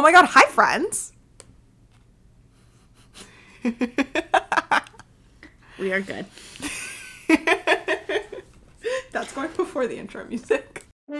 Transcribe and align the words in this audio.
Oh 0.00 0.02
my 0.02 0.12
god, 0.12 0.24
hi 0.30 0.44
friends. 0.44 1.12
We 5.78 5.92
are 5.92 6.00
good. 6.00 6.24
That's 9.12 9.30
going 9.34 9.50
before 9.58 9.86
the 9.86 9.98
intro 9.98 10.24
music. 10.24 10.86
We 11.06 11.18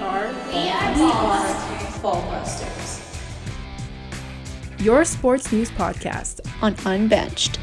are 0.00 0.32
Ballbusters. 2.02 2.98
your 4.80 5.04
sports 5.04 5.52
news 5.52 5.70
podcast 5.70 6.40
on 6.62 6.74
Unbenched. 6.84 7.60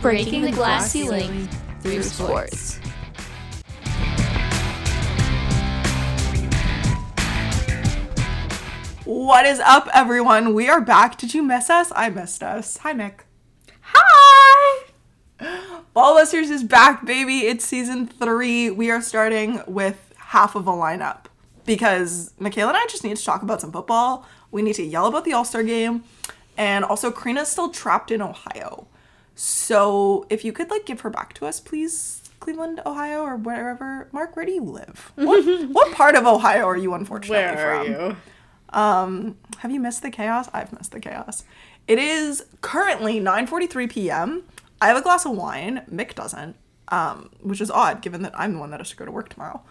Breaking 0.00 0.42
the 0.42 0.52
glass 0.52 0.92
ceiling 0.92 1.48
through 1.80 2.04
sports. 2.04 2.78
What 9.10 9.44
is 9.44 9.58
up, 9.58 9.88
everyone? 9.92 10.54
We 10.54 10.68
are 10.68 10.80
back. 10.80 11.18
Did 11.18 11.34
you 11.34 11.42
miss 11.42 11.68
us? 11.68 11.90
I 11.96 12.10
missed 12.10 12.44
us. 12.44 12.76
Hi, 12.76 12.92
Nick. 12.92 13.24
Hi. 13.80 14.84
Ballbusters 15.96 16.48
is 16.48 16.62
back, 16.62 17.04
baby. 17.04 17.40
It's 17.40 17.64
season 17.64 18.06
three. 18.06 18.70
We 18.70 18.88
are 18.88 19.02
starting 19.02 19.62
with 19.66 20.14
half 20.16 20.54
of 20.54 20.68
a 20.68 20.70
lineup 20.70 21.24
because 21.66 22.32
Mikayla 22.40 22.68
and 22.68 22.76
I 22.76 22.86
just 22.88 23.02
need 23.02 23.16
to 23.16 23.24
talk 23.24 23.42
about 23.42 23.60
some 23.60 23.72
football. 23.72 24.26
We 24.52 24.62
need 24.62 24.74
to 24.74 24.84
yell 24.84 25.06
about 25.06 25.24
the 25.24 25.32
All 25.32 25.44
Star 25.44 25.64
game, 25.64 26.04
and 26.56 26.84
also 26.84 27.10
Karina's 27.10 27.48
still 27.48 27.70
trapped 27.70 28.12
in 28.12 28.22
Ohio. 28.22 28.86
So 29.34 30.24
if 30.30 30.44
you 30.44 30.52
could 30.52 30.70
like 30.70 30.86
give 30.86 31.00
her 31.00 31.10
back 31.10 31.32
to 31.34 31.46
us, 31.46 31.58
please, 31.58 32.30
Cleveland, 32.38 32.80
Ohio, 32.86 33.22
or 33.22 33.34
wherever. 33.34 34.08
Mark, 34.12 34.36
where 34.36 34.46
do 34.46 34.52
you 34.52 34.62
live? 34.62 35.10
What, 35.16 35.42
what 35.70 35.92
part 35.94 36.14
of 36.14 36.28
Ohio 36.28 36.64
are 36.64 36.76
you 36.76 36.94
unfortunately 36.94 37.38
Where 37.44 37.74
are 37.74 37.84
from? 37.84 37.92
you? 37.92 38.16
Um, 38.70 39.36
have 39.58 39.70
you 39.70 39.80
missed 39.80 40.02
the 40.02 40.10
chaos? 40.10 40.48
I've 40.52 40.72
missed 40.72 40.92
the 40.92 41.00
chaos. 41.00 41.44
It 41.88 41.98
is 41.98 42.44
currently 42.60 43.20
9:43 43.20 43.90
p.m. 43.90 44.44
I 44.80 44.88
have 44.88 44.96
a 44.96 45.02
glass 45.02 45.24
of 45.26 45.32
wine. 45.32 45.82
Mick 45.92 46.14
doesn't, 46.14 46.56
um, 46.88 47.30
which 47.40 47.60
is 47.60 47.70
odd 47.70 48.00
given 48.02 48.22
that 48.22 48.32
I'm 48.38 48.54
the 48.54 48.58
one 48.60 48.70
that 48.70 48.80
has 48.80 48.90
to 48.90 48.96
go 48.96 49.04
to 49.04 49.10
work 49.10 49.28
tomorrow. 49.28 49.62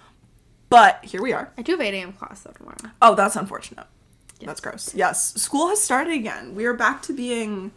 But 0.69 1.03
here 1.03 1.21
we 1.21 1.33
are. 1.33 1.51
I 1.57 1.63
do 1.63 1.71
have 1.71 1.81
8 1.81 1.93
a.m. 1.95 2.13
class 2.13 2.41
though 2.41 2.51
tomorrow. 2.51 2.77
Oh, 3.01 3.15
that's 3.15 3.35
unfortunate. 3.35 3.87
That's 4.41 4.61
gross. 4.61 4.93
Yes, 4.95 5.33
school 5.35 5.67
has 5.69 5.81
started 5.81 6.13
again. 6.13 6.55
We 6.55 6.65
are 6.65 6.73
back 6.73 7.01
to 7.03 7.13
being 7.13 7.71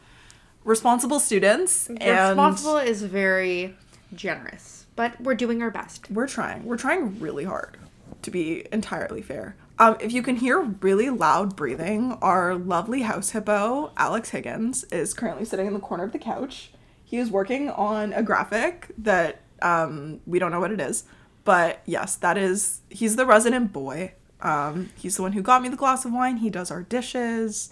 responsible 0.64 1.18
students, 1.18 1.88
and 1.88 2.28
Responsible 2.30 2.76
is 2.76 3.02
very 3.02 3.76
generous, 4.14 4.86
but 4.94 5.20
we're 5.20 5.34
doing 5.34 5.60
our 5.62 5.70
best. 5.70 6.10
we're 6.10 6.28
trying. 6.28 6.64
We're 6.64 6.76
trying 6.76 7.18
really 7.18 7.44
hard 7.44 7.78
to 8.22 8.30
be 8.30 8.64
entirely 8.72 9.22
fair. 9.22 9.56
Um, 9.78 9.96
if 10.00 10.12
you 10.12 10.22
can 10.22 10.36
hear 10.36 10.60
really 10.60 11.10
loud 11.10 11.56
breathing, 11.56 12.12
our 12.22 12.54
lovely 12.54 13.02
house 13.02 13.30
hippo, 13.30 13.92
Alex 13.96 14.30
Higgins, 14.30 14.84
is 14.84 15.14
currently 15.14 15.44
sitting 15.44 15.66
in 15.66 15.74
the 15.74 15.80
corner 15.80 16.04
of 16.04 16.12
the 16.12 16.18
couch. 16.18 16.70
He 17.04 17.18
is 17.18 17.30
working 17.30 17.70
on 17.70 18.12
a 18.12 18.22
graphic 18.22 18.88
that 18.98 19.40
um, 19.60 20.20
we 20.26 20.38
don't 20.38 20.52
know 20.52 20.60
what 20.60 20.72
it 20.72 20.80
is, 20.80 21.04
but 21.44 21.82
yes, 21.84 22.16
that 22.16 22.36
is, 22.38 22.80
he's 22.90 23.16
the 23.16 23.26
resident 23.26 23.72
boy. 23.72 24.12
Um, 24.40 24.90
he's 24.96 25.16
the 25.16 25.22
one 25.22 25.32
who 25.32 25.42
got 25.42 25.62
me 25.62 25.68
the 25.68 25.76
glass 25.76 26.04
of 26.04 26.12
wine. 26.12 26.38
He 26.38 26.50
does 26.50 26.70
our 26.70 26.82
dishes. 26.82 27.70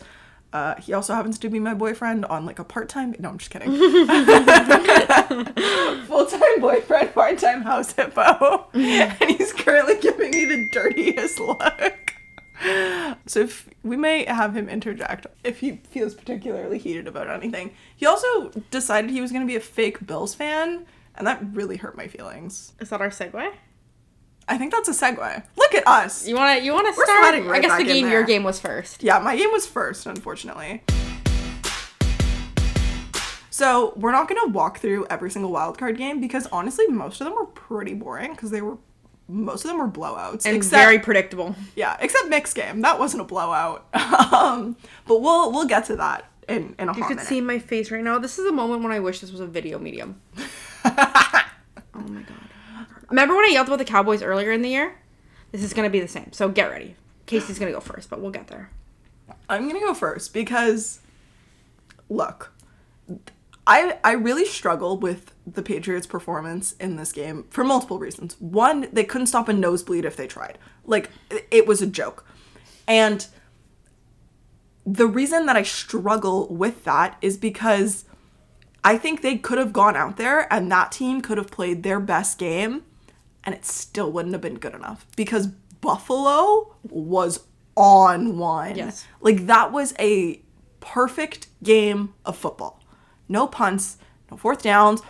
Uh, 0.52 0.74
he 0.80 0.92
also 0.92 1.14
happens 1.14 1.38
to 1.38 1.48
be 1.48 1.60
my 1.60 1.74
boyfriend 1.74 2.24
on 2.24 2.44
like 2.44 2.58
a 2.58 2.64
part 2.64 2.88
time. 2.88 3.14
No, 3.18 3.28
I'm 3.28 3.38
just 3.38 3.50
kidding. 3.50 3.70
Full 6.06 6.26
time 6.26 6.60
boyfriend, 6.60 7.14
part 7.14 7.38
time 7.38 7.62
house 7.62 7.92
hippo. 7.92 8.66
and 8.74 9.30
he's 9.30 9.52
currently 9.52 9.98
giving 10.00 10.32
me 10.32 10.44
the 10.44 10.68
dirtiest 10.72 11.38
look. 11.38 12.14
So 13.26 13.40
if 13.40 13.68
we 13.82 13.96
may 13.96 14.24
have 14.24 14.56
him 14.56 14.68
interject 14.68 15.26
if 15.44 15.60
he 15.60 15.80
feels 15.88 16.14
particularly 16.14 16.78
heated 16.78 17.06
about 17.06 17.30
anything. 17.30 17.72
He 17.96 18.06
also 18.06 18.50
decided 18.70 19.10
he 19.10 19.20
was 19.20 19.32
going 19.32 19.42
to 19.42 19.50
be 19.50 19.56
a 19.56 19.60
fake 19.60 20.06
Bills 20.06 20.34
fan, 20.34 20.86
and 21.14 21.26
that 21.26 21.42
really 21.52 21.78
hurt 21.78 21.96
my 21.96 22.06
feelings. 22.06 22.72
Is 22.80 22.90
that 22.90 23.00
our 23.00 23.08
segue? 23.08 23.52
I 24.50 24.58
think 24.58 24.72
that's 24.72 24.88
a 24.88 24.92
segue. 24.92 25.42
Look 25.56 25.74
at 25.76 25.86
us. 25.86 26.26
You 26.26 26.34
want 26.34 26.58
to 26.58 26.64
you 26.64 26.72
want 26.72 26.92
to 26.92 26.98
We're 26.98 27.04
start? 27.04 27.22
right 27.46 27.46
I 27.50 27.60
guess 27.60 27.78
the 27.78 27.84
game 27.84 28.10
your 28.10 28.24
game 28.24 28.42
was 28.42 28.58
first. 28.58 29.00
Yeah, 29.02 29.20
my 29.20 29.36
game 29.36 29.52
was 29.52 29.64
first, 29.64 30.06
unfortunately. 30.06 30.82
So 33.50 33.92
we're 33.94 34.10
not 34.10 34.26
gonna 34.28 34.48
walk 34.48 34.78
through 34.78 35.06
every 35.08 35.30
single 35.30 35.52
wildcard 35.52 35.96
game 35.96 36.20
because 36.20 36.46
honestly, 36.48 36.88
most 36.88 37.20
of 37.20 37.26
them 37.26 37.34
were 37.36 37.46
pretty 37.46 37.94
boring 37.94 38.32
because 38.32 38.50
they 38.50 38.60
were 38.60 38.78
most 39.28 39.64
of 39.64 39.68
them 39.70 39.78
were 39.78 39.88
blowouts. 39.88 40.44
And 40.46 40.56
except, 40.56 40.82
very 40.82 40.98
predictable. 40.98 41.54
yeah, 41.76 41.96
except 42.00 42.28
mixed 42.28 42.56
game. 42.56 42.80
That 42.80 42.98
wasn't 42.98 43.20
a 43.20 43.24
blowout. 43.24 43.86
um, 44.32 44.76
but 45.06 45.20
we'll 45.20 45.52
we'll 45.52 45.66
get 45.66 45.84
to 45.86 45.96
that 45.96 46.28
in 46.48 46.74
in 46.78 46.88
a 46.88 46.96
You 46.96 47.02
could 47.04 47.16
minute. 47.18 47.26
see 47.26 47.40
my 47.40 47.60
face 47.60 47.92
right 47.92 48.02
now. 48.02 48.18
This 48.18 48.38
is 48.38 48.46
a 48.46 48.52
moment 48.52 48.82
when 48.82 48.90
I 48.90 48.98
wish 48.98 49.20
this 49.20 49.30
was 49.30 49.40
a 49.40 49.46
video 49.46 49.78
medium. 49.78 50.20
oh 50.84 51.44
my 51.94 52.22
god. 52.22 52.49
Remember 53.10 53.34
when 53.34 53.44
I 53.44 53.48
yelled 53.48 53.66
about 53.66 53.78
the 53.78 53.84
Cowboys 53.84 54.22
earlier 54.22 54.52
in 54.52 54.62
the 54.62 54.68
year? 54.68 54.96
This 55.52 55.62
is 55.62 55.74
gonna 55.74 55.90
be 55.90 56.00
the 56.00 56.08
same. 56.08 56.32
So 56.32 56.48
get 56.48 56.70
ready. 56.70 56.96
Casey's 57.26 57.58
gonna 57.58 57.72
go 57.72 57.80
first, 57.80 58.08
but 58.08 58.20
we'll 58.20 58.30
get 58.30 58.46
there. 58.46 58.70
I'm 59.48 59.66
gonna 59.68 59.80
go 59.80 59.94
first 59.94 60.32
because 60.32 61.00
look, 62.08 62.52
I 63.66 63.98
I 64.04 64.12
really 64.12 64.44
struggle 64.44 64.96
with 64.96 65.32
the 65.46 65.62
Patriots' 65.62 66.06
performance 66.06 66.72
in 66.72 66.96
this 66.96 67.12
game 67.12 67.44
for 67.50 67.64
multiple 67.64 67.98
reasons. 67.98 68.36
One, 68.40 68.88
they 68.92 69.04
couldn't 69.04 69.26
stop 69.26 69.48
a 69.48 69.52
nosebleed 69.52 70.04
if 70.04 70.16
they 70.16 70.26
tried. 70.26 70.58
Like 70.84 71.10
it 71.50 71.66
was 71.66 71.82
a 71.82 71.86
joke. 71.86 72.24
And 72.86 73.26
the 74.86 75.06
reason 75.06 75.46
that 75.46 75.56
I 75.56 75.62
struggle 75.62 76.48
with 76.48 76.84
that 76.84 77.16
is 77.20 77.36
because 77.36 78.04
I 78.82 78.96
think 78.96 79.20
they 79.20 79.36
could 79.36 79.58
have 79.58 79.72
gone 79.72 79.96
out 79.96 80.16
there 80.16 80.52
and 80.52 80.70
that 80.72 80.90
team 80.90 81.20
could 81.20 81.38
have 81.38 81.50
played 81.50 81.82
their 81.82 82.00
best 82.00 82.38
game 82.38 82.84
and 83.50 83.58
it 83.58 83.64
still 83.64 84.10
wouldn't 84.12 84.32
have 84.32 84.40
been 84.40 84.58
good 84.58 84.74
enough 84.74 85.06
because 85.16 85.48
Buffalo 85.80 86.74
was 86.84 87.40
on 87.76 88.38
one. 88.38 88.76
Yes. 88.76 89.06
Like 89.20 89.46
that 89.46 89.72
was 89.72 89.94
a 89.98 90.40
perfect 90.80 91.48
game 91.62 92.14
of 92.24 92.36
football. 92.36 92.82
No 93.28 93.46
punts, 93.46 93.98
no 94.30 94.36
fourth 94.36 94.62
downs. 94.62 95.02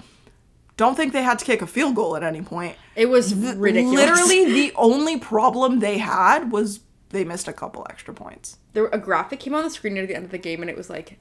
Don't 0.76 0.96
think 0.96 1.12
they 1.12 1.22
had 1.22 1.38
to 1.40 1.44
kick 1.44 1.60
a 1.60 1.66
field 1.66 1.94
goal 1.94 2.16
at 2.16 2.22
any 2.22 2.40
point. 2.40 2.76
It 2.96 3.06
was 3.10 3.34
ridiculous. 3.34 3.96
Literally 4.00 4.52
the 4.52 4.72
only 4.76 5.18
problem 5.18 5.80
they 5.80 5.98
had 5.98 6.50
was 6.50 6.80
they 7.10 7.24
missed 7.24 7.48
a 7.48 7.52
couple 7.52 7.86
extra 7.90 8.14
points. 8.14 8.56
there 8.72 8.86
a 8.86 8.98
graphic 8.98 9.40
came 9.40 9.54
on 9.54 9.64
the 9.64 9.70
screen 9.70 9.94
near 9.94 10.06
the 10.06 10.14
end 10.14 10.24
of 10.24 10.30
the 10.30 10.38
game 10.38 10.62
and 10.62 10.70
it 10.70 10.76
was 10.76 10.88
like 10.88 11.18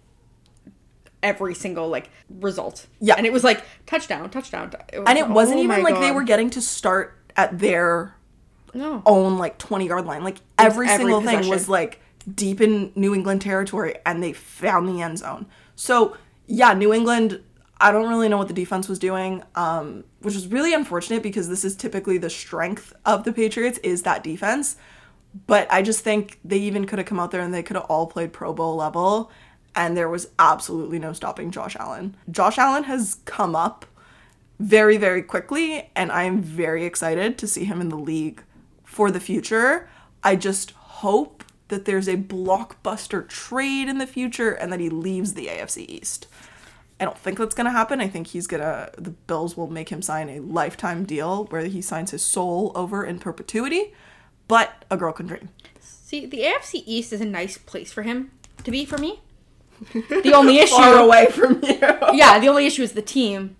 every 1.21 1.53
single 1.55 1.89
like 1.89 2.09
result. 2.29 2.87
Yeah. 2.99 3.15
And 3.15 3.25
it 3.25 3.33
was 3.33 3.43
like 3.43 3.63
touchdown, 3.85 4.29
touchdown. 4.29 4.71
It 4.91 4.99
was, 4.99 5.07
And 5.07 5.17
it 5.17 5.29
wasn't 5.29 5.59
oh 5.59 5.63
even 5.63 5.83
my 5.83 5.89
like 5.89 5.99
they 5.99 6.11
were 6.11 6.23
getting 6.23 6.49
to 6.51 6.61
start 6.61 7.17
at 7.35 7.59
their 7.59 8.15
No. 8.73 9.01
own 9.05 9.37
like 9.37 9.57
20 9.57 9.87
yard 9.87 10.05
line. 10.05 10.23
Like 10.23 10.37
every, 10.57 10.87
every 10.87 11.05
single 11.05 11.21
thing 11.21 11.49
was 11.49 11.67
like 11.69 11.99
deep 12.33 12.61
in 12.61 12.91
New 12.95 13.13
England 13.13 13.41
territory 13.41 13.95
and 14.05 14.21
they 14.21 14.33
found 14.33 14.87
the 14.87 15.01
end 15.01 15.19
zone. 15.19 15.45
So, 15.75 16.17
yeah, 16.47 16.73
New 16.73 16.93
England, 16.93 17.41
I 17.79 17.91
don't 17.91 18.09
really 18.09 18.27
know 18.27 18.37
what 18.37 18.47
the 18.49 18.53
defense 18.53 18.89
was 18.89 18.99
doing, 18.99 19.43
um, 19.55 20.03
which 20.21 20.35
was 20.35 20.47
really 20.47 20.73
unfortunate 20.73 21.23
because 21.23 21.47
this 21.47 21.63
is 21.63 21.75
typically 21.75 22.17
the 22.17 22.29
strength 22.29 22.93
of 23.05 23.23
the 23.23 23.31
Patriots 23.31 23.79
is 23.79 24.03
that 24.03 24.23
defense. 24.23 24.75
But 25.47 25.71
I 25.71 25.81
just 25.81 26.03
think 26.03 26.39
they 26.43 26.57
even 26.57 26.85
could 26.85 26.99
have 26.99 27.07
come 27.07 27.19
out 27.19 27.31
there 27.31 27.41
and 27.41 27.53
they 27.53 27.63
could 27.63 27.75
have 27.75 27.85
all 27.85 28.07
played 28.07 28.33
Pro 28.33 28.51
Bowl 28.51 28.75
level 28.75 29.31
and 29.79 29.95
there 29.95 30.09
was 30.09 30.27
absolutely 30.37 30.99
no 30.99 31.13
stopping 31.13 31.51
Josh 31.51 31.77
Allen. 31.79 32.17
Josh 32.29 32.57
Allen 32.57 32.83
has 32.83 33.15
come 33.23 33.55
up 33.55 33.85
very, 34.59 34.97
very 34.97 35.23
quickly, 35.23 35.89
and 35.95 36.11
I'm 36.11 36.41
very 36.41 36.83
excited 36.83 37.37
to 37.37 37.47
see 37.47 37.63
him 37.63 37.79
in 37.79 37.87
the 37.87 37.95
league 37.95 38.43
for 38.83 39.09
the 39.09 39.21
future. 39.21 39.89
I 40.21 40.35
just 40.35 40.71
hope 40.71 41.45
that 41.69 41.85
there's 41.85 42.09
a 42.09 42.17
blockbuster 42.17 43.25
trade 43.25 43.87
in 43.87 43.99
the 43.99 44.05
future 44.05 44.51
and 44.51 44.69
that 44.73 44.81
he 44.81 44.89
leaves 44.89 45.33
the 45.33 45.47
AFC 45.47 45.85
East. 45.87 46.27
I 46.99 47.05
don't 47.05 47.17
think 47.17 47.37
that's 47.37 47.55
gonna 47.55 47.71
happen. 47.71 48.01
I 48.01 48.09
think 48.09 48.27
he's 48.27 48.47
gonna 48.47 48.89
the 48.97 49.11
Bills 49.11 49.55
will 49.55 49.69
make 49.69 49.87
him 49.87 50.01
sign 50.01 50.27
a 50.27 50.41
lifetime 50.41 51.05
deal 51.05 51.45
where 51.45 51.61
he 51.61 51.81
signs 51.81 52.11
his 52.11 52.25
soul 52.25 52.73
over 52.75 53.05
in 53.05 53.19
perpetuity. 53.19 53.93
But 54.49 54.83
a 54.91 54.97
girl 54.97 55.13
can 55.13 55.27
dream. 55.27 55.47
See, 55.79 56.25
the 56.25 56.41
AFC 56.41 56.83
East 56.85 57.13
is 57.13 57.21
a 57.21 57.25
nice 57.25 57.57
place 57.57 57.93
for 57.93 58.01
him 58.01 58.31
to 58.65 58.71
be 58.71 58.83
for 58.83 58.97
me. 58.97 59.21
The 59.93 60.33
only 60.35 60.57
issue 60.59 60.75
Far 60.75 60.97
away 60.99 61.27
from 61.27 61.61
you. 61.63 61.79
Yeah, 62.13 62.39
the 62.39 62.47
only 62.47 62.65
issue 62.65 62.83
is 62.83 62.93
the 62.93 63.01
team. 63.01 63.55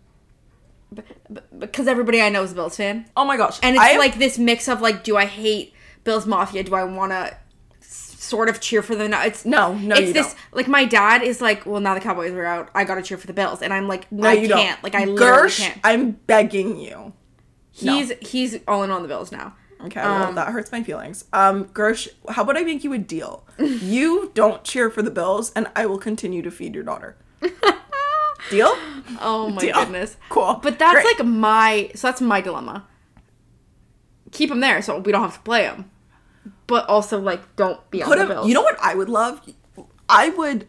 B- 0.94 1.04
b- 1.32 1.42
because 1.60 1.88
everybody 1.88 2.22
I 2.22 2.30
know 2.30 2.44
is 2.44 2.52
a 2.52 2.56
Bills 2.56 2.76
fan. 2.78 3.06
Oh 3.16 3.26
my 3.26 3.38
gosh. 3.38 3.60
And 3.62 3.76
it's 3.76 3.84
I 3.86 3.98
like 3.98 4.18
this 4.18 4.38
mix 4.40 4.68
of 4.68 4.82
like, 4.82 5.04
do 5.04 5.16
I 5.18 5.26
hate 5.26 5.74
Bills 6.04 6.26
Mafia? 6.26 6.64
Do 6.64 6.74
I 6.76 6.84
want 6.84 7.12
to 7.12 7.38
sort 7.82 8.48
of 8.50 8.60
cheer 8.62 8.82
for 8.84 8.96
them. 8.96 9.12
No, 9.12 9.22
it's 9.22 9.46
No, 9.46 9.74
no, 9.76 9.96
It's 9.96 10.14
this 10.14 10.28
don't. 10.28 10.38
like 10.54 10.68
my 10.68 10.86
dad 10.86 11.24
is 11.24 11.42
like, 11.42 11.66
well, 11.66 11.80
now 11.82 11.94
the 11.96 12.00
Cowboys 12.00 12.32
are 12.32 12.46
out. 12.46 12.70
I 12.76 12.84
got 12.84 12.96
to 12.96 13.02
cheer 13.02 13.18
for 13.18 13.28
the 13.28 13.34
Bills, 13.34 13.62
and 13.62 13.74
I'm 13.74 13.88
like, 13.88 14.12
No, 14.12 14.28
I 14.30 14.34
you 14.34 14.48
can't. 14.50 14.82
don't. 14.82 14.84
Like 14.84 14.96
I 14.96 15.06
literally 15.06 15.50
can't. 15.52 15.80
I'm 15.84 16.12
begging 16.12 16.78
you. 16.80 17.14
No. 17.82 17.94
He's 17.94 18.12
he's 18.22 18.58
all 18.68 18.84
in 18.84 18.92
on 18.92 19.02
the 19.04 19.08
Bills 19.08 19.32
now. 19.32 19.56
Okay, 19.86 20.02
well, 20.02 20.34
that 20.34 20.50
hurts 20.50 20.72
my 20.72 20.84
feelings. 20.84 21.24
Um, 21.32 21.66
Gersh, 21.66 22.10
how 22.28 22.44
about 22.44 22.58
I 22.58 22.64
make 22.64 22.84
you 22.84 22.92
a 22.92 22.98
deal? 22.98 23.48
you 23.60 24.32
don't 24.34 24.64
cheer 24.64 24.90
for 24.90 25.02
the 25.02 25.12
Bills, 25.12 25.54
and 25.56 25.68
I 25.76 25.86
will 25.86 25.98
continue 25.98 26.42
to 26.42 26.52
feed 26.52 26.76
your 26.76 26.84
daughter. 26.84 27.16
deal? 28.50 28.74
Oh 29.22 29.50
my 29.54 29.62
Deal. 29.62 29.76
goodness. 29.76 30.18
Cool. 30.30 30.60
But 30.62 30.80
that's 30.80 31.02
Great. 31.02 31.06
like 31.20 31.26
my 31.26 31.92
so 31.96 32.08
that's 32.08 32.22
my 32.22 32.42
dilemma. 32.42 32.88
Keep 34.32 34.52
him 34.52 34.60
there 34.60 34.82
so 34.82 35.00
we 35.00 35.12
don't 35.12 35.22
have 35.22 35.36
to 35.36 35.40
play 35.42 35.64
him, 35.64 35.90
but 36.68 36.88
also 36.90 37.20
like 37.20 37.56
don't 37.56 37.90
be 37.90 38.02
on 38.04 38.10
Put 38.10 38.20
the. 38.20 38.26
Bills. 38.26 38.48
You 38.48 38.54
know 38.54 38.62
what 38.62 38.78
I 38.82 38.96
would 38.96 39.10
love? 39.10 39.42
I 40.08 40.30
would 40.30 40.68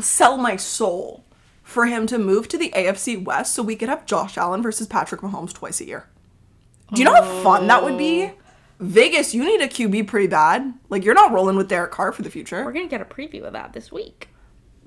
sell 0.00 0.36
my 0.36 0.56
soul 0.56 1.24
for 1.62 1.86
him 1.86 2.06
to 2.06 2.18
move 2.18 2.48
to 2.48 2.58
the 2.58 2.70
AFC 2.70 3.22
West 3.22 3.54
so 3.54 3.62
we 3.62 3.76
could 3.76 3.88
have 3.88 4.04
Josh 4.06 4.36
Allen 4.36 4.62
versus 4.62 4.86
Patrick 4.86 5.20
Mahomes 5.20 5.52
twice 5.52 5.80
a 5.80 5.86
year. 5.86 6.08
Do 6.92 7.00
you 7.00 7.04
know 7.04 7.14
how 7.14 7.42
fun 7.42 7.66
that 7.68 7.84
would 7.84 7.98
be? 7.98 8.32
Vegas, 8.78 9.34
you 9.34 9.44
need 9.44 9.60
a 9.60 9.68
QB 9.68 10.06
pretty 10.06 10.26
bad. 10.26 10.72
Like 10.88 11.04
you're 11.04 11.14
not 11.14 11.32
rolling 11.32 11.56
with 11.56 11.68
Derek 11.68 11.92
Carr 11.92 12.12
for 12.12 12.22
the 12.22 12.30
future. 12.30 12.64
We're 12.64 12.72
gonna 12.72 12.88
get 12.88 13.00
a 13.00 13.04
preview 13.04 13.44
of 13.44 13.52
that 13.52 13.72
this 13.72 13.92
week. 13.92 14.28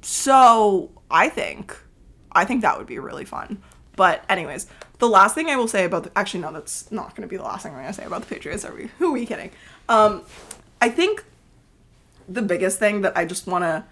So 0.01 0.91
I 1.09 1.29
think, 1.29 1.77
I 2.31 2.43
think 2.45 2.61
that 2.61 2.77
would 2.77 2.87
be 2.87 2.99
really 2.99 3.25
fun. 3.25 3.61
But 3.95 4.23
anyways, 4.27 4.67
the 4.99 5.07
last 5.07 5.35
thing 5.35 5.49
I 5.49 5.55
will 5.55 5.67
say 5.67 5.85
about 5.85 6.03
the, 6.05 6.11
actually 6.17 6.41
no, 6.41 6.51
that's 6.51 6.91
not 6.91 7.15
going 7.15 7.27
to 7.27 7.27
be 7.27 7.37
the 7.37 7.43
last 7.43 7.63
thing 7.63 7.73
I'm 7.73 7.79
going 7.79 7.87
to 7.87 7.93
say 7.93 8.05
about 8.05 8.21
the 8.21 8.27
Patriots. 8.27 8.65
Are 8.65 8.73
we? 8.73 8.89
Who 8.99 9.09
are 9.09 9.11
we 9.11 9.25
kidding? 9.25 9.51
Um, 9.87 10.23
I 10.81 10.89
think 10.89 11.23
the 12.27 12.41
biggest 12.41 12.79
thing 12.79 13.01
that 13.01 13.15
I 13.15 13.25
just 13.25 13.47
want 13.47 13.63
to 13.63 13.83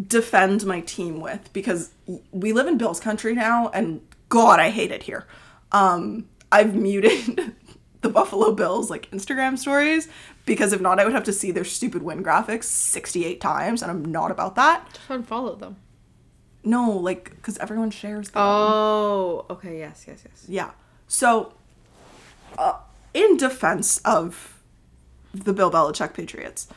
defend 0.00 0.66
my 0.66 0.80
team 0.80 1.20
with 1.20 1.52
because 1.52 1.92
we 2.32 2.52
live 2.52 2.66
in 2.66 2.76
Bills 2.78 3.00
country 3.00 3.34
now, 3.34 3.68
and 3.68 4.00
God, 4.28 4.60
I 4.60 4.70
hate 4.70 4.90
it 4.90 5.04
here. 5.04 5.26
Um, 5.72 6.26
I've 6.56 6.74
muted 6.74 7.54
the 8.00 8.08
Buffalo 8.08 8.50
Bills 8.52 8.88
like 8.88 9.10
Instagram 9.10 9.58
stories 9.58 10.08
because 10.46 10.72
if 10.72 10.80
not, 10.80 10.98
I 10.98 11.04
would 11.04 11.12
have 11.12 11.24
to 11.24 11.32
see 11.34 11.50
their 11.50 11.64
stupid 11.64 12.02
win 12.02 12.24
graphics 12.24 12.64
68 12.64 13.42
times, 13.42 13.82
and 13.82 13.90
I'm 13.90 14.02
not 14.04 14.30
about 14.30 14.54
that. 14.54 14.88
Just 14.94 15.08
unfollow 15.08 15.58
them. 15.58 15.76
No, 16.64 16.90
like 16.92 17.30
because 17.30 17.58
everyone 17.58 17.90
shares 17.90 18.30
them. 18.30 18.42
Oh, 18.42 19.44
okay. 19.50 19.78
Yes, 19.78 20.06
yes, 20.08 20.24
yes. 20.24 20.46
Yeah. 20.48 20.70
So, 21.08 21.52
uh, 22.56 22.78
in 23.12 23.36
defense 23.36 23.98
of 23.98 24.58
the 25.34 25.52
Bill 25.52 25.70
Belichick 25.70 26.14
Patriots, 26.14 26.68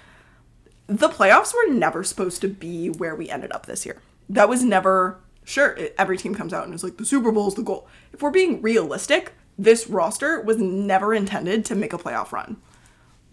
the 0.88 1.08
playoffs 1.08 1.54
were 1.54 1.74
never 1.74 2.04
supposed 2.04 2.42
to 2.42 2.50
be 2.50 2.90
where 2.90 3.16
we 3.16 3.30
ended 3.30 3.54
up 3.54 3.66
this 3.66 3.86
year. 3.86 4.02
That 4.28 4.50
was 4.50 4.62
never 4.62 5.22
sure. 5.46 5.78
Every 5.98 6.18
team 6.18 6.36
comes 6.36 6.54
out 6.54 6.66
and 6.66 6.74
is 6.74 6.84
like 6.84 6.98
the 6.98 7.06
Super 7.06 7.32
Bowl 7.32 7.48
is 7.48 7.56
the 7.56 7.64
goal. 7.64 7.88
If 8.12 8.22
we're 8.22 8.30
being 8.30 8.62
realistic, 8.62 9.34
this 9.60 9.88
roster 9.88 10.42
was 10.42 10.58
never 10.58 11.14
intended 11.14 11.66
to 11.66 11.76
make 11.76 11.92
a 11.92 11.98
playoff 11.98 12.32
run, 12.32 12.58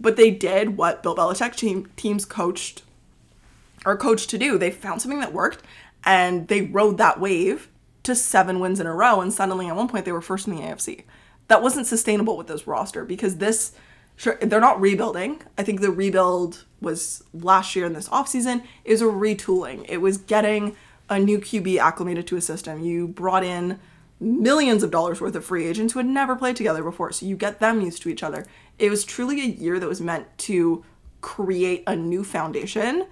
but 0.00 0.16
they 0.16 0.30
did 0.30 0.76
what 0.76 1.02
Bill 1.02 1.14
Belichick 1.14 1.54
team 1.54 1.88
teams 1.96 2.24
coached 2.24 2.82
or 3.84 3.96
coached 3.96 4.28
to 4.30 4.38
do. 4.38 4.58
They 4.58 4.72
found 4.72 5.00
something 5.00 5.20
that 5.20 5.32
worked 5.32 5.62
and 6.04 6.48
they 6.48 6.62
rode 6.62 6.98
that 6.98 7.20
wave 7.20 7.68
to 8.02 8.14
seven 8.14 8.58
wins 8.58 8.80
in 8.80 8.86
a 8.86 8.94
row. 8.94 9.20
And 9.20 9.32
suddenly, 9.32 9.68
at 9.68 9.76
one 9.76 9.88
point, 9.88 10.04
they 10.04 10.12
were 10.12 10.20
first 10.20 10.48
in 10.48 10.56
the 10.56 10.62
AFC. 10.62 11.04
That 11.48 11.62
wasn't 11.62 11.86
sustainable 11.86 12.36
with 12.36 12.48
this 12.48 12.66
roster 12.66 13.04
because 13.04 13.36
this, 13.36 13.72
sure, 14.16 14.36
they're 14.42 14.60
not 14.60 14.80
rebuilding. 14.80 15.42
I 15.56 15.62
think 15.62 15.80
the 15.80 15.92
rebuild 15.92 16.64
was 16.80 17.22
last 17.32 17.76
year 17.76 17.86
in 17.86 17.92
this 17.92 18.08
offseason. 18.08 18.64
Was 18.84 19.00
a 19.00 19.04
retooling, 19.04 19.86
it 19.88 19.98
was 19.98 20.18
getting 20.18 20.76
a 21.08 21.20
new 21.20 21.38
QB 21.38 21.78
acclimated 21.78 22.26
to 22.26 22.36
a 22.36 22.40
system. 22.40 22.82
You 22.82 23.06
brought 23.06 23.44
in 23.44 23.78
millions 24.18 24.82
of 24.82 24.90
dollars 24.90 25.20
worth 25.20 25.34
of 25.34 25.44
free 25.44 25.66
agents 25.66 25.92
who 25.92 25.98
had 25.98 26.06
never 26.06 26.36
played 26.36 26.56
together 26.56 26.82
before. 26.82 27.12
So 27.12 27.26
you 27.26 27.36
get 27.36 27.60
them 27.60 27.80
used 27.80 28.02
to 28.02 28.08
each 28.08 28.22
other. 28.22 28.46
It 28.78 28.90
was 28.90 29.04
truly 29.04 29.40
a 29.40 29.44
year 29.44 29.78
that 29.78 29.88
was 29.88 30.00
meant 30.00 30.26
to 30.38 30.84
create 31.20 31.82
a 31.86 31.94
new 31.96 32.24
foundation 32.24 33.06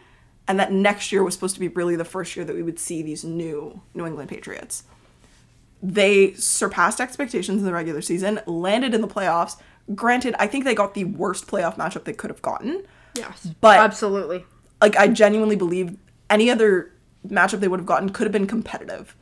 and 0.46 0.58
that 0.60 0.72
next 0.72 1.10
year 1.12 1.22
was 1.22 1.34
supposed 1.34 1.54
to 1.54 1.60
be 1.60 1.68
really 1.68 1.96
the 1.96 2.04
first 2.04 2.36
year 2.36 2.44
that 2.44 2.54
we 2.54 2.62
would 2.62 2.78
see 2.78 3.02
these 3.02 3.24
new 3.24 3.80
New 3.94 4.06
England 4.06 4.28
Patriots. 4.28 4.84
They 5.82 6.32
surpassed 6.34 7.00
expectations 7.00 7.60
in 7.60 7.64
the 7.66 7.72
regular 7.72 8.00
season, 8.00 8.40
landed 8.46 8.94
in 8.94 9.00
the 9.00 9.08
playoffs. 9.08 9.56
Granted, 9.94 10.34
I 10.38 10.46
think 10.46 10.64
they 10.64 10.74
got 10.74 10.94
the 10.94 11.04
worst 11.04 11.46
playoff 11.46 11.76
matchup 11.76 12.04
they 12.04 12.12
could 12.14 12.30
have 12.30 12.40
gotten. 12.42 12.84
Yes, 13.14 13.48
But- 13.60 13.78
absolutely. 13.78 14.44
Like 14.80 14.96
I 14.96 15.08
genuinely 15.08 15.56
believe 15.56 15.96
any 16.28 16.50
other 16.50 16.92
matchup 17.26 17.60
they 17.60 17.68
would 17.68 17.80
have 17.80 17.86
gotten 17.86 18.10
could 18.10 18.24
have 18.24 18.32
been 18.32 18.46
competitive. 18.46 19.14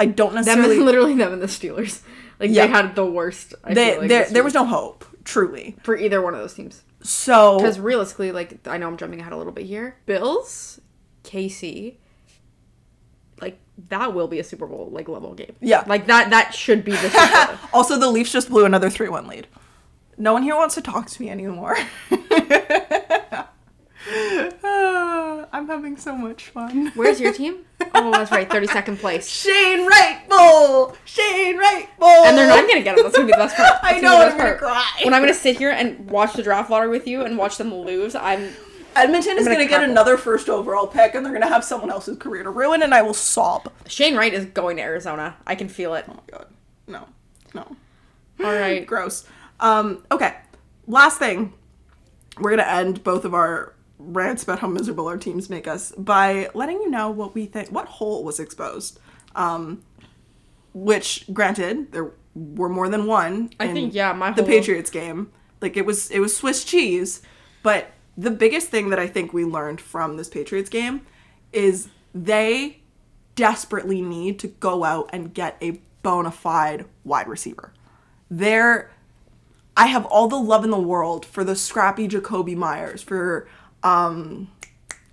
I 0.00 0.06
don't 0.06 0.34
Them 0.34 0.44
necessarily 0.44 0.76
and 0.76 0.84
literally 0.86 1.14
them 1.14 1.32
and 1.32 1.42
the 1.42 1.46
Steelers. 1.46 2.02
Like 2.40 2.50
Yeah. 2.50 2.66
they 2.66 2.72
had 2.72 2.94
the 2.94 3.04
worst. 3.06 3.54
I 3.64 3.74
they, 3.74 3.90
feel 3.92 3.98
like, 4.00 4.08
there 4.08 4.26
there 4.30 4.44
was 4.44 4.54
no 4.54 4.64
hope, 4.64 5.04
truly. 5.24 5.76
for 5.82 5.96
either 5.96 6.20
one 6.22 6.34
of 6.34 6.40
those 6.40 6.54
teams. 6.54 6.82
So 7.02 7.58
Because 7.58 7.78
realistically, 7.80 8.32
like 8.32 8.66
I 8.66 8.78
know 8.78 8.86
I'm 8.88 8.96
jumping 8.96 9.20
ahead 9.20 9.32
a 9.32 9.36
little 9.36 9.52
bit 9.52 9.66
here. 9.66 9.96
Bills, 10.06 10.80
KC, 11.24 11.96
like 13.40 13.58
that 13.88 14.14
will 14.14 14.26
be 14.28 14.38
a 14.40 14.44
Super 14.44 14.66
Bowl 14.66 14.88
like 14.92 15.08
level 15.08 15.34
game. 15.34 15.54
Yeah. 15.60 15.84
like 15.86 16.06
that 16.06 16.30
that 16.30 16.54
should 16.54 16.84
be 16.84 16.92
the 16.92 16.98
Super 17.10 17.46
Bowl. 17.46 17.56
also 17.72 17.98
the 17.98 18.08
Leafs 18.10 18.32
just 18.32 18.48
blew 18.50 18.64
another 18.64 18.88
3-1 18.90 19.28
lead. 19.28 19.46
No 20.16 20.32
one 20.32 20.42
here 20.42 20.56
wants 20.56 20.74
to 20.76 20.80
talk 20.80 21.08
to 21.10 21.22
me 21.22 21.30
anymore. 21.30 21.76
I'm 25.52 25.66
having 25.66 25.96
so 25.96 26.16
much 26.16 26.44
fun. 26.44 26.92
Where's 26.94 27.20
your 27.20 27.32
team? 27.32 27.64
Oh, 27.94 28.12
that's 28.12 28.30
right, 28.30 28.48
32nd 28.48 28.98
place. 28.98 29.28
Shane 29.28 29.86
Wright 29.86 30.28
Bull! 30.28 30.94
Shane 31.04 31.56
Wright 31.56 31.88
Bull! 31.98 32.26
And 32.26 32.36
they're 32.36 32.46
not 32.46 32.68
gonna 32.68 32.82
get 32.82 32.96
them. 32.96 33.04
That's 33.04 33.16
gonna 33.16 33.26
be 33.26 33.32
the 33.32 33.38
best 33.38 33.56
part. 33.56 33.78
I 33.82 33.98
know, 33.98 34.20
I'm 34.20 34.32
be 34.32 34.38
gonna 34.38 34.56
cry. 34.56 34.84
When 35.04 35.14
I'm 35.14 35.22
gonna 35.22 35.32
sit 35.32 35.56
here 35.56 35.70
and 35.70 36.08
watch 36.10 36.34
the 36.34 36.42
draft 36.42 36.70
lottery 36.70 36.90
with 36.90 37.06
you 37.06 37.22
and 37.22 37.38
watch 37.38 37.56
them 37.56 37.74
lose, 37.74 38.14
I'm 38.14 38.50
Edmonton 38.98 39.38
is 39.38 39.46
I'm 39.46 39.54
going 39.54 39.64
to 39.64 39.70
get 39.70 39.84
another 39.84 40.16
first 40.16 40.48
overall 40.48 40.86
pick 40.86 41.14
and 41.14 41.24
they're 41.24 41.32
going 41.32 41.42
to 41.42 41.48
have 41.48 41.62
someone 41.62 41.90
else's 41.90 42.18
career 42.18 42.42
to 42.42 42.50
ruin 42.50 42.82
and 42.82 42.92
I 42.92 43.02
will 43.02 43.14
sob. 43.14 43.72
Shane 43.86 44.16
Wright 44.16 44.32
is 44.34 44.46
going 44.46 44.76
to 44.78 44.82
Arizona. 44.82 45.36
I 45.46 45.54
can 45.54 45.68
feel 45.68 45.94
it. 45.94 46.04
Oh 46.08 46.14
my 46.14 46.38
god. 46.38 46.46
No. 46.86 47.06
No. 47.54 47.76
All 48.40 48.52
right. 48.52 48.84
Gross. 48.86 49.24
Um, 49.60 50.04
okay. 50.10 50.34
Last 50.86 51.18
thing. 51.18 51.52
We're 52.38 52.50
going 52.50 52.58
to 52.58 52.70
end 52.70 53.04
both 53.04 53.24
of 53.24 53.34
our 53.34 53.74
rants 53.98 54.42
about 54.42 54.60
how 54.60 54.68
miserable 54.68 55.08
our 55.08 55.16
teams 55.16 55.50
make 55.50 55.66
us 55.66 55.92
by 55.92 56.48
letting 56.54 56.80
you 56.80 56.90
know 56.90 57.10
what 57.10 57.34
we 57.34 57.46
think, 57.46 57.70
what 57.70 57.86
hole 57.86 58.24
was 58.24 58.38
exposed. 58.40 58.98
Um, 59.34 59.82
which, 60.74 61.24
granted, 61.32 61.92
there 61.92 62.12
were 62.34 62.68
more 62.68 62.88
than 62.88 63.06
one. 63.06 63.50
I 63.58 63.68
think, 63.72 63.94
yeah, 63.94 64.12
my 64.12 64.30
the 64.30 64.42
Patriots 64.42 64.90
game. 64.90 65.32
Like 65.60 65.76
it 65.76 65.84
was, 65.84 66.10
it 66.10 66.20
was 66.20 66.36
Swiss 66.36 66.64
cheese. 66.64 67.22
But 67.62 67.90
the 68.16 68.30
biggest 68.30 68.68
thing 68.68 68.90
that 68.90 68.98
I 68.98 69.06
think 69.06 69.32
we 69.32 69.44
learned 69.44 69.80
from 69.80 70.16
this 70.16 70.28
Patriots 70.28 70.68
game 70.68 71.06
is 71.52 71.88
they 72.14 72.80
desperately 73.34 74.02
need 74.02 74.38
to 74.40 74.48
go 74.48 74.84
out 74.84 75.10
and 75.12 75.32
get 75.32 75.56
a 75.62 75.80
bona 76.02 76.30
fide 76.30 76.84
wide 77.04 77.28
receiver. 77.28 77.72
They're 78.30 78.90
I 79.76 79.86
have 79.86 80.06
all 80.06 80.26
the 80.26 80.36
love 80.36 80.64
in 80.64 80.70
the 80.70 80.78
world 80.78 81.24
for 81.24 81.44
the 81.44 81.54
scrappy 81.54 82.08
Jakobi 82.08 82.56
Meyers, 82.56 83.00
for 83.00 83.46
um 83.82 84.50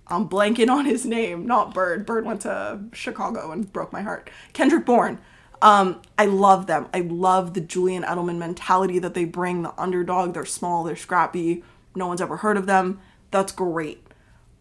I'm 0.08 0.28
blanking 0.28 0.70
on 0.70 0.84
his 0.84 1.04
name, 1.04 1.46
not 1.46 1.74
Byrd. 1.74 2.06
Byrd 2.06 2.24
went 2.24 2.42
to 2.42 2.80
Chicago 2.92 3.50
and 3.50 3.72
broke 3.72 3.92
my 3.92 4.02
heart. 4.02 4.30
Kendrick 4.52 4.86
Bourne. 4.86 5.18
Um, 5.60 6.02
I 6.16 6.26
love 6.26 6.66
them. 6.66 6.88
I 6.94 7.00
love 7.00 7.54
the 7.54 7.60
Julian 7.60 8.02
Edelman 8.02 8.38
mentality 8.38 8.98
that 8.98 9.14
they 9.14 9.24
bring, 9.24 9.62
the 9.62 9.72
underdog. 9.80 10.34
They're 10.34 10.44
small, 10.44 10.84
they're 10.84 10.96
scrappy. 10.96 11.64
No 11.94 12.06
one's 12.06 12.20
ever 12.20 12.36
heard 12.36 12.56
of 12.56 12.66
them. 12.66 13.00
That's 13.30 13.52
great. 13.52 14.06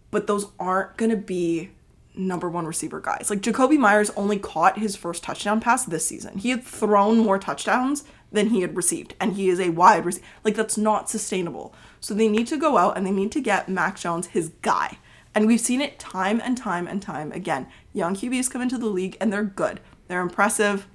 But 0.10 0.28
those 0.28 0.48
aren't 0.60 0.98
gonna 0.98 1.18
be 1.18 1.72
number 2.16 2.50
one 2.50 2.66
receiver 2.66 3.02
guys. 3.02 3.30
Like 3.30 3.42
Jakobi 3.42 3.78
Meyers 3.78 4.10
only 4.12 4.40
caught 4.40 4.80
his 4.80 4.96
first 4.96 5.22
touchdown 5.22 5.60
pass 5.60 5.86
this 5.86 6.08
season. 6.08 6.38
He 6.38 6.50
had 6.50 6.64
thrown 6.64 7.18
more 7.20 7.38
touchdowns 7.38 8.06
than 8.36 8.50
he 8.50 8.62
had 8.62 8.76
received, 8.76 9.16
and 9.20 9.34
he 9.34 9.50
is 9.50 9.60
a 9.60 9.70
wide 9.70 10.06
receiver. 10.06 10.26
Like 10.44 10.56
that's 10.56 10.78
not 10.78 11.10
sustainable. 11.10 11.74
So 12.00 12.14
they 12.14 12.28
need 12.28 12.48
to 12.48 12.58
go 12.58 12.78
out 12.78 12.98
and 12.98 13.06
they 13.06 13.12
need 13.12 13.32
to 13.32 13.42
get 13.42 13.68
Mac 13.68 13.98
Jones 14.00 14.28
his 14.28 14.50
guy. 14.62 15.00
And 15.34 15.48
we've 15.48 15.60
seen 15.60 15.82
it 15.82 16.00
time 16.00 16.40
and 16.44 16.58
time 16.58 16.88
and 16.88 17.02
time 17.02 17.32
again. 17.32 17.68
Young 17.94 18.16
QBs 18.16 18.50
come 18.50 18.62
into 18.62 18.78
the 18.78 18.86
league 18.86 19.18
and 19.20 19.34
they're 19.34 19.44
good. 19.44 19.80
They're 20.08 20.22
impressive. 20.22 20.88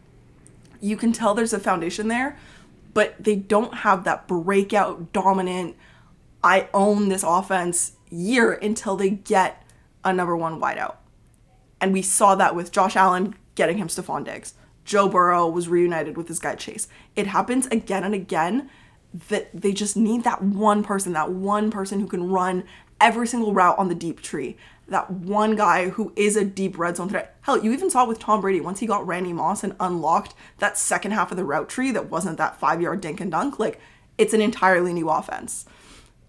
You 0.80 0.96
can 0.96 1.12
tell 1.12 1.34
there's 1.34 1.52
a 1.52 1.58
foundation 1.58 2.08
there, 2.08 2.38
but 2.94 3.22
they 3.22 3.36
don't 3.36 3.74
have 3.78 4.04
that 4.04 4.28
breakout 4.28 5.12
dominant 5.12 5.76
I 6.42 6.68
own 6.72 7.08
this 7.08 7.22
offense 7.22 7.92
year 8.08 8.52
until 8.52 8.96
they 8.96 9.10
get 9.10 9.62
a 10.04 10.12
number 10.12 10.36
one 10.36 10.60
wideout. 10.60 10.96
And 11.80 11.92
we 11.92 12.02
saw 12.02 12.34
that 12.34 12.54
with 12.54 12.72
Josh 12.72 12.96
Allen 12.96 13.34
getting 13.54 13.78
him 13.78 13.88
Stefon 13.88 14.24
Diggs. 14.24 14.54
Joe 14.84 15.08
Burrow 15.08 15.48
was 15.48 15.68
reunited 15.68 16.16
with 16.16 16.28
his 16.28 16.38
guy 16.38 16.54
Chase. 16.54 16.88
It 17.16 17.28
happens 17.28 17.66
again 17.66 18.04
and 18.04 18.14
again 18.14 18.70
that 19.28 19.48
they 19.52 19.72
just 19.72 19.96
need 19.96 20.24
that 20.24 20.42
one 20.42 20.82
person, 20.82 21.12
that 21.12 21.32
one 21.32 21.70
person 21.70 22.00
who 22.00 22.06
can 22.06 22.28
run 22.28 22.64
every 23.00 23.26
single 23.26 23.52
route 23.52 23.78
on 23.78 23.88
the 23.88 23.94
deep 23.94 24.20
tree. 24.20 24.56
That 24.88 25.10
one 25.10 25.56
guy 25.56 25.90
who 25.90 26.12
is 26.16 26.36
a 26.36 26.44
deep 26.44 26.78
red 26.78 26.96
zone 26.96 27.08
threat. 27.08 27.36
Hell, 27.42 27.62
you 27.62 27.72
even 27.72 27.90
saw 27.90 28.04
it 28.04 28.08
with 28.08 28.18
Tom 28.18 28.40
Brady 28.40 28.60
once 28.60 28.80
he 28.80 28.86
got 28.86 29.06
Randy 29.06 29.32
Moss 29.32 29.62
and 29.62 29.76
unlocked 29.78 30.34
that 30.58 30.76
second 30.76 31.12
half 31.12 31.30
of 31.30 31.36
the 31.36 31.44
route 31.44 31.68
tree 31.68 31.92
that 31.92 32.10
wasn't 32.10 32.38
that 32.38 32.58
five 32.58 32.80
yard 32.80 33.00
dink 33.00 33.20
and 33.20 33.30
dunk. 33.30 33.58
Like, 33.58 33.80
it's 34.18 34.34
an 34.34 34.40
entirely 34.40 34.92
new 34.92 35.08
offense. 35.08 35.64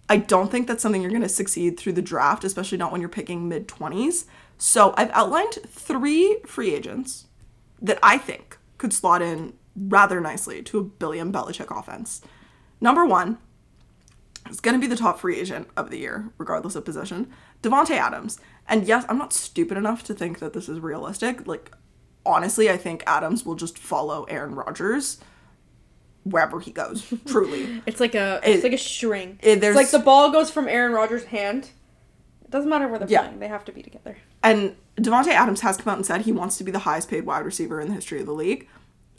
I 0.07 0.17
don't 0.17 0.51
think 0.51 0.67
that's 0.67 0.83
something 0.83 1.01
you're 1.01 1.09
going 1.09 1.21
to 1.21 1.29
succeed 1.29 1.79
through 1.79 1.93
the 1.93 2.01
draft, 2.01 2.43
especially 2.43 2.77
not 2.77 2.91
when 2.91 3.01
you're 3.01 3.09
picking 3.09 3.47
mid 3.47 3.67
20s. 3.67 4.25
So 4.57 4.93
I've 4.95 5.09
outlined 5.11 5.57
three 5.67 6.37
free 6.45 6.73
agents 6.75 7.25
that 7.81 7.99
I 8.03 8.17
think 8.17 8.57
could 8.77 8.93
slot 8.93 9.21
in 9.21 9.53
rather 9.75 10.19
nicely 10.21 10.61
to 10.63 10.79
a 10.79 10.83
billion 10.83 11.31
Belichick 11.31 11.75
offense. 11.77 12.21
Number 12.79 13.05
one 13.05 13.37
is 14.49 14.59
going 14.59 14.73
to 14.75 14.81
be 14.81 14.87
the 14.87 14.95
top 14.99 15.19
free 15.19 15.39
agent 15.39 15.67
of 15.77 15.89
the 15.89 15.97
year, 15.99 16.31
regardless 16.37 16.75
of 16.75 16.83
position, 16.85 17.31
Davante 17.63 17.91
Adams. 17.91 18.39
And 18.67 18.87
yes, 18.87 19.05
I'm 19.07 19.17
not 19.17 19.33
stupid 19.33 19.77
enough 19.77 20.03
to 20.05 20.13
think 20.13 20.39
that 20.39 20.53
this 20.53 20.67
is 20.67 20.79
realistic. 20.79 21.45
Like, 21.47 21.71
honestly, 22.25 22.69
I 22.69 22.77
think 22.77 23.03
Adams 23.07 23.45
will 23.45 23.55
just 23.55 23.77
follow 23.77 24.23
Aaron 24.25 24.55
Rodgers 24.55 25.19
wherever 26.23 26.59
he 26.59 26.71
goes. 26.71 27.11
Truly, 27.25 27.81
It's 27.85 27.99
like 27.99 28.15
a 28.15 28.39
It- 28.43 28.55
it's 28.55 28.63
like 28.63 28.73
a 28.73 28.77
string. 28.77 29.39
it- 29.41 29.63
it's 29.63 29.75
like 29.75 29.89
the 29.91 29.99
ball 29.99 30.31
goes 30.31 30.51
from 30.51 30.67
Aaron 30.67 30.91
Rodgers' 30.91 31.25
hand. 31.25 31.71
Doesn't 32.51 32.69
matter 32.69 32.87
where 32.87 32.99
they're 32.99 33.07
Yeah. 33.09 33.21
playing; 33.23 33.39
they 33.39 33.47
have 33.47 33.65
to 33.65 33.71
be 33.71 33.81
together. 33.81 34.17
And 34.43 34.75
Davante 34.97 35.29
Adams 35.29 35.61
has 35.61 35.77
come 35.77 35.91
out 35.91 35.97
and 35.97 36.05
said 36.05 36.21
he 36.21 36.31
wants 36.31 36.57
to 36.57 36.63
be 36.63 36.71
the 36.71 36.79
highest 36.79 37.09
paid 37.09 37.25
wide 37.25 37.45
receiver 37.45 37.79
in 37.81 37.87
the 37.87 37.93
history 37.95 38.19
of 38.19 38.25
the 38.25 38.33
league. 38.33 38.67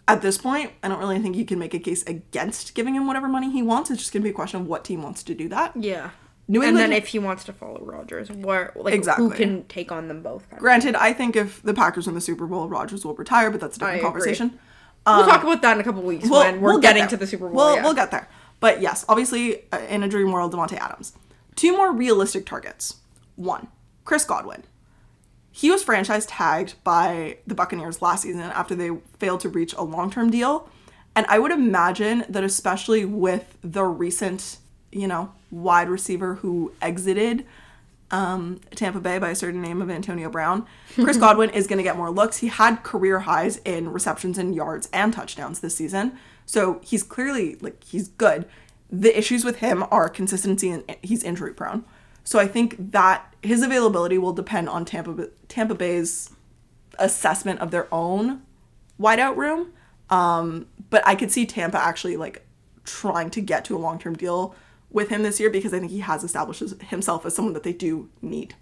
At 0.06 0.20
this 0.20 0.36
point, 0.38 0.72
I 0.82 0.88
don't 0.88 0.98
really 0.98 1.18
think 1.20 1.36
you 1.36 1.44
can 1.44 1.58
make 1.58 1.74
a 1.74 1.78
case 1.78 2.02
against 2.04 2.74
giving 2.74 2.94
him 2.94 3.06
whatever 3.06 3.28
money 3.28 3.50
he 3.50 3.62
wants. 3.62 3.90
It's 3.90 4.00
just 4.00 4.12
going 4.12 4.22
to 4.22 4.24
be 4.24 4.30
a 4.30 4.34
question 4.34 4.60
of 4.60 4.66
what 4.66 4.84
team 4.84 5.02
wants 5.02 5.22
to 5.24 5.34
do 5.34 5.48
that. 5.48 5.72
Yeah. 5.76 6.10
New 6.48 6.60
England, 6.62 6.82
and 6.84 6.92
then 6.92 6.98
if 7.00 7.06
he 7.08 7.18
wants 7.20 7.44
to 7.44 7.52
follow 7.52 7.80
Rodgers, 7.82 8.30
where 8.30 8.72
like 8.74 8.92
Exactly. 8.94 9.24
who 9.28 9.30
can 9.32 9.64
take 9.68 9.92
on 9.92 10.08
them 10.08 10.22
both? 10.22 10.44
Granted, 10.58 10.96
I 10.96 11.12
think 11.12 11.36
if 11.36 11.62
the 11.62 11.72
Packers 11.72 12.06
win 12.06 12.16
the 12.16 12.20
Super 12.20 12.46
Bowl, 12.46 12.68
Rodgers 12.68 13.04
will 13.04 13.14
retire, 13.14 13.50
but 13.50 13.60
that's 13.60 13.76
a 13.76 13.78
different 13.78 13.94
I 13.94 13.98
agree. 13.98 14.10
conversation. 14.10 14.58
we'll 15.06 15.24
talk 15.24 15.42
about 15.42 15.62
that 15.62 15.74
in 15.76 15.80
a 15.80 15.84
couple 15.84 16.02
weeks 16.02 16.28
We'll- 16.28 16.40
when 16.40 16.60
we're 16.60 16.70
we'll 16.72 16.78
get 16.80 16.88
getting 16.90 17.02
there. 17.02 17.08
to 17.10 17.16
the 17.16 17.26
Super 17.28 17.46
Bowl. 17.46 17.54
We'll, 17.56 17.74
yeah. 17.76 17.82
we'll 17.84 17.94
get 17.94 18.10
there. 18.10 18.28
But 18.60 18.80
yes, 18.82 19.04
obviously, 19.08 19.62
uh, 19.72 19.78
in 19.88 20.02
a 20.02 20.08
dream 20.08 20.30
world, 20.32 20.52
Davante 20.52 20.76
Adams. 20.78 21.12
Two 21.54 21.76
more 21.76 21.92
realistic 21.92 22.44
targets. 22.44 22.96
One, 23.36 23.68
Chris 24.04 24.24
Godwin. 24.24 24.64
He 25.50 25.70
was 25.70 25.82
franchise 25.82 26.24
tagged 26.26 26.74
by 26.82 27.38
the 27.46 27.54
Buccaneers 27.54 28.00
last 28.00 28.22
season 28.22 28.40
after 28.40 28.74
they 28.74 28.90
failed 29.18 29.40
to 29.40 29.48
reach 29.48 29.74
a 29.74 29.82
long 29.82 30.10
term 30.10 30.30
deal. 30.30 30.68
And 31.14 31.26
I 31.28 31.38
would 31.38 31.52
imagine 31.52 32.24
that, 32.28 32.42
especially 32.42 33.04
with 33.04 33.58
the 33.62 33.84
recent, 33.84 34.58
you 34.90 35.06
know, 35.06 35.32
wide 35.50 35.90
receiver 35.90 36.36
who 36.36 36.72
exited 36.80 37.44
um, 38.12 38.60
Tampa 38.74 39.00
Bay 39.00 39.18
by 39.18 39.30
a 39.30 39.34
certain 39.34 39.60
name 39.60 39.82
of 39.82 39.90
Antonio 39.90 40.30
Brown, 40.30 40.66
Chris 40.94 41.16
Godwin 41.18 41.50
is 41.50 41.66
going 41.66 41.78
to 41.78 41.82
get 41.82 41.96
more 41.96 42.10
looks. 42.10 42.38
He 42.38 42.48
had 42.48 42.82
career 42.82 43.20
highs 43.20 43.56
in 43.58 43.90
receptions 43.90 44.38
and 44.38 44.54
yards 44.54 44.88
and 44.92 45.12
touchdowns 45.12 45.60
this 45.60 45.74
season. 45.74 46.18
So 46.44 46.80
he's 46.82 47.02
clearly, 47.02 47.56
like, 47.60 47.82
he's 47.84 48.08
good. 48.08 48.46
The 48.90 49.16
issues 49.16 49.44
with 49.44 49.56
him 49.56 49.84
are 49.90 50.08
consistency 50.08 50.70
and 50.70 50.84
he's 51.02 51.24
injury 51.24 51.54
prone. 51.54 51.84
So 52.24 52.38
I 52.38 52.46
think 52.46 52.92
that 52.92 53.34
his 53.42 53.62
availability 53.62 54.18
will 54.18 54.32
depend 54.32 54.68
on 54.68 54.84
Tampa 54.84 55.28
Tampa 55.48 55.74
Bay's 55.74 56.30
assessment 56.98 57.60
of 57.60 57.70
their 57.70 57.92
own 57.92 58.42
wideout 59.00 59.36
room. 59.36 59.72
Um, 60.10 60.66
but 60.90 61.06
I 61.06 61.14
could 61.14 61.30
see 61.30 61.46
Tampa 61.46 61.78
actually 61.78 62.16
like 62.16 62.46
trying 62.84 63.30
to 63.30 63.40
get 63.40 63.64
to 63.66 63.76
a 63.76 63.78
long 63.78 63.98
term 63.98 64.14
deal 64.14 64.54
with 64.90 65.08
him 65.08 65.22
this 65.22 65.40
year 65.40 65.50
because 65.50 65.72
I 65.72 65.80
think 65.80 65.90
he 65.90 66.00
has 66.00 66.22
established 66.22 66.62
himself 66.88 67.24
as 67.24 67.34
someone 67.34 67.54
that 67.54 67.62
they 67.62 67.72
do 67.72 68.10
need. 68.20 68.54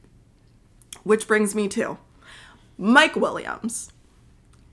Which 1.02 1.26
brings 1.26 1.54
me 1.54 1.68
to 1.68 1.98
Mike 2.78 3.16
Williams. 3.16 3.90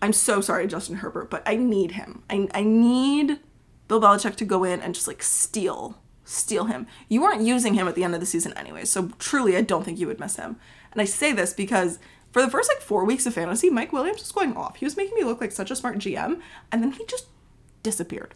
I'm 0.02 0.14
so 0.14 0.42
sorry, 0.42 0.68
Justin 0.68 0.98
Herbert, 0.98 1.30
but 1.32 1.42
I 1.46 1.56
need 1.56 1.92
him. 1.92 2.22
I, 2.30 2.48
I 2.54 2.64
need 2.64 3.40
Bill 3.88 4.00
Belichick 4.00 4.36
to 4.36 4.46
go 4.46 4.64
in 4.64 4.80
and 4.82 4.94
just 4.94 5.08
like 5.08 5.24
steal, 5.24 5.98
steal 6.28 6.66
him. 6.66 6.88
You 7.08 7.22
weren't 7.22 7.42
using 7.42 7.74
him 7.74 7.88
at 7.88 7.96
the 7.96 8.04
end 8.04 8.14
of 8.14 8.20
the 8.20 8.26
season 8.26 8.54
anyway, 8.54 8.86
so 8.86 9.10
truly, 9.18 9.56
I 9.56 9.62
don't 9.62 9.84
think 9.84 10.00
you 10.00 10.08
would 10.08 10.20
miss 10.20 10.36
him. 10.36 10.58
And 10.92 11.02
I 11.02 11.06
say 11.06 11.32
this 11.32 11.54
because 11.54 12.00
for 12.32 12.42
the 12.42 12.52
first 12.52 12.70
like 12.70 12.82
four 12.82 13.06
weeks 13.06 13.26
of 13.26 13.34
fantasy, 13.34 13.70
Mike 13.70 13.94
Williams 13.94 14.20
was 14.20 14.32
going 14.32 14.56
off. 14.56 14.78
He 14.78 14.86
was 14.86 14.98
making 14.98 15.16
me 15.16 15.24
look 15.24 15.42
like 15.42 15.52
such 15.52 15.72
a 15.72 15.76
smart 15.76 15.98
GM, 15.98 16.42
and 16.72 16.84
then 16.84 16.92
he 16.92 17.06
just 17.06 17.28
disappeared. 17.82 18.36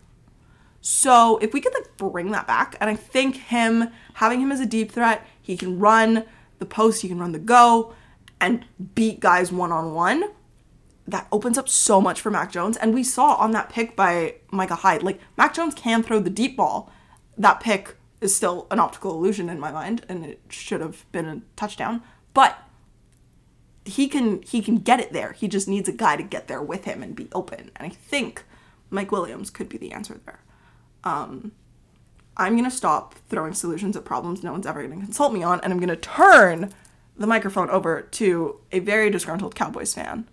So 0.79 1.37
if 1.37 1.53
we 1.53 1.61
could 1.61 1.73
like 1.73 1.97
bring 1.97 2.31
that 2.31 2.47
back, 2.47 2.75
and 2.79 2.89
I 2.89 2.95
think 2.95 3.35
him 3.35 3.89
having 4.15 4.41
him 4.41 4.51
as 4.51 4.59
a 4.59 4.65
deep 4.65 4.91
threat, 4.91 5.25
he 5.41 5.57
can 5.57 5.79
run 5.79 6.25
the 6.59 6.65
post, 6.65 7.01
he 7.01 7.07
can 7.07 7.19
run 7.19 7.33
the 7.33 7.39
go, 7.39 7.93
and 8.39 8.65
beat 8.95 9.19
guys 9.19 9.51
one 9.51 9.71
on 9.71 9.93
one. 9.93 10.23
That 11.07 11.27
opens 11.31 11.57
up 11.57 11.67
so 11.67 11.99
much 11.99 12.21
for 12.21 12.31
Mac 12.31 12.51
Jones, 12.51 12.77
and 12.77 12.93
we 12.93 13.03
saw 13.03 13.35
on 13.35 13.51
that 13.51 13.69
pick 13.69 13.95
by 13.95 14.35
Micah 14.51 14.75
Hyde, 14.75 15.03
like 15.03 15.19
Mac 15.37 15.53
Jones 15.53 15.75
can 15.75 16.03
throw 16.03 16.19
the 16.19 16.29
deep 16.29 16.55
ball. 16.55 16.91
That 17.37 17.59
pick 17.59 17.95
is 18.19 18.35
still 18.35 18.67
an 18.69 18.79
optical 18.79 19.11
illusion 19.11 19.49
in 19.49 19.59
my 19.59 19.71
mind, 19.71 20.05
and 20.07 20.25
it 20.25 20.41
should 20.49 20.81
have 20.81 21.05
been 21.11 21.25
a 21.25 21.41
touchdown. 21.55 22.03
But 22.33 22.57
he 23.85 24.07
can 24.07 24.41
he 24.43 24.61
can 24.61 24.77
get 24.77 24.99
it 24.99 25.11
there. 25.11 25.33
He 25.33 25.47
just 25.47 25.67
needs 25.67 25.89
a 25.89 25.93
guy 25.93 26.15
to 26.15 26.23
get 26.23 26.47
there 26.47 26.61
with 26.61 26.85
him 26.85 27.01
and 27.01 27.15
be 27.15 27.27
open. 27.33 27.71
And 27.75 27.87
I 27.87 27.89
think 27.89 28.43
Mike 28.89 29.11
Williams 29.11 29.49
could 29.49 29.69
be 29.69 29.77
the 29.77 29.91
answer 29.91 30.19
there. 30.25 30.39
Um, 31.03 31.51
I'm 32.37 32.55
gonna 32.55 32.71
stop 32.71 33.15
throwing 33.27 33.53
solutions 33.53 33.97
at 33.97 34.05
problems 34.05 34.43
no 34.43 34.51
one's 34.51 34.67
ever 34.67 34.83
gonna 34.83 35.03
consult 35.03 35.33
me 35.33 35.43
on, 35.43 35.59
and 35.61 35.73
I'm 35.73 35.79
gonna 35.79 35.95
turn 35.95 36.71
the 37.17 37.27
microphone 37.27 37.69
over 37.69 38.01
to 38.01 38.59
a 38.71 38.79
very 38.79 39.09
disgruntled 39.09 39.55
Cowboys 39.55 39.93
fan, 39.93 40.27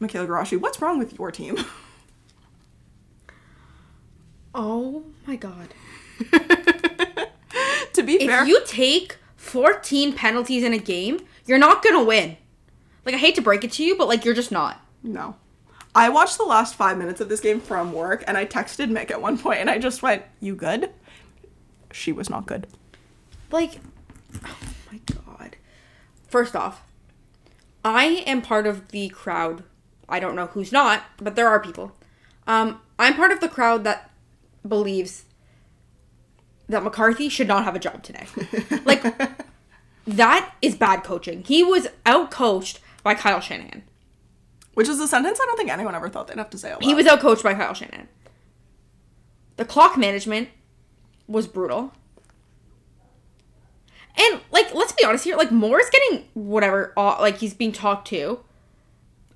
Mikayla 0.00 0.26
Garashi. 0.26 0.60
What's 0.60 0.80
wrong 0.80 0.98
with 0.98 1.18
your 1.18 1.30
team? 1.30 1.56
Oh 4.58 5.04
my 5.26 5.36
god. 5.36 5.74
to 7.92 8.02
be 8.02 8.14
If 8.14 8.28
fair, 8.28 8.42
if 8.42 8.48
you 8.48 8.62
take 8.66 9.16
14 9.36 10.12
penalties 10.14 10.62
in 10.62 10.72
a 10.72 10.78
game, 10.78 11.20
you're 11.46 11.58
not 11.58 11.82
gonna 11.82 12.02
win. 12.04 12.36
Like 13.04 13.14
I 13.14 13.18
hate 13.18 13.34
to 13.36 13.42
break 13.42 13.64
it 13.64 13.72
to 13.72 13.84
you, 13.84 13.96
but 13.96 14.08
like 14.08 14.24
you're 14.24 14.34
just 14.34 14.52
not. 14.52 14.80
no. 15.02 15.36
I 15.94 16.10
watched 16.10 16.36
the 16.36 16.44
last 16.44 16.74
five 16.74 16.98
minutes 16.98 17.22
of 17.22 17.30
this 17.30 17.40
game 17.40 17.58
from 17.58 17.90
work, 17.90 18.22
and 18.26 18.36
I 18.36 18.44
texted 18.44 18.90
Mick 18.90 19.10
at 19.10 19.22
one 19.22 19.38
point, 19.38 19.60
and 19.60 19.70
I 19.70 19.78
just 19.78 20.02
went, 20.02 20.24
"You 20.40 20.54
good?" 20.54 20.90
She 21.90 22.12
was 22.12 22.28
not 22.28 22.44
good. 22.44 22.66
Like, 23.50 23.80
oh 24.44 24.58
my 24.92 25.00
god. 25.06 25.56
First 26.28 26.54
off, 26.54 26.82
I 27.82 28.22
am 28.26 28.42
part 28.42 28.66
of 28.66 28.88
the 28.88 29.08
crowd. 29.08 29.62
I 30.06 30.20
don't 30.20 30.36
know 30.36 30.48
who's 30.48 30.70
not, 30.70 31.02
but 31.16 31.34
there 31.34 31.48
are 31.48 31.60
people. 31.60 31.96
Um, 32.46 32.80
I'm 32.98 33.14
part 33.14 33.30
of 33.32 33.40
the 33.40 33.48
crowd 33.48 33.84
that 33.84 34.10
believes 34.68 35.24
that 36.68 36.82
McCarthy 36.82 37.28
should 37.28 37.48
not 37.48 37.64
have 37.64 37.74
a 37.74 37.78
job 37.78 38.02
today. 38.02 38.26
like, 38.84 39.02
that 40.06 40.54
is 40.62 40.74
bad 40.74 41.04
coaching. 41.04 41.42
He 41.44 41.62
was 41.62 41.88
out 42.04 42.30
coached 42.30 42.80
by 43.02 43.14
Kyle 43.14 43.40
Shanahan. 43.40 43.82
Which 44.74 44.88
is 44.88 45.00
a 45.00 45.08
sentence 45.08 45.38
I 45.40 45.46
don't 45.46 45.56
think 45.56 45.70
anyone 45.70 45.94
ever 45.94 46.10
thought 46.10 46.28
they'd 46.28 46.36
have 46.36 46.50
to 46.50 46.58
say. 46.58 46.74
He 46.82 46.94
was 46.94 47.06
out 47.06 47.20
coached 47.20 47.42
by 47.42 47.54
Kyle 47.54 47.72
Shanahan. 47.72 48.08
The 49.56 49.64
clock 49.64 49.96
management 49.96 50.50
was 51.26 51.46
brutal. 51.46 51.92
And 54.18 54.40
like, 54.50 54.74
let's 54.74 54.92
be 54.92 55.04
honest 55.04 55.24
here. 55.24 55.36
Like, 55.36 55.50
Moore's 55.50 55.88
getting 55.90 56.28
whatever. 56.34 56.92
Uh, 56.96 57.16
like, 57.20 57.38
he's 57.38 57.54
being 57.54 57.72
talked 57.72 58.08
to. 58.08 58.40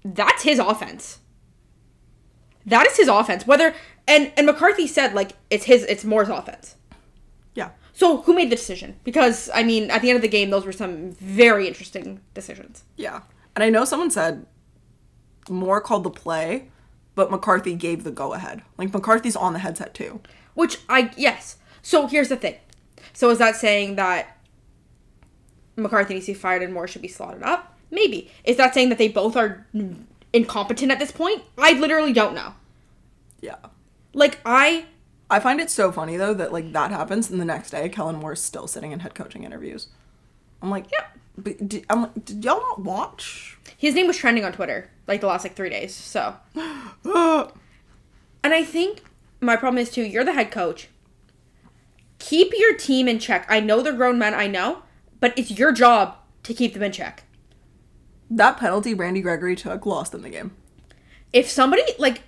That's 0.04 0.42
his 0.42 0.58
offense. 0.58 1.20
That 2.66 2.86
is 2.86 2.96
his 2.96 3.08
offense. 3.08 3.46
Whether 3.46 3.74
and 4.06 4.32
and 4.36 4.46
McCarthy 4.46 4.86
said 4.86 5.14
like 5.14 5.32
it's 5.50 5.64
his. 5.64 5.84
It's 5.84 6.04
Moore's 6.04 6.28
offense. 6.28 6.76
Yeah. 7.54 7.70
So 7.92 8.22
who 8.22 8.34
made 8.34 8.50
the 8.50 8.56
decision? 8.56 8.96
Because 9.04 9.50
I 9.54 9.62
mean, 9.62 9.90
at 9.90 10.02
the 10.02 10.10
end 10.10 10.16
of 10.16 10.22
the 10.22 10.28
game, 10.28 10.50
those 10.50 10.64
were 10.64 10.72
some 10.72 11.12
very 11.12 11.66
interesting 11.66 12.20
decisions. 12.34 12.84
Yeah. 12.96 13.22
And 13.54 13.64
I 13.64 13.70
know 13.70 13.84
someone 13.84 14.10
said 14.10 14.46
Moore 15.48 15.80
called 15.80 16.04
the 16.04 16.10
play, 16.10 16.68
but 17.14 17.30
McCarthy 17.30 17.74
gave 17.74 18.04
the 18.04 18.10
go 18.10 18.32
ahead. 18.32 18.62
Like 18.78 18.92
McCarthy's 18.92 19.36
on 19.36 19.52
the 19.52 19.58
headset 19.58 19.94
too. 19.94 20.20
Which 20.54 20.78
I 20.88 21.10
yes. 21.16 21.58
So 21.82 22.06
here's 22.06 22.28
the 22.28 22.36
thing. 22.36 22.56
So 23.12 23.30
is 23.30 23.38
that 23.38 23.56
saying 23.56 23.96
that 23.96 24.38
McCarthy 25.76 26.14
needs 26.14 26.26
to 26.26 26.32
be 26.32 26.38
fired 26.38 26.62
and 26.62 26.72
Moore 26.72 26.86
should 26.86 27.02
be 27.02 27.08
slotted 27.08 27.42
up? 27.42 27.76
Maybe. 27.90 28.30
Is 28.44 28.56
that 28.56 28.72
saying 28.72 28.88
that 28.90 28.98
they 28.98 29.08
both 29.08 29.36
are 29.36 29.66
incompetent 30.32 30.92
at 30.92 30.98
this 30.98 31.10
point? 31.10 31.42
I 31.58 31.72
literally 31.72 32.12
don't 32.12 32.34
know. 32.34 32.54
Yeah. 33.40 33.56
Like 34.12 34.38
I 34.44 34.86
I 35.30 35.40
find 35.40 35.60
it 35.60 35.70
so 35.70 35.92
funny 35.92 36.16
though 36.16 36.34
that 36.34 36.52
like 36.52 36.72
that 36.72 36.90
happens 36.90 37.30
and 37.30 37.40
the 37.40 37.44
next 37.44 37.70
day 37.70 37.88
Kellen 37.88 38.16
Moore's 38.16 38.42
still 38.42 38.66
sitting 38.66 38.92
in 38.92 39.00
head 39.00 39.14
coaching 39.14 39.44
interviews. 39.44 39.88
I'm 40.60 40.70
like, 40.70 40.90
Yeah. 40.90 41.06
But 41.38 41.68
did, 41.68 41.86
I'm 41.88 42.02
like, 42.02 42.24
did 42.24 42.44
y'all 42.44 42.60
not 42.60 42.82
watch? 42.82 43.56
his 43.78 43.94
name 43.94 44.06
was 44.06 44.18
trending 44.18 44.44
on 44.44 44.52
Twitter 44.52 44.90
like 45.06 45.20
the 45.22 45.26
last 45.26 45.44
like 45.44 45.54
3 45.54 45.70
days. 45.70 45.94
So 45.94 46.34
And 48.42 48.54
I 48.54 48.64
think 48.64 49.02
my 49.40 49.56
problem 49.56 49.78
is 49.78 49.90
too, 49.90 50.02
you're 50.02 50.24
the 50.24 50.32
head 50.32 50.50
coach. 50.50 50.88
Keep 52.18 52.52
your 52.56 52.76
team 52.76 53.08
in 53.08 53.18
check. 53.18 53.46
I 53.48 53.60
know 53.60 53.80
they're 53.80 53.94
grown 53.94 54.18
men, 54.18 54.34
I 54.34 54.46
know, 54.46 54.82
but 55.20 55.32
it's 55.38 55.50
your 55.50 55.72
job 55.72 56.16
to 56.42 56.52
keep 56.52 56.74
them 56.74 56.82
in 56.82 56.92
check. 56.92 57.24
That 58.30 58.58
penalty 58.58 58.94
Randy 58.94 59.22
Gregory 59.22 59.56
took 59.56 59.86
lost 59.86 60.12
them 60.12 60.22
the 60.22 60.30
game. 60.30 60.52
If 61.32 61.48
somebody 61.48 61.82
like, 61.98 62.22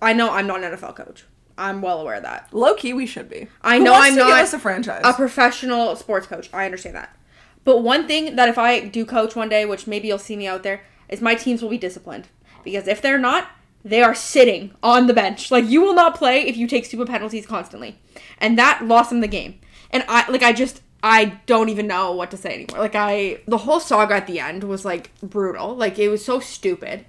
I 0.00 0.12
know 0.12 0.30
I'm 0.30 0.46
not 0.46 0.62
an 0.62 0.72
NFL 0.72 0.96
coach. 0.96 1.24
I'm 1.62 1.80
well 1.80 2.00
aware 2.00 2.16
of 2.16 2.24
that. 2.24 2.52
Low 2.52 2.74
key, 2.74 2.92
we 2.92 3.06
should 3.06 3.30
be. 3.30 3.46
I 3.62 3.78
Who 3.78 3.84
know 3.84 3.94
I'm 3.94 4.16
not 4.16 4.52
a 4.52 4.58
franchise. 4.58 5.02
a 5.04 5.12
professional 5.12 5.94
sports 5.94 6.26
coach. 6.26 6.50
I 6.52 6.64
understand 6.64 6.96
that. 6.96 7.16
But 7.64 7.78
one 7.78 8.08
thing 8.08 8.34
that 8.34 8.48
if 8.48 8.58
I 8.58 8.80
do 8.80 9.06
coach 9.06 9.36
one 9.36 9.48
day, 9.48 9.64
which 9.64 9.86
maybe 9.86 10.08
you'll 10.08 10.18
see 10.18 10.36
me 10.36 10.48
out 10.48 10.64
there, 10.64 10.82
is 11.08 11.20
my 11.20 11.36
teams 11.36 11.62
will 11.62 11.68
be 11.70 11.78
disciplined. 11.78 12.26
Because 12.64 12.88
if 12.88 13.00
they're 13.00 13.18
not, 13.18 13.48
they 13.84 14.02
are 14.02 14.14
sitting 14.14 14.74
on 14.82 15.06
the 15.06 15.14
bench. 15.14 15.50
Like 15.52 15.64
you 15.68 15.80
will 15.80 15.94
not 15.94 16.16
play 16.16 16.42
if 16.42 16.56
you 16.56 16.66
take 16.66 16.84
stupid 16.84 17.06
penalties 17.08 17.46
constantly. 17.46 17.98
And 18.38 18.58
that 18.58 18.84
lost 18.84 19.10
them 19.10 19.20
the 19.20 19.28
game. 19.28 19.60
And 19.90 20.04
I 20.08 20.28
like 20.30 20.42
I 20.42 20.52
just 20.52 20.82
I 21.02 21.40
don't 21.46 21.68
even 21.68 21.86
know 21.86 22.12
what 22.12 22.30
to 22.32 22.36
say 22.36 22.54
anymore. 22.54 22.78
Like 22.80 22.94
I 22.94 23.40
the 23.46 23.58
whole 23.58 23.80
saga 23.80 24.14
at 24.14 24.26
the 24.26 24.40
end 24.40 24.64
was 24.64 24.84
like 24.84 25.10
brutal. 25.20 25.76
Like 25.76 25.98
it 25.98 26.08
was 26.08 26.24
so 26.24 26.40
stupid. 26.40 27.06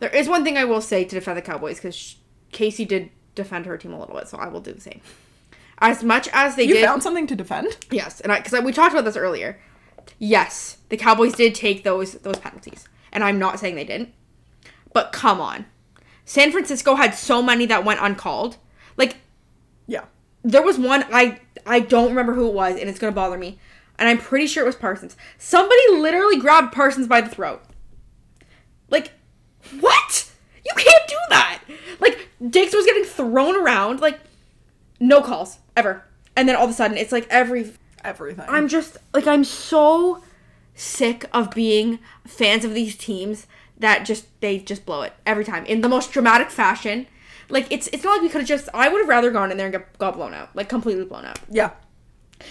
There 0.00 0.10
is 0.14 0.28
one 0.28 0.44
thing 0.44 0.56
I 0.56 0.64
will 0.64 0.80
say 0.80 1.04
to 1.04 1.14
defend 1.16 1.36
the 1.36 1.42
Cowboys 1.42 1.80
cuz 1.80 2.16
Casey 2.52 2.84
did 2.84 3.10
defend 3.42 3.66
her 3.66 3.76
team 3.78 3.92
a 3.92 3.98
little 3.98 4.14
bit, 4.14 4.28
so 4.28 4.36
I 4.38 4.48
will 4.48 4.60
do 4.60 4.72
the 4.72 4.80
same. 4.80 5.00
As 5.78 6.02
much 6.02 6.28
as 6.32 6.56
they 6.56 6.64
you 6.64 6.74
did 6.74 6.84
found 6.84 7.02
something 7.02 7.26
to 7.28 7.36
defend? 7.36 7.76
Yes, 7.90 8.20
and 8.20 8.32
I 8.32 8.40
because 8.40 8.60
we 8.62 8.72
talked 8.72 8.92
about 8.92 9.04
this 9.04 9.16
earlier. 9.16 9.58
Yes, 10.18 10.78
the 10.88 10.96
Cowboys 10.96 11.34
did 11.34 11.54
take 11.54 11.84
those 11.84 12.14
those 12.14 12.38
penalties, 12.38 12.88
and 13.12 13.22
I'm 13.24 13.38
not 13.38 13.58
saying 13.60 13.74
they 13.76 13.84
didn't. 13.84 14.12
But 14.92 15.12
come 15.12 15.40
on, 15.40 15.66
San 16.24 16.50
Francisco 16.50 16.96
had 16.96 17.14
so 17.14 17.42
many 17.42 17.64
that 17.66 17.84
went 17.84 18.00
uncalled. 18.02 18.56
Like 18.96 19.16
Yeah. 19.86 20.04
there 20.42 20.62
was 20.62 20.78
one 20.78 21.04
I 21.12 21.40
I 21.64 21.80
don't 21.80 22.08
remember 22.08 22.34
who 22.34 22.48
it 22.48 22.54
was, 22.54 22.76
and 22.78 22.88
it's 22.90 22.98
gonna 22.98 23.12
bother 23.12 23.38
me. 23.38 23.58
And 24.00 24.08
I'm 24.08 24.18
pretty 24.18 24.46
sure 24.46 24.62
it 24.62 24.66
was 24.66 24.76
Parsons. 24.76 25.16
Somebody 25.38 25.80
literally 25.92 26.38
grabbed 26.38 26.72
Parsons 26.72 27.06
by 27.08 27.20
the 27.20 27.28
throat. 27.28 27.62
Like, 28.90 29.10
what? 29.80 30.30
You 30.64 30.72
can't 30.76 31.08
do 31.08 31.16
that. 31.30 31.62
Like 32.00 32.27
Diggs 32.46 32.74
was 32.74 32.86
getting 32.86 33.04
thrown 33.04 33.56
around. 33.56 34.00
Like, 34.00 34.20
no 35.00 35.22
calls 35.22 35.58
ever. 35.76 36.04
And 36.36 36.48
then 36.48 36.56
all 36.56 36.64
of 36.64 36.70
a 36.70 36.74
sudden, 36.74 36.96
it's 36.96 37.12
like 37.12 37.26
every 37.30 37.72
Everything. 38.04 38.44
I'm 38.48 38.68
just 38.68 38.96
like 39.12 39.26
I'm 39.26 39.44
so 39.44 40.22
sick 40.74 41.24
of 41.32 41.50
being 41.50 41.98
fans 42.26 42.64
of 42.64 42.74
these 42.74 42.96
teams 42.96 43.46
that 43.78 44.04
just 44.04 44.26
they 44.40 44.58
just 44.58 44.86
blow 44.86 45.02
it 45.02 45.12
every 45.26 45.44
time 45.44 45.64
in 45.66 45.80
the 45.80 45.88
most 45.88 46.12
dramatic 46.12 46.50
fashion. 46.50 47.06
Like 47.48 47.66
it's 47.70 47.88
it's 47.88 48.04
not 48.04 48.12
like 48.12 48.22
we 48.22 48.28
could 48.28 48.42
have 48.42 48.48
just 48.48 48.68
I 48.72 48.88
would 48.88 49.00
have 49.00 49.08
rather 49.08 49.30
gone 49.30 49.50
in 49.50 49.56
there 49.56 49.66
and 49.66 49.72
got, 49.72 49.98
got 49.98 50.14
blown 50.14 50.34
out, 50.34 50.54
like 50.54 50.68
completely 50.68 51.04
blown 51.04 51.24
out, 51.24 51.38
yeah. 51.50 51.70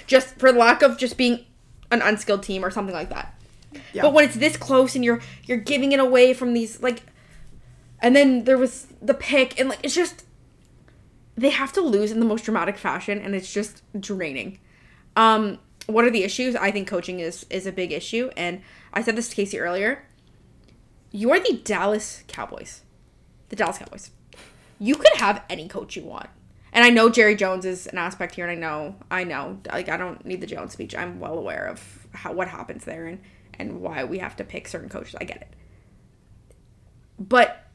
just 0.06 0.38
for 0.38 0.52
lack 0.52 0.82
of 0.82 0.98
just 0.98 1.18
being 1.18 1.46
an 1.92 2.02
unskilled 2.02 2.44
team 2.44 2.66
or 2.66 2.72
something 2.72 2.96
like 2.96 3.10
that. 3.10 3.34
Yeah. 3.94 4.02
But 4.02 4.14
when 4.14 4.26
it's 4.26 4.36
this 4.36 4.58
close 4.58 4.96
and 4.96 5.06
you're 5.06 5.22
you're 5.46 5.58
giving 5.58 5.92
it 5.92 6.00
away 6.00 6.34
from 6.34 6.54
these 6.54 6.82
like, 6.82 7.04
and 8.02 8.16
then 8.16 8.44
there 8.44 8.58
was 8.58 8.88
the 9.02 9.14
pick 9.14 9.60
and 9.60 9.70
like 9.70 9.80
it's 9.84 9.96
just 9.96 10.26
they 11.36 11.50
have 11.50 11.72
to 11.74 11.82
lose 11.82 12.12
in 12.12 12.20
the 12.20 12.26
most 12.26 12.46
dramatic 12.46 12.78
fashion 12.78 13.20
and 13.20 13.36
it's 13.36 13.54
just 13.54 13.84
draining. 14.00 14.60
Um, 15.16 15.60
what 15.86 16.04
are 16.04 16.10
the 16.10 16.24
issues? 16.24 16.56
I 16.56 16.72
think 16.72 16.88
coaching 16.88 17.20
is 17.20 17.46
is 17.50 17.66
a 17.66 17.72
big 17.72 17.92
issue, 17.92 18.30
and 18.36 18.62
I 18.94 19.02
said 19.02 19.16
this 19.16 19.30
to 19.30 19.36
Casey 19.36 19.60
earlier. 19.60 20.04
You 21.12 21.32
are 21.32 21.40
the 21.40 21.62
Dallas 21.64 22.24
Cowboys, 22.28 22.82
the 23.50 23.56
Dallas 23.56 23.78
Cowboys. 23.78 24.12
You 24.80 24.96
could 24.96 25.16
have 25.18 25.44
any 25.50 25.68
coach 25.68 25.96
you 25.96 26.04
want, 26.04 26.30
and 26.74 26.84
I 26.84 26.90
know 26.90 27.10
Jerry 27.10 27.36
Jones 27.36 27.66
is 27.66 27.88
an 27.88 27.98
aspect 27.98 28.36
here, 28.36 28.48
and 28.48 28.52
I 28.52 28.60
know, 28.60 28.96
I 29.10 29.24
know, 29.24 29.60
like 29.72 29.88
I 29.90 29.98
don't 29.98 30.24
need 30.26 30.42
the 30.42 30.48
Jones 30.48 30.74
speech. 30.74 30.94
I'm 30.94 31.20
well 31.20 31.38
aware 31.38 31.66
of 31.66 32.08
how 32.12 32.34
what 32.34 32.50
happens 32.50 32.84
there 32.84 33.08
and 33.08 33.22
and 33.54 33.82
why 33.82 34.04
we 34.04 34.20
have 34.20 34.36
to 34.36 34.44
pick 34.44 34.68
certain 34.68 34.90
coaches. 34.90 35.16
I 35.20 35.24
get 35.24 35.38
it, 35.38 35.54
but 37.18 37.67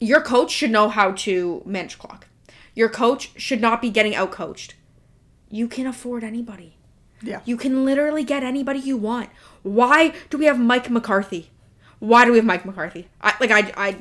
your 0.00 0.20
coach 0.20 0.50
should 0.50 0.70
know 0.70 0.88
how 0.88 1.12
to 1.12 1.62
manage 1.64 1.98
clock. 1.98 2.26
Your 2.74 2.88
coach 2.88 3.32
should 3.36 3.60
not 3.60 3.82
be 3.82 3.90
getting 3.90 4.14
out 4.14 4.30
coached. 4.30 4.74
You 5.50 5.66
can 5.68 5.86
afford 5.86 6.22
anybody. 6.22 6.76
Yeah. 7.22 7.40
You 7.44 7.56
can 7.56 7.84
literally 7.84 8.22
get 8.22 8.44
anybody 8.44 8.78
you 8.78 8.96
want. 8.96 9.30
Why 9.62 10.14
do 10.30 10.38
we 10.38 10.44
have 10.44 10.58
Mike 10.60 10.88
McCarthy? 10.88 11.50
Why 11.98 12.24
do 12.24 12.30
we 12.30 12.38
have 12.38 12.44
Mike 12.44 12.64
McCarthy? 12.64 13.08
I 13.20 13.34
like 13.40 13.50
I 13.50 13.72
I 13.76 13.96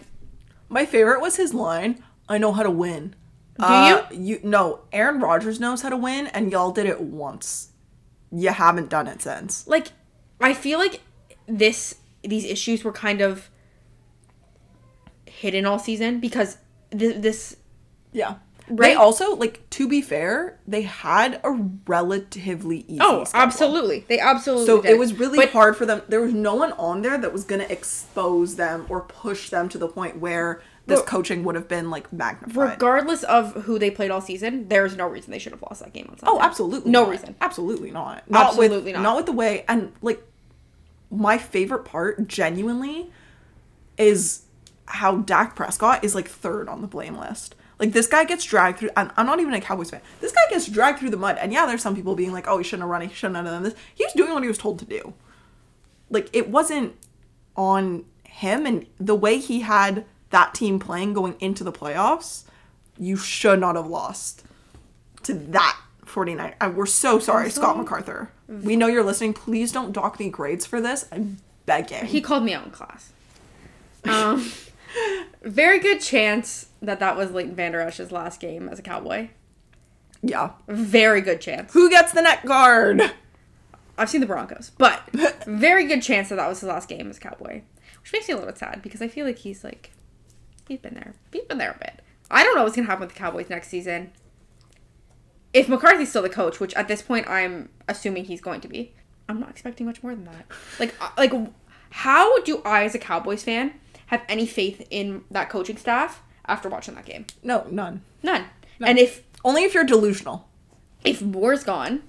My 0.70 0.86
favorite 0.86 1.22
was 1.22 1.38
his 1.38 1.54
line, 1.54 2.04
I 2.30 2.38
know 2.38 2.52
how 2.52 2.64
to 2.64 2.70
win. 2.70 3.16
Do 3.58 3.66
you? 3.66 3.70
Uh, 3.70 4.08
you 4.12 4.40
no, 4.44 4.82
Aaron 4.92 5.20
Rodgers 5.20 5.60
knows 5.60 5.82
how 5.82 5.90
to 5.90 5.98
win 5.98 6.28
and 6.28 6.52
y'all 6.52 6.72
did 6.72 6.86
it 6.86 7.02
once. 7.02 7.70
You 8.32 8.50
haven't 8.50 8.90
done 8.90 9.08
it 9.08 9.22
since. 9.22 9.66
like 9.68 9.88
I 10.40 10.54
feel 10.54 10.78
like 10.78 11.02
this 11.48 11.96
these 12.24 12.46
issues 12.46 12.84
were 12.84 12.92
kind 12.92 13.22
of 13.22 13.50
hidden 15.40 15.66
all 15.66 15.80
season 15.80 16.20
because 16.20 16.58
th- 16.98 17.22
this 17.22 17.58
Yeah. 18.12 18.36
Right? 18.70 18.90
They 18.90 18.94
also 18.96 19.34
like 19.36 19.68
to 19.72 19.88
be 19.88 20.02
fair, 20.02 20.60
they 20.68 20.82
had 20.82 21.40
a 21.44 21.52
relatively 21.88 22.80
easy 22.88 23.00
Oh, 23.02 23.24
schedule. 23.24 23.44
absolutely. 23.48 24.06
They 24.10 24.20
absolutely 24.20 24.66
So 24.66 24.82
did. 24.82 24.92
it 24.92 24.98
was 25.00 25.14
really 25.14 25.38
But 25.38 25.52
hard 25.52 25.78
for 25.78 25.86
them. 25.86 26.02
There 26.10 26.20
was 26.22 26.34
no 26.34 26.56
one 26.56 26.74
on 26.74 27.02
there 27.02 27.18
that 27.18 27.32
was 27.32 27.44
going 27.46 27.62
to 27.62 27.72
expose 27.72 28.56
them 28.58 28.86
or 28.90 29.02
push 29.02 29.50
them 29.50 29.70
to 29.70 29.78
the 29.78 29.88
point 29.88 30.18
where 30.20 30.62
this 30.86 31.00
But- 31.00 31.06
coaching 31.08 31.44
would 31.46 31.56
have 31.56 31.68
been 31.70 31.90
like 31.90 32.12
magnified. 32.12 32.72
regardless 32.72 33.24
of 33.24 33.54
who 33.64 33.78
they 33.80 33.90
played 33.92 34.12
all 34.12 34.22
season, 34.22 34.68
there's 34.70 34.96
no 34.98 35.08
reason 35.08 35.32
they 35.32 35.40
should 35.40 35.52
have 35.54 35.62
lost 35.62 35.82
that 35.82 35.94
game 35.94 36.08
on 36.10 36.16
oh, 36.24 36.26
Sunday. 36.26 36.40
Oh, 36.42 36.46
absolutely. 36.46 36.92
No 36.92 37.02
not. 37.04 37.10
reason. 37.12 37.36
Absolutely 37.40 37.92
not. 37.92 38.30
Not 38.30 38.48
Absolutely 38.48 38.92
with, 38.92 38.96
not. 38.96 39.02
Not 39.04 39.16
with 39.18 39.26
the 39.28 39.34
way 39.34 39.64
and 39.70 39.94
like 40.02 40.22
my 41.10 41.38
favorite 41.38 41.86
part, 41.86 42.28
genuinely, 42.28 43.12
is 43.98 44.42
how 44.88 45.18
Dak 45.18 45.56
Prescott 45.56 46.04
is 46.04 46.16
like 46.16 46.28
third 46.28 46.68
on 46.68 46.82
the 46.82 46.88
blame 46.88 47.18
list. 47.18 47.56
Like 47.80 47.92
this 47.92 48.08
guy 48.08 48.24
gets 48.24 48.44
dragged 48.44 48.80
through. 48.80 48.90
And 48.98 49.12
I'm 49.18 49.26
not 49.26 49.40
even 49.40 49.54
a 49.54 49.62
Cowboys 49.62 49.92
fan. 49.92 50.02
This 50.20 50.32
guy 50.32 50.42
gets 50.50 50.68
dragged 50.68 51.00
through 51.00 51.12
the 51.12 51.18
mud. 51.18 51.38
And 51.40 51.54
yeah, 51.54 51.66
there's 51.66 51.82
some 51.82 51.96
people 51.96 52.16
being 52.16 52.32
like, 52.32 52.48
"Oh, 52.48 52.58
he 52.58 52.64
shouldn't 52.64 52.82
have 52.82 52.90
run. 52.90 53.02
He 53.02 53.14
shouldn't 53.14 53.36
have 53.36 53.46
done 53.46 53.64
this." 53.64 53.76
He 53.94 54.04
was 54.04 54.14
doing 54.14 54.34
what 54.34 54.44
he 54.44 54.50
was 54.50 54.58
told 54.58 54.80
to 54.80 54.86
do. 54.86 55.14
Like 56.10 56.30
it 56.34 56.50
wasn't 56.50 56.96
on 57.56 58.06
him, 58.24 58.66
and 58.66 58.86
the 59.00 59.16
way 59.16 59.38
he 59.40 59.62
had 59.62 60.06
that 60.30 60.54
team 60.54 60.80
playing 60.80 61.14
going 61.14 61.36
into 61.40 61.64
the 61.64 61.72
playoffs, 61.72 62.44
you 62.98 63.18
should 63.18 63.60
not 63.60 63.76
have 63.76 63.88
lost 63.88 64.44
to 65.24 65.34
that 65.34 65.78
49. 66.06 66.56
I, 66.60 66.68
we're 66.68 66.86
so 66.86 67.20
sorry, 67.20 67.50
Scott 67.50 67.78
MacArthur. 67.78 68.32
We 68.48 68.76
know 68.76 68.88
you're 68.88 69.04
listening. 69.04 69.34
Please 69.34 69.72
don't 69.72 69.92
dock 69.92 70.20
me 70.20 70.30
grades 70.30 70.66
for 70.66 70.80
this. 70.80 71.06
I'm 71.12 71.40
begging. 71.66 72.06
He 72.06 72.22
called 72.22 72.44
me 72.44 72.54
out 72.54 72.66
in 72.66 72.72
class. 72.72 73.12
Um, 74.06 74.50
very 75.44 75.80
good 75.80 76.00
chance 76.02 76.70
that 76.82 77.00
that 77.00 77.18
was 77.18 77.32
Leighton 77.32 77.56
Vander 77.56 77.80
Esch's 77.80 78.12
last 78.12 78.40
game 78.40 78.70
as 78.70 78.80
a 78.80 78.82
Cowboy. 78.82 79.30
yeah. 80.22 80.52
Very 80.68 81.22
good 81.22 81.42
chance. 81.42 81.74
Who 81.74 81.90
gets 81.90 82.12
the 82.12 82.22
net 82.22 82.46
guard? 82.46 83.02
I've 83.98 84.10
seen 84.10 84.22
the 84.22 84.28
Broncos, 84.28 84.72
but 84.78 85.02
very 85.48 85.86
good 85.86 86.02
chance 86.04 86.30
that 86.30 86.36
that 86.36 86.48
was 86.48 86.60
his 86.60 86.70
last 86.70 86.88
game 86.88 87.10
as 87.10 87.18
a 87.18 87.20
Cowboy, 87.22 87.62
which 88.02 88.14
makes 88.14 88.28
me 88.28 88.34
a 88.34 88.38
little 88.38 88.52
bit 88.52 88.58
sad 88.60 88.82
because 88.84 89.02
I 89.02 89.08
feel 89.08 89.26
like 89.26 89.40
he's 89.40 89.64
like 89.64 89.92
he's 90.68 90.80
been 90.80 90.94
there, 90.94 91.16
he's 91.32 91.46
been 91.46 91.58
there 91.58 91.72
a 91.72 91.78
bit. 91.80 92.02
I 92.30 92.44
don't 92.44 92.56
know 92.56 92.64
what's 92.64 92.76
gonna 92.76 92.88
happen 92.88 93.02
with 93.02 93.14
the 93.14 93.20
Cowboys 93.20 93.50
next 93.50 93.70
season. 93.70 94.12
If 95.54 95.68
McCarthy's 95.68 96.10
still 96.10 96.22
the 96.22 96.30
coach, 96.30 96.60
which 96.60 96.74
at 96.76 96.88
this 96.88 97.02
point 97.02 97.28
I'm 97.28 97.70
assuming 97.88 98.26
he's 98.26 98.42
going 98.42 98.62
to 98.62 98.68
be, 98.68 98.94
I'm 99.28 99.40
not 99.40 99.50
expecting 99.50 99.86
much 99.88 100.04
more 100.04 100.14
than 100.14 100.26
that. 100.26 100.46
Like, 100.80 100.94
uh, 101.02 101.10
like, 101.18 101.34
how 101.90 102.42
do 102.44 102.62
I, 102.64 102.84
as 102.84 102.94
a 102.94 103.00
Cowboys 103.00 103.44
fan, 103.44 103.74
have 104.08 104.24
any 104.28 104.46
faith 104.46 104.86
in 104.90 105.24
that 105.32 105.50
coaching 105.50 105.78
staff 105.78 106.22
after 106.46 106.68
watching 106.70 106.96
that 106.96 107.06
game? 107.06 107.26
No, 107.44 107.66
none. 107.70 108.02
None. 108.24 108.46
And 108.82 108.98
if 109.00 109.24
Only 109.44 109.64
if 109.64 109.74
you're 109.74 109.84
delusional. 109.84 110.48
if 111.04 111.22
Moore's 111.22 111.64
gone, 111.64 112.04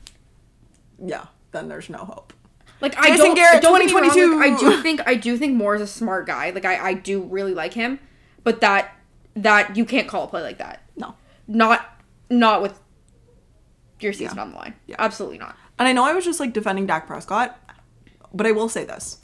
Yeah, 1.04 1.26
then 1.52 1.68
there's 1.68 1.88
no 1.88 1.98
hope. 1.98 2.32
Like 2.80 2.96
I 2.96 3.08
Jason 3.10 3.26
don't, 3.26 3.34
Garrett, 3.34 3.62
don't 3.62 3.78
get 3.80 3.86
me 3.88 3.92
wrong, 4.00 4.10
2022. 4.10 4.38
like, 4.38 4.52
I 4.52 4.58
do 4.76 4.82
think 4.82 5.00
I 5.08 5.14
do 5.16 5.36
think 5.36 5.56
Moore 5.56 5.74
is 5.74 5.82
a 5.82 5.86
smart 5.86 6.26
guy. 6.26 6.50
Like 6.50 6.64
I, 6.64 6.88
I 6.90 6.94
do 6.94 7.22
really 7.22 7.54
like 7.54 7.74
him, 7.74 7.98
but 8.44 8.60
that 8.60 8.94
that 9.34 9.76
you 9.76 9.84
can't 9.84 10.06
call 10.08 10.24
a 10.24 10.28
play 10.28 10.42
like 10.42 10.58
that. 10.58 10.82
No. 10.96 11.14
Not 11.48 12.00
not 12.30 12.62
with 12.62 12.78
your 14.00 14.12
season 14.12 14.36
Yeah. 14.36 14.42
on 14.42 14.50
the 14.52 14.56
line. 14.56 14.74
Yeah. 14.86 14.96
Absolutely 15.00 15.38
not. 15.38 15.56
And 15.78 15.88
I 15.88 15.92
know 15.92 16.04
I 16.04 16.12
was 16.12 16.24
just 16.24 16.38
like 16.38 16.52
defending 16.52 16.86
Dak 16.86 17.06
Prescott, 17.08 17.58
but 18.32 18.46
I 18.46 18.52
will 18.52 18.68
say 18.68 18.84
this. 18.84 19.18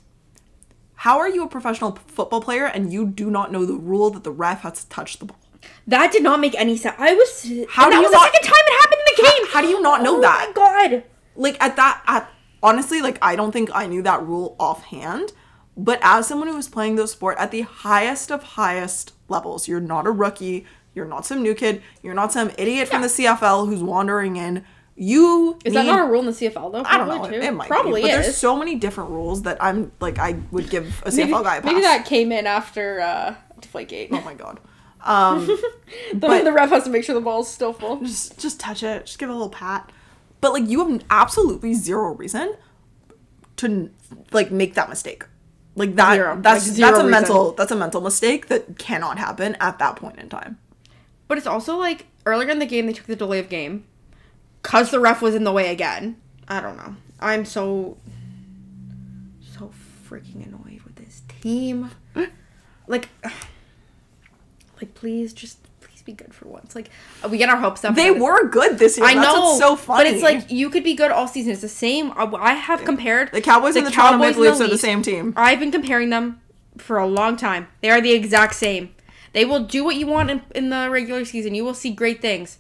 How 0.97 1.19
are 1.19 1.29
you 1.29 1.45
a 1.45 1.49
professional 1.49 1.99
football 2.07 2.41
player 2.41 2.67
and 2.67 2.93
you 2.93 3.07
do 3.07 3.31
not 3.31 3.53
know 3.53 3.65
the 3.65 3.75
rule 3.75 4.11
that 4.11 4.25
the 4.25 4.31
ref 4.31 4.63
has 4.63 4.85
to 4.85 4.89
touch 4.89 5.19
the 5.19 5.27
ball? 5.27 5.39
That 5.87 6.13
did 6.13 6.23
not 6.23 6.41
make 6.41 6.55
any 6.59 6.77
sense. 6.77 6.97
I 6.99 7.15
was 7.15 7.43
How 7.71 7.85
do 7.87 7.91
that 7.91 7.97
you 7.97 8.03
was 8.03 8.13
not- 8.13 8.31
the 8.33 8.39
second 8.39 8.43
time 8.49 8.65
it 8.67 8.81
happened 8.81 9.01
in 9.01 9.15
the 9.17 9.23
game. 9.23 9.47
how 9.53 9.61
do 9.61 9.69
you 9.69 9.81
not 9.81 10.03
know 10.03 10.19
oh 10.19 10.21
that? 10.21 10.45
Oh 10.57 10.61
my 10.61 10.89
god. 10.89 11.05
Like 11.37 11.63
at 11.63 11.77
that 11.77 12.03
at 12.07 12.31
honestly, 12.63 13.01
like 13.03 13.19
I 13.23 13.37
don't 13.37 13.53
think 13.53 13.71
I 13.75 13.87
knew 13.87 14.03
that 14.03 14.23
rule 14.25 14.57
offhand, 14.61 15.33
but 15.77 15.99
as 16.03 16.27
someone 16.27 16.49
who 16.49 16.57
was 16.57 16.69
playing 16.69 16.97
the 16.97 17.07
sport 17.09 17.37
at 17.39 17.51
the 17.51 17.63
highest 17.63 18.31
of 18.31 18.43
highest 18.43 19.13
levels, 19.29 19.67
you're 19.69 19.81
not 19.81 20.07
a 20.07 20.11
rookie, 20.11 20.65
you're 20.95 21.07
not 21.07 21.27
some 21.27 21.43
new 21.43 21.55
kid, 21.55 21.83
you're 22.03 22.15
not 22.15 22.33
some 22.33 22.51
idiot 22.57 22.89
from 22.89 23.03
the 23.03 23.09
CFL 23.09 23.67
who's 23.67 23.83
wandering 23.83 24.37
in. 24.37 24.65
You 24.97 25.59
Is 25.65 25.75
that 25.75 25.87
not 25.87 26.07
a 26.07 26.11
rule 26.11 26.21
in 26.21 26.27
the 26.27 26.33
CFL 26.33 26.71
though? 26.73 26.83
I 26.85 26.97
don't 26.99 27.09
know. 27.09 27.17
Probably, 27.19 27.37
It, 27.37 27.41
too. 27.41 27.47
it 27.49 27.51
might 27.53 27.69
Probably 27.69 28.03
be, 28.03 28.09
but 28.09 28.19
is. 28.21 28.27
there's 28.27 28.37
so 28.37 28.57
many 28.57 28.77
different 28.77 29.11
rules 29.11 29.43
that 29.43 29.61
I'm 29.63 29.91
like 30.01 30.19
I 30.19 30.37
would 30.53 30.71
give 30.71 31.03
a 31.05 31.11
CFL 31.11 31.17
maybe, 31.17 31.31
guy 31.33 31.57
a 31.57 31.63
pass. 31.63 31.65
maybe 31.65 31.81
that 31.81 32.07
came 32.07 32.31
in 32.31 32.47
after 32.47 33.01
uh, 33.01 33.35
Deflategate. 33.61 34.09
Oh 34.13 34.21
my 34.21 34.35
god. 34.35 34.61
Um, 35.03 35.47
the, 36.13 36.15
but- 36.15 36.45
the 36.45 36.53
ref 36.53 36.71
has 36.71 36.85
to 36.85 36.91
make 36.91 37.03
sure 37.05 37.15
the 37.15 37.21
ball's 37.21 37.51
still 37.51 37.73
full. 37.73 38.01
just 38.03 38.39
just 38.39 38.61
touch 38.61 38.83
it. 38.85 39.07
Just 39.07 39.19
give 39.19 39.29
it 39.29 39.33
a 39.33 39.35
little 39.35 39.49
pat. 39.51 39.91
But 40.41 40.53
like 40.53 40.69
you 40.69 40.87
have 40.87 41.03
absolutely 41.11 41.75
zero 41.75 42.15
reason 42.15 42.55
to 43.57 43.91
like 44.33 44.51
make 44.51 44.75
that 44.75 44.89
mistake. 44.89 45.25
Like 45.75 45.97
that. 45.97 46.15
Zero. 46.15 46.39
That's 46.41 46.67
Like, 46.69 46.77
zero 46.77 46.87
that's 46.89 46.99
a 47.01 47.05
reason. 47.07 47.11
mental 47.11 47.53
that's 47.53 47.73
a 47.73 47.77
mental 47.77 48.01
mistake 48.01 48.47
that 48.47 48.79
cannot 48.79 49.19
happen 49.19 49.57
at 49.61 49.79
that 49.81 49.97
point 49.97 50.19
in 50.21 50.29
time. 50.29 50.59
But 51.27 51.39
it's 51.39 51.47
also 51.49 51.77
like 51.79 52.07
earlier 52.27 52.49
in 52.51 52.61
the 52.61 52.67
game 52.67 52.87
they 52.87 52.93
took 52.93 53.07
the 53.07 53.17
delay 53.17 53.41
of 53.41 53.49
game 53.49 53.87
because 54.65 54.91
the 54.91 54.99
ref 54.99 55.23
was 55.23 55.35
in 55.35 55.45
the 55.45 55.53
way 55.53 55.71
again. 55.71 56.17
I 56.49 56.61
don't 56.61 56.77
know. 56.77 56.97
I'm 57.21 57.45
so 57.45 57.99
so 59.41 59.71
freaking 60.09 60.47
annoyed 60.47 60.81
with 60.83 60.97
this 60.97 61.23
team. 61.41 61.91
like, 62.87 63.09
like 64.81 64.95
please 64.95 65.33
just 65.33 65.59
please 65.81 66.03
be 66.03 66.13
good 66.13 66.35
for 66.35 66.49
once. 66.49 66.75
Like 66.75 66.89
uh, 67.23 67.29
we 67.29 67.39
get 67.39 67.51
our 67.51 67.59
hopes 67.59 67.85
up. 67.85 67.95
They 67.95 68.11
were 68.11 68.49
good 68.49 68.79
this 68.79 68.97
year. 68.97 69.07
I 69.07 69.15
That's 69.15 69.27
know, 69.35 69.59
so 69.59 69.77
funny. 69.77 70.05
but 70.05 70.13
it's 70.13 70.23
like 70.23 70.51
you 70.51 70.71
could 70.71 70.83
be 70.83 70.95
good 70.95 71.11
all 71.11 71.29
season. 71.29 71.53
It's 71.53 71.61
the 71.61 71.69
same. 71.69 72.11
I 72.13 72.25
I 72.25 72.55
have 72.55 72.85
compared 72.85 73.33
the 73.33 73.43
Cowboys 73.43 73.77
and 73.77 73.87
the 73.87 73.91
Toronto 73.91 74.19
Cowboys 74.19 74.37
Maple 74.37 74.45
and 74.45 74.59
Leafs 74.59 74.69
are 74.69 74.73
the 74.73 74.79
same 74.79 75.03
team. 75.03 75.35
I've 75.37 75.61
been 75.61 75.73
comparing 75.73 76.11
them 76.11 76.41
for 76.79 76.99
a 76.99 77.07
long 77.07 77.37
time. 77.37 77.69
They 77.83 77.91
are 77.91 78.01
the 78.01 78.13
exact 78.13 78.55
same. 78.55 78.95
They 79.35 79.45
will 79.45 79.65
do 79.65 79.85
what 79.85 79.97
you 79.97 80.07
want 80.07 80.31
in, 80.31 80.43
in 80.55 80.71
the 80.71 80.89
regular 80.91 81.25
season. 81.25 81.55
You 81.55 81.65
will 81.65 81.75
see 81.75 81.91
great 81.91 82.23
things. 82.23 82.59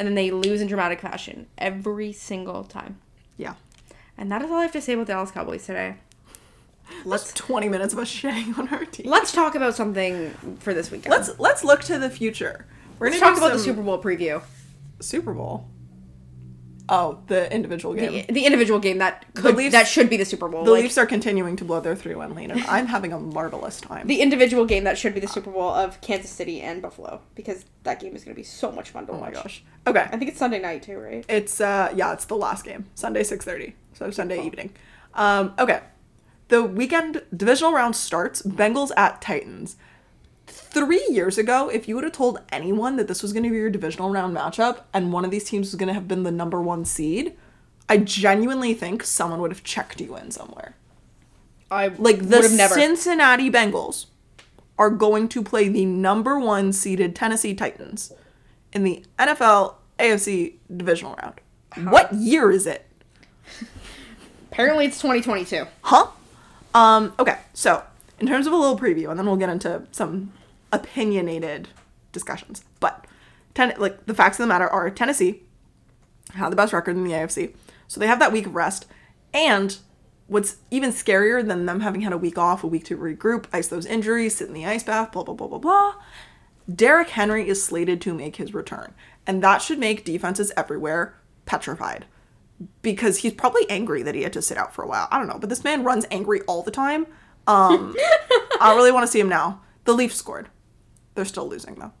And 0.00 0.06
then 0.06 0.14
they 0.14 0.30
lose 0.30 0.62
in 0.62 0.66
dramatic 0.66 0.98
fashion 0.98 1.46
every 1.58 2.10
single 2.10 2.64
time. 2.64 2.98
Yeah. 3.36 3.56
And 4.16 4.32
that 4.32 4.40
is 4.40 4.50
all 4.50 4.56
I 4.56 4.62
have 4.62 4.72
to 4.72 4.80
say 4.80 4.94
about 4.94 5.06
the 5.06 5.12
Dallas 5.12 5.30
Cowboys 5.30 5.66
today. 5.66 5.96
Let's 7.04 7.32
20 7.34 7.68
minutes 7.68 7.92
of 7.92 7.98
us 7.98 8.10
shitting 8.10 8.58
on 8.58 8.68
our 8.68 8.86
team. 8.86 9.10
Let's 9.10 9.30
talk 9.30 9.54
about 9.54 9.74
something 9.74 10.30
for 10.60 10.72
this 10.72 10.90
weekend. 10.90 11.10
Let's 11.10 11.38
let's 11.38 11.64
look 11.64 11.82
to 11.82 11.98
the 11.98 12.08
future. 12.08 12.64
We're 12.98 13.08
Let's 13.10 13.20
gonna 13.20 13.32
talk 13.32 13.40
do 13.40 13.46
about 13.46 13.58
the 13.58 13.62
Super 13.62 13.82
Bowl 13.82 14.02
preview. 14.02 14.42
Super 15.00 15.34
Bowl. 15.34 15.68
Oh, 16.90 17.18
the 17.28 17.52
individual 17.54 17.94
game. 17.94 18.24
The, 18.26 18.32
the 18.32 18.44
individual 18.46 18.80
game 18.80 18.98
that 18.98 19.24
could 19.34 19.56
Leafs- 19.56 19.72
that 19.72 19.86
should 19.86 20.10
be 20.10 20.16
the 20.16 20.24
Super 20.24 20.48
Bowl. 20.48 20.64
The 20.64 20.72
Like, 20.72 20.82
Leafs 20.82 20.98
are 20.98 21.06
continuing 21.06 21.54
to 21.56 21.64
blow 21.64 21.80
their 21.80 21.94
3-1 21.94 22.34
lead, 22.34 22.50
and 22.50 22.62
I'm 22.64 22.86
having 22.86 23.12
a 23.12 23.18
marvelous 23.18 23.80
time. 23.80 24.06
the 24.06 24.20
individual 24.20 24.66
game 24.66 24.84
that 24.84 24.98
should 24.98 25.14
be 25.14 25.20
the 25.20 25.28
Super 25.28 25.50
Bowl 25.50 25.70
of 25.70 26.00
Kansas 26.00 26.30
City 26.30 26.60
and 26.60 26.82
Buffalo 26.82 27.20
because 27.34 27.64
that 27.84 28.00
game 28.00 28.14
is 28.16 28.24
going 28.24 28.34
to 28.34 28.38
be 28.38 28.42
so 28.44 28.72
much 28.72 28.90
fun 28.90 29.06
to 29.06 29.12
oh 29.12 29.16
my 29.20 29.28
watch. 29.30 29.34
gosh. 29.34 29.62
Okay. 29.86 30.00
I 30.12 30.16
think 30.16 30.30
it's 30.30 30.38
Sunday 30.38 30.58
night 30.60 30.82
too, 30.82 30.98
right? 30.98 31.24
It's 31.28 31.60
uh 31.60 31.92
yeah, 31.94 32.12
it's 32.12 32.24
the 32.26 32.36
last 32.36 32.64
game. 32.64 32.86
Sunday 32.94 33.22
6:30. 33.22 33.72
So 33.94 34.10
Sunday 34.10 34.44
evening. 34.44 34.72
Um 35.14 35.54
okay. 35.58 35.80
The 36.48 36.62
weekend 36.64 37.22
divisional 37.34 37.72
round 37.72 37.94
starts 37.94 38.42
Bengals 38.42 38.90
at 38.96 39.22
Titans. 39.22 39.76
3 40.50 41.06
years 41.10 41.38
ago, 41.38 41.68
if 41.68 41.88
you 41.88 41.94
would 41.94 42.04
have 42.04 42.12
told 42.12 42.40
anyone 42.50 42.96
that 42.96 43.08
this 43.08 43.22
was 43.22 43.32
going 43.32 43.44
to 43.44 43.50
be 43.50 43.56
your 43.56 43.70
divisional 43.70 44.10
round 44.10 44.36
matchup 44.36 44.82
and 44.92 45.12
one 45.12 45.24
of 45.24 45.30
these 45.30 45.44
teams 45.44 45.68
was 45.68 45.76
going 45.76 45.88
to 45.88 45.94
have 45.94 46.08
been 46.08 46.22
the 46.22 46.30
number 46.30 46.60
1 46.60 46.84
seed, 46.84 47.34
I 47.88 47.98
genuinely 47.98 48.74
think 48.74 49.02
someone 49.02 49.40
would 49.40 49.50
have 49.50 49.64
checked 49.64 50.00
you 50.00 50.16
in 50.16 50.30
somewhere. 50.30 50.74
I 51.70 51.88
Like 51.88 52.18
the 52.18 52.36
would 52.36 52.44
have 52.44 52.52
never. 52.52 52.74
Cincinnati 52.74 53.50
Bengals 53.50 54.06
are 54.78 54.90
going 54.90 55.28
to 55.28 55.42
play 55.42 55.68
the 55.68 55.84
number 55.84 56.38
1 56.38 56.72
seeded 56.72 57.14
Tennessee 57.14 57.54
Titans 57.54 58.12
in 58.72 58.84
the 58.84 59.04
NFL 59.18 59.74
AFC 59.98 60.54
divisional 60.74 61.16
round. 61.22 61.40
What 61.90 62.12
year 62.12 62.50
is 62.50 62.66
it? 62.66 62.86
Apparently, 64.50 64.86
it's 64.86 64.96
2022. 64.96 65.66
Huh? 65.82 66.08
Um, 66.74 67.12
okay, 67.18 67.38
so 67.54 67.82
in 68.18 68.26
terms 68.26 68.46
of 68.46 68.52
a 68.52 68.56
little 68.56 68.78
preview, 68.78 69.10
and 69.10 69.18
then 69.18 69.26
we'll 69.26 69.36
get 69.36 69.48
into 69.48 69.82
some 69.92 70.32
opinionated 70.72 71.68
discussions. 72.12 72.64
But 72.80 73.06
ten- 73.54 73.74
like 73.78 74.06
the 74.06 74.14
facts 74.14 74.38
of 74.38 74.44
the 74.44 74.48
matter 74.48 74.68
are 74.68 74.90
Tennessee 74.90 75.42
had 76.34 76.50
the 76.50 76.56
best 76.56 76.72
record 76.72 76.96
in 76.96 77.04
the 77.04 77.12
AFC. 77.12 77.54
So 77.88 77.98
they 77.98 78.06
have 78.06 78.20
that 78.20 78.32
week 78.32 78.46
of 78.46 78.54
rest. 78.54 78.86
And 79.34 79.76
what's 80.26 80.56
even 80.70 80.90
scarier 80.90 81.46
than 81.46 81.66
them 81.66 81.80
having 81.80 82.02
had 82.02 82.12
a 82.12 82.18
week 82.18 82.38
off, 82.38 82.62
a 82.62 82.68
week 82.68 82.84
to 82.84 82.96
regroup, 82.96 83.46
ice 83.52 83.68
those 83.68 83.86
injuries, 83.86 84.36
sit 84.36 84.48
in 84.48 84.54
the 84.54 84.66
ice 84.66 84.84
bath, 84.84 85.12
blah 85.12 85.24
blah 85.24 85.34
blah 85.34 85.48
blah 85.48 85.58
blah. 85.58 85.94
Derrick 86.72 87.10
Henry 87.10 87.48
is 87.48 87.64
slated 87.64 88.00
to 88.02 88.14
make 88.14 88.36
his 88.36 88.54
return. 88.54 88.94
And 89.26 89.42
that 89.42 89.62
should 89.62 89.78
make 89.78 90.04
defenses 90.04 90.52
everywhere 90.56 91.14
petrified 91.46 92.06
because 92.82 93.18
he's 93.18 93.32
probably 93.32 93.68
angry 93.68 94.02
that 94.02 94.14
he 94.14 94.22
had 94.22 94.32
to 94.34 94.42
sit 94.42 94.58
out 94.58 94.74
for 94.74 94.82
a 94.82 94.88
while. 94.88 95.08
I 95.10 95.18
don't 95.18 95.28
know, 95.28 95.38
but 95.38 95.48
this 95.48 95.64
man 95.64 95.82
runs 95.82 96.06
angry 96.10 96.42
all 96.42 96.62
the 96.62 96.70
time. 96.70 97.06
Um, 97.46 97.94
I 98.60 98.74
really 98.76 98.92
want 98.92 99.04
to 99.04 99.10
see 99.10 99.20
him 99.20 99.28
now. 99.28 99.62
The 99.84 99.94
Leafs 99.94 100.16
scored. 100.16 100.48
They're 101.14 101.24
still 101.24 101.48
losing 101.48 101.74
though. 101.76 101.92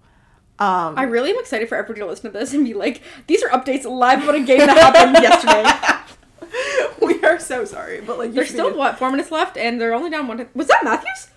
Um, 0.58 0.98
I 0.98 1.04
really 1.04 1.30
am 1.30 1.38
excited 1.38 1.68
for 1.68 1.76
everybody 1.76 2.00
to 2.00 2.06
listen 2.06 2.30
to 2.32 2.38
this 2.38 2.52
and 2.52 2.64
be 2.64 2.74
like, 2.74 3.00
these 3.26 3.42
are 3.42 3.48
updates 3.48 3.84
live 3.84 4.22
about 4.22 4.34
a 4.34 4.42
game 4.42 4.58
that 4.58 4.76
happened 4.76 5.22
yesterday. 5.22 6.96
we 7.00 7.22
are 7.24 7.38
so 7.38 7.64
sorry, 7.64 8.02
but 8.02 8.18
like 8.18 8.34
There's 8.34 8.50
still 8.50 8.76
what 8.76 8.98
four 8.98 9.10
minutes 9.10 9.30
left, 9.30 9.56
and 9.56 9.80
they're 9.80 9.94
only 9.94 10.10
down 10.10 10.28
one. 10.28 10.46
Was 10.54 10.68
that 10.68 10.84
Matthews? 10.84 11.28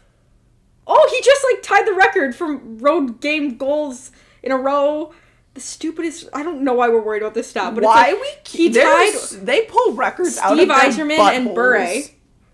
Oh, 0.85 1.09
he 1.09 1.21
just 1.23 1.45
like 1.49 1.63
tied 1.63 1.87
the 1.87 1.93
record 1.93 2.35
for 2.35 2.57
road 2.57 3.21
game 3.21 3.57
goals 3.57 4.11
in 4.41 4.51
a 4.51 4.57
row. 4.57 5.13
The 5.53 5.61
stupidest. 5.61 6.27
I 6.33 6.43
don't 6.43 6.61
know 6.63 6.73
why 6.73 6.89
we're 6.89 7.01
worried 7.01 7.21
about 7.21 7.35
this 7.35 7.49
stat, 7.49 7.75
but 7.75 7.83
Why 7.83 8.09
it's 8.09 8.13
like, 8.13 8.21
we 8.21 8.27
he 8.49 8.69
keep 8.69 8.73
tied 8.73 9.13
They 9.45 9.61
pull 9.65 9.93
records 9.93 10.37
out 10.39 10.53
of 10.53 10.57
Steve 10.57 10.67
Yzerman 10.67 11.19
and. 11.19 11.55
Bure 11.55 11.87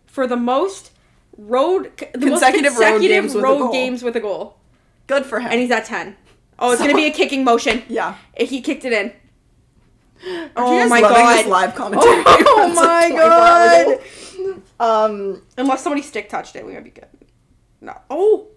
for 0.06 0.28
the 0.28 0.38
most 0.38 0.92
road 1.38 1.92
the 2.14 2.28
Consecutive 2.28 2.74
most 2.74 2.82
road 2.82 3.00
consecutive 3.00 3.10
games 3.10 3.34
with 3.34 3.44
a 3.44 3.48
road 3.48 3.58
goal. 3.60 3.72
games 3.72 4.04
with 4.04 4.16
a 4.18 4.20
goal, 4.20 4.59
Good 5.10 5.26
for 5.26 5.40
him. 5.40 5.52
and 5.52 5.60
he's 5.60 5.72
at 5.72 5.86
ten. 5.86 6.16
Oh, 6.60 6.72
it's 6.72 6.82
gonna 6.82 6.94
be 6.96 7.08
a 7.08 7.12
kicking 7.12 7.44
motion. 7.44 7.84
yeah. 7.90 8.16
He 8.38 8.62
kicked 8.62 8.86
it 8.86 8.94
in. 8.94 9.12
Oh 10.56 10.88
my 10.88 11.02
god! 11.02 11.46
Live 11.48 11.76
commentary. 11.76 12.24
Oh 12.26 12.74
like 12.76 13.14
my 13.14 13.98
24 14.46 14.54
god! 14.80 15.06
Um. 15.06 15.42
Unless 15.58 15.84
somebody 15.84 16.02
stick 16.02 16.30
touched 16.30 16.56
it, 16.56 16.66
we 16.66 16.74
might 16.74 16.84
be 16.84 16.92
good. 16.92 17.08
No. 17.82 17.98
Oh. 18.10 18.48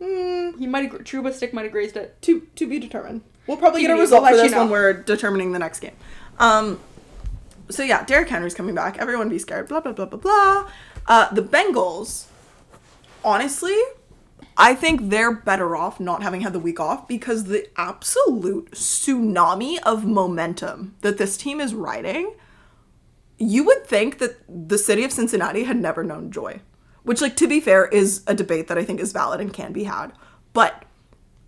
Mm, 0.00 0.58
he 0.58 0.66
might 0.66 0.90
have. 0.90 1.00
Trouba 1.02 1.32
stick 1.32 1.52
might 1.54 1.62
have 1.62 1.72
grazed 1.72 1.96
it. 1.96 2.20
to 2.22 2.46
to 2.54 2.66
be 2.66 2.78
determined. 2.78 3.22
We'll 3.46 3.56
probably 3.56 3.82
get 3.82 3.90
a 3.90 3.94
result 3.94 4.22
we'll 4.22 4.32
for 4.32 4.36
you 4.36 4.42
this 4.42 4.56
when 4.56 4.70
we're 4.70 4.92
determining 4.92 5.52
the 5.52 5.58
next 5.58 5.80
game. 5.80 5.96
Um, 6.38 6.80
so 7.70 7.82
yeah, 7.82 8.04
Derrick 8.04 8.28
Henry's 8.28 8.54
coming 8.54 8.74
back. 8.74 8.98
Everyone 8.98 9.28
be 9.28 9.38
scared. 9.38 9.68
Blah 9.68 9.80
blah 9.80 9.92
blah 9.92 10.06
blah 10.06 10.18
blah. 10.18 10.70
Uh, 11.06 11.32
the 11.32 11.42
Bengals, 11.42 12.26
honestly, 13.24 13.76
I 14.56 14.74
think 14.74 15.10
they're 15.10 15.34
better 15.34 15.76
off 15.76 16.00
not 16.00 16.22
having 16.22 16.40
had 16.40 16.52
the 16.52 16.58
week 16.58 16.80
off 16.80 17.06
because 17.06 17.44
the 17.44 17.68
absolute 17.76 18.70
tsunami 18.72 19.78
of 19.82 20.04
momentum 20.04 20.96
that 21.02 21.18
this 21.18 21.36
team 21.36 21.60
is 21.60 21.74
riding. 21.74 22.34
You 23.38 23.64
would 23.64 23.86
think 23.86 24.18
that 24.18 24.36
the 24.48 24.78
city 24.78 25.04
of 25.04 25.12
Cincinnati 25.12 25.64
had 25.64 25.76
never 25.76 26.02
known 26.02 26.30
joy, 26.30 26.60
which, 27.02 27.20
like, 27.20 27.36
to 27.36 27.46
be 27.46 27.60
fair, 27.60 27.86
is 27.86 28.22
a 28.26 28.34
debate 28.34 28.68
that 28.68 28.78
I 28.78 28.84
think 28.84 28.98
is 28.98 29.12
valid 29.12 29.40
and 29.42 29.52
can 29.52 29.72
be 29.72 29.84
had. 29.84 30.12
But 30.54 30.86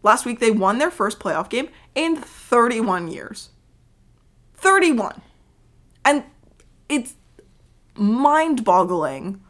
Last 0.02 0.24
week 0.24 0.40
they 0.40 0.50
won 0.50 0.78
their 0.78 0.90
first 0.90 1.18
playoff 1.18 1.48
game 1.48 1.68
in 1.94 2.16
31 2.16 3.08
years. 3.08 3.50
31. 4.54 5.20
And 6.04 6.24
it's 6.88 7.14
mind 7.94 8.64
boggling 8.64 9.42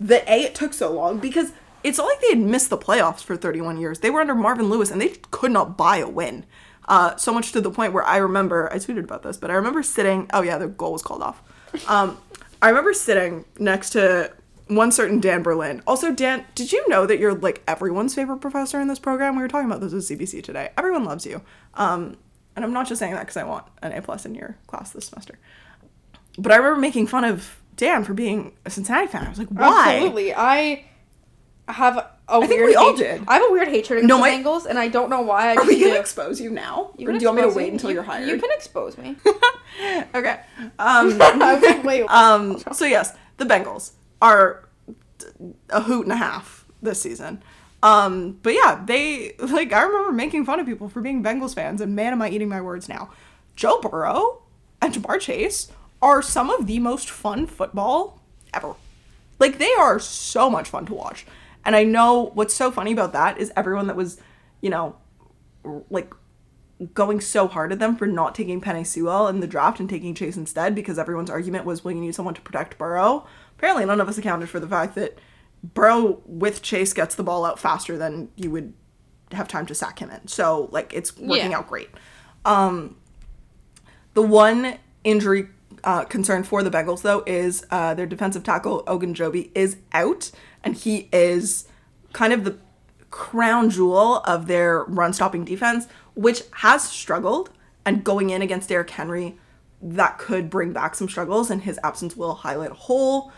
that 0.00 0.28
A, 0.28 0.42
it 0.42 0.54
took 0.54 0.72
so 0.72 0.92
long 0.92 1.18
because 1.18 1.52
it's 1.86 1.98
not 1.98 2.06
like 2.06 2.20
they 2.20 2.30
had 2.30 2.38
missed 2.38 2.68
the 2.68 2.76
playoffs 2.76 3.22
for 3.22 3.36
31 3.36 3.78
years. 3.78 4.00
They 4.00 4.10
were 4.10 4.20
under 4.20 4.34
Marvin 4.34 4.68
Lewis 4.68 4.90
and 4.90 5.00
they 5.00 5.10
could 5.30 5.52
not 5.52 5.76
buy 5.76 5.98
a 5.98 6.08
win. 6.08 6.44
Uh, 6.88 7.14
so 7.14 7.32
much 7.32 7.52
to 7.52 7.60
the 7.60 7.70
point 7.70 7.92
where 7.92 8.04
I 8.04 8.16
remember, 8.16 8.72
I 8.72 8.76
tweeted 8.76 9.04
about 9.04 9.22
this, 9.22 9.36
but 9.36 9.52
I 9.52 9.54
remember 9.54 9.84
sitting, 9.84 10.28
oh 10.32 10.42
yeah, 10.42 10.58
the 10.58 10.66
goal 10.66 10.92
was 10.92 11.02
called 11.02 11.22
off. 11.22 11.40
Um, 11.88 12.18
I 12.62 12.70
remember 12.70 12.92
sitting 12.92 13.44
next 13.58 13.90
to 13.90 14.32
one 14.66 14.90
certain 14.90 15.20
Dan 15.20 15.44
Berlin. 15.44 15.80
Also, 15.86 16.12
Dan, 16.12 16.44
did 16.56 16.72
you 16.72 16.88
know 16.88 17.06
that 17.06 17.20
you're 17.20 17.34
like 17.34 17.62
everyone's 17.68 18.14
favorite 18.14 18.38
professor 18.38 18.80
in 18.80 18.88
this 18.88 18.98
program? 18.98 19.36
We 19.36 19.42
were 19.42 19.48
talking 19.48 19.70
about 19.70 19.80
this 19.80 19.92
with 19.92 20.08
CBC 20.08 20.42
today. 20.42 20.70
Everyone 20.76 21.04
loves 21.04 21.24
you. 21.24 21.42
Um, 21.74 22.16
and 22.56 22.64
I'm 22.64 22.72
not 22.72 22.88
just 22.88 22.98
saying 22.98 23.12
that 23.12 23.20
because 23.20 23.36
I 23.36 23.44
want 23.44 23.64
an 23.82 23.92
A 23.92 24.02
plus 24.02 24.26
in 24.26 24.34
your 24.34 24.56
class 24.66 24.90
this 24.90 25.06
semester. 25.06 25.38
But 26.36 26.50
I 26.50 26.56
remember 26.56 26.80
making 26.80 27.06
fun 27.06 27.24
of 27.24 27.60
Dan 27.76 28.02
for 28.02 28.14
being 28.14 28.56
a 28.64 28.70
Cincinnati 28.70 29.06
fan. 29.06 29.26
I 29.26 29.28
was 29.28 29.38
like, 29.38 29.48
why? 29.48 29.96
Absolutely. 29.96 30.34
I 30.34 30.84
have 31.72 31.96
a 32.28 32.40
think 32.40 32.50
weird 32.50 32.66
we 32.68 32.74
all 32.76 32.94
did. 32.96 33.22
I 33.28 33.34
have 33.38 33.48
a 33.48 33.52
weird 33.52 33.68
hatred 33.68 33.98
against 33.98 34.08
No, 34.08 34.16
the 34.16 34.20
my- 34.20 34.30
Bengals, 34.30 34.66
and 34.66 34.78
I 34.78 34.88
don't 34.88 35.10
know 35.10 35.20
why. 35.22 35.50
I 35.52 35.54
Are 35.56 35.64
we 35.66 35.80
gonna 35.80 35.94
do. 35.94 36.00
expose 36.00 36.40
you 36.40 36.50
now, 36.50 36.90
You 36.96 37.08
or 37.08 37.12
can 37.12 37.18
do 37.18 37.22
you 37.24 37.28
want 37.28 37.36
me 37.36 37.42
to 37.42 37.48
expose 37.48 37.56
wait 37.56 37.72
until 37.72 37.90
You- 37.90 37.94
you're 37.94 38.02
hired? 38.04 38.28
You 38.28 38.38
can 38.38 38.50
expose 38.52 38.96
me. 38.98 39.16
okay. 40.14 40.40
Um, 40.78 41.18
I 41.20 41.80
wait. 41.84 42.02
um, 42.08 42.58
so 42.72 42.84
yes, 42.84 43.16
the 43.38 43.44
Bengals 43.44 43.92
are 44.22 44.68
a 45.70 45.80
hoot 45.82 46.04
and 46.04 46.12
a 46.12 46.16
half 46.16 46.64
this 46.82 47.00
season. 47.00 47.42
Um, 47.82 48.38
but 48.42 48.54
yeah, 48.54 48.82
they 48.84 49.34
like 49.38 49.72
I 49.72 49.82
remember 49.82 50.12
making 50.12 50.44
fun 50.44 50.58
of 50.60 50.66
people 50.66 50.88
for 50.88 51.00
being 51.00 51.22
Bengals 51.22 51.54
fans, 51.54 51.80
and 51.80 51.94
man, 51.94 52.12
am 52.12 52.22
I 52.22 52.30
eating 52.30 52.48
my 52.48 52.60
words 52.60 52.88
now. 52.88 53.10
Joe 53.54 53.80
Burrow 53.80 54.42
and 54.82 54.92
Ja'Marr 54.94 55.20
Chase 55.20 55.68
are 56.02 56.20
some 56.22 56.50
of 56.50 56.66
the 56.66 56.78
most 56.78 57.08
fun 57.10 57.46
football 57.46 58.20
ever. 58.52 58.74
Like 59.38 59.58
they 59.58 59.72
are 59.78 59.98
so 59.98 60.48
much 60.50 60.68
fun 60.68 60.86
to 60.86 60.94
watch. 60.94 61.26
And 61.66 61.76
I 61.76 61.84
know 61.84 62.30
what's 62.34 62.54
so 62.54 62.70
funny 62.70 62.92
about 62.92 63.12
that 63.12 63.38
is 63.38 63.52
everyone 63.56 63.88
that 63.88 63.96
was, 63.96 64.18
you 64.62 64.70
know, 64.70 64.96
like 65.90 66.14
going 66.94 67.20
so 67.20 67.48
hard 67.48 67.72
at 67.72 67.78
them 67.80 67.96
for 67.96 68.06
not 68.06 68.34
taking 68.34 68.60
Penei 68.60 68.86
Sewell 68.86 69.26
in 69.28 69.40
the 69.40 69.46
draft 69.46 69.80
and 69.80 69.88
taking 69.90 70.14
Chase 70.14 70.36
instead 70.36 70.74
because 70.74 70.98
everyone's 70.98 71.28
argument 71.30 71.64
was, 71.64 71.82
well, 71.84 71.92
you 71.94 72.00
need 72.00 72.14
someone 72.14 72.34
to 72.34 72.40
protect 72.40 72.78
Burrow. 72.78 73.26
Apparently, 73.58 73.84
none 73.84 74.00
of 74.00 74.08
us 74.08 74.16
accounted 74.16 74.48
for 74.48 74.60
the 74.60 74.68
fact 74.68 74.94
that 74.94 75.18
Burrow 75.74 76.22
with 76.24 76.62
Chase 76.62 76.92
gets 76.92 77.14
the 77.14 77.22
ball 77.24 77.44
out 77.44 77.58
faster 77.58 77.98
than 77.98 78.28
you 78.36 78.50
would 78.50 78.72
have 79.32 79.48
time 79.48 79.66
to 79.66 79.74
sack 79.74 79.98
him 79.98 80.10
in. 80.10 80.28
So, 80.28 80.68
like, 80.70 80.92
it's 80.94 81.16
working 81.16 81.50
Yeah. 81.50 81.58
out 81.58 81.66
great. 81.68 81.90
Um, 82.44 82.96
the 84.14 84.22
one 84.22 84.74
injury 85.02 85.48
uh, 85.82 86.04
concern 86.04 86.42
for 86.44 86.62
the 86.62 86.70
Bengals, 86.70 87.02
though, 87.02 87.24
is 87.26 87.64
uh, 87.70 87.94
their 87.94 88.06
defensive 88.06 88.44
tackle, 88.44 88.84
Ogunjobi, 88.86 89.50
is 89.54 89.76
out, 89.92 90.30
and 90.66 90.74
he 90.74 91.08
is 91.12 91.68
kind 92.12 92.32
of 92.32 92.44
the 92.44 92.58
crown 93.10 93.70
jewel 93.70 94.16
of 94.24 94.48
their 94.48 94.82
run 94.84 95.12
stopping 95.12 95.44
defense, 95.44 95.86
which 96.14 96.42
has 96.56 96.86
struggled. 96.86 97.50
And 97.84 98.02
going 98.02 98.30
in 98.30 98.42
against 98.42 98.68
Derrick 98.68 98.90
Henry, 98.90 99.38
that 99.80 100.18
could 100.18 100.50
bring 100.50 100.72
back 100.72 100.96
some 100.96 101.08
struggles, 101.08 101.52
and 101.52 101.62
his 101.62 101.78
absence 101.84 102.16
will 102.16 102.34
highlight 102.34 102.72
a 102.72 102.74
hole. 102.74 103.30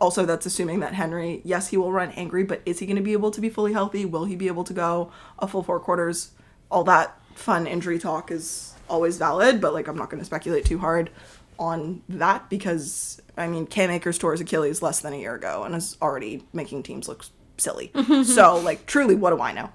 Also, 0.00 0.24
that's 0.24 0.46
assuming 0.46 0.78
that 0.78 0.94
Henry, 0.94 1.40
yes, 1.44 1.68
he 1.68 1.76
will 1.76 1.90
run 1.90 2.10
angry, 2.10 2.44
but 2.44 2.62
is 2.64 2.78
he 2.78 2.86
going 2.86 2.96
to 2.96 3.02
be 3.02 3.14
able 3.14 3.32
to 3.32 3.40
be 3.40 3.48
fully 3.48 3.72
healthy? 3.72 4.04
Will 4.04 4.24
he 4.24 4.36
be 4.36 4.46
able 4.46 4.62
to 4.62 4.72
go 4.72 5.10
a 5.40 5.48
full 5.48 5.64
four 5.64 5.80
quarters? 5.80 6.30
All 6.70 6.84
that 6.84 7.18
fun 7.34 7.66
injury 7.66 7.98
talk 7.98 8.30
is 8.30 8.74
always 8.88 9.16
valid, 9.16 9.60
but 9.60 9.74
like 9.74 9.88
I'm 9.88 9.96
not 9.96 10.08
going 10.08 10.20
to 10.20 10.24
speculate 10.24 10.64
too 10.64 10.78
hard 10.78 11.10
on 11.58 12.02
that 12.08 12.48
because 12.48 13.20
I 13.36 13.48
mean, 13.48 13.66
Cam 13.66 13.90
Akers 13.90 14.18
tore 14.18 14.32
his 14.32 14.40
Achilles 14.40 14.82
less 14.82 15.00
than 15.00 15.12
a 15.12 15.16
year 15.16 15.34
ago 15.34 15.64
and 15.64 15.74
is 15.74 15.96
already 16.00 16.44
making 16.52 16.82
teams 16.82 17.08
look 17.08 17.24
silly. 17.56 17.90
so, 18.24 18.58
like, 18.58 18.86
truly, 18.86 19.14
what 19.14 19.30
do 19.30 19.40
I 19.40 19.52
know? 19.52 19.70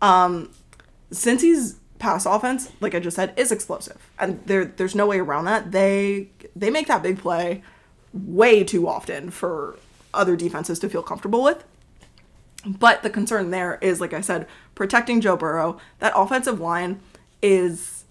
Um, 0.00 0.50
Cincy's 1.10 1.76
pass 1.98 2.26
offense, 2.26 2.72
like 2.80 2.94
I 2.94 3.00
just 3.00 3.16
said, 3.16 3.32
is 3.36 3.52
explosive, 3.52 3.98
and 4.18 4.42
there 4.46 4.64
there's 4.64 4.94
no 4.94 5.06
way 5.06 5.20
around 5.20 5.44
that. 5.44 5.70
They 5.72 6.28
they 6.56 6.70
make 6.70 6.88
that 6.88 7.02
big 7.02 7.18
play 7.18 7.62
way 8.12 8.64
too 8.64 8.88
often 8.88 9.30
for 9.30 9.78
other 10.12 10.36
defenses 10.36 10.78
to 10.80 10.88
feel 10.88 11.02
comfortable 11.02 11.42
with. 11.42 11.64
But 12.64 13.02
the 13.02 13.10
concern 13.10 13.50
there 13.50 13.78
is, 13.80 14.00
like 14.00 14.12
I 14.12 14.20
said, 14.20 14.46
protecting 14.74 15.20
Joe 15.20 15.36
Burrow. 15.36 15.78
That 15.98 16.12
offensive 16.14 16.60
line 16.60 17.00
is, 17.40 18.01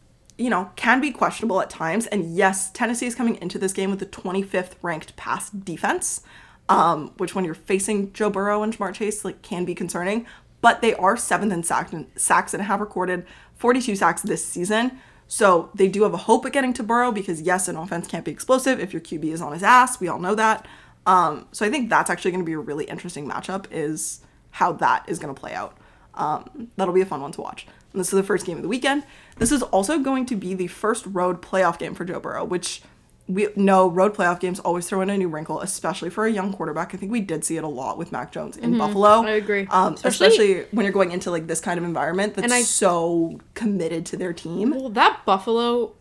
you 0.41 0.49
know, 0.49 0.71
can 0.75 0.99
be 0.99 1.11
questionable 1.11 1.61
at 1.61 1.69
times. 1.69 2.07
And 2.07 2.35
yes, 2.35 2.71
Tennessee 2.71 3.05
is 3.05 3.13
coming 3.13 3.37
into 3.41 3.59
this 3.59 3.73
game 3.73 3.91
with 3.91 3.99
the 3.99 4.05
25th 4.07 4.71
ranked 4.81 5.15
pass 5.15 5.51
defense, 5.51 6.21
um, 6.67 7.13
which 7.17 7.35
when 7.35 7.45
you're 7.45 7.53
facing 7.53 8.11
Joe 8.11 8.31
Burrow 8.31 8.63
and 8.63 8.75
Ja'Marr 8.75 8.93
Chase, 8.93 9.23
like, 9.23 9.41
can 9.43 9.65
be 9.65 9.75
concerning. 9.75 10.25
But 10.61 10.81
they 10.81 10.95
are 10.95 11.15
seventh 11.15 11.53
in 11.53 11.63
sack- 11.63 11.91
sacks 12.15 12.53
and 12.53 12.63
have 12.63 12.81
recorded 12.81 13.25
42 13.55 13.95
sacks 13.95 14.23
this 14.23 14.43
season. 14.43 14.99
So 15.27 15.69
they 15.75 15.87
do 15.87 16.03
have 16.03 16.13
a 16.13 16.17
hope 16.17 16.45
at 16.45 16.53
getting 16.53 16.73
to 16.73 16.83
Burrow 16.83 17.11
because 17.11 17.41
yes, 17.41 17.67
an 17.67 17.77
offense 17.77 18.07
can't 18.07 18.25
be 18.25 18.31
explosive 18.31 18.79
if 18.79 18.93
your 18.93 19.01
QB 19.01 19.25
is 19.25 19.41
on 19.41 19.53
his 19.53 19.63
ass. 19.63 19.99
We 19.99 20.07
all 20.07 20.19
know 20.19 20.35
that. 20.35 20.67
Um, 21.05 21.47
so 21.51 21.65
I 21.65 21.69
think 21.69 21.89
that's 21.89 22.09
actually 22.09 22.31
going 22.31 22.43
to 22.43 22.49
be 22.49 22.53
a 22.53 22.59
really 22.59 22.85
interesting 22.85 23.27
matchup. 23.27 23.65
Is 23.71 24.21
how 24.51 24.73
that 24.73 25.07
is 25.07 25.19
going 25.19 25.33
to 25.33 25.39
play 25.39 25.53
out. 25.53 25.77
Um, 26.15 26.69
that'll 26.75 26.93
be 26.93 27.01
a 27.01 27.05
fun 27.05 27.21
one 27.21 27.31
to 27.31 27.41
watch. 27.41 27.65
And 27.93 27.99
this 27.99 28.07
is 28.07 28.17
the 28.17 28.23
first 28.23 28.45
game 28.45 28.57
of 28.57 28.63
the 28.63 28.69
weekend. 28.69 29.03
This 29.37 29.51
is 29.51 29.61
also 29.63 29.99
going 29.99 30.25
to 30.27 30.35
be 30.35 30.53
the 30.53 30.67
first 30.67 31.05
road 31.07 31.41
playoff 31.41 31.77
game 31.77 31.93
for 31.95 32.05
Joe 32.05 32.19
Burrow, 32.19 32.43
which 32.45 32.81
we 33.27 33.47
know 33.55 33.89
road 33.89 34.13
playoff 34.13 34.39
games 34.39 34.59
always 34.59 34.87
throw 34.87 35.01
in 35.01 35.09
a 35.09 35.17
new 35.17 35.27
wrinkle, 35.29 35.61
especially 35.61 36.09
for 36.09 36.25
a 36.25 36.31
young 36.31 36.51
quarterback. 36.53 36.93
I 36.93 36.97
think 36.97 37.11
we 37.11 37.21
did 37.21 37.43
see 37.45 37.55
it 37.57 37.63
a 37.63 37.67
lot 37.67 37.97
with 37.97 38.11
Mac 38.11 38.31
Jones 38.31 38.57
in 38.57 38.77
Buffalo. 38.77 39.19
Mm-hmm. 39.19 39.27
I 39.27 39.31
agree. 39.31 39.67
Um, 39.69 39.93
Especially- 39.93 40.27
especially, 40.27 40.65
when 40.71 40.85
you're 40.85 40.93
going 40.93 41.11
into 41.11 41.31
like 41.31 41.47
this 41.47 41.61
kind 41.61 41.77
of 41.77 41.83
environment 41.83 42.33
that's 42.35 42.51
I- 42.51 42.61
so 42.63 43.39
committed 43.53 44.05
to 44.07 44.17
their 44.17 44.33
team. 44.33 44.71
Well, 44.71 44.89
that 44.89 45.21
Buffalo, 45.25 45.93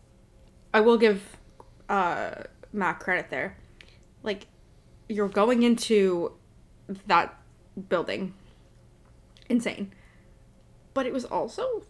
I 0.73 0.81
will 0.81 0.97
give 0.97 1.37
uh, 1.89 2.31
Matt 2.73 2.99
credit 2.99 3.29
there. 3.29 3.57
Like, 4.23 4.47
you're 5.09 5.29
going 5.29 5.63
into 5.63 6.33
that 7.07 7.37
building, 7.89 8.33
insane, 9.49 9.93
but 10.93 11.05
it 11.05 11.13
was 11.13 11.25
also 11.25 11.83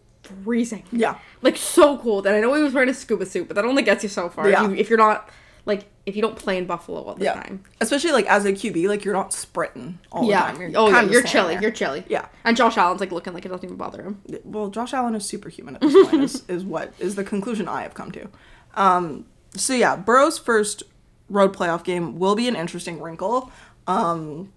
freezing. 0.44 0.84
Yeah. 0.92 1.18
like 1.42 1.56
so 1.56 1.98
cold. 1.98 2.26
And 2.26 2.36
I 2.36 2.40
know 2.40 2.54
he 2.54 2.62
was 2.62 2.72
wearing 2.72 2.88
a 2.88 2.94
scuba 2.94 3.26
suit, 3.26 3.48
but 3.48 3.54
that 3.56 3.64
only 3.64 3.82
gets 3.82 4.02
you 4.02 4.08
so 4.08 4.28
far. 4.28 4.48
Yeah. 4.48 4.64
If, 4.64 4.70
you, 4.70 4.76
if 4.76 4.88
you're 4.90 4.98
not 4.98 5.28
like 5.64 5.84
if 6.06 6.16
you 6.16 6.22
don't 6.22 6.34
play 6.36 6.58
in 6.58 6.66
Buffalo 6.66 7.00
all 7.02 7.14
the 7.14 7.24
Yeah. 7.24 7.34
time. 7.34 7.62
Especially 7.80 8.10
like 8.12 8.26
as 8.26 8.44
a 8.44 8.52
QB, 8.52 8.88
like 8.88 9.04
you're 9.04 9.14
not 9.14 9.32
sprinting 9.32 9.98
all 10.10 10.26
the 10.26 10.32
time. 10.32 10.60
You're 10.60 10.70
oh 10.74 10.88
yeah. 10.90 11.02
You're 11.02 11.22
chilly. 11.22 11.54
there. 11.54 11.62
You're 11.62 11.70
chilly. 11.70 12.04
Yeah. 12.08 12.26
And 12.44 12.56
Josh 12.56 12.76
Allen's 12.76 13.00
like 13.00 13.12
looking 13.12 13.32
like 13.32 13.44
it 13.44 13.48
doesn't 13.48 13.64
even 13.64 13.76
bother 13.76 14.02
him. 14.02 14.20
well, 14.44 14.68
Josh 14.70 14.92
Allen 14.92 15.14
is 15.14 15.24
superhuman 15.24 15.76
at 15.76 15.80
this 15.82 16.08
point. 16.08 16.22
is, 16.22 16.42
is 16.48 16.64
what 16.64 16.92
is 16.98 17.14
the 17.14 17.24
conclusion 17.24 17.68
I 17.68 17.82
have 17.82 17.94
come 17.94 18.10
to. 18.12 18.28
Um, 18.74 19.26
so 19.56 19.74
yeah, 19.74 19.96
Burrow's 19.96 20.38
first 20.38 20.82
road 21.28 21.54
playoff 21.54 21.84
game 21.84 22.18
will 22.18 22.34
be 22.34 22.48
an 22.48 22.56
interesting 22.56 23.00
wrinkle. 23.00 23.50
Um, 23.86 24.52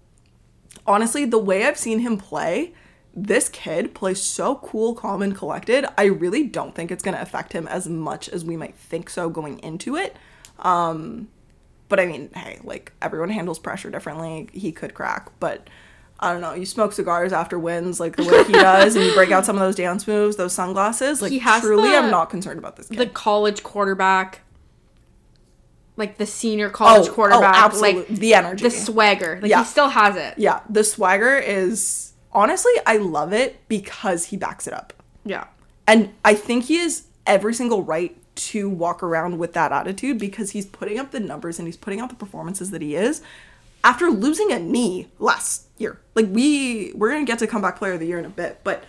honestly, 0.86 1.24
the 1.24 1.38
way 1.38 1.64
I've 1.64 1.78
seen 1.78 2.00
him 2.00 2.16
play, 2.16 2.74
this 3.18 3.48
kid 3.48 3.94
plays 3.94 4.20
so 4.22 4.56
cool, 4.56 4.94
calm, 4.94 5.22
and 5.22 5.34
collected. 5.34 5.86
I 5.96 6.04
really 6.04 6.44
don't 6.44 6.74
think 6.74 6.90
it's 6.92 7.02
going 7.02 7.16
to 7.16 7.22
affect 7.22 7.54
him 7.54 7.66
as 7.66 7.88
much 7.88 8.28
as 8.28 8.44
we 8.44 8.56
might 8.58 8.74
think 8.76 9.08
so 9.08 9.30
going 9.30 9.58
into 9.60 9.96
it. 9.96 10.14
Um, 10.58 11.28
but 11.88 11.98
I 11.98 12.04
mean, 12.06 12.30
hey, 12.34 12.58
like 12.62 12.92
everyone 13.00 13.30
handles 13.30 13.58
pressure 13.58 13.88
differently. 13.90 14.48
He 14.52 14.70
could 14.70 14.92
crack, 14.92 15.30
but 15.40 15.68
I 16.20 16.32
don't 16.32 16.40
know. 16.42 16.52
You 16.52 16.66
smoke 16.66 16.92
cigars 16.92 17.32
after 17.32 17.58
wins, 17.58 17.98
like 18.00 18.16
the 18.16 18.24
way 18.24 18.44
he 18.44 18.52
does, 18.54 18.96
and 18.96 19.04
you 19.04 19.14
break 19.14 19.30
out 19.30 19.46
some 19.46 19.56
of 19.56 19.60
those 19.60 19.76
dance 19.76 20.06
moves, 20.06 20.36
those 20.36 20.52
sunglasses. 20.52 21.22
Like 21.22 21.30
He 21.32 21.38
has 21.38 21.62
truly, 21.62 21.88
the- 21.90 21.96
I'm 21.96 22.10
not 22.10 22.28
concerned 22.28 22.58
about 22.58 22.76
this 22.76 22.88
kid. 22.88 22.98
The 22.98 23.06
college 23.06 23.62
quarterback, 23.62 24.40
like 25.96 26.18
the 26.18 26.26
senior 26.26 26.68
college 26.70 27.08
quarterback, 27.10 27.54
absolute- 27.56 27.96
like 27.96 28.06
Oh, 28.10 28.14
the 28.14 28.34
energy. 28.34 28.62
the 28.64 28.70
swagger. 28.70 29.38
Like 29.40 29.50
Yeah. 29.50 29.60
he 29.60 29.64
still 29.70 29.88
has 29.88 30.16
it. 30.16 30.34
yeah, 30.36 30.60
the 30.68 30.84
swagger 30.84 31.36
is 31.38 32.05
honestly, 32.36 32.72
I 32.86 32.98
love 32.98 33.32
it 33.32 33.66
because 33.66 34.26
he 34.26 34.36
backs 34.36 34.68
it 34.68 34.72
up. 34.72 34.92
Yeah. 35.24 35.46
And 35.88 36.10
I 36.24 36.34
think 36.34 36.64
he 36.64 36.78
has 36.78 37.06
every 37.26 37.54
single 37.54 37.82
right 37.82 38.16
to 38.36 38.68
walk 38.68 39.02
around 39.02 39.38
with 39.38 39.54
that 39.54 39.72
attitude 39.72 40.18
because 40.18 40.50
he's 40.50 40.66
putting 40.66 40.98
up 40.98 41.10
the 41.10 41.18
numbers 41.18 41.58
and 41.58 41.66
he's 41.66 41.76
putting 41.76 42.00
out 42.00 42.10
the 42.10 42.14
performances 42.14 42.70
that 42.70 42.82
he 42.82 42.94
is 42.94 43.22
after 43.82 44.10
losing 44.10 44.52
a 44.52 44.58
knee 44.58 45.08
last 45.18 45.66
year. 45.78 45.98
Like 46.14 46.26
we 46.28 46.92
we're 46.94 47.10
going 47.10 47.24
to 47.24 47.30
get 47.30 47.38
to 47.40 47.46
comeback 47.46 47.76
player 47.76 47.94
of 47.94 48.00
the 48.00 48.06
year 48.06 48.18
in 48.18 48.26
a 48.26 48.30
bit, 48.30 48.60
but 48.62 48.84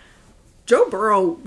Joe 0.66 0.88
Burrow 0.90 1.40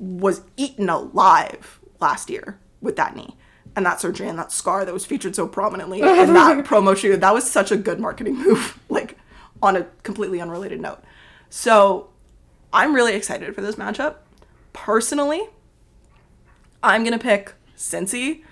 was 0.00 0.42
eaten 0.56 0.88
alive 0.88 1.78
last 2.00 2.28
year 2.28 2.58
with 2.80 2.96
that 2.96 3.14
knee 3.14 3.36
and 3.76 3.86
that 3.86 4.00
surgery 4.00 4.26
and 4.26 4.38
that 4.38 4.50
scar 4.50 4.84
that 4.84 4.92
was 4.92 5.04
featured 5.04 5.36
so 5.36 5.46
prominently 5.46 6.00
in 6.02 6.34
that 6.34 6.64
promo 6.64 6.96
shoot. 6.96 7.20
That 7.20 7.34
was 7.34 7.48
such 7.48 7.70
a 7.70 7.76
good 7.76 8.00
marketing 8.00 8.36
move, 8.36 8.80
like 8.88 9.16
on 9.62 9.76
a 9.76 9.86
completely 10.02 10.40
unrelated 10.40 10.80
note. 10.80 11.02
So 11.50 12.10
I'm 12.72 12.94
really 12.94 13.14
excited 13.14 13.54
for 13.54 13.60
this 13.60 13.76
matchup. 13.76 14.16
Personally, 14.72 15.42
I'm 16.82 17.04
gonna 17.04 17.18
pick 17.18 17.54
Cincy 17.76 18.42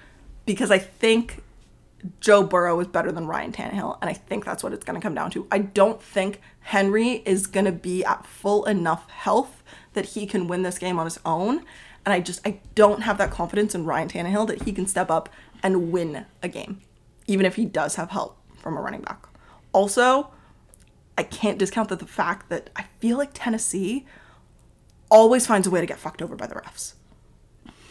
because 0.44 0.70
I 0.70 0.78
think 0.78 1.42
Joe 2.20 2.42
Burrow 2.42 2.78
is 2.80 2.86
better 2.86 3.10
than 3.10 3.26
Ryan 3.26 3.52
Tannehill, 3.52 3.98
and 4.00 4.08
I 4.08 4.12
think 4.12 4.44
that's 4.44 4.62
what 4.62 4.72
it's 4.72 4.84
gonna 4.84 5.00
come 5.00 5.14
down 5.14 5.30
to. 5.32 5.46
I 5.50 5.58
don't 5.58 6.02
think 6.02 6.40
Henry 6.60 7.22
is 7.24 7.46
gonna 7.46 7.72
be 7.72 8.04
at 8.04 8.26
full 8.26 8.64
enough 8.64 9.08
health 9.10 9.62
that 9.92 10.06
he 10.06 10.26
can 10.26 10.46
win 10.46 10.62
this 10.62 10.78
game 10.78 10.98
on 10.98 11.06
his 11.06 11.18
own. 11.24 11.64
And 12.04 12.12
I 12.12 12.20
just 12.20 12.46
I 12.46 12.60
don't 12.76 13.02
have 13.02 13.18
that 13.18 13.30
confidence 13.30 13.74
in 13.74 13.84
Ryan 13.84 14.08
Tannehill 14.08 14.46
that 14.46 14.62
he 14.62 14.72
can 14.72 14.86
step 14.86 15.10
up 15.10 15.28
and 15.62 15.90
win 15.90 16.26
a 16.42 16.48
game, 16.48 16.80
even 17.26 17.44
if 17.44 17.56
he 17.56 17.64
does 17.64 17.96
have 17.96 18.10
help 18.10 18.38
from 18.56 18.76
a 18.76 18.80
running 18.80 19.00
back. 19.00 19.26
Also, 19.72 20.30
I 21.18 21.22
can't 21.22 21.58
discount 21.58 21.88
that 21.88 21.98
the 21.98 22.06
fact 22.06 22.48
that 22.50 22.70
I 22.76 22.84
feel 23.00 23.16
like 23.16 23.30
Tennessee 23.32 24.06
always 25.10 25.46
finds 25.46 25.66
a 25.66 25.70
way 25.70 25.80
to 25.80 25.86
get 25.86 25.98
fucked 25.98 26.22
over 26.22 26.36
by 26.36 26.46
the 26.46 26.56
refs. 26.56 26.94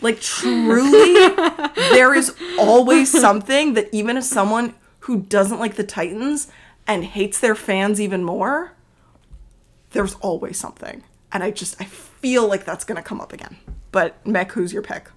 Like 0.01 0.19
truly, 0.21 1.35
there 1.75 2.13
is 2.13 2.35
always 2.59 3.11
something 3.11 3.73
that 3.73 3.89
even 3.91 4.17
as 4.17 4.29
someone 4.29 4.75
who 4.99 5.21
doesn't 5.21 5.59
like 5.59 5.75
the 5.75 5.83
Titans 5.83 6.47
and 6.85 7.03
hates 7.03 7.39
their 7.39 7.55
fans 7.55 7.99
even 7.99 8.23
more, 8.23 8.73
there's 9.91 10.15
always 10.15 10.57
something. 10.57 11.03
And 11.31 11.43
I 11.43 11.51
just 11.51 11.81
I 11.81 11.85
feel 11.85 12.47
like 12.47 12.65
that's 12.65 12.83
gonna 12.83 13.01
come 13.01 13.21
up 13.21 13.33
again. 13.33 13.57
But 13.91 14.23
Mick, 14.25 14.51
who's 14.51 14.73
your 14.73 14.81
pick? 14.81 15.09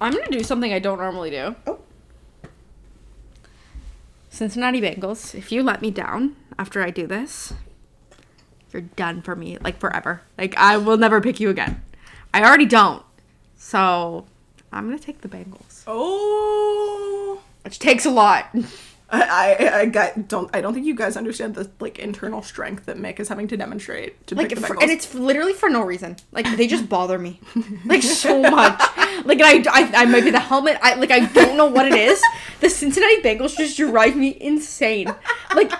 I'm 0.00 0.12
gonna 0.12 0.28
do 0.30 0.42
something 0.42 0.72
I 0.72 0.80
don't 0.80 0.98
normally 0.98 1.30
do. 1.30 1.54
Oh. 1.66 1.78
Cincinnati 4.28 4.80
Bengals. 4.80 5.34
If 5.34 5.52
you 5.52 5.62
let 5.62 5.80
me 5.80 5.92
down 5.92 6.34
after 6.58 6.82
I 6.82 6.90
do 6.90 7.06
this, 7.06 7.52
you're 8.72 8.82
done 8.82 9.22
for 9.22 9.36
me, 9.36 9.58
like 9.58 9.78
forever. 9.78 10.22
Like 10.38 10.56
I 10.56 10.76
will 10.76 10.96
never 10.96 11.20
pick 11.20 11.40
you 11.40 11.50
again. 11.50 11.82
I 12.32 12.42
already 12.44 12.66
don't. 12.66 13.02
So 13.56 14.26
I'm 14.72 14.86
gonna 14.86 14.98
take 14.98 15.20
the 15.20 15.28
Bengals. 15.28 15.82
Oh. 15.86 17.40
which 17.62 17.78
takes 17.78 18.04
a 18.06 18.10
lot. 18.10 18.54
I, 19.10 19.22
I, 19.60 19.78
I 19.80 19.86
got, 19.86 20.26
don't 20.28 20.50
I 20.56 20.60
don't 20.60 20.74
think 20.74 20.86
you 20.86 20.94
guys 20.94 21.16
understand 21.16 21.54
the 21.54 21.70
like 21.78 21.98
internal 22.00 22.42
strength 22.42 22.86
that 22.86 22.96
Mick 22.96 23.20
is 23.20 23.28
having 23.28 23.46
to 23.48 23.56
demonstrate 23.56 24.26
to 24.26 24.34
Like, 24.34 24.48
pick 24.48 24.58
the 24.58 24.66
for, 24.66 24.74
Bengals. 24.74 24.82
and 24.82 24.90
it's 24.90 25.14
literally 25.14 25.52
for 25.52 25.68
no 25.70 25.82
reason. 25.82 26.16
Like 26.32 26.46
they 26.56 26.66
just 26.66 26.88
bother 26.88 27.18
me, 27.18 27.38
like 27.84 28.02
so 28.02 28.40
much. 28.42 28.80
Like 29.24 29.40
I, 29.40 29.62
I, 29.70 30.02
I 30.02 30.04
might 30.06 30.24
be 30.24 30.30
the 30.30 30.40
helmet. 30.40 30.76
I 30.82 30.94
like 30.96 31.10
I 31.12 31.20
don't 31.26 31.56
know 31.56 31.66
what 31.66 31.86
it 31.86 31.94
is. 31.94 32.20
The 32.60 32.68
Cincinnati 32.68 33.22
Bengals 33.22 33.56
just 33.56 33.76
drive 33.76 34.16
me 34.16 34.36
insane. 34.40 35.14
Like, 35.54 35.72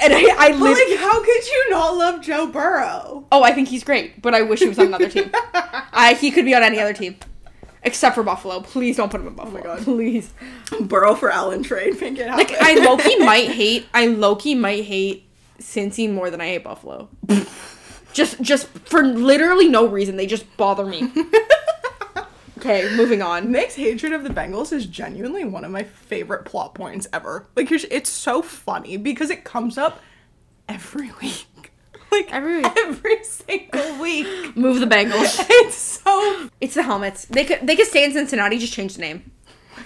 and 0.00 0.12
I, 0.14 0.18
I 0.38 0.50
but 0.52 0.60
like, 0.60 0.98
how 0.98 1.22
could 1.22 1.46
you 1.46 1.70
not 1.70 1.96
love 1.96 2.20
Joe 2.22 2.46
Burrow? 2.46 3.26
Oh, 3.32 3.42
I 3.42 3.52
think 3.52 3.68
he's 3.68 3.84
great, 3.84 4.22
but 4.22 4.34
I 4.34 4.42
wish 4.42 4.60
he 4.60 4.68
was 4.68 4.78
on 4.78 4.86
another 4.86 5.08
team. 5.08 5.30
I 5.34 6.16
he 6.20 6.30
could 6.30 6.44
be 6.44 6.54
on 6.54 6.62
any 6.62 6.78
other 6.80 6.92
team, 6.92 7.16
except 7.82 8.14
for 8.14 8.22
Buffalo. 8.22 8.60
Please 8.60 8.96
don't 8.96 9.10
put 9.10 9.20
him 9.20 9.26
in 9.28 9.34
Buffalo. 9.34 9.60
Oh 9.60 9.68
my 9.68 9.76
God. 9.76 9.84
Please. 9.84 10.32
Burrow 10.80 11.14
for 11.14 11.30
Allen 11.30 11.62
trade, 11.62 12.00
make 12.00 12.18
it 12.18 12.28
happen. 12.28 12.38
Like 12.38 12.56
I 12.60 12.74
Loki 12.74 13.16
might 13.24 13.50
hate. 13.50 13.86
I 13.92 14.06
Loki 14.06 14.54
might 14.54 14.84
hate 14.84 15.28
Cincy 15.60 16.12
more 16.12 16.30
than 16.30 16.40
I 16.40 16.46
hate 16.46 16.64
Buffalo. 16.64 17.08
just 18.12 18.40
just 18.40 18.68
for 18.68 19.02
literally 19.02 19.68
no 19.68 19.86
reason. 19.86 20.16
They 20.16 20.26
just 20.26 20.56
bother 20.56 20.86
me. 20.86 21.10
Okay, 22.58 22.88
moving 22.96 23.22
on. 23.22 23.50
Nick's 23.52 23.74
hatred 23.76 24.12
of 24.12 24.22
the 24.24 24.30
Bengals 24.30 24.72
is 24.72 24.86
genuinely 24.86 25.44
one 25.44 25.64
of 25.64 25.70
my 25.70 25.82
favorite 25.82 26.44
plot 26.44 26.74
points 26.74 27.06
ever. 27.12 27.46
Like, 27.56 27.70
it's- 27.72 27.86
it's 27.90 28.10
so 28.10 28.42
funny 28.42 28.96
because 28.96 29.30
it 29.30 29.44
comes 29.44 29.78
up 29.78 30.00
every 30.68 31.10
week. 31.22 31.46
Like, 32.10 32.32
Every 32.32 32.56
week. 32.62 32.72
every 32.78 33.22
single 33.24 33.98
week. 34.00 34.26
Move 34.56 34.80
the 34.80 34.86
Bengals. 34.86 35.44
It's 35.50 35.76
so. 35.76 36.48
It's 36.60 36.74
the 36.74 36.82
helmets. 36.82 37.26
They 37.26 37.44
could 37.44 37.66
they 37.66 37.76
could 37.76 37.86
stay 37.86 38.02
in 38.04 38.12
Cincinnati. 38.12 38.58
Just 38.58 38.72
change 38.72 38.94
the 38.94 39.02
name. 39.02 39.30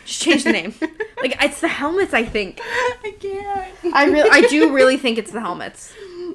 Just 0.07 0.23
change 0.23 0.45
the 0.45 0.53
name. 0.53 0.73
like 1.21 1.37
it's 1.43 1.61
the 1.61 1.67
helmets. 1.69 2.15
I 2.15 2.25
think. 2.25 2.61
I 2.63 3.15
can't. 3.19 3.95
I 3.95 4.05
really 4.05 4.31
I 4.31 4.43
do 4.43 4.73
really 4.73 4.97
think 4.97 5.19
it's 5.19 5.33
the 5.33 5.41
helmets. 5.41 5.93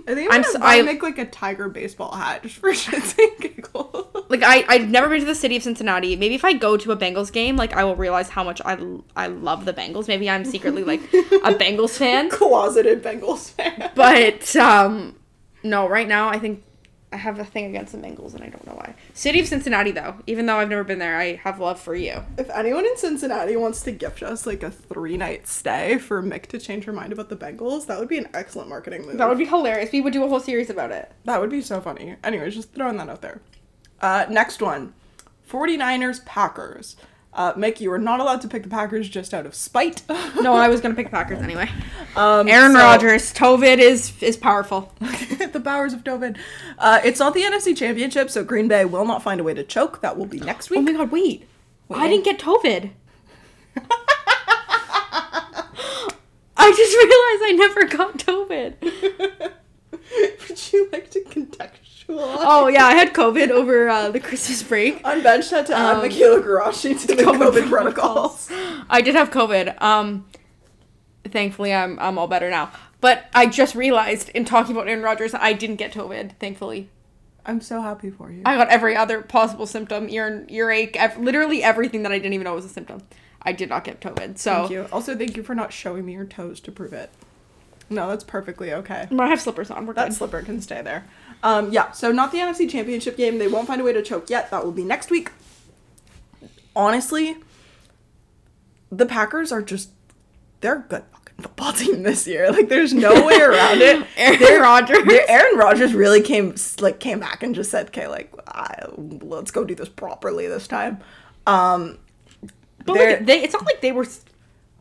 I 0.08 0.15
think 0.15 0.32
I'm 0.32 0.36
I'm, 0.39 0.46
s- 0.46 0.54
gonna 0.54 0.65
I- 0.65 0.82
make 0.84 1.04
like 1.04 1.17
a 1.17 1.26
tiger 1.26 1.67
baseball 1.70 2.13
hat 2.15 2.43
just 2.43 2.56
for 2.56 2.70
shits 2.74 3.17
and 3.17 3.38
giggles. 3.39 4.06
Like 4.30 4.41
I 4.43 4.63
I've 4.67 4.89
never 4.89 5.10
been 5.10 5.20
to 5.20 5.26
the 5.26 5.36
city 5.36 5.58
of 5.58 5.63
Cincinnati. 5.63 6.15
Maybe 6.15 6.36
if 6.36 6.46
I 6.46 6.54
go 6.54 6.78
to 6.78 6.91
a 6.91 6.98
Bengals 6.98 7.32
game, 7.32 7.56
like 7.58 7.74
I 7.74 7.84
will 7.84 7.96
realize 7.96 8.30
how 8.30 8.43
much 8.43 8.62
I 8.65 8.78
I 9.15 9.28
love 9.28 9.65
the 9.65 9.74
Bengals. 9.74 10.08
Maybe 10.08 10.30
I'm 10.30 10.46
secretly 10.46 10.84
like 10.84 11.02
a 11.13 11.54
Bengals 11.54 11.98
fan. 11.98 12.30
Closeted 12.30 13.04
Bengals 13.04 13.52
fan. 13.52 13.91
But 13.96 14.56
um 14.56 15.15
no, 15.63 15.88
right 15.89 16.08
now 16.08 16.30
I 16.30 16.39
think 16.39 16.63
I 17.17 17.19
have 17.19 17.39
a 17.39 17.43
thing 17.43 17.65
against 17.65 17.93
the 17.93 17.97
Bengals 17.97 18.36
and 18.36 18.43
I 18.43 18.49
don't 18.49 18.65
know 18.67 18.75
why. 18.75 18.93
City 19.15 19.39
of 19.39 19.47
Cincinnati 19.47 19.89
though, 19.89 20.17
even 20.27 20.45
though 20.45 20.58
I've 20.58 20.69
never 20.69 20.84
been 20.84 20.99
there, 20.99 21.17
I 21.17 21.38
have 21.38 21.60
love 21.60 21.80
for 21.80 21.95
you. 21.95 22.23
If 22.38 22.47
anyone 22.51 22.86
in 22.86 22.95
Cincinnati 22.95 23.56
wants 23.56 23.82
to 23.86 23.91
gift 23.91 24.21
us 24.21 24.45
like 24.45 24.62
a 24.62 24.69
three 24.69 25.17
night 25.17 25.47
stay 25.47 25.97
for 25.97 26.21
Mick 26.21 26.45
to 26.47 26.60
change 26.60 26.84
her 26.84 26.93
mind 26.93 27.12
about 27.12 27.30
the 27.30 27.36
Bengals, 27.36 27.88
that 27.88 27.97
would 27.97 28.08
be 28.08 28.19
an 28.19 28.30
excellent 28.36 28.69
marketing 28.69 29.08
move. 29.08 29.17
That 29.17 29.27
would 29.27 29.39
be 29.39 29.45
hilarious. 29.45 29.91
We 29.91 30.01
would 30.01 30.13
do 30.13 30.23
a 30.23 30.30
whole 30.30 30.39
series 30.39 30.69
about 30.69 30.91
it. 30.91 31.12
That 31.23 31.41
would 31.41 31.49
be 31.49 31.62
so 31.63 31.82
funny. 31.82 32.15
Anyways, 32.23 32.53
just 32.53 32.75
throwing 32.75 32.97
that 32.97 33.10
out 33.10 33.23
there. 33.23 33.41
Uh, 33.99 34.27
next 34.30 34.62
one 34.62 34.93
49ers 35.49 36.23
Packers. 36.23 36.97
Uh, 37.38 37.54
Mick, 37.54 37.80
you 37.80 37.91
are 37.91 38.00
not 38.00 38.19
allowed 38.19 38.41
to 38.41 38.47
pick 38.47 38.63
the 38.63 38.69
Packers 38.69 39.08
just 39.08 39.32
out 39.34 39.45
of 39.45 39.54
spite. 39.56 40.02
No, 40.41 40.54
I 40.54 40.67
was 40.67 40.82
gonna 40.82 40.95
pick 40.95 41.10
Packers 41.12 41.39
anyway. 41.43 41.69
um, 42.15 42.47
Aaron 42.47 42.73
so- 42.73 42.80
Rodgers, 42.80 43.32
Tovid 43.34 43.78
is 43.80 44.12
is 44.21 44.36
powerful. 44.38 44.91
the 45.00 45.62
powers 45.63 45.93
of 45.93 46.04
Tovid. 46.04 46.38
Uh, 46.78 47.00
it's 47.04 47.19
not 47.19 47.34
the 47.34 47.41
NFC 47.43 47.76
Championship, 47.76 48.30
so 48.30 48.43
Green 48.43 48.67
Bay 48.67 48.86
will 48.86 49.06
not 49.06 49.21
find 49.23 49.39
a 49.39 49.43
way 49.43 49.54
to 49.54 49.63
choke. 49.63 50.02
That 50.02 50.17
will 50.17 50.26
be 50.26 50.39
next 50.39 50.69
week. 50.69 50.80
Oh 50.80 50.82
my 50.84 50.91
god, 50.93 51.12
wait. 51.12 51.47
I 51.89 52.08
didn't 52.08 52.26
get 52.26 52.39
Tovid. 52.39 52.91
I 56.60 56.73
just 56.76 56.95
realized 56.95 57.43
I 57.43 57.52
never 57.56 57.86
got 57.86 58.17
Tovid. 58.17 58.76
Would 60.50 60.73
you 60.73 60.89
like 60.91 61.10
to 61.12 61.21
contextualize? 61.21 61.87
Oh 62.10 62.67
yeah, 62.67 62.86
I 62.86 62.93
had 62.96 63.13
COVID 63.13 63.50
over 63.50 63.89
uh, 63.89 64.10
the 64.10 64.20
Christmas 64.20 64.63
break. 64.63 65.02
Unbenched 65.04 65.52
had 65.52 65.65
to 65.67 65.76
add 65.76 65.98
Um, 65.98 66.04
Mikayla 66.10 66.41
Garashi 66.43 67.00
to 67.02 67.08
the 67.08 67.15
COVID, 67.22 67.67
protocols. 67.70 68.50
I 68.89 69.02
did 69.02 69.15
have 69.15 69.30
COVID. 69.30 69.82
Um, 69.82 70.26
thankfully, 71.26 71.74
I'm 71.74 72.00
I'm 72.00 72.17
all 72.17 72.28
better 72.28 72.50
now. 72.50 72.72
But 73.02 73.26
I 73.36 73.46
just 73.46 73.76
realized 73.76 74.30
in 74.30 74.46
talking 74.46 74.76
about 74.76 74.88
Aaron 74.88 75.04
Rodgers, 75.04 75.34
I 75.34 75.54
didn't 75.54 75.76
get 75.76 75.93
COVID. 75.93 76.38
Thankfully, 76.39 76.89
I'm 77.46 77.62
so 77.62 77.82
happy 77.82 78.10
for 78.10 78.32
you. 78.32 78.41
I 78.46 78.56
got 78.56 78.70
every 78.70 78.96
other 78.96 79.22
possible 79.22 79.67
symptom, 79.67 80.10
ear 80.10 80.46
earache, 80.50 80.96
ev- 80.96 81.17
literally 81.17 81.62
everything 81.63 82.04
that 82.04 82.12
I 82.12 82.17
didn't 82.20 82.34
even 82.34 82.46
know 82.46 82.56
was 82.56 82.65
a 82.65 82.70
symptom. 82.70 83.04
I 83.41 83.52
did 83.52 83.70
not 83.70 83.84
get 83.84 84.02
COVID. 84.02 84.38
So 84.38 84.54
Thank 84.54 84.72
you. 84.72 84.88
Also, 84.91 85.15
thank 85.15 85.38
you 85.38 85.43
for 85.43 85.54
not 85.56 85.72
showing 85.72 86.06
me 86.06 86.13
your 86.13 86.26
toes 86.26 86.60
to 86.62 86.72
prove 86.72 86.91
it. 86.93 87.10
No, 87.89 88.10
that's 88.10 88.24
perfectly 88.26 88.74
okay. 88.74 89.08
I 89.17 89.28
have 89.28 89.39
slippers 89.39 89.72
on. 89.72 89.86
We're 89.86 89.93
That 89.93 90.10
good. 90.10 90.17
slipper 90.17 90.41
can 90.41 90.60
stay 90.60 90.82
there. 90.82 91.06
Um, 91.43 91.71
yeah, 91.71 91.91
so 91.91 92.12
not 92.12 92.32
the 92.32 92.39
NFC 92.39 92.69
Championship 92.69 93.15
game. 93.17 93.38
They 93.38 93.47
won't 93.47 93.67
find 93.67 93.80
a 93.80 93.84
way 93.84 93.93
to 93.93 94.02
choke 94.02 94.30
yet. 94.30 94.50
That 94.52 94.65
will 94.65 94.71
be 94.71 94.84
next 94.84 95.10
week. 95.12 95.32
Honestly, 96.76 97.38
the 98.91 99.06
Packers 99.06 99.52
are 99.52 99.62
just 99.62 99.89
they're 100.62 100.76
a 100.78 100.80
good 100.88 101.04
fucking 101.12 101.36
football 101.39 101.73
team 101.73 102.04
this 102.04 102.28
year. 102.28 102.52
Like 102.52 102.69
there's 102.69 102.93
no 102.93 103.26
way 103.26 103.39
around 103.39 103.82
it. 103.82 104.06
Aaron 104.17 104.39
They're- 104.39 104.62
Rodgers. 104.62 105.04
they're- 105.06 105.26
Aaron 105.28 105.58
Rodgers 105.58 105.93
really 105.93 106.21
came 106.21 106.56
like 106.80 107.00
came 107.00 107.19
back 107.19 107.43
and 107.43 107.56
just 107.56 107.71
said, 107.71 107.88
"Okay, 107.88 108.08
like 108.08 108.32
I, 108.47 108.86
let's 108.95 109.52
go 109.52 109.63
do 109.63 109.76
this 109.76 109.89
properly 109.89 110.47
this 110.47 110.67
time." 110.67 111.00
Um, 111.45 111.97
But 112.86 112.95
like, 112.97 113.26
they, 113.26 113.43
it's 113.43 113.54
not 113.54 113.65
like 113.65 113.82
they 113.82 113.91
were 113.91 114.06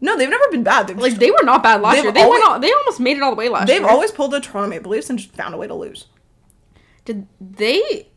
no, 0.00 0.16
they've 0.18 0.28
never 0.28 0.44
been 0.50 0.62
bad. 0.62 0.88
They've 0.88 0.98
like 0.98 1.12
just- 1.12 1.20
they 1.20 1.30
were 1.30 1.42
not 1.44 1.62
bad 1.62 1.80
last 1.80 1.94
They've 1.96 2.04
year. 2.04 2.12
They 2.12 2.22
always- 2.22 2.40
went 2.40 2.50
all, 2.52 2.60
they 2.60 2.72
almost 2.72 3.00
made 3.00 3.16
it 3.16 3.22
all 3.22 3.30
the 3.30 3.36
way 3.36 3.48
last 3.48 3.68
year. 3.68 3.78
they've 3.78 3.88
always 3.88 4.10
pulled 4.10 4.32
the 4.32 4.40
Toronto 4.40 4.68
Maple 4.68 4.90
Leafs 4.90 5.08
and 5.08 5.18
just 5.18 5.32
found 5.34 5.54
a 5.54 5.56
way 5.58 5.66
to 5.66 5.74
lose. 5.74 6.06
Did 7.06 7.26
they 7.40 8.08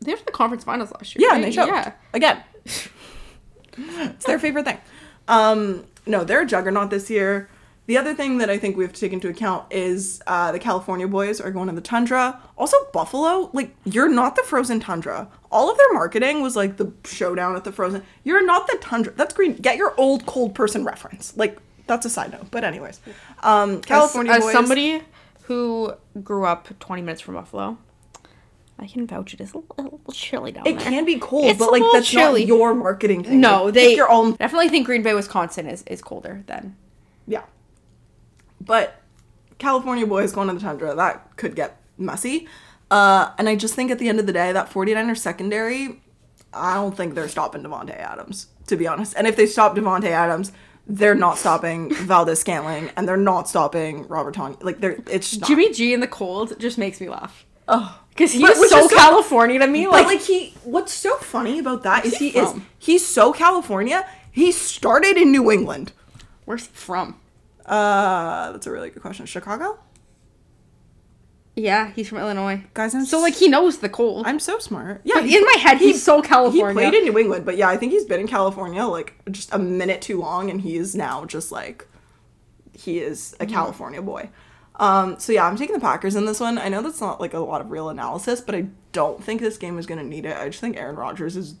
they 0.00 0.12
were 0.12 0.18
in 0.18 0.24
the 0.24 0.32
conference 0.32 0.64
finals 0.64 0.90
last 0.92 1.14
year. 1.14 1.22
Yeah, 1.22 1.28
right? 1.28 1.34
and 1.36 1.44
they 1.44 1.50
choked. 1.52 1.72
Yeah. 1.72 1.92
Again. 2.12 2.42
it's 3.76 4.24
their 4.24 4.38
favorite 4.38 4.64
thing. 4.64 4.78
Um, 5.28 5.84
no, 6.06 6.24
they're 6.24 6.42
a 6.42 6.46
juggernaut 6.46 6.90
this 6.90 7.10
year. 7.10 7.48
The 7.86 7.98
other 7.98 8.14
thing 8.14 8.38
that 8.38 8.48
I 8.48 8.56
think 8.56 8.76
we 8.76 8.84
have 8.84 8.92
to 8.92 9.00
take 9.00 9.12
into 9.12 9.28
account 9.28 9.66
is 9.70 10.22
uh, 10.26 10.52
the 10.52 10.60
California 10.60 11.08
boys 11.08 11.40
are 11.40 11.50
going 11.50 11.68
to 11.68 11.74
the 11.74 11.80
tundra. 11.80 12.40
Also, 12.56 12.76
Buffalo, 12.92 13.50
like, 13.52 13.74
you're 13.84 14.08
not 14.08 14.36
the 14.36 14.42
frozen 14.42 14.78
tundra. 14.78 15.28
All 15.50 15.70
of 15.70 15.76
their 15.76 15.92
marketing 15.92 16.40
was 16.40 16.54
like 16.54 16.76
the 16.76 16.92
showdown 17.04 17.56
at 17.56 17.64
the 17.64 17.72
frozen. 17.72 18.04
You're 18.22 18.44
not 18.44 18.68
the 18.68 18.78
tundra. 18.80 19.12
That's 19.14 19.34
green. 19.34 19.56
Get 19.56 19.76
your 19.76 19.94
old 19.96 20.24
cold 20.24 20.54
person 20.54 20.84
reference. 20.84 21.36
Like, 21.36 21.58
that's 21.88 22.06
a 22.06 22.10
side 22.10 22.30
note. 22.30 22.46
But, 22.52 22.62
anyways, 22.62 23.00
um, 23.42 23.80
California 23.80 24.32
as, 24.32 24.38
as 24.38 24.44
boys. 24.44 24.52
somebody 24.52 25.02
who 25.42 25.92
grew 26.22 26.46
up 26.46 26.68
20 26.78 27.02
minutes 27.02 27.20
from 27.20 27.34
Buffalo, 27.34 27.76
I 28.80 28.86
can 28.86 29.06
vouch 29.06 29.34
it 29.34 29.40
is 29.40 29.52
a 29.52 29.58
little, 29.76 30.00
chilly 30.12 30.52
down 30.52 30.66
it 30.66 30.78
there. 30.78 30.88
It 30.88 30.90
can 30.90 31.04
be 31.04 31.18
cold, 31.18 31.44
It's 31.46 31.58
but 31.58 31.70
like 31.70 31.82
that's 31.92 32.08
chilly. 32.08 32.40
not 32.40 32.48
your 32.48 32.74
marketing 32.74 33.24
thing. 33.24 33.40
No, 33.40 33.64
Like, 33.64 33.74
they 33.74 33.94
your 33.96 34.10
own 34.10 34.32
definitely 34.34 34.68
think 34.68 34.86
Green 34.86 35.02
Bay, 35.02 35.14
Wisconsin 35.14 35.66
is, 35.66 35.82
is 35.86 36.00
colder 36.02 36.42
than. 36.46 36.76
Yeah. 37.26 37.42
But 38.60 39.00
California 39.58 40.06
boys 40.06 40.32
going 40.32 40.48
to 40.48 40.54
the 40.54 40.60
tundra, 40.60 40.94
that 40.94 41.36
could 41.36 41.54
get 41.54 41.76
messy. 41.98 42.48
Uh, 42.90 43.30
and 43.38 43.48
I 43.48 43.54
just 43.56 43.74
think 43.74 43.90
at 43.90 43.98
the 43.98 44.08
end 44.08 44.18
of 44.18 44.26
the 44.26 44.32
day, 44.32 44.52
that 44.52 44.70
49er 44.70 45.16
secondary, 45.16 46.00
I 46.52 46.74
don't 46.74 46.96
think 46.96 47.14
they're 47.14 47.28
stopping 47.28 47.62
Davante 47.62 47.96
Adams, 47.96 48.48
to 48.66 48.76
be 48.76 48.86
honest. 48.86 49.14
And 49.16 49.26
if 49.26 49.36
they 49.36 49.46
stop 49.46 49.76
Davante 49.76 50.06
Adams, 50.06 50.50
they're 50.86 51.14
not 51.14 51.38
stopping 51.38 51.94
Valdes-Scantling, 51.94 52.90
and 52.96 53.06
they're 53.06 53.16
not 53.16 53.48
stopping 53.48 54.08
Robert 54.08 54.34
Tonyan. 54.34 54.62
Like 54.62 54.80
they're 54.80 54.98
it's. 55.08 55.36
Jimmy 55.36 55.72
G 55.72 55.94
in 55.94 56.00
the 56.00 56.08
cold 56.08 56.58
just 56.58 56.78
makes 56.78 57.00
me 57.00 57.08
laugh. 57.08 57.46
Oh. 57.68 57.99
Because 58.10 58.32
he's 58.32 58.42
But- 58.42 58.56
so 58.56 58.86
so- 58.88 58.96
California 58.96 59.58
to 59.58 59.66
me. 59.66 59.84
But 59.86 59.92
Like, 59.92 60.06
like 60.06 60.20
he, 60.20 60.54
what's 60.64 60.92
so 60.92 61.16
funny 61.16 61.58
about 61.58 61.82
that 61.84 62.04
is 62.04 62.16
he 62.18 62.30
he 62.30 62.38
is 62.38 62.54
he's 62.78 63.06
so 63.06 63.32
California. 63.32 64.06
He 64.30 64.52
started 64.52 65.16
in 65.16 65.32
New 65.32 65.50
England. 65.50 65.92
where's 66.44 66.66
he 66.66 66.72
from? 66.72 67.16
Uh, 67.66 68.52
that's 68.52 68.66
a 68.66 68.70
really 68.70 68.90
good 68.90 69.00
question. 69.02 69.24
Chicago, 69.26 69.78
Yeah, 71.56 71.92
he's 71.92 72.08
from 72.08 72.18
Illinois. 72.18 72.64
guys. 72.74 72.94
I'm 72.94 73.04
So, 73.04 73.20
like, 73.20 73.34
he 73.34 73.48
knows 73.48 73.78
the 73.78 73.88
cold. 73.88 74.26
I'm 74.26 74.40
so 74.40 74.58
smart. 74.58 75.00
Yeah, 75.04 75.16
But 75.16 75.24
in 75.26 75.42
my 75.44 75.56
head, 75.60 75.78
he's 75.78 76.02
so 76.02 76.22
California. 76.22 76.68
He 76.82 76.90
played 76.90 76.94
in 76.98 77.04
New 77.12 77.18
England, 77.18 77.44
but 77.44 77.56
yeah, 77.56 77.68
I 77.68 77.76
think 77.76 77.92
he's 77.92 78.04
been 78.04 78.20
in 78.20 78.26
California 78.28 78.84
like 78.84 79.14
just 79.30 79.52
a 79.52 79.58
minute 79.58 80.00
too 80.02 80.18
long, 80.20 80.50
and 80.50 80.60
he 80.60 80.76
is 80.76 80.94
now 80.94 81.24
just 81.24 81.52
like 81.52 81.86
he 82.72 82.98
is 82.98 83.36
a 83.40 83.46
California 83.46 84.00
boy. 84.02 84.30
Um, 84.80 85.18
so 85.20 85.32
yeah, 85.32 85.46
I'm 85.46 85.56
taking 85.56 85.74
the 85.74 85.80
Packers 85.80 86.16
in 86.16 86.24
this 86.24 86.40
one. 86.40 86.56
I 86.58 86.68
know 86.68 86.80
that's 86.82 87.00
not 87.00 87.20
like 87.20 87.34
a 87.34 87.38
lot 87.38 87.60
of 87.60 87.70
real 87.70 87.88
analysis, 87.90 88.40
but 88.40 88.54
I 88.54 88.66
don't 88.92 89.22
think 89.22 89.40
this 89.40 89.56
game 89.58 89.78
is 89.78 89.86
gonna 89.86 90.02
need 90.02 90.24
it. 90.24 90.36
I 90.36 90.48
just 90.48 90.60
think 90.60 90.76
Aaron 90.76 90.96
Rodgers 90.96 91.36
is 91.36 91.54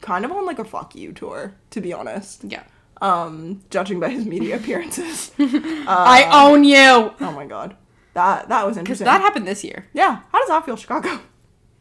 kind 0.00 0.24
of 0.24 0.32
on 0.32 0.44
like 0.44 0.58
a 0.58 0.64
fuck 0.64 0.94
you 0.94 1.12
tour, 1.12 1.54
to 1.70 1.80
be 1.80 1.92
honest. 1.92 2.44
yeah. 2.44 2.64
Um, 3.00 3.62
judging 3.70 4.00
by 4.00 4.08
his 4.08 4.26
media 4.26 4.56
appearances. 4.60 5.30
I 5.38 6.28
own 6.32 6.64
you. 6.64 6.76
oh 7.20 7.32
my 7.34 7.46
god, 7.46 7.76
that 8.14 8.48
that 8.48 8.66
was 8.66 8.74
Because 8.74 8.78
interesting. 9.00 9.04
that 9.06 9.20
happened 9.20 9.46
this 9.46 9.62
year. 9.62 9.86
yeah, 9.92 10.20
how 10.32 10.38
does 10.40 10.48
that 10.48 10.64
feel, 10.66 10.76
Chicago? 10.76 11.20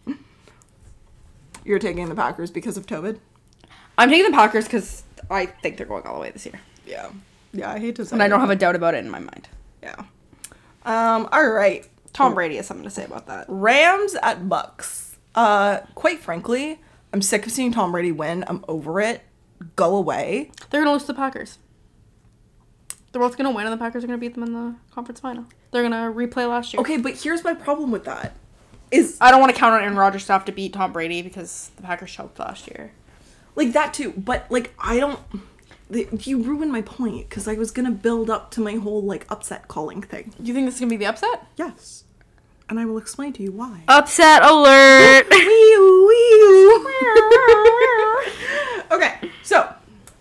You're 1.66 1.80
taking 1.80 2.08
the 2.10 2.16
Packers 2.16 2.52
because 2.52 2.78
of 2.78 2.86
Tobin. 2.86 3.20
I'm 3.98 4.10
taking 4.10 4.26
the 4.30 4.36
Packers 4.38 4.66
because 4.66 5.04
I 5.32 5.48
think 5.48 5.78
they're 5.78 5.88
going 5.88 6.04
all 6.04 6.16
the 6.16 6.22
way 6.22 6.32
this 6.32 6.46
year. 6.46 6.60
Yeah. 6.86 7.10
Yeah, 7.54 7.72
I 7.72 7.80
hate 7.80 7.96
to 7.96 8.06
say 8.06 8.14
And 8.14 8.22
I 8.22 8.28
don't 8.28 8.42
have 8.42 8.50
a 8.52 8.56
doubt 8.56 8.76
about 8.76 8.94
it 8.94 9.04
in 9.04 9.10
my 9.10 9.20
mind. 9.20 9.48
Yeah. 9.82 10.04
Um, 10.86 11.28
all 11.32 11.50
right. 11.50 11.88
Tom 12.14 12.34
Brady 12.34 12.56
has 12.56 12.68
something 12.68 12.86
to 12.86 12.90
say 12.90 13.04
about 13.04 13.28
that. 13.28 13.46
Rams 13.50 14.16
at 14.22 14.44
Bucs. 14.44 15.16
Uh, 15.34 15.80
quite 15.96 16.20
frankly, 16.22 16.80
I'm 17.12 17.22
sick 17.22 17.46
of 17.46 17.52
seeing 17.52 17.72
Tom 17.74 17.92
Brady 17.92 18.12
win. 18.14 18.46
I'm 18.48 18.64
over 18.70 19.02
it. 19.02 19.22
Go 19.76 19.98
away. 19.98 20.52
They're 20.70 20.82
gonna 20.82 20.94
lose 20.94 21.02
to 21.04 21.08
the 21.08 21.14
Packers. 21.14 21.58
They're 23.12 23.22
both 23.22 23.38
gonna 23.38 23.52
win, 23.52 23.66
and 23.66 23.74
the 23.74 23.78
Packers 23.78 24.04
are 24.04 24.08
gonna 24.08 24.20
beat 24.20 24.34
them 24.34 24.44
in 24.44 24.54
the 24.54 24.76
conference 24.92 25.20
final. 25.20 25.46
They're 25.72 25.84
gonna 25.84 26.12
replay 26.14 26.48
last 26.48 26.74
year. 26.74 26.80
Okay, 26.82 26.98
but 26.98 27.14
here's 27.16 27.44
my 27.44 27.54
problem 27.54 27.92
with 27.92 28.06
that. 28.06 28.34
Is 28.92 29.18
I 29.20 29.32
don't 29.32 29.42
want 29.42 29.54
to 29.54 29.60
count 29.60 29.74
on 29.74 29.82
Aaron 29.82 29.96
Rodgers 29.98 30.26
to 30.28 30.34
have 30.34 30.46
to 30.46 30.52
beat 30.52 30.74
Tom 30.74 30.94
Brady 30.94 31.22
because 31.22 31.72
the 31.76 31.82
Packers 31.82 32.12
choked 32.12 32.40
last 32.40 32.68
year. 32.68 32.92
like 33.56 33.74
that 33.74 33.94
too, 33.94 34.14
but 34.16 34.50
like 34.50 34.74
I 34.80 35.00
don't 35.00 35.20
you 35.90 36.42
ruined 36.42 36.72
my 36.72 36.82
point 36.82 37.30
because 37.30 37.48
I 37.48 37.54
was 37.54 37.72
gonna 37.72 37.92
build 37.92 38.30
up 38.30 38.52
to 38.52 38.62
my 38.62 38.76
whole 38.76 39.04
like 39.04 39.26
upset 39.30 39.68
calling 39.68 40.02
thing. 40.02 40.34
You 40.40 40.54
think 40.54 40.66
this 40.66 40.76
is 40.76 40.80
gonna 40.80 40.90
be 40.90 40.98
the 40.98 41.06
upset? 41.06 41.48
Yes, 41.58 42.04
and 42.70 42.80
I 42.80 42.86
will 42.86 42.98
explain 42.98 43.34
to 43.34 43.44
you 43.44 43.52
why. 43.52 43.84
Upset 43.88 44.44
alert! 44.44 45.26
okay, 48.92 49.32
so 49.44 49.74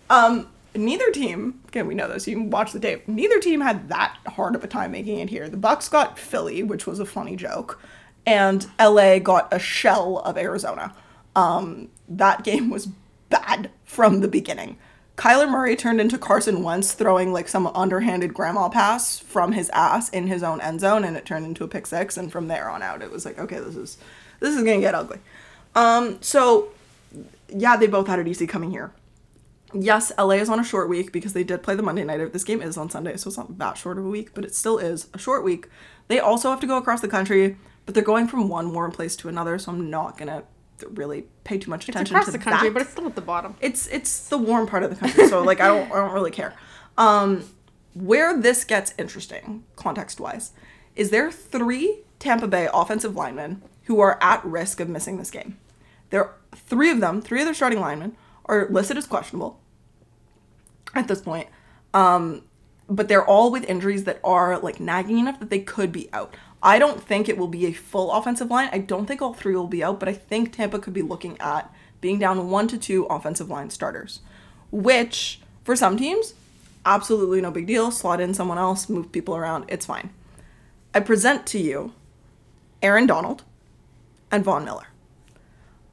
um, 0.09 0.47
neither 0.75 1.11
team. 1.11 1.61
Again, 1.67 1.87
we 1.87 1.95
know 1.95 2.07
this. 2.07 2.27
You 2.27 2.35
can 2.35 2.49
watch 2.49 2.71
the 2.71 2.79
tape. 2.79 3.07
Neither 3.07 3.39
team 3.39 3.61
had 3.61 3.89
that 3.89 4.17
hard 4.27 4.55
of 4.55 4.63
a 4.63 4.67
time 4.67 4.91
making 4.91 5.19
it 5.19 5.29
here. 5.29 5.49
The 5.49 5.57
Bucs 5.57 5.89
got 5.89 6.19
Philly, 6.19 6.63
which 6.63 6.85
was 6.85 6.99
a 6.99 7.05
funny 7.05 7.35
joke, 7.35 7.81
and 8.25 8.67
LA 8.79 9.19
got 9.19 9.53
a 9.53 9.59
shell 9.59 10.19
of 10.19 10.37
Arizona. 10.37 10.95
Um, 11.35 11.89
that 12.07 12.43
game 12.43 12.69
was 12.69 12.87
bad 13.29 13.71
from 13.83 14.21
the 14.21 14.27
beginning. 14.27 14.77
Kyler 15.17 15.49
Murray 15.49 15.75
turned 15.75 16.01
into 16.01 16.17
Carson 16.17 16.61
Wentz 16.61 16.91
throwing 16.93 17.31
like 17.31 17.47
some 17.47 17.67
underhanded 17.67 18.33
grandma 18.33 18.67
pass 18.67 19.17
from 19.17 19.53
his 19.53 19.69
ass 19.69 20.09
in 20.09 20.27
his 20.27 20.43
own 20.43 20.59
end 20.59 20.81
zone, 20.81 21.03
and 21.05 21.15
it 21.15 21.25
turned 21.25 21.45
into 21.45 21.63
a 21.63 21.67
pick 21.67 21.87
six. 21.87 22.17
And 22.17 22.31
from 22.31 22.47
there 22.47 22.69
on 22.69 22.81
out, 22.81 23.01
it 23.01 23.11
was 23.11 23.25
like, 23.25 23.39
okay, 23.39 23.59
this 23.59 23.75
is 23.75 23.97
this 24.39 24.55
is 24.55 24.63
gonna 24.63 24.81
get 24.81 24.93
ugly. 24.93 25.19
Um, 25.73 26.21
so 26.21 26.69
yeah, 27.49 27.77
they 27.77 27.87
both 27.87 28.07
had 28.07 28.19
it 28.19 28.27
easy 28.27 28.45
coming 28.45 28.71
here. 28.71 28.91
Yes, 29.73 30.11
LA 30.17 30.35
is 30.35 30.49
on 30.49 30.59
a 30.59 30.63
short 30.63 30.89
week 30.89 31.11
because 31.11 31.33
they 31.33 31.43
did 31.43 31.63
play 31.63 31.75
the 31.75 31.83
Monday 31.83 32.03
night. 32.03 32.31
This 32.33 32.43
game 32.43 32.61
is 32.61 32.77
on 32.77 32.89
Sunday, 32.89 33.17
so 33.17 33.29
it's 33.29 33.37
not 33.37 33.57
that 33.57 33.77
short 33.77 33.97
of 33.97 34.05
a 34.05 34.09
week, 34.09 34.33
but 34.33 34.45
it 34.45 34.55
still 34.55 34.77
is 34.77 35.07
a 35.13 35.17
short 35.17 35.43
week. 35.43 35.67
They 36.07 36.19
also 36.19 36.49
have 36.49 36.59
to 36.61 36.67
go 36.67 36.77
across 36.77 37.01
the 37.01 37.07
country, 37.07 37.57
but 37.85 37.93
they're 37.93 38.03
going 38.03 38.27
from 38.27 38.47
one 38.47 38.73
warm 38.73 38.91
place 38.91 39.15
to 39.17 39.29
another, 39.29 39.57
so 39.59 39.71
I'm 39.71 39.89
not 39.89 40.17
gonna 40.17 40.43
really 40.91 41.25
pay 41.43 41.57
too 41.57 41.69
much 41.69 41.87
attention 41.87 42.01
It's 42.01 42.11
across 42.11 42.25
to 42.25 42.31
the 42.31 42.37
country, 42.39 42.69
that. 42.69 42.73
but 42.73 42.81
it's 42.81 42.91
still 42.91 43.07
at 43.07 43.15
the 43.15 43.21
bottom. 43.21 43.55
it's 43.61 43.87
it's 43.87 44.27
the 44.29 44.37
warm 44.37 44.67
part 44.67 44.83
of 44.83 44.89
the 44.89 44.95
country, 44.95 45.27
so 45.27 45.41
like 45.43 45.59
I 45.61 45.67
don't 45.67 45.91
I 45.91 45.95
don't 45.95 46.13
really 46.13 46.31
care. 46.31 46.53
Um, 46.97 47.45
where 47.93 48.37
this 48.39 48.63
gets 48.65 48.93
interesting, 48.97 49.63
context 49.75 50.19
wise, 50.19 50.51
is 50.95 51.09
there 51.11 51.31
three 51.31 51.99
Tampa 52.19 52.47
Bay 52.47 52.67
offensive 52.73 53.15
linemen 53.15 53.61
who 53.83 53.99
are 53.99 54.17
at 54.21 54.43
risk 54.43 54.79
of 54.79 54.89
missing 54.89 55.17
this 55.17 55.31
game. 55.31 55.57
There 56.09 56.33
three 56.55 56.89
of 56.89 56.99
them, 56.99 57.21
three 57.21 57.39
of 57.41 57.45
their 57.45 57.53
starting 57.53 57.79
linemen 57.79 58.15
are 58.45 58.67
listed 58.69 58.97
as 58.97 59.05
questionable 59.07 59.59
at 60.93 61.07
this 61.07 61.21
point. 61.21 61.47
Um, 61.93 62.43
but 62.87 63.07
they're 63.07 63.25
all 63.25 63.51
with 63.51 63.63
injuries 63.65 64.03
that 64.03 64.19
are 64.23 64.57
like 64.59 64.79
nagging 64.79 65.19
enough 65.19 65.39
that 65.39 65.49
they 65.49 65.59
could 65.59 65.91
be 65.91 66.09
out. 66.13 66.35
I 66.65 66.79
don't 66.79 66.99
think 66.99 67.29
it 67.29 67.37
will 67.37 67.47
be 67.47 67.67
a 67.67 67.73
full 67.73 68.11
offensive 68.11 68.49
line. 68.49 68.69
I 68.71 68.79
don't 68.79 69.05
think 69.05 69.21
all 69.21 69.35
three 69.35 69.55
will 69.55 69.67
be 69.67 69.83
out, 69.83 69.99
but 69.99 70.09
I 70.09 70.13
think 70.13 70.51
Tampa 70.51 70.79
could 70.79 70.95
be 70.95 71.03
looking 71.03 71.37
at 71.39 71.71
being 72.01 72.17
down 72.17 72.49
one 72.49 72.67
to 72.69 72.77
two 72.77 73.05
offensive 73.05 73.51
line 73.51 73.69
starters, 73.69 74.21
which 74.71 75.39
for 75.63 75.75
some 75.75 75.95
teams, 75.95 76.33
absolutely 76.83 77.39
no 77.39 77.51
big 77.51 77.67
deal. 77.67 77.91
Slot 77.91 78.19
in 78.19 78.33
someone 78.33 78.57
else, 78.57 78.89
move 78.89 79.11
people 79.11 79.35
around, 79.35 79.65
it's 79.67 79.85
fine. 79.85 80.09
I 80.91 81.01
present 81.01 81.45
to 81.47 81.59
you 81.59 81.93
Aaron 82.81 83.05
Donald 83.05 83.43
and 84.31 84.43
Von 84.43 84.65
Miller. 84.65 84.87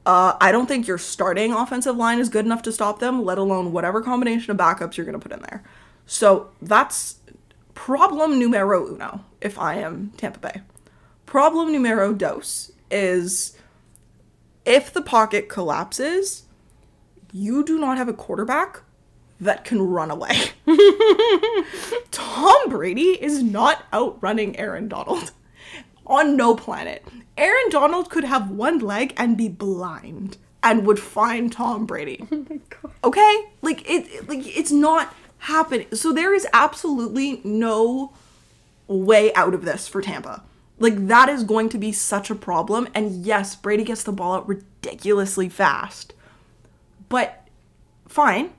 Uh, 0.07 0.35
I 0.41 0.51
don't 0.51 0.65
think 0.65 0.87
your 0.87 0.97
starting 0.97 1.53
offensive 1.53 1.95
line 1.95 2.17
is 2.17 2.29
good 2.29 2.45
enough 2.45 2.63
to 2.63 2.71
stop 2.71 2.97
them, 2.97 3.23
let 3.23 3.37
alone 3.37 3.73
whatever 3.73 4.01
combination 4.01 4.49
of 4.49 4.57
backups 4.57 4.97
you're 4.97 5.05
going 5.05 5.19
to 5.19 5.23
put 5.27 5.31
in 5.31 5.43
there. 5.43 5.63
So 6.07 6.49
that's 6.61 7.19
problem 7.73 8.39
numero 8.39 8.87
uno 8.93 9.23
if 9.41 9.57
I 9.59 9.75
am 9.75 10.11
Tampa 10.17 10.39
Bay. 10.39 10.61
Problem 11.25 11.71
numero 11.71 12.13
dos 12.13 12.71
is 12.91 13.57
if 14.65 14.93
the 14.93 15.01
pocket 15.01 15.49
collapses, 15.49 16.43
you 17.31 17.63
do 17.63 17.79
not 17.79 17.97
have 17.97 18.07
a 18.07 18.13
quarterback 18.13 18.81
that 19.41 19.65
can 19.65 19.81
run 19.81 20.11
away. 20.11 20.37
Tom 22.11 22.69
Brady 22.69 23.21
is 23.21 23.41
not 23.43 23.83
outrunning 23.91 24.57
Aaron 24.57 24.87
Donald 24.87 25.31
on 26.05 26.37
no 26.37 26.55
planet. 26.55 27.03
Aaron 27.37 27.69
Donald 27.69 28.09
could 28.09 28.23
have 28.23 28.49
one 28.51 28.79
leg 28.79 29.13
and 29.17 29.35
be 29.35 29.49
blind 29.49 30.37
and 30.61 30.85
would 30.85 30.99
find 30.99 31.51
Tom 31.51 31.85
Brady. 31.85 32.25
Oh 32.31 32.91
okay? 33.05 33.45
Like 33.61 33.81
it 33.89 34.07
it- 34.07 34.29
like 34.29 34.45
it's 34.57 34.71
not 34.71 35.13
happening. 35.43 35.87
So 35.93 36.13
there 36.13 36.33
is 36.33 36.47
absolutely 36.53 37.41
no 37.43 38.13
way 38.87 39.33
out 39.33 39.53
of 39.53 39.65
this 39.65 39.87
for 39.87 40.01
Tampa. 40.01 40.43
Like 40.79 41.07
that 41.07 41.29
is 41.29 41.43
going 41.43 41.69
to 41.69 41.77
be 41.77 41.91
such 41.91 42.29
a 42.29 42.35
problem 42.35 42.87
and 42.93 43.25
yes, 43.25 43.55
Brady 43.55 43.83
gets 43.83 44.03
the 44.03 44.11
ball 44.11 44.35
out 44.35 44.47
ridiculously 44.47 45.49
fast. 45.49 46.13
But 47.09 47.47
fine. 48.07 48.51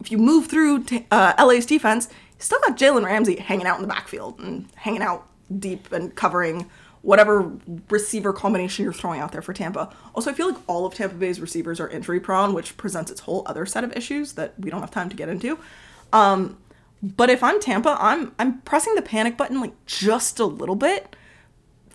If 0.00 0.10
you 0.10 0.18
move 0.18 0.46
through 0.46 0.84
t- 0.84 1.06
uh, 1.10 1.32
LA's 1.38 1.66
defense, 1.66 2.08
you 2.10 2.40
still 2.40 2.60
got 2.60 2.76
Jalen 2.76 3.04
Ramsey 3.04 3.36
hanging 3.36 3.66
out 3.66 3.76
in 3.76 3.82
the 3.82 3.88
backfield 3.88 4.38
and 4.38 4.68
hanging 4.74 5.02
out 5.02 5.26
deep 5.58 5.90
and 5.92 6.14
covering 6.14 6.68
whatever 7.06 7.52
receiver 7.88 8.32
combination 8.32 8.82
you're 8.82 8.92
throwing 8.92 9.20
out 9.20 9.30
there 9.30 9.40
for 9.40 9.52
Tampa. 9.52 9.94
Also, 10.12 10.28
I 10.28 10.34
feel 10.34 10.50
like 10.50 10.60
all 10.66 10.84
of 10.84 10.92
Tampa 10.92 11.14
Bay's 11.14 11.40
receivers 11.40 11.78
are 11.78 11.88
injury 11.88 12.18
prone, 12.18 12.52
which 12.52 12.76
presents 12.76 13.12
its 13.12 13.20
whole 13.20 13.44
other 13.46 13.64
set 13.64 13.84
of 13.84 13.92
issues 13.96 14.32
that 14.32 14.58
we 14.58 14.70
don't 14.70 14.80
have 14.80 14.90
time 14.90 15.08
to 15.08 15.14
get 15.14 15.28
into. 15.28 15.56
Um, 16.12 16.58
but 17.00 17.30
if 17.30 17.44
I'm 17.44 17.60
Tampa, 17.60 17.96
I'm 18.00 18.34
I'm 18.40 18.60
pressing 18.62 18.96
the 18.96 19.02
panic 19.02 19.36
button 19.36 19.60
like 19.60 19.86
just 19.86 20.40
a 20.40 20.46
little 20.46 20.74
bit 20.74 21.14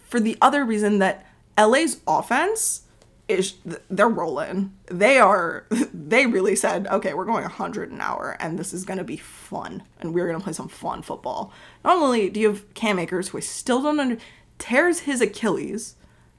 for 0.07 0.22
the 0.22 0.38
other 0.41 0.64
reason 0.64 0.99
that 0.99 1.26
LA's 1.59 1.99
offense 2.07 2.84
is 3.28 3.55
they're 3.89 4.07
rolling. 4.07 4.74
They 4.86 5.18
are 5.20 5.66
they 5.93 6.26
really 6.26 6.55
said, 6.55 6.88
"Okay, 6.88 7.14
we're 7.14 7.26
going 7.26 7.43
100 7.43 7.91
an 7.91 7.99
hour 7.99 8.38
and 8.39 8.57
this 8.57 8.74
is 8.74 8.86
going 8.86 8.99
to 8.99 9.03
be 9.03 9.18
fun 9.18 9.84
and 9.99 10.14
we're 10.14 10.28
going 10.28 10.39
to 10.39 10.43
play 10.43 10.53
some 10.53 10.70
fun 10.70 11.01
football." 11.01 11.51
Not 11.84 11.97
only 11.97 12.30
do 12.30 12.39
you 12.39 12.47
have 12.47 12.74
Cam 12.76 12.97
Akers 12.97 13.28
who 13.28 13.39
I 13.39 13.41
still 13.41 13.82
don't 13.82 13.99
under 13.99 14.18
tears 14.62 15.01
his 15.01 15.22
Achilles 15.22 15.95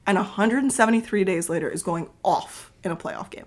and 0.06 0.16
173 0.16 1.24
days 1.24 1.48
later 1.48 1.68
is 1.68 1.82
going 1.82 2.08
off 2.22 2.72
in 2.82 2.90
a 2.90 2.96
playoff 2.96 3.30
game. 3.30 3.46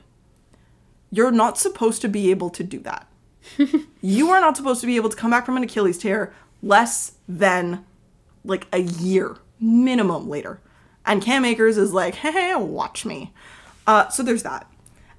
You're 1.12 1.32
not 1.32 1.58
supposed 1.58 2.02
to 2.02 2.10
be 2.10 2.30
able 2.30 2.50
to 2.52 2.64
do 2.64 2.80
that. 2.80 3.08
you 4.02 4.30
are 4.30 4.42
not 4.42 4.58
supposed 4.58 4.82
to 4.82 4.88
be 4.88 4.96
able 4.96 5.10
to 5.10 5.16
come 5.16 5.32
back 5.32 5.46
from 5.46 5.58
an 5.58 5.64
Achilles 5.64 5.98
tear 5.98 6.34
less 6.62 7.14
than 7.28 7.86
like 8.44 8.68
a 8.74 8.80
year 8.80 9.38
minimum 9.60 10.30
later. 10.30 10.60
And 11.06 11.22
Cam 11.22 11.46
Akers 11.46 11.78
is 11.78 11.94
like, 11.94 12.16
hey, 12.16 12.54
watch 12.56 13.06
me. 13.06 13.34
Uh, 13.88 14.10
so 14.10 14.24
there's 14.24 14.44
that. 14.44 14.70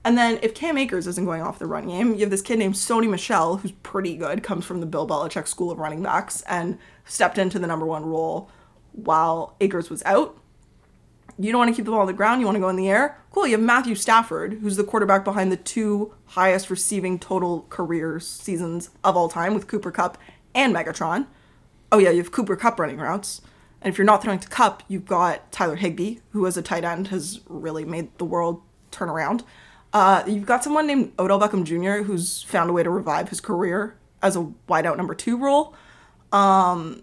And 0.04 0.18
then 0.18 0.38
if 0.42 0.54
Cam 0.54 0.78
Akers 0.78 1.06
isn't 1.06 1.24
going 1.24 1.42
off 1.42 1.58
the 1.58 1.66
run 1.66 1.88
game, 1.88 2.14
you 2.14 2.20
have 2.20 2.30
this 2.30 2.42
kid 2.42 2.58
named 2.58 2.74
Sony 2.74 3.08
Michel, 3.08 3.56
who's 3.56 3.72
pretty 3.72 4.16
good, 4.16 4.42
comes 4.42 4.64
from 4.64 4.80
the 4.80 4.86
Bill 4.86 5.06
Belichick 5.06 5.48
School 5.48 5.70
of 5.70 5.78
Running 5.78 6.02
Backs, 6.02 6.42
and 6.42 6.78
stepped 7.04 7.38
into 7.38 7.58
the 7.58 7.66
number 7.66 7.86
one 7.86 8.04
role 8.04 8.50
while 8.96 9.56
Akers 9.60 9.88
was 9.88 10.02
out. 10.04 10.36
You 11.38 11.52
don't 11.52 11.58
want 11.58 11.70
to 11.70 11.76
keep 11.76 11.84
the 11.84 11.90
ball 11.90 12.00
on 12.00 12.06
the 12.06 12.12
ground, 12.12 12.40
you 12.40 12.46
want 12.46 12.56
to 12.56 12.60
go 12.60 12.68
in 12.68 12.76
the 12.76 12.88
air. 12.88 13.18
Cool, 13.30 13.46
you 13.46 13.52
have 13.52 13.60
Matthew 13.60 13.94
Stafford, 13.94 14.54
who's 14.54 14.76
the 14.76 14.84
quarterback 14.84 15.22
behind 15.22 15.52
the 15.52 15.56
two 15.56 16.14
highest 16.26 16.70
receiving 16.70 17.18
total 17.18 17.66
career 17.68 18.18
seasons 18.18 18.90
of 19.04 19.16
all 19.16 19.28
time 19.28 19.52
with 19.52 19.68
Cooper 19.68 19.90
Kupp 19.90 20.16
and 20.54 20.74
Megatron. 20.74 21.26
Oh, 21.92 21.98
yeah, 21.98 22.10
you 22.10 22.18
have 22.18 22.32
Cooper 22.32 22.56
Kupp 22.56 22.80
running 22.80 22.96
routes. 22.96 23.42
And 23.82 23.92
if 23.92 23.98
you're 23.98 24.06
not 24.06 24.22
throwing 24.22 24.38
to 24.38 24.48
Kupp, 24.48 24.82
you've 24.88 25.04
got 25.04 25.52
Tyler 25.52 25.76
Higbee, 25.76 26.18
who 26.30 26.46
as 26.46 26.56
a 26.56 26.62
tight 26.62 26.84
end 26.84 27.08
has 27.08 27.40
really 27.48 27.84
made 27.84 28.16
the 28.18 28.24
world 28.24 28.62
turn 28.90 29.10
around. 29.10 29.44
Uh, 29.92 30.22
you've 30.26 30.46
got 30.46 30.64
someone 30.64 30.86
named 30.86 31.12
Odell 31.18 31.38
Beckham 31.38 31.64
Jr., 31.64 32.04
who's 32.04 32.42
found 32.42 32.70
a 32.70 32.72
way 32.72 32.82
to 32.82 32.90
revive 32.90 33.28
his 33.28 33.40
career 33.40 33.96
as 34.22 34.36
a 34.36 34.50
wideout 34.68 34.96
number 34.96 35.14
two 35.14 35.36
role. 35.36 35.74
Um, 36.32 37.02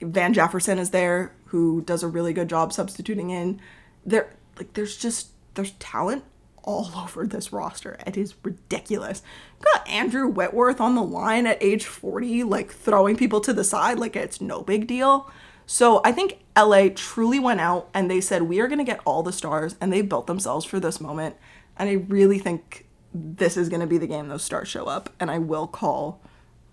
Van 0.00 0.32
Jefferson 0.32 0.78
is 0.78 0.90
there, 0.90 1.32
who 1.46 1.82
does 1.82 2.02
a 2.02 2.08
really 2.08 2.32
good 2.32 2.48
job 2.48 2.72
substituting 2.72 3.30
in. 3.30 3.60
There, 4.04 4.34
like, 4.58 4.72
there's 4.74 4.96
just 4.96 5.28
there's 5.54 5.72
talent 5.72 6.24
all 6.62 6.90
over 6.96 7.26
this 7.26 7.52
roster. 7.52 7.96
It 8.06 8.16
is 8.16 8.34
ridiculous. 8.42 9.22
Got 9.60 9.88
Andrew 9.88 10.26
Whitworth 10.26 10.80
on 10.80 10.94
the 10.94 11.02
line 11.02 11.46
at 11.46 11.62
age 11.62 11.84
40, 11.84 12.44
like 12.44 12.70
throwing 12.70 13.16
people 13.16 13.40
to 13.42 13.52
the 13.52 13.64
side 13.64 13.98
like 13.98 14.16
it's 14.16 14.40
no 14.40 14.62
big 14.62 14.86
deal. 14.86 15.30
So 15.66 16.02
I 16.04 16.12
think 16.12 16.40
LA 16.56 16.88
truly 16.94 17.38
went 17.38 17.60
out 17.60 17.88
and 17.94 18.10
they 18.10 18.20
said, 18.20 18.42
we 18.42 18.60
are 18.60 18.68
going 18.68 18.78
to 18.78 18.84
get 18.84 19.00
all 19.06 19.22
the 19.22 19.32
stars, 19.32 19.76
and 19.80 19.92
they 19.92 20.02
built 20.02 20.26
themselves 20.26 20.66
for 20.66 20.78
this 20.78 21.00
moment. 21.00 21.36
And 21.78 21.88
I 21.88 21.94
really 21.94 22.38
think 22.38 22.86
this 23.14 23.56
is 23.56 23.68
going 23.68 23.80
to 23.80 23.86
be 23.86 23.96
the 23.96 24.06
game 24.06 24.28
those 24.28 24.42
stars 24.42 24.68
show 24.68 24.86
up, 24.86 25.10
and 25.18 25.30
I 25.30 25.38
will 25.38 25.66
call 25.66 26.20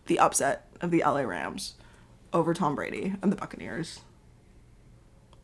the 0.07 0.19
upset 0.19 0.67
of 0.81 0.91
the 0.91 1.03
LA 1.05 1.21
Rams 1.21 1.75
over 2.33 2.53
Tom 2.53 2.75
Brady 2.75 3.13
and 3.21 3.31
the 3.31 3.35
Buccaneers. 3.35 4.01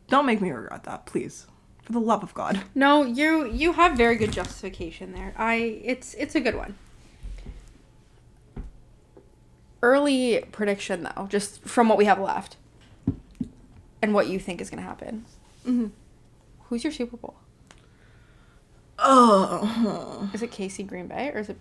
Don't 0.08 0.26
make 0.26 0.40
me 0.40 0.50
regret 0.50 0.84
that, 0.84 1.06
please. 1.06 1.46
For 1.82 1.92
the 1.92 2.00
love 2.00 2.22
of 2.22 2.34
God. 2.34 2.62
No, 2.74 3.02
you 3.04 3.46
you 3.50 3.72
have 3.74 3.96
very 3.96 4.16
good 4.16 4.32
justification 4.32 5.12
there. 5.12 5.34
I 5.36 5.80
it's 5.84 6.14
it's 6.14 6.34
a 6.34 6.40
good 6.40 6.54
one. 6.54 6.76
Early 9.80 10.44
prediction 10.50 11.04
though, 11.04 11.26
just 11.28 11.62
from 11.62 11.88
what 11.88 11.96
we 11.98 12.04
have 12.06 12.18
left, 12.18 12.56
and 14.02 14.12
what 14.12 14.26
you 14.26 14.38
think 14.38 14.60
is 14.60 14.70
going 14.70 14.82
to 14.82 14.88
happen. 14.88 15.24
Mm-hmm. 15.66 15.86
Who's 16.68 16.84
your 16.84 16.92
Super 16.92 17.16
Bowl? 17.16 17.36
Oh, 18.98 20.28
Is 20.34 20.42
it 20.42 20.50
Casey 20.50 20.82
Green 20.82 21.06
Bay 21.06 21.30
or 21.32 21.38
is 21.38 21.48
it 21.48 21.56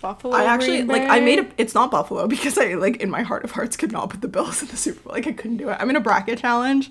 Buffalo? 0.00 0.34
I 0.34 0.44
actually 0.44 0.82
like. 0.82 1.02
I 1.02 1.20
made 1.20 1.38
a. 1.38 1.48
It's 1.58 1.74
not 1.74 1.90
Buffalo 1.90 2.26
because 2.28 2.58
I 2.58 2.74
like 2.74 2.96
in 2.96 3.10
my 3.10 3.22
heart 3.22 3.44
of 3.44 3.52
hearts 3.52 3.76
could 3.76 3.92
not 3.92 4.10
put 4.10 4.20
the 4.20 4.28
Bills 4.28 4.62
in 4.62 4.68
the 4.68 4.76
Super 4.76 5.00
Bowl. 5.00 5.12
Like 5.12 5.26
I 5.26 5.32
couldn't 5.32 5.56
do 5.56 5.68
it. 5.68 5.76
I'm 5.80 5.90
in 5.90 5.96
a 5.96 6.00
bracket 6.00 6.38
challenge, 6.38 6.90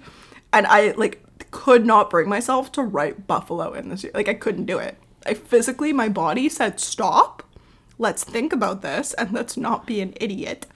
and 0.54 0.66
I 0.68 0.92
like 0.92 1.22
could 1.52 1.86
not 1.86 2.10
bring 2.10 2.28
myself 2.30 2.72
to 2.74 2.82
write 2.82 3.28
Buffalo 3.28 3.74
in 3.74 3.90
this. 3.90 4.06
Like 4.14 4.28
I 4.28 4.34
couldn't 4.34 4.66
do 4.66 4.78
it. 4.78 4.98
I 5.26 5.34
physically, 5.34 5.92
my 5.94 6.10
body 6.10 6.50
said 6.50 6.80
stop. 6.80 7.44
Let's 7.98 8.24
think 8.24 8.52
about 8.52 8.82
this 8.82 9.14
and 9.14 9.32
let's 9.32 9.56
not 9.56 9.86
be 9.86 10.02
an 10.02 10.14
idiot. 10.20 10.68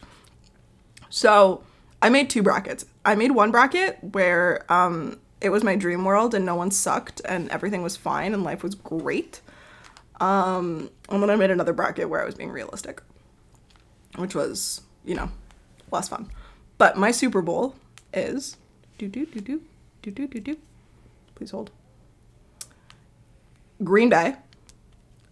So 1.09 1.63
I 2.01 2.09
made 2.09 2.30
two 2.30 2.41
brackets. 2.41 2.86
I 3.03 3.15
made 3.15 3.32
one 3.32 3.51
bracket 3.51 3.97
where 4.01 4.71
um, 4.71 5.19
it 5.41 5.49
was 5.49 5.63
my 5.63 5.75
dream 5.75 6.05
world 6.05 6.34
and 6.34 6.45
no 6.45 6.55
one 6.55 6.71
sucked 6.71 7.21
and 7.25 7.49
everything 7.49 7.84
was 7.84 7.97
fine 7.97 8.34
and 8.34 8.43
life 8.43 8.63
was 8.63 8.75
great. 8.75 9.41
Um, 10.20 10.89
and 11.09 11.24
then 11.24 11.30
I 11.30 11.36
made 11.36 11.51
another 11.51 11.74
bracket 11.74 12.09
where 12.09 12.22
I 12.22 12.26
was 12.26 12.36
being 12.36 12.51
realistic, 12.51 13.01
which 14.17 14.36
was, 14.36 14.82
you 15.05 15.15
know, 15.15 15.32
less 15.91 16.09
fun. 16.09 16.30
But 16.78 16.97
my 16.97 17.11
Super 17.11 17.41
Bowl 17.41 17.76
is 18.13 18.57
do 18.97 19.07
do 19.07 19.26
do 19.26 19.39
do 19.39 19.61
do 20.01 20.11
do 20.11 20.28
do 20.28 20.39
do. 20.39 20.57
Please 21.36 21.51
hold. 21.51 21.72
Green 23.84 24.09
Bay. 24.09 24.36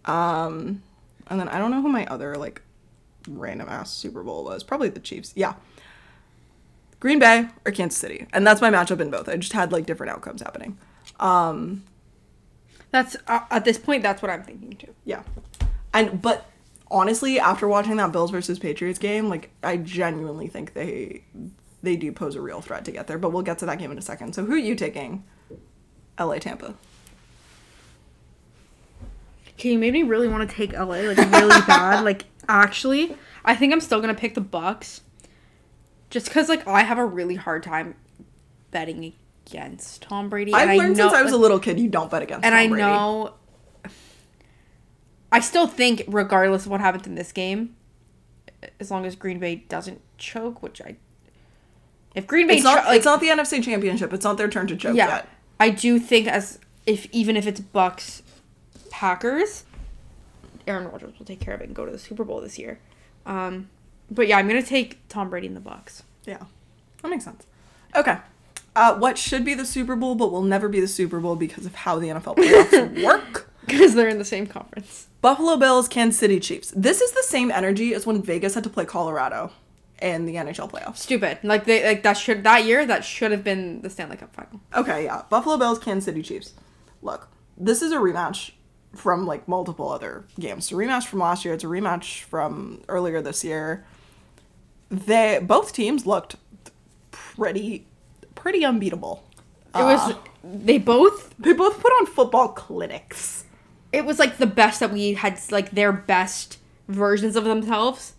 Um, 0.04 0.82
and 1.26 1.38
then 1.38 1.48
I 1.48 1.58
don't 1.58 1.70
know 1.70 1.82
who 1.82 1.88
my 1.90 2.06
other 2.06 2.36
like 2.36 2.62
random 3.28 3.68
ass 3.68 3.92
Super 3.92 4.22
Bowl 4.22 4.44
was. 4.44 4.64
Probably 4.64 4.88
the 4.88 5.00
Chiefs. 5.00 5.32
Yeah. 5.36 5.54
Green 7.00 7.18
Bay 7.18 7.48
or 7.64 7.72
Kansas 7.72 7.98
City. 7.98 8.26
And 8.32 8.46
that's 8.46 8.60
my 8.60 8.70
matchup 8.70 9.00
in 9.00 9.10
both. 9.10 9.28
I 9.28 9.36
just 9.36 9.52
had 9.52 9.70
like 9.70 9.86
different 9.86 10.12
outcomes 10.12 10.40
happening. 10.40 10.78
Um, 11.20 11.84
That's 12.90 13.16
uh, 13.26 13.40
at 13.50 13.64
this 13.64 13.78
point. 13.78 14.02
That's 14.02 14.22
what 14.22 14.30
I'm 14.30 14.42
thinking 14.42 14.76
too. 14.76 14.94
yeah. 15.04 15.22
And 15.92 16.20
but 16.22 16.46
honestly, 16.90 17.38
after 17.38 17.68
watching 17.68 17.96
that 17.96 18.12
Bills 18.12 18.30
versus 18.30 18.58
Patriots 18.58 18.98
game, 18.98 19.28
like 19.28 19.50
I 19.62 19.76
genuinely 19.76 20.48
think 20.48 20.74
they 20.74 21.24
they 21.82 21.96
do 21.96 22.12
pose 22.12 22.34
a 22.34 22.40
real 22.40 22.60
threat 22.60 22.84
to 22.86 22.90
get 22.90 23.06
there, 23.06 23.18
but 23.18 23.30
we'll 23.32 23.42
get 23.42 23.58
to 23.58 23.66
that 23.66 23.78
game 23.78 23.90
in 23.90 23.98
a 23.98 24.02
second. 24.02 24.34
So 24.34 24.44
who 24.44 24.52
are 24.54 24.58
you 24.58 24.74
taking? 24.74 25.24
LA 26.18 26.38
Tampa. 26.38 26.74
Okay, 29.54 29.72
you 29.72 29.78
made 29.78 29.92
me 29.92 30.02
really 30.02 30.28
want 30.28 30.48
to 30.48 30.54
take 30.54 30.72
LA, 30.72 31.00
like 31.02 31.16
really 31.16 31.60
bad. 31.66 32.04
Like 32.04 32.24
actually, 32.48 33.16
I 33.44 33.54
think 33.54 33.72
I'm 33.72 33.80
still 33.80 34.00
gonna 34.00 34.14
pick 34.14 34.34
the 34.34 34.40
Bucs, 34.40 35.00
just 36.10 36.26
because 36.26 36.48
like 36.48 36.66
I 36.66 36.82
have 36.82 36.98
a 36.98 37.04
really 37.04 37.34
hard 37.34 37.62
time 37.62 37.94
betting 38.70 39.00
against 39.48 40.02
Tom 40.02 40.28
Brady. 40.28 40.52
I've 40.52 40.68
and 40.68 40.78
learned 40.78 40.94
I 40.94 41.04
know, 41.04 41.08
since 41.08 41.14
I 41.14 41.22
was 41.22 41.32
a 41.32 41.36
little 41.36 41.58
kid 41.58 41.78
you 41.78 41.88
don't 41.88 42.10
bet 42.10 42.22
against 42.22 42.44
and 42.44 42.52
Tom 42.52 42.58
I 42.58 42.68
Brady. 42.68 42.82
know. 42.82 43.34
I 45.30 45.40
still 45.40 45.66
think, 45.66 46.04
regardless 46.08 46.64
of 46.64 46.70
what 46.70 46.80
happens 46.80 47.06
in 47.06 47.14
this 47.14 47.32
game, 47.32 47.76
as 48.80 48.90
long 48.90 49.04
as 49.04 49.14
Green 49.14 49.38
Bay 49.38 49.56
doesn't 49.56 50.00
choke, 50.16 50.62
which 50.62 50.80
I, 50.80 50.96
if 52.14 52.26
Green 52.26 52.46
Bay 52.46 52.54
it's 52.54 52.64
not 52.64 52.82
cho- 52.82 52.88
like, 52.88 52.96
it's 52.96 53.04
not 53.04 53.20
the 53.20 53.28
NFC 53.28 53.62
championship. 53.62 54.12
It's 54.12 54.24
not 54.24 54.38
their 54.38 54.48
turn 54.48 54.66
to 54.68 54.76
choke 54.76 54.96
yeah, 54.96 55.08
yet. 55.08 55.28
I 55.60 55.70
do 55.70 55.98
think 55.98 56.26
as 56.26 56.58
if 56.86 57.06
even 57.12 57.36
if 57.36 57.46
it's 57.46 57.60
Bucs, 57.60 58.22
Packers, 58.90 59.64
Aaron 60.66 60.88
Rodgers 60.90 61.18
will 61.18 61.26
take 61.26 61.40
care 61.40 61.54
of 61.54 61.60
it 61.60 61.64
and 61.64 61.74
go 61.74 61.84
to 61.84 61.92
the 61.92 61.98
Super 61.98 62.24
Bowl 62.24 62.40
this 62.40 62.58
year. 62.58 62.78
Um, 63.26 63.68
but 64.10 64.26
yeah, 64.26 64.38
I'm 64.38 64.48
gonna 64.48 64.62
take 64.62 65.06
Tom 65.08 65.28
Brady 65.28 65.46
in 65.46 65.54
the 65.54 65.60
Bucs. 65.60 66.02
Yeah. 66.24 66.44
That 67.02 67.08
makes 67.08 67.24
sense. 67.24 67.46
Okay. 67.94 68.18
Uh, 68.76 68.96
what 68.96 69.18
should 69.18 69.44
be 69.44 69.54
the 69.54 69.66
Super 69.66 69.96
Bowl 69.96 70.14
but 70.14 70.30
will 70.30 70.42
never 70.42 70.68
be 70.68 70.80
the 70.80 70.88
Super 70.88 71.20
Bowl 71.20 71.36
because 71.36 71.66
of 71.66 71.74
how 71.74 71.98
the 71.98 72.08
NFL 72.08 72.36
playoffs 72.36 73.04
work? 73.04 73.50
Because 73.66 73.94
they're 73.94 74.08
in 74.08 74.18
the 74.18 74.24
same 74.24 74.46
conference. 74.46 75.08
Buffalo 75.20 75.56
Bills, 75.56 75.88
Kansas 75.88 76.18
City 76.18 76.40
Chiefs. 76.40 76.72
This 76.76 77.00
is 77.00 77.12
the 77.12 77.22
same 77.24 77.50
energy 77.50 77.92
as 77.92 78.06
when 78.06 78.22
Vegas 78.22 78.54
had 78.54 78.64
to 78.64 78.70
play 78.70 78.84
Colorado 78.84 79.50
in 80.00 80.26
the 80.26 80.36
NHL 80.36 80.70
playoffs. 80.70 80.98
Stupid. 80.98 81.38
Like 81.42 81.64
they 81.64 81.84
like 81.84 82.02
that 82.02 82.14
should 82.14 82.44
that 82.44 82.64
year 82.64 82.86
that 82.86 83.04
should 83.04 83.32
have 83.32 83.42
been 83.44 83.82
the 83.82 83.90
Stanley 83.90 84.16
Cup 84.16 84.34
final. 84.34 84.60
Okay, 84.74 85.04
yeah. 85.04 85.22
Buffalo 85.28 85.56
Bills, 85.56 85.78
Kansas 85.78 86.04
City 86.04 86.22
Chiefs. 86.22 86.54
Look, 87.02 87.28
this 87.56 87.82
is 87.82 87.92
a 87.92 87.96
rematch 87.96 88.52
from 88.94 89.26
like 89.26 89.48
multiple 89.48 89.90
other 89.90 90.24
games. 90.38 90.64
It's 90.64 90.72
a 90.72 90.74
rematch 90.74 91.06
from 91.06 91.20
last 91.20 91.44
year. 91.44 91.54
It's 91.54 91.64
a 91.64 91.68
rematch 91.68 92.22
from 92.22 92.82
earlier 92.88 93.20
this 93.20 93.44
year. 93.44 93.84
They 94.90 95.40
both 95.42 95.72
teams 95.72 96.06
looked 96.06 96.36
pretty 97.10 97.86
pretty 98.40 98.64
unbeatable. 98.64 99.24
It 99.74 99.82
was 99.82 100.14
they 100.42 100.78
both 100.78 101.34
They 101.38 101.52
both 101.52 101.80
put 101.80 101.90
on 101.92 102.06
football 102.06 102.48
clinics. 102.48 103.44
it 103.92 104.04
was 104.04 104.18
like 104.18 104.38
the 104.38 104.46
best 104.46 104.80
that 104.80 104.92
we 104.92 105.14
had 105.14 105.38
like 105.50 105.70
their 105.72 105.92
best 105.92 106.58
versions 106.88 107.36
of 107.36 107.44
themselves 107.44 108.14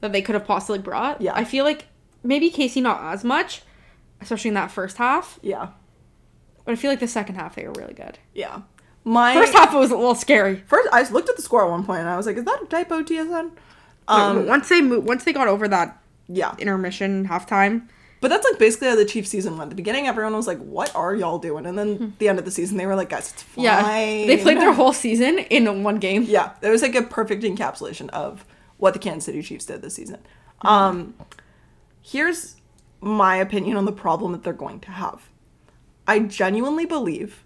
that 0.00 0.12
they 0.12 0.22
could 0.22 0.34
have 0.34 0.46
possibly 0.46 0.78
brought. 0.78 1.20
Yeah. 1.20 1.32
I 1.34 1.44
feel 1.44 1.64
like 1.64 1.86
maybe 2.22 2.50
Casey 2.50 2.80
not 2.80 3.00
as 3.12 3.24
much, 3.24 3.62
especially 4.20 4.48
in 4.48 4.54
that 4.54 4.70
first 4.70 4.96
half. 4.96 5.38
Yeah. 5.42 5.68
But 6.64 6.72
I 6.72 6.76
feel 6.76 6.90
like 6.90 7.00
the 7.00 7.08
second 7.08 7.34
half 7.36 7.54
they 7.56 7.66
were 7.66 7.72
really 7.76 7.94
good. 7.94 8.18
Yeah. 8.34 8.62
My 9.04 9.34
First 9.34 9.52
half 9.54 9.72
it 9.72 9.76
was 9.78 9.90
a 9.90 9.96
little 9.96 10.14
scary. 10.14 10.62
first 10.66 10.88
I 10.92 11.00
just 11.02 11.12
looked 11.12 11.28
at 11.28 11.36
the 11.36 11.42
score 11.42 11.64
at 11.64 11.70
one 11.70 11.84
point 11.84 12.00
and 12.00 12.08
I 12.08 12.16
was 12.16 12.26
like, 12.26 12.36
is 12.36 12.44
that 12.44 12.62
a 12.62 12.66
typo 12.66 13.02
TSN? 13.02 13.50
Um 14.08 14.46
once 14.46 14.68
they 14.68 14.80
mo- 14.80 15.00
once 15.00 15.24
they 15.24 15.32
got 15.32 15.48
over 15.48 15.68
that 15.68 16.00
yeah. 16.28 16.54
intermission 16.58 17.26
halftime, 17.28 17.88
But 18.20 18.28
that's 18.28 18.46
like 18.50 18.58
basically 18.58 18.88
how 18.88 18.96
the 18.96 19.04
Chiefs 19.04 19.30
season 19.30 19.56
went. 19.56 19.68
At 19.68 19.70
the 19.70 19.76
beginning, 19.76 20.06
everyone 20.06 20.34
was 20.34 20.46
like, 20.46 20.58
"What 20.58 20.94
are 20.96 21.14
y'all 21.14 21.38
doing?" 21.38 21.66
And 21.66 21.78
then 21.78 22.14
the 22.18 22.28
end 22.28 22.38
of 22.38 22.44
the 22.44 22.50
season, 22.50 22.76
they 22.76 22.86
were 22.86 22.96
like, 22.96 23.10
"Guys, 23.10 23.32
it's 23.32 23.42
fine." 23.42 23.64
Yeah, 23.64 23.82
they 23.82 24.38
played 24.42 24.58
their 24.58 24.72
whole 24.80 24.92
season 24.92 25.38
in 25.38 25.84
one 25.84 25.98
game. 25.98 26.24
Yeah, 26.24 26.52
it 26.60 26.68
was 26.68 26.82
like 26.82 26.94
a 26.94 27.02
perfect 27.02 27.44
encapsulation 27.44 28.08
of 28.10 28.44
what 28.78 28.92
the 28.92 28.98
Kansas 28.98 29.24
City 29.24 29.42
Chiefs 29.42 29.66
did 29.66 29.82
this 29.82 29.94
season. 29.94 30.18
Mm-hmm. 30.64 30.68
Um, 30.68 31.14
here's 32.00 32.56
my 33.00 33.36
opinion 33.36 33.76
on 33.76 33.84
the 33.84 33.92
problem 33.92 34.32
that 34.32 34.42
they're 34.42 34.52
going 34.52 34.80
to 34.80 34.90
have. 34.90 35.28
I 36.06 36.20
genuinely 36.20 36.86
believe 36.86 37.44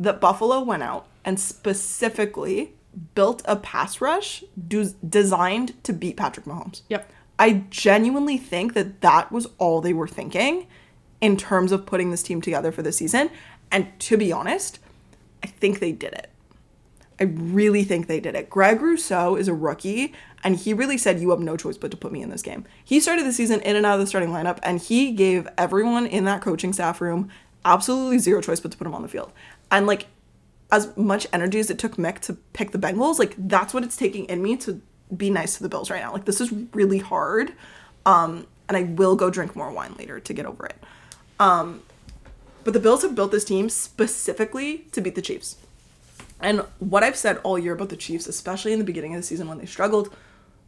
that 0.00 0.20
Buffalo 0.20 0.62
went 0.62 0.82
out 0.82 1.06
and 1.24 1.38
specifically 1.38 2.74
built 3.14 3.42
a 3.44 3.56
pass 3.56 4.00
rush 4.00 4.42
do- 4.68 4.94
designed 5.06 5.82
to 5.84 5.92
beat 5.92 6.16
Patrick 6.16 6.46
Mahomes. 6.46 6.82
Yep. 6.88 7.10
I 7.38 7.64
genuinely 7.70 8.38
think 8.38 8.74
that 8.74 9.00
that 9.00 9.32
was 9.32 9.48
all 9.58 9.80
they 9.80 9.92
were 9.92 10.08
thinking 10.08 10.66
in 11.20 11.36
terms 11.36 11.72
of 11.72 11.86
putting 11.86 12.10
this 12.10 12.22
team 12.22 12.40
together 12.40 12.72
for 12.72 12.82
the 12.82 12.92
season. 12.92 13.30
And 13.70 13.98
to 14.00 14.16
be 14.16 14.32
honest, 14.32 14.78
I 15.42 15.46
think 15.46 15.78
they 15.78 15.92
did 15.92 16.12
it. 16.12 16.28
I 17.20 17.24
really 17.24 17.84
think 17.84 18.06
they 18.06 18.20
did 18.20 18.34
it. 18.34 18.50
Greg 18.50 18.80
Rousseau 18.80 19.36
is 19.36 19.46
a 19.46 19.54
rookie, 19.54 20.12
and 20.42 20.56
he 20.56 20.74
really 20.74 20.98
said, 20.98 21.20
You 21.20 21.30
have 21.30 21.38
no 21.38 21.56
choice 21.56 21.78
but 21.78 21.90
to 21.92 21.96
put 21.96 22.10
me 22.10 22.20
in 22.22 22.30
this 22.30 22.42
game. 22.42 22.64
He 22.84 22.98
started 22.98 23.24
the 23.24 23.32
season 23.32 23.60
in 23.60 23.76
and 23.76 23.86
out 23.86 23.94
of 23.94 24.00
the 24.00 24.06
starting 24.08 24.30
lineup, 24.30 24.58
and 24.62 24.80
he 24.80 25.12
gave 25.12 25.46
everyone 25.56 26.06
in 26.06 26.24
that 26.24 26.42
coaching 26.42 26.72
staff 26.72 27.00
room 27.00 27.30
absolutely 27.64 28.18
zero 28.18 28.40
choice 28.40 28.58
but 28.58 28.72
to 28.72 28.76
put 28.76 28.86
him 28.86 28.94
on 28.94 29.02
the 29.02 29.08
field. 29.08 29.30
And 29.70 29.86
like, 29.86 30.06
as 30.72 30.96
much 30.96 31.26
energy 31.32 31.60
as 31.60 31.70
it 31.70 31.78
took 31.78 31.96
Mick 31.96 32.18
to 32.20 32.34
pick 32.54 32.72
the 32.72 32.78
Bengals, 32.78 33.18
like, 33.18 33.34
that's 33.38 33.72
what 33.72 33.84
it's 33.84 33.96
taking 33.96 34.24
in 34.24 34.42
me 34.42 34.56
to 34.56 34.80
be 35.16 35.30
nice 35.30 35.56
to 35.56 35.62
the 35.62 35.68
Bills 35.68 35.90
right 35.90 36.02
now. 36.02 36.12
Like, 36.12 36.24
this 36.24 36.40
is 36.40 36.52
really 36.72 36.98
hard. 36.98 37.52
Um, 38.06 38.46
and 38.68 38.76
I 38.76 38.82
will 38.84 39.16
go 39.16 39.30
drink 39.30 39.54
more 39.54 39.70
wine 39.70 39.94
later 39.98 40.20
to 40.20 40.32
get 40.32 40.46
over 40.46 40.66
it. 40.66 40.76
Um, 41.38 41.82
but 42.64 42.72
the 42.72 42.80
Bills 42.80 43.02
have 43.02 43.14
built 43.14 43.30
this 43.30 43.44
team 43.44 43.68
specifically 43.68 44.86
to 44.92 45.00
beat 45.00 45.14
the 45.14 45.22
Chiefs. 45.22 45.56
And 46.40 46.64
what 46.78 47.02
I've 47.02 47.16
said 47.16 47.38
all 47.44 47.58
year 47.58 47.74
about 47.74 47.88
the 47.88 47.96
Chiefs, 47.96 48.26
especially 48.26 48.72
in 48.72 48.78
the 48.78 48.84
beginning 48.84 49.14
of 49.14 49.20
the 49.20 49.26
season 49.26 49.48
when 49.48 49.58
they 49.58 49.66
struggled, 49.66 50.14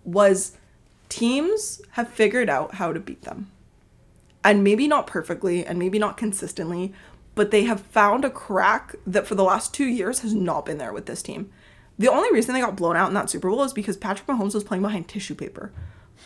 was 0.05 0.57
teams 1.09 1.81
have 1.93 2.09
figured 2.09 2.49
out 2.49 2.75
how 2.75 2.93
to 2.93 3.01
beat 3.01 3.23
them. 3.23 3.51
And 4.45 4.63
maybe 4.63 4.87
not 4.87 5.07
perfectly 5.07 5.65
and 5.65 5.79
maybe 5.79 5.99
not 5.99 6.17
consistently, 6.17 6.93
but 7.35 7.51
they 7.51 7.65
have 7.65 7.81
found 7.81 8.25
a 8.25 8.31
crack 8.31 8.95
that 9.07 9.27
for 9.27 9.35
the 9.35 9.45
last 9.45 9.73
two 9.73 9.87
years 9.87 10.21
has 10.21 10.35
not 10.35 10.67
been 10.67 10.79
there 10.79 10.93
with 10.93 11.07
this 11.07 11.23
team. 11.23 11.51
The 11.99 12.11
only 12.11 12.33
reason 12.33 12.55
they 12.55 12.61
got 12.61 12.77
blown 12.77 12.97
out 12.97 13.09
in 13.09 13.15
that 13.15 13.31
Super 13.31 13.49
Bowl 13.49 13.63
is 13.63 13.73
because 13.73 13.97
Patrick 13.97 14.27
Mahomes 14.27 14.55
was 14.55 14.65
playing 14.65 14.83
behind 14.83 15.09
tissue 15.09 15.35
paper. 15.35 15.73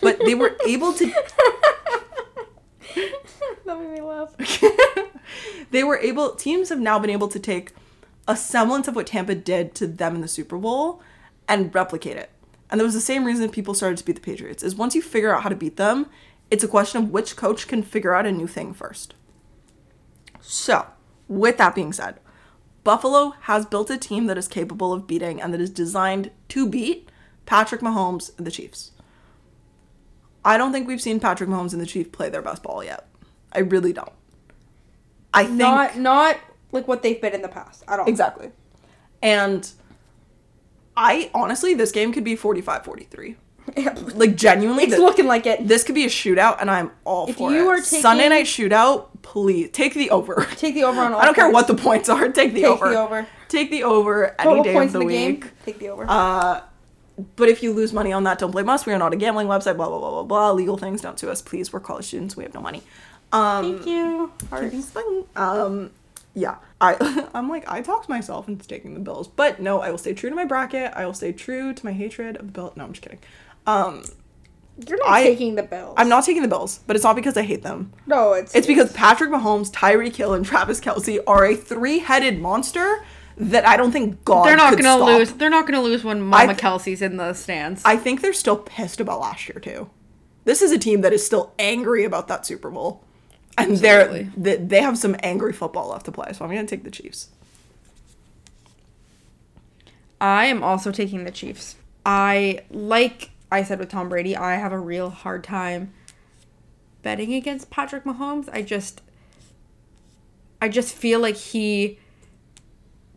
But 0.00 0.18
they 0.24 0.34
were 0.34 0.56
able 0.66 0.92
to 0.94 1.12
That 3.68 3.78
made 3.78 3.90
me 3.90 4.00
laugh. 4.00 4.34
they 5.70 5.84
were 5.84 5.98
able 5.98 6.34
teams 6.34 6.70
have 6.70 6.80
now 6.80 6.98
been 6.98 7.10
able 7.10 7.28
to 7.28 7.38
take 7.38 7.72
a 8.26 8.34
semblance 8.34 8.88
of 8.88 8.96
what 8.96 9.06
Tampa 9.06 9.34
did 9.34 9.74
to 9.74 9.86
them 9.86 10.14
in 10.14 10.20
the 10.22 10.28
Super 10.28 10.56
Bowl 10.56 11.02
and 11.46 11.74
replicate 11.74 12.16
it. 12.16 12.30
And 12.70 12.80
that 12.80 12.84
was 12.84 12.94
the 12.94 13.00
same 13.00 13.24
reason 13.24 13.48
people 13.50 13.74
started 13.74 13.98
to 13.98 14.04
beat 14.04 14.16
the 14.16 14.22
Patriots. 14.22 14.62
Is 14.62 14.74
once 14.74 14.94
you 14.94 15.02
figure 15.02 15.34
out 15.34 15.42
how 15.42 15.48
to 15.50 15.56
beat 15.56 15.76
them, 15.76 16.06
it's 16.50 16.64
a 16.64 16.68
question 16.68 17.02
of 17.02 17.10
which 17.10 17.36
coach 17.36 17.68
can 17.68 17.82
figure 17.82 18.14
out 18.14 18.26
a 18.26 18.32
new 18.32 18.46
thing 18.46 18.72
first. 18.72 19.14
So, 20.40 20.86
with 21.28 21.58
that 21.58 21.74
being 21.74 21.92
said, 21.92 22.20
Buffalo 22.84 23.34
has 23.42 23.66
built 23.66 23.90
a 23.90 23.98
team 23.98 24.26
that 24.26 24.38
is 24.38 24.48
capable 24.48 24.92
of 24.92 25.06
beating 25.06 25.40
and 25.40 25.52
that 25.52 25.60
is 25.60 25.70
designed 25.70 26.30
to 26.48 26.66
beat 26.68 27.08
Patrick 27.46 27.80
Mahomes 27.80 28.36
and 28.38 28.46
the 28.46 28.50
Chiefs. 28.50 28.92
I 30.44 30.56
don't 30.56 30.72
think 30.72 30.86
we've 30.88 31.00
seen 31.02 31.20
Patrick 31.20 31.50
Mahomes 31.50 31.72
and 31.72 31.82
the 31.82 31.86
Chiefs 31.86 32.10
play 32.12 32.28
their 32.30 32.42
best 32.42 32.62
ball 32.62 32.82
yet. 32.82 33.06
I 33.52 33.60
really 33.60 33.92
don't. 33.92 34.12
I 35.34 35.44
think 35.44 35.58
Not 35.58 35.98
not 35.98 36.36
like 36.72 36.88
what 36.88 37.02
they've 37.02 37.20
been 37.20 37.34
in 37.34 37.42
the 37.42 37.48
past 37.48 37.84
at 37.88 37.98
all. 38.00 38.06
exactly. 38.08 38.50
And 39.22 39.70
I 40.96 41.30
honestly 41.34 41.74
this 41.74 41.92
game 41.92 42.12
could 42.12 42.24
be 42.24 42.36
45-43. 42.36 43.36
Like 44.14 44.34
genuinely 44.34 44.84
It's 44.84 44.92
th- 44.94 45.02
looking 45.02 45.26
like 45.26 45.44
it. 45.44 45.68
this 45.68 45.84
could 45.84 45.94
be 45.94 46.04
a 46.04 46.08
shootout 46.08 46.56
and 46.60 46.70
I'm 46.70 46.90
all 47.04 47.28
If 47.28 47.36
for 47.36 47.50
you 47.52 47.70
it. 47.70 47.80
are 47.80 47.82
Sunday 47.82 48.28
night 48.30 48.46
shootout, 48.46 49.07
please 49.22 49.70
take 49.72 49.94
the 49.94 50.10
over. 50.10 50.46
Take 50.56 50.74
the 50.74 50.84
over 50.84 51.00
on 51.00 51.12
all 51.12 51.20
I 51.20 51.24
don't 51.24 51.34
care 51.34 51.44
points. 51.50 51.54
what 51.54 51.66
the 51.68 51.82
points 51.82 52.08
are. 52.08 52.28
Take 52.28 52.54
the 52.54 52.62
Take 52.62 52.70
over. 52.70 52.86
Take 52.86 52.92
the 52.94 53.00
over. 53.00 53.26
Take 53.48 53.70
the 53.70 53.82
over 53.84 54.24
any 54.40 54.44
Total 54.44 54.62
day 54.64 54.72
points 54.72 54.94
of 54.94 55.00
in 55.02 55.08
the, 55.08 55.14
the 55.16 55.26
week. 55.28 55.40
game. 55.40 55.50
Take 55.64 55.78
the 55.78 55.88
over. 55.88 56.06
Uh, 56.08 56.60
but 57.36 57.48
if 57.48 57.62
you 57.62 57.72
lose 57.72 57.92
money 57.92 58.12
on 58.12 58.24
that, 58.24 58.38
don't 58.38 58.50
blame 58.50 58.68
us. 58.68 58.86
We 58.86 58.92
are 58.92 58.98
not 58.98 59.12
a 59.12 59.16
gambling 59.16 59.48
website. 59.48 59.76
Blah 59.76 59.88
blah 59.88 59.98
blah 59.98 60.10
blah 60.10 60.22
blah. 60.22 60.50
Legal 60.52 60.76
things 60.76 61.00
don't 61.00 61.18
sue 61.18 61.30
us, 61.30 61.42
please. 61.42 61.72
We're 61.72 61.80
college 61.80 62.06
students. 62.06 62.36
We 62.36 62.44
have 62.44 62.54
no 62.54 62.60
money. 62.60 62.82
Um, 63.32 63.74
Thank 63.74 63.86
you. 63.86 64.32
fun. 64.82 65.24
Um, 65.36 65.90
yeah. 66.34 66.56
I 66.80 67.28
I'm 67.34 67.48
like 67.48 67.68
I 67.68 67.82
talked 67.82 68.04
to 68.06 68.10
myself 68.10 68.46
into 68.48 68.66
taking 68.68 68.94
the 68.94 69.00
Bills, 69.00 69.26
but 69.28 69.60
no, 69.60 69.80
I 69.80 69.90
will 69.90 69.98
stay 69.98 70.14
true 70.14 70.30
to 70.30 70.36
my 70.36 70.44
bracket. 70.44 70.92
I 70.94 71.04
will 71.06 71.14
stay 71.14 71.32
true 71.32 71.74
to 71.74 71.84
my 71.84 71.92
hatred 71.92 72.36
of 72.36 72.46
the 72.46 72.52
Bill. 72.52 72.72
No, 72.76 72.84
I'm 72.84 72.92
just 72.92 73.02
kidding. 73.02 73.18
Um, 73.66 74.04
You're 74.86 74.98
not 74.98 75.08
I- 75.10 75.22
taking 75.24 75.54
the 75.56 75.62
Bills. 75.62 75.94
I'm 75.96 76.08
not 76.08 76.24
taking 76.24 76.42
the 76.42 76.48
Bills, 76.48 76.80
but 76.86 76.94
it's 76.94 77.04
not 77.04 77.16
because 77.16 77.36
I 77.36 77.42
hate 77.42 77.62
them. 77.62 77.92
No, 78.06 78.32
it's 78.34 78.54
It's 78.54 78.66
because 78.66 78.92
Patrick 78.92 79.30
Mahomes, 79.30 79.70
Tyreek 79.72 80.14
Hill, 80.14 80.34
and 80.34 80.44
Travis 80.46 80.80
Kelce 80.80 81.18
are 81.26 81.44
a 81.46 81.56
three-headed 81.56 82.40
monster 82.40 83.04
that 83.36 83.66
I 83.66 83.76
don't 83.76 83.92
think 83.92 84.24
God. 84.24 84.46
they're 84.46 84.56
not 84.56 84.70
could 84.74 84.82
gonna 84.82 84.98
stop. 85.04 85.18
lose. 85.18 85.32
They're 85.32 85.50
not 85.50 85.66
gonna 85.66 85.82
lose 85.82 86.04
when 86.04 86.20
Mama 86.20 86.54
th- 86.54 86.58
Kelce's 86.58 87.02
in 87.02 87.16
the 87.16 87.34
stands. 87.34 87.82
I 87.84 87.96
think 87.96 88.20
they're 88.20 88.32
still 88.32 88.56
pissed 88.56 89.00
about 89.00 89.20
last 89.20 89.48
year 89.48 89.60
too. 89.60 89.90
This 90.44 90.62
is 90.62 90.70
a 90.72 90.78
team 90.78 91.02
that 91.02 91.12
is 91.12 91.24
still 91.26 91.52
angry 91.58 92.04
about 92.04 92.26
that 92.28 92.46
Super 92.46 92.70
Bowl, 92.70 93.04
and 93.56 93.76
they're 93.76 94.28
they, 94.36 94.56
they 94.56 94.80
have 94.80 94.96
some 94.98 95.14
angry 95.22 95.52
football 95.52 95.90
left 95.90 96.06
to 96.06 96.12
play. 96.12 96.32
So 96.32 96.44
I'm 96.44 96.50
gonna 96.50 96.66
take 96.66 96.84
the 96.84 96.90
Chiefs. 96.90 97.28
I 100.20 100.46
am 100.46 100.62
also 100.64 100.90
taking 100.90 101.24
the 101.24 101.30
Chiefs. 101.30 101.76
I 102.04 102.60
like 102.70 103.30
I 103.50 103.62
said 103.62 103.78
with 103.78 103.88
Tom 103.88 104.08
Brady, 104.08 104.36
I 104.36 104.56
have 104.56 104.72
a 104.72 104.78
real 104.78 105.10
hard 105.10 105.42
time 105.44 105.92
betting 107.02 107.32
against 107.34 107.70
Patrick 107.70 108.04
Mahomes. 108.04 108.48
I 108.52 108.62
just 108.62 109.02
I 110.60 110.68
just 110.68 110.94
feel 110.94 111.20
like 111.20 111.36
he 111.36 111.98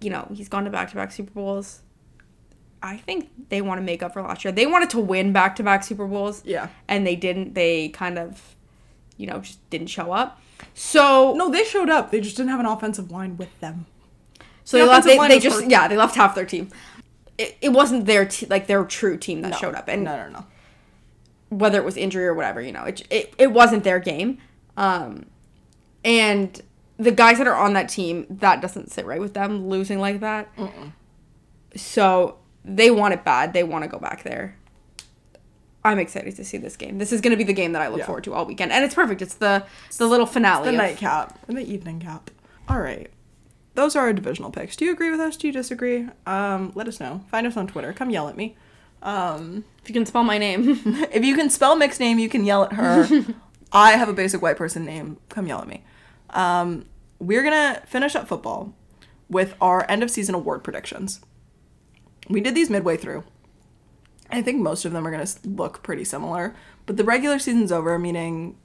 you 0.02 0.10
know, 0.10 0.28
he's 0.34 0.50
gone 0.50 0.64
to 0.66 0.72
back-to-back 0.72 1.12
Super 1.12 1.32
Bowls. 1.32 1.82
I 2.82 2.98
think 2.98 3.30
they 3.50 3.62
want 3.62 3.78
to 3.78 3.84
make 3.84 4.02
up 4.02 4.14
for 4.14 4.24
last 4.24 4.44
year. 4.44 4.52
They 4.52 4.66
wanted 4.66 4.90
to 4.92 5.00
win 5.00 5.32
back-to-back 5.32 5.84
Super 5.84 6.08
Bowls. 6.08 6.44
Yeah. 6.44 6.70
And 6.88 7.06
they 7.06 7.16
didn't. 7.16 7.54
They 7.54 7.90
kind 7.90 8.18
of 8.18 8.56
you 9.22 9.28
know, 9.28 9.40
just 9.40 9.70
didn't 9.70 9.88
show 9.88 10.12
up. 10.12 10.42
So 10.74 11.34
No, 11.36 11.50
they 11.50 11.64
showed 11.64 11.90
up. 11.90 12.10
They 12.12 12.20
just 12.20 12.36
didn't 12.36 12.50
have 12.50 12.60
an 12.60 12.66
offensive 12.66 13.12
line 13.12 13.38
with 13.38 13.58
them. 13.60 13.86
So 14.64 14.78
The 14.78 14.84
they 14.84 14.90
left. 14.90 15.06
They, 15.06 15.18
they 15.28 15.40
just 15.40 15.62
hurt. 15.62 15.70
yeah, 15.70 15.88
they 15.88 15.96
left 15.96 16.16
half 16.16 16.34
their 16.34 16.46
team. 16.46 16.70
It, 17.42 17.58
it 17.62 17.70
wasn't 17.70 18.06
their 18.06 18.26
te- 18.26 18.46
like 18.48 18.68
their 18.68 18.84
true 18.86 19.18
team 19.18 19.42
that 19.42 19.52
No, 19.52 19.58
showed 19.58 19.76
up, 19.76 19.88
and 19.88 20.04
no, 20.04 20.16
no, 20.16 20.30
no. 20.30 20.46
whether 21.50 21.78
it 21.80 21.86
was 21.86 21.98
injury 21.98 22.26
or 22.26 22.34
whatever, 22.34 22.62
you 22.62 22.72
know, 22.72 22.84
it 22.84 23.02
it, 23.10 23.34
it 23.38 23.52
wasn't 23.52 23.84
their 23.84 24.00
game. 24.00 24.38
Um, 24.78 25.26
and 26.04 26.62
the 26.98 27.12
guys 27.12 27.38
that 27.40 27.48
are 27.48 27.56
on 27.56 27.74
that 27.74 27.90
team, 27.90 28.26
that 28.30 28.62
doesn't 28.62 28.92
sit 28.92 29.06
right 29.06 29.20
with 29.20 29.34
them 29.34 29.68
losing 29.70 30.00
like 30.00 30.20
that. 30.20 30.50
So 31.76 32.38
they 32.66 32.92
want 32.92 33.14
it 33.14 33.24
bad. 33.24 33.54
They 33.54 33.64
want 33.64 33.84
to 33.84 33.88
go 33.90 33.98
back 34.00 34.24
there. 34.24 34.56
I'm 35.84 35.98
excited 35.98 36.36
to 36.36 36.44
see 36.44 36.58
this 36.58 36.78
game. 36.78 37.00
This 37.00 37.12
is 37.12 37.22
going 37.22 37.32
to 37.32 37.38
be 37.38 37.44
the 37.44 37.54
game 37.54 37.72
that 37.74 37.82
I 37.82 37.88
look 37.88 38.00
Yeah. 38.00 38.06
forward 38.06 38.24
to 38.26 38.34
all 38.34 38.46
weekend, 38.46 38.72
and 38.72 38.84
it's 38.86 38.94
perfect. 38.94 39.22
It's 39.22 39.34
the 39.36 39.64
the 39.98 40.06
little 40.08 40.28
finale. 40.28 40.66
The 40.66 40.70
of- 40.70 40.76
nightcap 40.78 41.40
and 41.48 41.58
the 41.58 41.64
evening 41.74 42.00
cap. 42.00 42.30
All 42.70 42.80
right. 42.80 43.10
Those 43.74 43.96
are 43.96 44.02
our 44.02 44.14
divisional 44.14 44.52
picks. 44.52 44.76
Do 44.76 44.86
you 44.86 44.92
agree 44.92 45.12
with 45.12 45.20
us? 45.20 45.38
Do 45.38 45.48
you 45.48 45.54
disagree? 45.54 46.08
Um, 46.26 46.72
let 46.76 46.88
us 46.88 47.00
know. 47.00 47.24
Find 47.32 47.48
us 47.48 47.56
on 47.56 47.68
Twitter. 47.68 47.94
Come 47.94 48.10
yell 48.10 48.28
at 48.28 48.36
me. 48.36 48.56
Um, 49.02 49.64
If 49.82 49.90
you 49.90 49.94
can 49.94 50.06
spell 50.06 50.24
my 50.24 50.38
name, 50.38 50.80
if 51.12 51.24
you 51.24 51.36
can 51.36 51.50
spell 51.50 51.76
Mick's 51.76 52.00
name, 52.00 52.20
you 52.20 52.30
can 52.30 52.44
yell 52.44 52.64
at 52.66 52.74
her. 52.74 53.08
I 53.72 53.92
have 53.94 54.10
a 54.10 54.14
basic 54.14 54.42
white 54.42 54.58
person 54.58 54.86
name. 54.86 55.18
Come 55.30 55.48
yell 55.48 55.62
at 55.62 55.68
me. 55.68 55.84
Um, 56.32 56.86
we're 57.20 57.44
gonna 57.44 57.82
finish 57.88 58.16
up 58.16 58.28
football 58.28 58.74
with 59.30 59.56
our 59.62 59.90
end 59.90 60.04
of 60.04 60.12
season 60.12 60.36
award 60.36 60.64
predictions. 60.64 61.22
We 62.30 62.42
did 62.42 62.54
these 62.56 62.70
midway 62.70 62.98
through. 62.98 63.24
I 64.30 64.42
think 64.42 64.60
most 64.60 64.86
of 64.86 64.92
them 64.92 65.06
are 65.08 65.12
gonna 65.12 65.28
look 65.46 65.82
pretty 65.84 66.04
similar, 66.04 66.56
but 66.86 66.98
the 66.98 67.04
regular 67.04 67.40
season's 67.40 67.72
over, 67.72 67.98
meaning 67.98 68.58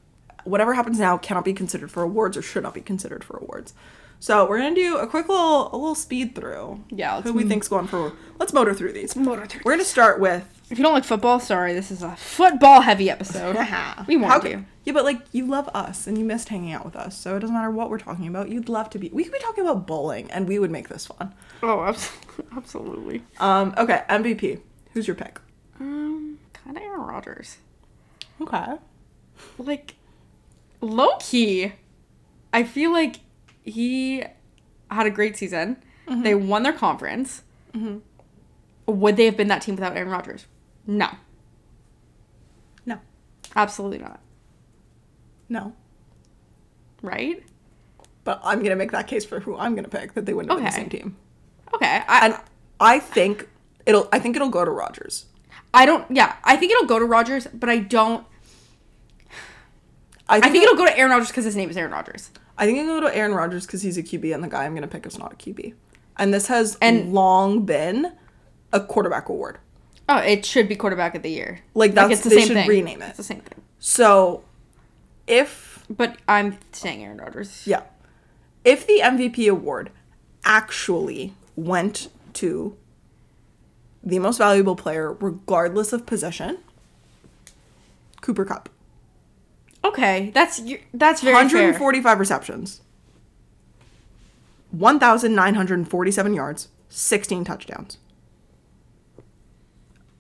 whatever 0.45 0.75
happens 0.75 0.99
now 0.99 1.17
cannot 1.19 1.45
be 1.45 1.53
considered 1.53 1.91
for 1.91 2.03
awards 2.03 2.37
or 2.37 2.43
should 2.43 2.63
not 2.63 2.75
be 2.75 2.81
considered 2.81 3.25
for 3.25 3.37
awards. 3.37 3.75
So 4.19 4.49
we're 4.49 4.59
gonna 4.59 4.75
do 4.75 4.99
a 4.99 5.07
quick 5.07 5.29
little 5.29 5.69
a 5.73 5.77
little 5.77 5.95
speed 5.95 6.35
through. 6.35 6.85
Yeah, 6.91 7.17
let's 7.17 7.29
who 7.29 7.35
we 7.35 7.45
think's 7.45 7.69
going 7.69 7.87
for. 7.87 8.13
Let's 8.39 8.53
motor 8.53 8.75
through 8.75 8.93
these. 8.93 9.15
motor 9.17 9.47
through 9.47 9.63
We're 9.65 9.73
gonna 9.73 9.85
start 9.85 10.21
with 10.21 10.57
if 10.69 10.79
you 10.79 10.83
don't 10.83 10.95
like 10.95 11.05
football, 11.05 11.39
sorry, 11.39 11.75
this 11.75 11.93
is 11.93 12.03
a 12.03 12.17
football 12.17 12.81
heavy 12.81 13.09
episode. 13.09 13.55
we 14.09 14.17
want 14.17 14.33
How 14.33 14.39
to. 14.41 14.65
Yeah, 14.85 14.93
but 14.93 15.05
like 15.05 15.21
you 15.31 15.47
love 15.47 15.69
us 15.75 16.07
and 16.09 16.19
you 16.19 16.25
missed 16.25 16.49
hanging 16.49 16.73
out 16.73 16.85
with 16.85 16.97
us, 16.97 17.17
so 17.17 17.37
it 17.37 17.41
doesn't 17.41 17.55
matter 17.55 17.71
what 17.71 17.89
we're 17.89 17.99
talking 17.99 18.27
about. 18.27 18.49
You'd 18.49 18.69
love 18.69 18.91
to 18.91 18.99
be. 18.99 19.09
We 19.13 19.23
could 19.23 19.33
be 19.33 19.39
talking 19.39 19.63
about 19.63 19.87
bowling, 19.87 20.31
and 20.31 20.49
we 20.49 20.59
would 20.59 20.73
make 20.73 20.89
this 20.89 21.07
fun. 21.07 21.35
Oh, 21.63 21.85
abs- 21.85 22.11
absolutely. 22.57 23.23
Um. 23.39 23.75
Okay. 23.79 24.03
MVP. 24.09 24.61
Who's 24.93 25.07
your 25.07 25.15
pick? 25.15 25.41
Um, 25.79 26.39
kind 26.53 26.77
of 26.77 26.83
Aaron 26.83 27.01
Rodgers. 27.01 27.59
Okay. 28.41 28.75
Like, 29.59 29.95
low 30.81 31.17
key, 31.21 31.75
I 32.53 32.65
feel 32.65 32.93
like 32.93 33.21
he 33.67 34.25
had 34.91 35.07
a 35.07 35.11
great 35.11 35.37
season. 35.37 35.77
Mm-hmm. 36.09 36.23
They 36.23 36.35
won 36.35 36.63
their 36.63 36.73
conference. 36.73 37.43
Mm-hmm. 37.75 37.99
Would 38.87 39.17
they 39.17 39.25
have 39.27 39.37
been 39.37 39.49
that 39.49 39.61
team 39.63 39.75
without 39.75 39.97
Aaron 39.97 40.09
Rodgers? 40.09 40.47
No, 40.87 41.09
No. 42.87 43.01
absolutely 43.57 43.99
not. 43.99 44.21
No. 45.49 45.75
Right? 47.03 47.43
But 48.25 48.41
I'm 48.45 48.63
gonna 48.63 48.77
make 48.77 48.93
that 48.93 49.07
case 49.09 49.25
for 49.25 49.41
who 49.41 49.57
I'm 49.57 49.75
gonna 49.75 49.89
pick 49.89 50.15
that 50.15 50.25
they 50.27 50.33
wouldn't 50.35 50.51
have 50.53 50.59
been 50.59 50.65
the 50.67 50.71
same 50.73 50.89
team. 50.89 51.17
Okay. 51.75 52.03
I, 52.09 52.27
And 52.27 52.37
I 52.81 52.99
think 53.01 53.49
it'll. 53.85 54.09
I 54.13 54.19
think 54.21 54.37
it'll 54.37 54.49
go 54.49 54.65
to 54.65 54.71
Rodgers. 54.71 55.27
I 55.75 55.85
don't. 55.87 56.05
Yeah, 56.11 56.37
I 56.45 56.57
think 56.57 56.73
it'll 56.73 56.87
go 56.87 56.99
to 56.99 57.05
Rodgers, 57.05 57.47
but 57.53 57.69
I 57.69 57.79
don't. 57.79 58.25
I 60.29 60.37
I 60.37 60.41
think, 60.41 60.53
think 60.53 60.63
it'll. 60.65 60.75
it'll 60.75 60.85
go 60.87 60.91
to 60.91 60.99
Aaron 60.99 61.11
Rodgers 61.13 61.29
because 61.29 61.45
his 61.45 61.55
name 61.57 61.71
is 61.71 61.77
Aaron 61.77 61.93
Rodgers. 61.93 62.31
I 62.59 62.65
think 62.67 62.79
it'll 62.79 63.01
go 63.01 63.09
to 63.09 63.15
Aaron 63.17 63.35
Rodgers 63.35 63.67
because 63.67 63.83
he's 63.83 63.99
a 63.99 64.03
QB, 64.03 64.35
and 64.35 64.43
the 64.43 64.49
guy 64.49 64.65
I'm 64.65 64.75
gonna 64.75 64.87
pick 64.89 65.07
is 65.07 65.19
not 65.19 65.33
a 65.33 65.37
QB. 65.37 65.75
And 66.17 66.33
this 66.33 66.47
has 66.47 66.79
And- 66.81 67.13
long 67.13 67.65
been 67.67 68.13
a 68.73 68.81
quarterback 68.81 69.29
award. 69.29 69.59
Oh, 70.09 70.19
it 70.19 70.45
should 70.47 70.69
be 70.69 70.77
quarterback 70.77 71.15
of 71.15 71.23
the 71.23 71.31
year. 71.31 71.61
Like, 71.75 71.93
that's- 71.95 72.23
they 72.23 72.41
should 72.41 72.67
rename 72.69 73.03
it. 73.03 73.09
It's 73.09 73.17
the 73.19 73.23
same 73.25 73.41
thing. 73.41 73.61
So, 73.79 74.45
if 75.27 75.75
But 75.89 76.17
I'm 76.27 76.59
saying 76.73 77.05
Aaron 77.05 77.19
Rodgers. 77.19 77.63
Yeah. 77.65 77.83
If 78.65 78.87
the 78.89 79.01
MVP 79.03 79.47
award 79.49 79.91
actually 80.45 81.35
went 81.55 82.09
to 82.35 82.77
the 84.03 84.19
most 84.19 84.39
valuable 84.39 84.75
player, 84.75 85.13
regardless 85.13 85.93
of 85.93 86.05
position, 86.07 86.59
Cooper 88.21 88.45
Kupp. 88.45 88.69
Okay, 89.87 90.31
that's 90.35 90.61
that's 90.93 91.21
very 91.21 91.35
fair. 91.35 91.45
145 91.45 92.19
receptions, 92.19 92.81
1,947 94.73 96.35
yards, 96.35 96.69
16 96.89 97.45
touchdowns. 97.45 97.99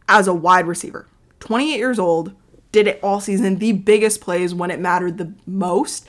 As 0.09 0.29
a 0.29 0.35
wide 0.35 0.69
receiver, 0.69 1.09
28 1.41 1.77
years 1.77 1.99
old, 1.99 2.33
did 2.71 2.87
it 2.87 3.01
all 3.03 3.19
season, 3.19 3.59
the 3.59 3.73
biggest 3.73 4.21
plays 4.21 4.55
when 4.55 4.71
it 4.71 4.79
mattered 4.79 5.19
the 5.19 5.33
most. 5.47 6.07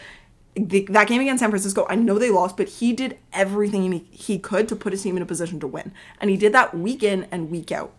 The, 0.55 0.85
that 0.89 1.07
game 1.07 1.21
against 1.21 1.39
San 1.39 1.49
Francisco, 1.49 1.85
I 1.89 1.95
know 1.95 2.19
they 2.19 2.29
lost, 2.29 2.57
but 2.57 2.67
he 2.67 2.93
did 2.93 3.17
everything 3.31 3.91
he, 3.91 4.05
he 4.11 4.37
could 4.39 4.67
to 4.69 4.75
put 4.75 4.91
his 4.91 5.01
team 5.01 5.15
in 5.15 5.23
a 5.23 5.25
position 5.25 5.59
to 5.61 5.67
win. 5.67 5.93
And 6.19 6.29
he 6.29 6.37
did 6.37 6.53
that 6.53 6.77
week 6.77 7.03
in 7.03 7.27
and 7.31 7.49
week 7.49 7.71
out. 7.71 7.93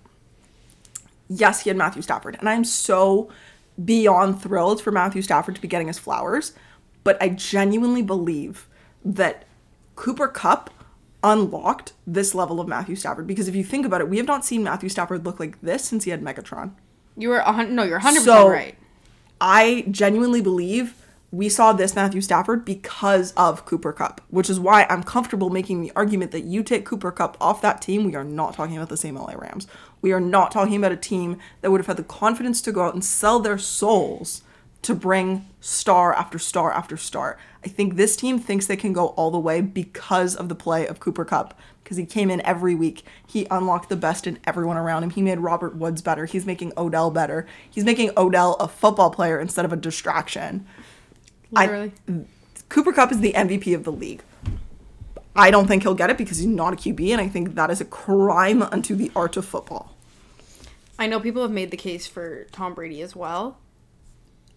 Yes, 1.28 1.62
he 1.62 1.70
had 1.70 1.76
Matthew 1.76 2.02
Stafford. 2.02 2.36
And 2.40 2.48
I'm 2.48 2.64
so 2.64 3.30
beyond 3.84 4.40
thrilled 4.42 4.80
for 4.82 4.90
Matthew 4.90 5.22
Stafford 5.22 5.54
to 5.54 5.60
be 5.60 5.68
getting 5.68 5.86
his 5.88 5.98
flowers. 5.98 6.52
But 7.04 7.20
I 7.22 7.28
genuinely 7.30 8.02
believe 8.02 8.68
that 9.04 9.44
Cooper 9.96 10.28
Kupp 10.28 10.70
unlocked 11.24 11.92
this 12.06 12.34
level 12.34 12.60
of 12.60 12.68
Matthew 12.68 12.94
Stafford 12.96 13.26
because 13.26 13.48
if 13.48 13.54
you 13.56 13.64
think 13.64 13.84
about 13.86 14.00
it, 14.00 14.08
we 14.08 14.18
have 14.18 14.26
not 14.26 14.44
seen 14.44 14.62
Matthew 14.62 14.88
Stafford 14.88 15.24
look 15.24 15.40
like 15.40 15.60
this 15.60 15.84
since 15.84 16.04
he 16.04 16.10
had 16.10 16.22
Megatron. 16.22 16.72
You 17.16 17.30
were 17.30 17.38
a 17.38 17.52
hun- 17.52 17.74
no, 17.74 17.82
you're 17.82 17.98
100 17.98 18.22
So- 18.22 18.32
percent 18.48 18.50
right. 18.52 18.74
I 19.40 19.84
genuinely 19.90 20.40
believe 20.40 20.97
we 21.30 21.48
saw 21.48 21.72
this 21.72 21.94
Matthew 21.94 22.22
Stafford 22.22 22.64
because 22.64 23.32
of 23.32 23.66
Cooper 23.66 23.92
Kupp, 23.92 24.22
which 24.28 24.48
is 24.48 24.58
why 24.58 24.86
I'm 24.88 25.02
comfortable 25.02 25.50
making 25.50 25.82
the 25.82 25.92
argument 25.94 26.30
that 26.30 26.44
you 26.44 26.62
take 26.62 26.86
Cooper 26.86 27.10
Kupp 27.10 27.36
off 27.40 27.60
that 27.60 27.82
team, 27.82 28.04
we 28.04 28.14
are 28.14 28.24
not 28.24 28.54
talking 28.54 28.76
about 28.76 28.88
the 28.88 28.96
same 28.96 29.16
LA 29.16 29.34
Rams. 29.34 29.66
We 30.00 30.12
are 30.12 30.20
not 30.20 30.50
talking 30.50 30.76
about 30.76 30.92
a 30.92 30.96
team 30.96 31.38
that 31.60 31.70
would 31.70 31.80
have 31.80 31.86
had 31.86 31.98
the 31.98 32.04
confidence 32.04 32.62
to 32.62 32.72
go 32.72 32.82
out 32.82 32.94
and 32.94 33.04
sell 33.04 33.40
their 33.40 33.58
souls 33.58 34.42
to 34.80 34.94
bring 34.94 35.46
star 35.60 36.14
after 36.14 36.38
star 36.38 36.72
after 36.72 36.96
star. 36.96 37.36
I 37.64 37.68
think 37.68 37.96
this 37.96 38.16
team 38.16 38.38
thinks 38.38 38.66
they 38.66 38.76
can 38.76 38.92
go 38.92 39.08
all 39.08 39.30
the 39.30 39.38
way 39.38 39.60
because 39.60 40.36
of 40.36 40.48
the 40.48 40.54
play 40.54 40.86
of 40.86 41.00
Cooper 41.00 41.24
Kupp. 41.24 41.58
Because 41.82 41.96
he 41.96 42.06
came 42.06 42.30
in 42.30 42.44
every 42.44 42.74
week. 42.74 43.02
He 43.26 43.46
unlocked 43.50 43.88
the 43.88 43.96
best 43.96 44.26
in 44.26 44.38
everyone 44.46 44.76
around 44.76 45.04
him. 45.04 45.10
He 45.10 45.22
made 45.22 45.38
Robert 45.38 45.74
Woods 45.74 46.02
better. 46.02 46.26
He's 46.26 46.44
making 46.44 46.74
Odell 46.76 47.10
better. 47.10 47.46
He's 47.68 47.84
making 47.84 48.10
Odell 48.16 48.54
a 48.54 48.68
football 48.68 49.10
player 49.10 49.40
instead 49.40 49.64
of 49.64 49.72
a 49.72 49.76
distraction. 49.76 50.66
I- 51.54 51.66
Literally. 51.66 51.92
Cooper 52.68 52.92
Kupp 52.92 53.10
is 53.12 53.20
the 53.20 53.32
MVP 53.32 53.74
of 53.74 53.84
the 53.84 53.92
league. 53.92 54.22
I 55.34 55.50
don't 55.50 55.66
think 55.66 55.82
he'll 55.84 55.94
get 55.94 56.10
it 56.10 56.18
because 56.18 56.38
he's 56.38 56.46
not 56.46 56.72
a 56.72 56.76
QB, 56.76 57.12
and 57.12 57.20
I 57.20 57.28
think 57.28 57.54
that 57.54 57.70
is 57.70 57.80
a 57.80 57.84
crime 57.84 58.62
unto 58.62 58.94
the 58.94 59.10
art 59.14 59.36
of 59.36 59.44
football. 59.44 59.94
I 60.98 61.06
know 61.06 61.20
people 61.20 61.42
have 61.42 61.50
made 61.52 61.70
the 61.70 61.76
case 61.76 62.06
for 62.06 62.44
Tom 62.50 62.74
Brady 62.74 63.00
as 63.02 63.14
well. 63.14 63.58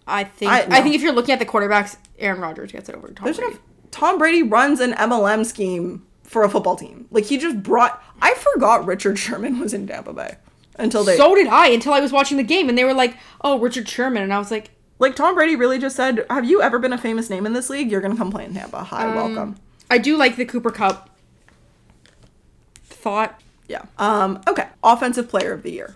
I 0.08 0.24
think 0.24 0.52
I- 0.52 0.66
I, 0.70 0.82
think 0.82 0.96
if 0.96 1.02
you're 1.02 1.14
looking 1.14 1.34
at 1.34 1.40
the 1.40 1.46
quarterbacks, 1.46 1.98
Aaron 2.18 2.42
Rodgers 2.42 2.72
gets 2.72 2.90
it 2.90 2.96
over 2.96 3.08
Tom 3.10 3.24
There's 3.26 3.38
Brady. 3.38 3.52
enough. 3.54 3.62
Tom 3.92 4.18
Brady 4.18 4.42
runs 4.42 4.80
an 4.80 4.94
MLM 4.94 5.46
scheme 5.46 6.04
for 6.24 6.44
a 6.44 6.50
football 6.50 6.76
team. 6.76 7.08
Like 7.12 7.26
he 7.26 7.38
just 7.38 7.62
brought. 7.62 8.02
I 8.22 8.34
forgot 8.34 8.86
Richard 8.86 9.20
Sherman 9.20 9.60
was 9.60 9.74
in 9.74 9.86
Tampa 9.86 10.14
Bay 10.14 10.36
until 10.80 11.04
they. 11.04 11.16
So 11.18 11.36
did 11.36 11.48
I 11.48 11.68
until 11.68 11.94
I 11.94 12.00
was 12.00 12.12
watching 12.12 12.38
the 12.38 12.44
game 12.44 12.70
and 12.70 12.78
they 12.78 12.84
were 12.86 12.94
like, 12.94 13.16
"Oh, 13.42 13.60
Richard 13.60 13.88
Sherman," 13.88 14.24
and 14.24 14.34
I 14.34 14.40
was 14.40 14.50
like, 14.50 14.72
like 15.02 15.16
Tom 15.16 15.36
Brady 15.36 15.56
really 15.58 15.80
just 15.80 15.96
said, 15.96 16.26
"Have 16.30 16.46
you 16.46 16.62
ever 16.62 16.80
been 16.80 16.94
a 16.94 16.98
famous 16.98 17.30
name 17.30 17.46
in 17.46 17.54
this 17.54 17.70
league? 17.70 17.92
You're 17.92 18.02
gonna 18.02 18.16
come 18.16 18.32
play 18.32 18.46
in 18.46 18.54
Tampa. 18.54 18.84
Hi, 18.86 19.08
Um, 19.08 19.16
welcome." 19.16 19.56
I 19.90 19.98
do 19.98 20.16
like 20.16 20.38
the 20.38 20.46
Cooper 20.46 20.70
Kupp 20.72 21.10
thought. 22.86 23.42
Yeah. 23.68 23.84
Um. 23.98 24.42
Okay. 24.48 24.68
Offensive 24.84 25.28
Player 25.30 25.54
of 25.54 25.64
the 25.64 25.72
Year. 25.72 25.96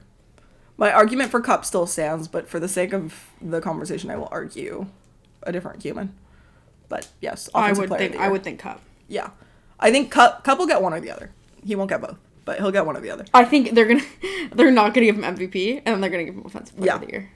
My 0.77 0.91
argument 0.91 1.31
for 1.31 1.39
Kupp 1.39 1.63
still 1.65 1.87
stands, 1.87 2.27
but 2.27 2.49
for 2.49 2.59
the 2.59 2.67
sake 2.67 2.91
of 2.93 3.29
the 3.41 3.61
conversation, 3.61 4.09
I 4.11 4.17
will 4.17 4.27
argue 4.31 4.87
a 5.43 5.51
different 5.51 5.83
human. 5.83 6.13
But 6.89 7.07
yes, 7.21 7.49
I 7.55 7.71
would 7.71 7.87
player 7.87 7.99
think 7.99 8.13
of 8.15 8.19
the 8.19 8.25
I 8.25 8.29
would 8.29 8.43
think 8.43 8.59
Kupp. 8.59 8.81
Yeah, 9.07 9.29
I 9.79 9.91
think 9.91 10.11
Kupp 10.11 10.43
Kupp 10.43 10.57
will 10.59 10.67
get 10.67 10.81
one 10.81 10.93
or 10.93 10.99
the 10.99 11.11
other. 11.11 11.31
He 11.65 11.75
won't 11.75 11.89
get 11.89 12.01
both, 12.01 12.17
but 12.43 12.57
he'll 12.59 12.71
get 12.71 12.85
one 12.85 12.97
or 12.97 13.01
the 13.01 13.09
other. 13.11 13.25
I 13.33 13.45
think 13.45 13.71
they're 13.71 13.85
gonna 13.85 14.03
they're 14.53 14.71
not 14.71 14.93
gonna 14.93 15.05
give 15.05 15.15
him 15.15 15.23
MVP 15.23 15.77
and 15.85 15.93
then 15.93 16.01
they're 16.01 16.09
gonna 16.09 16.25
give 16.25 16.35
him 16.35 16.43
offensive 16.45 16.75
player 16.75 16.87
Yeah. 16.87 16.95
of 16.95 17.01
the 17.01 17.07
year. 17.11 17.29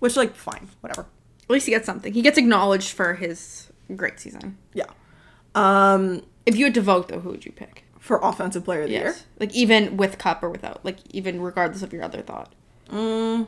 Which 0.00 0.16
like 0.16 0.34
fine, 0.34 0.68
whatever. 0.80 1.06
At 1.44 1.50
least 1.50 1.66
he 1.66 1.72
gets 1.72 1.86
something. 1.86 2.12
He 2.12 2.22
gets 2.22 2.36
acknowledged 2.36 2.92
for 2.92 3.14
his 3.14 3.70
great 3.94 4.20
season. 4.20 4.58
Yeah. 4.74 4.86
Um, 5.54 6.22
If 6.46 6.56
you 6.56 6.64
had 6.64 6.74
to 6.74 6.82
vote 6.82 7.08
though, 7.08 7.20
who 7.20 7.30
would 7.30 7.44
you 7.44 7.52
pick? 7.52 7.84
for 8.10 8.18
offensive 8.22 8.64
player 8.64 8.82
of 8.82 8.88
the 8.88 8.94
year, 8.94 9.14
Like 9.38 9.54
even 9.54 9.96
with 9.96 10.18
Kupp 10.18 10.42
or 10.42 10.50
without, 10.50 10.84
like 10.84 10.98
even 11.10 11.40
regardless 11.40 11.82
of 11.82 11.92
your 11.92 12.02
other 12.02 12.22
thought. 12.22 12.52
Mm. 12.88 13.46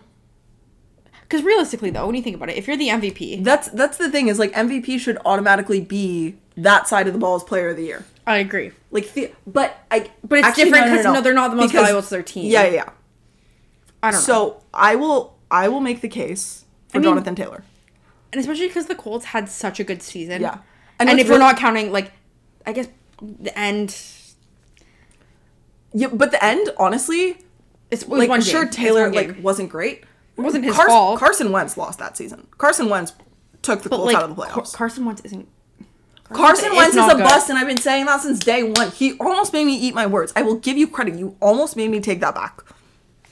Because 1.22 1.42
realistically, 1.42 1.90
though, 1.90 2.06
when 2.06 2.14
you 2.14 2.22
think 2.22 2.36
about 2.36 2.50
it, 2.50 2.56
if 2.56 2.68
you're 2.68 2.76
the 2.76 2.88
MVP, 2.88 3.42
that's 3.42 3.68
that's 3.70 3.96
the 3.96 4.10
thing 4.10 4.28
is 4.28 4.38
like 4.38 4.52
MVP 4.52 5.00
should 5.00 5.18
automatically 5.24 5.80
be 5.80 6.36
that 6.56 6.86
side 6.86 7.06
of 7.06 7.14
the 7.14 7.18
ball 7.18 7.34
as 7.34 7.42
player 7.42 7.70
of 7.70 7.76
the 7.76 7.84
year. 7.84 8.04
I 8.26 8.36
agree. 8.36 8.72
Like 8.90 9.12
the 9.14 9.32
but 9.46 9.78
I 9.90 10.10
But 10.22 10.40
it's 10.40 10.56
different 10.56 10.84
because 10.84 11.06
no, 11.06 11.22
they're 11.22 11.32
not 11.32 11.50
the 11.50 11.56
most 11.56 11.72
valuable 11.72 12.02
to 12.02 12.10
their 12.10 12.22
team. 12.22 12.50
Yeah, 12.50 12.64
yeah, 12.64 12.72
yeah. 12.72 12.90
I 14.02 14.10
don't 14.10 14.20
know. 14.20 14.24
So 14.24 14.62
I 14.74 14.94
will 14.94 15.36
I 15.52 15.68
will 15.68 15.80
make 15.80 16.00
the 16.00 16.08
case 16.08 16.64
for 16.88 16.96
I 16.96 17.00
mean- 17.00 17.04
Jonathan 17.10 17.34
Taylor. 17.36 17.62
and 18.32 18.40
especially 18.40 18.66
because 18.68 18.86
the 18.86 18.94
Colts 18.96 19.26
had 19.26 19.48
such 19.48 19.78
a 19.78 19.84
good 19.84 20.02
season. 20.02 20.40
Yeah. 20.42 20.58
And, 20.98 21.08
And 21.10 21.20
if 21.20 21.28
we're 21.28 21.38
not 21.38 21.56
counting, 21.56 21.92
like, 21.92 22.10
I 22.66 22.72
guess 22.72 22.88
the 23.20 23.56
end. 23.58 23.94
Yeah, 25.92 26.08
but 26.08 26.30
the 26.30 26.42
end, 26.42 26.70
honestly, 26.78 27.38
It's 27.90 28.06
like 28.08 28.28
one 28.28 28.40
sure 28.40 28.64
game. 28.64 28.70
Taylor 28.72 29.04
one 29.04 29.12
like 29.14 29.36
wasn't 29.42 29.68
great. 29.68 30.04
It 30.38 30.40
wasn't 30.40 30.64
his 30.64 30.74
Cars- 30.74 30.88
fault. 30.88 31.18
Carson 31.18 31.52
Wentz 31.52 31.76
lost 31.76 31.98
that 31.98 32.16
season. 32.16 32.46
Carson 32.56 32.88
Wentz 32.88 33.12
took 33.60 33.82
the 33.82 33.90
but 33.90 33.96
Colts 33.96 34.12
like 34.14 34.22
out 34.22 34.30
of 34.30 34.36
the 34.36 34.42
playoffs. 34.42 34.72
Carson 34.74 35.04
Wentz 35.04 35.20
isn't. 35.22 35.46
Carson 36.32 36.74
Wentz 36.74 36.96
is 36.96 37.04
a 37.04 37.14
good. 37.16 37.24
bust, 37.24 37.50
and 37.50 37.58
I've 37.58 37.66
been 37.66 37.76
saying 37.76 38.06
that 38.06 38.22
since 38.22 38.38
day 38.38 38.62
one. 38.62 38.90
He 38.92 39.18
almost 39.18 39.52
made 39.52 39.66
me 39.66 39.76
eat 39.76 39.94
my 39.94 40.06
words. 40.06 40.32
I 40.34 40.40
will 40.40 40.54
give 40.56 40.78
you 40.78 40.86
credit. 40.88 41.16
You 41.16 41.36
almost 41.40 41.76
made 41.76 41.90
me 41.90 42.00
take 42.00 42.20
that 42.20 42.34
back. 42.34 42.62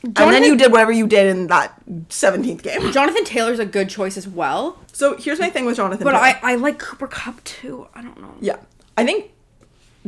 And 0.02 0.14
then 0.16 0.44
you 0.44 0.56
did 0.56 0.72
whatever 0.72 0.92
you 0.92 1.06
did 1.06 1.26
in 1.26 1.48
that 1.48 1.74
17th 2.08 2.62
game. 2.62 2.90
Jonathan 2.92 3.24
Taylor's 3.24 3.58
a 3.58 3.66
good 3.66 3.90
choice 3.90 4.16
as 4.16 4.26
well, 4.26 4.78
So 4.92 5.16
here's 5.16 5.38
my 5.38 5.50
thing 5.50 5.66
with 5.66 5.76
Jonathan 5.76 6.04
but 6.04 6.12
Taylor. 6.12 6.38
I 6.42 6.52
I 6.52 6.54
like 6.54 6.78
Cooper 6.78 7.06
Kupp 7.06 7.44
too. 7.44 7.86
I 7.94 8.00
don't 8.02 8.18
know. 8.20 8.34
Yeah. 8.40 8.56
I 8.96 9.04
think 9.04 9.30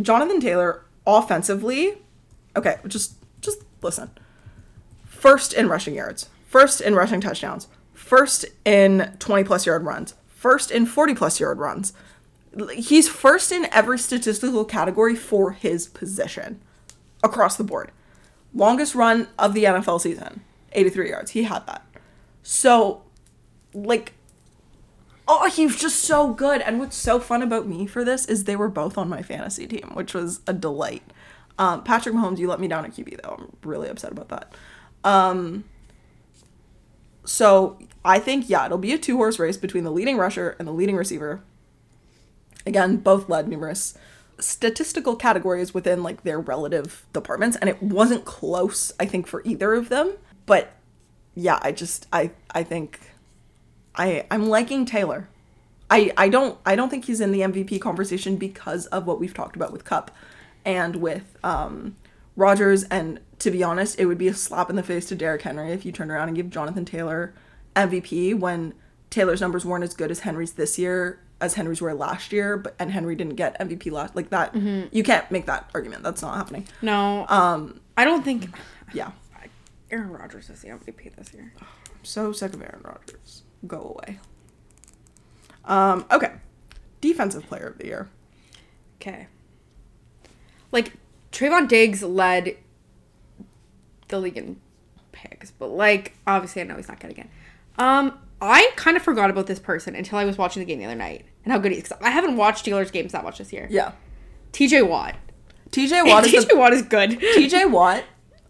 Jonathan 0.01 0.41
Taylor 0.41 0.83
offensively, 1.07 1.99
okay, 2.57 2.77
just 2.87 3.15
just 3.41 3.59
listen. 3.83 4.11
First 5.05 5.53
in 5.53 5.69
rushing 5.69 5.95
yards, 5.95 6.31
first 6.49 6.81
in 6.81 6.95
rushing 6.95 7.21
touchdowns, 7.21 7.69
first 7.93 8.45
in 8.65 9.15
20 9.19 9.45
plus 9.45 9.67
yard 9.67 9.85
runs, 9.85 10.15
first 10.29 10.71
in 10.71 10.87
40 10.87 11.15
plus 11.15 11.39
yard 11.39 11.59
runs. 11.59 11.93
He's 12.75 13.09
first 13.09 13.53
in 13.53 13.67
every 13.73 13.99
statistical 13.99 14.65
category 14.65 15.17
for 15.17 15.53
his 15.53 15.87
position 15.87 16.61
across 17.23 17.57
the 17.57 17.65
board. 17.65 17.91
Longest 18.55 18.95
run 18.95 19.29
of 19.39 19.55
the 19.55 19.65
NFL 19.65 20.01
season, 20.01 20.43
83 20.73 21.09
yards. 21.11 21.31
He 21.33 21.45
had 21.45 21.67
that. 21.67 21.85
So, 22.43 23.03
like, 23.73 24.13
Oh, 25.29 25.49
he's 25.49 25.77
just 25.77 26.01
so 26.01 26.33
good. 26.33 26.61
And 26.63 26.79
what's 26.79 26.97
so 26.97 27.21
fun 27.21 27.43
about 27.43 27.67
me 27.67 27.87
for 27.87 28.05
this 28.05 28.27
is 28.27 28.45
they 28.45 28.57
were 28.57 28.69
both 28.69 28.99
on 28.99 29.09
my 29.09 29.23
fantasy 29.23 29.67
team, 29.67 29.91
which 29.95 30.15
was 30.15 30.41
a 30.47 30.53
delight. 30.53 31.03
Um, 31.59 31.85
Patrick 31.85 32.15
Mahomes, 32.15 32.39
you 32.39 32.49
let 32.49 32.61
me 32.61 32.69
down 32.69 32.85
at 32.85 32.93
QB 32.93 33.23
though. 33.23 33.37
I'm 33.39 33.57
really 33.63 33.89
upset 33.89 34.13
about 34.13 34.29
that. 34.31 34.53
Um, 35.05 35.65
so 37.25 37.79
I 38.05 38.19
think 38.19 38.49
yeah, 38.49 38.67
it'll 38.67 38.79
be 38.79 38.93
a 38.93 38.99
two 38.99 39.17
horse 39.17 39.39
race 39.39 39.57
between 39.57 39.85
the 39.85 39.93
leading 39.93 40.17
rusher 40.17 40.57
and 40.59 40.67
the 40.67 40.73
leading 40.73 40.97
receiver. 40.97 41.43
Again, 42.67 42.97
both 42.97 43.29
led 43.29 43.49
numerous 43.49 43.97
statistical 44.43 45.17
categories 45.17 45.73
within 45.73 46.03
like 46.03 46.23
their 46.23 46.41
relative 46.41 47.07
departments, 47.13 47.57
and 47.57 47.69
it 47.69 47.83
wasn't 47.83 48.25
close. 48.25 48.93
I 48.99 49.07
think 49.07 49.27
for 49.27 49.43
either 49.45 49.75
of 49.75 49.89
them, 49.89 50.15
but 50.47 50.73
yeah, 51.35 51.59
I 51.63 51.73
just 51.73 52.07
I 52.13 52.31
I 52.51 52.63
think 52.63 53.01
I 53.95 54.27
I'm 54.31 54.49
liking 54.49 54.85
Taylor. 54.85 55.29
I 55.91 56.13
I 56.17 56.29
don't 56.29 56.59
I 56.67 56.77
don't 56.77 56.89
think 56.89 57.05
he's 57.07 57.21
in 57.21 57.33
the 57.33 57.41
MVP 57.41 57.81
conversation 57.81 58.37
because 58.37 58.87
of 58.87 59.07
what 59.07 59.21
we've 59.21 59.35
talked 59.35 59.57
about 59.57 59.73
with 59.73 59.85
Kupp 59.85 60.11
and 60.65 60.97
with 60.97 61.37
um 61.43 61.97
Rodgers 62.37 62.85
and 62.85 63.21
to 63.39 63.51
be 63.51 63.63
honest, 63.63 63.99
it 63.99 64.07
would 64.07 64.19
be 64.19 64.29
a 64.29 64.35
slap 64.35 64.71
in 64.71 64.77
the 64.77 64.83
face 64.83 65.07
to 65.07 65.17
Derrick 65.17 65.43
Henry 65.43 65.73
if 65.73 65.85
you 65.85 65.93
turned 65.93 66.11
around 66.11 66.29
and 66.29 66.37
give 66.37 66.49
Jonathan 66.49 66.85
Taylor 66.85 67.35
MVP 67.75 68.39
when 68.39 68.75
Taylor's 69.11 69.41
numbers 69.41 69.65
weren't 69.65 69.85
as 69.85 69.95
good 69.95 70.11
as 70.11 70.21
Henry's 70.21 70.53
this 70.53 70.79
year 70.79 71.19
as 71.43 71.55
Henry's 71.55 71.81
were 71.83 71.93
last 71.93 72.33
year, 72.33 72.57
but 72.57 72.75
and 72.79 72.91
Henry 72.91 73.15
didn't 73.15 73.35
get 73.35 73.59
MVP 73.61 73.91
last 73.93 74.17
like 74.17 74.31
that. 74.31 74.55
You 74.57 75.03
can't 75.03 75.31
make 75.31 75.45
that 75.47 75.69
argument. 75.75 76.03
That's 76.03 76.23
not 76.23 76.37
happening. 76.37 76.67
No. 76.81 77.27
Um. 77.29 77.81
I 77.97 78.05
don't 78.05 78.25
think 78.25 78.49
Yeah. 78.95 79.11
Aaron 79.91 80.11
Rodgers 80.11 80.49
is 80.49 80.63
the 80.63 80.69
MVP 80.69 81.15
this 81.17 81.35
year. 81.35 81.53
I'm 81.61 82.05
so 82.05 82.33
sick 82.33 82.55
of 82.55 82.63
Aaron 82.63 82.81
Rodgers. 82.83 83.43
Go 83.67 83.95
away. 84.01 84.19
Um, 85.67 86.07
okay. 86.11 86.33
Defensive 87.03 87.47
player 87.47 87.67
of 87.67 87.79
the 87.79 87.87
year. 87.87 88.09
Okay. 89.01 89.27
Like 90.73 90.95
Trevon 91.31 91.69
Diggs 91.69 92.03
led 92.03 92.57
the 94.09 94.19
league 94.19 94.39
in 94.39 94.61
picks, 95.13 95.51
but 95.51 95.69
like 95.69 96.17
obviously 96.27 96.63
I 96.63 96.65
know 96.65 96.77
he's 96.77 96.89
not 96.89 96.99
good 96.99 97.11
again. 97.11 97.29
Um, 97.79 98.19
I 98.41 98.73
kind 98.77 98.97
of 98.97 99.03
forgot 99.03 99.31
about 99.31 99.47
this 99.47 99.59
person 99.59 99.95
until 99.95 100.19
I 100.19 100.25
was 100.25 100.39
watching 100.39 100.61
the 100.61 100.67
game 100.67 100.79
the 100.79 100.87
other 100.87 100.95
night 100.95 101.25
and 101.45 101.53
how 101.53 101.59
good 101.59 101.73
he 101.73 101.79
is. 101.79 101.89
'cause 101.89 101.99
I 102.03 102.11
haven't 102.11 102.37
watched 102.37 102.65
Steelers 102.67 102.91
games 102.93 103.13
that 103.13 103.25
much 103.25 103.39
this 103.39 103.53
year. 103.53 103.67
Yeah. 103.71 103.93
TJ 104.53 104.87
Watt. 104.87 105.17
TJ 105.71 106.03
Watt 106.09 106.27
is 106.27 106.33
TJ 106.33 106.49
the, 106.49 106.57
Watt 106.57 106.73
is 106.73 106.83
good. 106.83 107.11
TJ 107.21 107.71
Watt, 107.71 108.05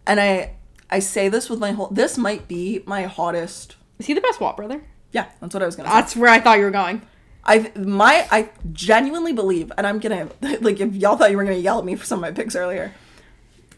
and 0.07 0.21
I 0.21 0.55
I 0.91 0.99
say 0.99 1.29
this 1.29 1.49
with 1.49 1.59
my 1.59 1.73
whole 1.73 1.89
this 1.89 2.19
might 2.19 2.49
be 2.49 2.83
my 2.87 3.05
hottest 3.05 3.77
Is 3.99 4.07
he 4.07 4.15
the 4.15 4.21
best 4.21 4.41
Watt 4.41 4.57
brother? 4.57 4.83
yeah, 5.13 5.27
that's 5.41 5.53
what 5.55 5.63
I 5.63 5.67
was 5.67 5.77
gonna 5.77 5.89
say. 5.89 5.95
That's 5.95 6.17
where 6.17 6.31
I 6.31 6.41
thought 6.41 6.59
you 6.59 6.65
were 6.65 6.71
going. 6.71 7.03
I 7.45 7.71
my 7.77 8.27
I 8.31 8.51
genuinely 8.73 9.33
believe, 9.33 9.73
and 9.77 9.87
I'm 9.87 9.99
gonna 9.99 10.29
like 10.61 10.81
if 10.81 10.95
y'all 10.95 11.17
thought 11.17 11.31
you 11.31 11.37
were 11.37 11.45
gonna 11.45 11.57
yell 11.57 11.79
at 11.79 11.85
me 11.85 11.95
for 11.97 12.05
some 12.05 12.19
of 12.19 12.23
my 12.23 12.31
picks 12.33 12.55
earlier. 12.57 12.93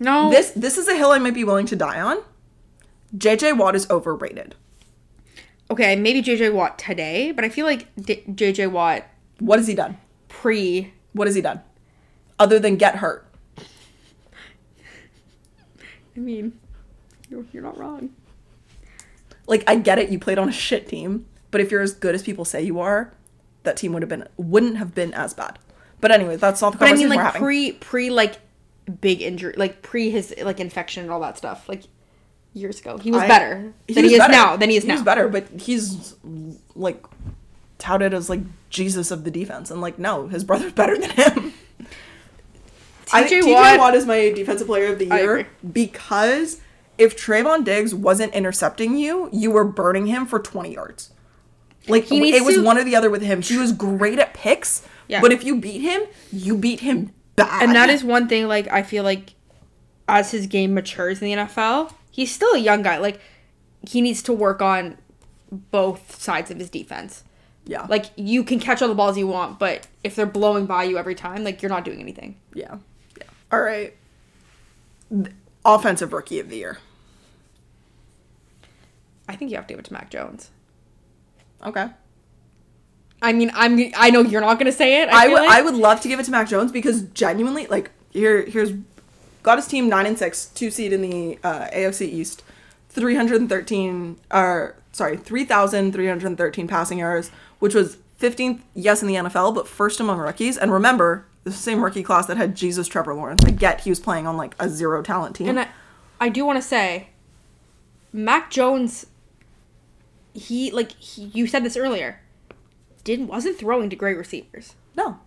No. 0.00 0.30
This 0.30 0.50
this 0.50 0.76
is 0.78 0.86
a 0.88 0.94
hill 0.96 1.10
I 1.12 1.18
might 1.18 1.34
be 1.34 1.44
willing 1.44 1.66
to 1.66 1.76
die 1.76 2.00
on. 2.00 2.18
JJ 3.16 3.56
Watt 3.58 3.74
is 3.76 3.88
overrated. 3.90 4.54
Okay, 5.70 5.96
maybe 5.96 6.22
JJ 6.22 6.52
Watt 6.52 6.78
today, 6.78 7.32
but 7.32 7.44
I 7.44 7.48
feel 7.48 7.66
like 7.66 7.88
D- 7.96 8.22
JJ 8.28 8.70
Watt 8.70 9.04
What 9.38 9.58
has 9.58 9.66
he 9.66 9.74
done? 9.74 9.96
pre 10.28 10.92
What 11.12 11.26
has 11.26 11.34
he 11.34 11.40
done? 11.42 11.60
other 12.38 12.58
than 12.58 12.74
get 12.76 12.96
hurt. 12.96 13.26
I 16.16 16.20
mean, 16.20 16.58
you're, 17.28 17.44
you're 17.52 17.62
not 17.62 17.78
wrong. 17.78 18.10
Like 19.46 19.62
I 19.68 19.76
get 19.76 19.98
it, 19.98 20.10
you 20.10 20.18
played 20.18 20.38
on 20.38 20.48
a 20.48 20.52
shit 20.52 20.88
team, 20.88 21.26
but 21.50 21.60
if 21.60 21.70
you're 21.70 21.80
as 21.82 21.92
good 21.92 22.14
as 22.14 22.22
people 22.22 22.44
say 22.44 22.62
you 22.62 22.80
are, 22.80 23.12
that 23.64 23.76
team 23.76 23.92
would 23.92 24.02
have 24.02 24.08
been 24.08 24.26
wouldn't 24.36 24.76
have 24.78 24.94
been 24.94 25.12
as 25.14 25.34
bad. 25.34 25.58
But 26.00 26.10
anyway, 26.10 26.36
that's 26.36 26.60
not 26.60 26.72
the 26.72 26.78
But 26.78 26.88
I 26.88 26.94
mean, 26.94 27.08
like 27.08 27.20
having. 27.20 27.42
pre 27.42 27.72
pre 27.72 28.10
like 28.10 28.38
big 29.00 29.22
injury, 29.22 29.54
like 29.56 29.82
pre 29.82 30.10
his 30.10 30.34
like 30.42 30.60
infection 30.60 31.02
and 31.02 31.10
all 31.12 31.20
that 31.20 31.36
stuff, 31.38 31.68
like 31.68 31.82
years 32.54 32.80
ago, 32.80 32.96
he 32.98 33.10
was 33.10 33.22
I- 33.22 33.28
better 33.28 33.54
than 33.54 33.74
was 33.88 33.96
he 33.96 34.12
is 34.14 34.18
better. 34.18 34.32
now. 34.32 34.56
Than 34.56 34.70
he 34.70 34.76
is 34.76 34.84
he 34.84 34.88
now. 34.88 34.94
was 34.94 35.02
better, 35.02 35.28
but 35.28 35.46
he's 35.60 36.14
like 36.74 37.04
touted 37.78 38.14
as 38.14 38.30
like 38.30 38.40
Jesus 38.70 39.10
of 39.10 39.24
the 39.24 39.30
defense, 39.30 39.70
and 39.70 39.80
like 39.80 39.98
no, 39.98 40.28
his 40.28 40.44
brother's 40.44 40.72
better 40.80 40.96
than 40.98 41.10
him. 41.10 41.52
TJ 43.06 43.52
Watt- 43.52 43.78
Watt 43.78 43.94
is 43.94 44.06
my 44.06 44.30
defensive 44.32 44.66
player 44.66 44.92
of 44.92 44.98
the 44.98 45.06
year 45.06 45.46
because 45.72 46.60
if 46.96 47.16
Trevon 47.16 47.64
Diggs 47.64 47.94
wasn't 47.94 48.32
intercepting 48.34 48.96
you, 48.96 49.28
you 49.32 49.50
were 49.50 49.64
burning 49.64 50.06
him 50.06 50.26
for 50.26 50.38
20 50.38 50.72
yards. 50.72 51.10
Like 51.86 52.04
He 52.04 52.34
it 52.34 52.44
was 52.44 52.54
to- 52.56 52.64
one 52.64 52.78
or 52.78 52.84
the 52.84 52.96
other 52.96 53.10
with 53.10 53.20
him. 53.22 53.42
He 53.42 53.58
was 53.58 53.72
great 53.72 54.18
at 54.18 54.32
picks, 54.32 54.86
Yeah. 55.06 55.20
but 55.20 55.32
if 55.32 55.44
you 55.44 55.60
beat 55.60 55.80
him, 55.82 56.02
you 56.32 56.56
beat 56.56 56.80
him 56.80 57.12
bad. 57.36 57.62
and 57.62 57.74
that 57.74 57.90
is 57.90 58.02
one 58.02 58.26
thing. 58.26 58.48
Like 58.48 58.68
I 58.72 58.82
feel 58.82 59.04
like 59.04 59.34
as 60.08 60.30
his 60.30 60.46
game 60.46 60.72
matures 60.72 61.20
in 61.20 61.26
the 61.26 61.42
NFL, 61.44 61.92
he's 62.14 62.32
still 62.32 62.52
a 62.54 62.58
young 62.58 62.82
guy. 62.82 62.98
Like 62.98 63.20
he 63.88 64.00
needs 64.00 64.22
to 64.22 64.32
work 64.32 64.62
on 64.62 64.96
both 65.50 66.20
sides 66.22 66.50
of 66.52 66.58
his 66.58 66.70
defense. 66.70 67.24
yeah, 67.66 67.86
Like 67.88 68.06
you 68.16 68.44
can 68.44 68.60
catch 68.60 68.80
all 68.82 68.88
the 68.88 68.94
balls 68.94 69.18
you 69.18 69.26
want, 69.26 69.58
but 69.58 69.88
if 70.04 70.14
they're 70.14 70.24
blowing 70.26 70.66
by 70.66 70.84
you 70.84 70.96
every 70.96 71.14
time, 71.16 71.42
like 71.44 71.60
you're 71.60 71.70
not 71.70 71.84
doing 71.84 72.00
anything. 72.00 72.36
yeah, 72.54 72.76
yeah. 73.18 73.24
All 73.52 73.60
right. 73.60 73.94
Offensive 75.64 76.12
rookie 76.12 76.38
of 76.40 76.48
the 76.50 76.56
year. 76.56 76.78
I 79.28 79.34
think 79.36 79.50
you 79.50 79.56
have 79.56 79.66
to 79.66 79.72
give 79.74 79.78
it 79.80 79.86
to 79.86 79.92
Mac 79.92 80.10
Jones. 80.10 80.50
Okay. 81.64 81.88
I 83.22 83.32
mean, 83.32 83.50
I'm 83.54 83.80
I 83.96 84.10
know 84.10 84.20
you're 84.20 84.40
not 84.42 84.58
gonna 84.58 84.72
say 84.72 85.00
it. 85.02 85.08
I 85.08 85.24
I, 85.26 85.28
would 85.28 85.40
feel 85.40 85.44
I 85.50 85.54
like. 85.56 85.64
would 85.64 85.74
love 85.74 86.00
to 86.02 86.08
give 86.08 86.20
it 86.20 86.24
to 86.24 86.30
Mac 86.30 86.48
Jones 86.48 86.70
because 86.72 87.02
genuinely 87.14 87.66
like 87.68 87.90
here 88.10 88.44
here's 88.44 88.72
got 89.44 89.58
his 89.58 89.68
team 89.68 89.88
nine 89.88 90.06
and 90.06 90.18
six, 90.18 90.46
two 90.46 90.70
seed 90.72 90.92
in 90.92 91.02
the 91.02 91.38
uh, 91.44 91.68
AFC 91.68 92.08
East, 92.08 92.42
three 92.88 93.14
hundred 93.14 93.40
and 93.40 93.48
thirteen 93.48 94.18
or 94.32 94.74
sorry 94.90 95.16
three 95.16 95.44
thousand 95.44 95.92
three 95.92 96.08
hundred 96.08 96.26
and 96.26 96.38
thirteen 96.38 96.66
passing 96.66 96.98
yards, 96.98 97.30
which 97.60 97.74
was 97.74 97.98
fifteenth 98.16 98.64
yes 98.74 99.02
in 99.02 99.08
the 99.08 99.14
NFL, 99.14 99.54
but 99.54 99.68
first 99.68 100.00
among 100.00 100.18
rookies. 100.18 100.58
And 100.58 100.72
remember 100.72 101.26
the 101.44 101.52
same 101.52 101.84
rookie 101.84 102.02
class 102.02 102.26
that 102.26 102.36
had 102.36 102.56
Jesus 102.56 102.88
Trevor 102.88 103.14
Lawrence. 103.14 103.44
I 103.44 103.50
get 103.50 103.82
he 103.82 103.90
was 103.90 104.00
playing 104.00 104.26
on 104.26 104.36
like 104.36 104.56
a 104.58 104.68
zero 104.68 105.02
talent 105.02 105.36
team. 105.36 105.48
And 105.48 105.60
I, 105.60 105.68
I 106.20 106.28
do 106.30 106.44
want 106.44 106.56
to 106.56 106.66
say, 106.66 107.10
Mac 108.12 108.50
Jones. 108.50 109.06
He 110.32 110.72
like 110.72 110.90
he, 110.92 111.26
you 111.26 111.46
said 111.46 111.62
this 111.62 111.76
earlier. 111.76 112.20
Didn't 113.04 113.28
wasn't 113.28 113.56
throwing 113.58 113.88
to 113.90 113.96
great 113.96 114.16
receivers, 114.16 114.74
no, 114.96 115.20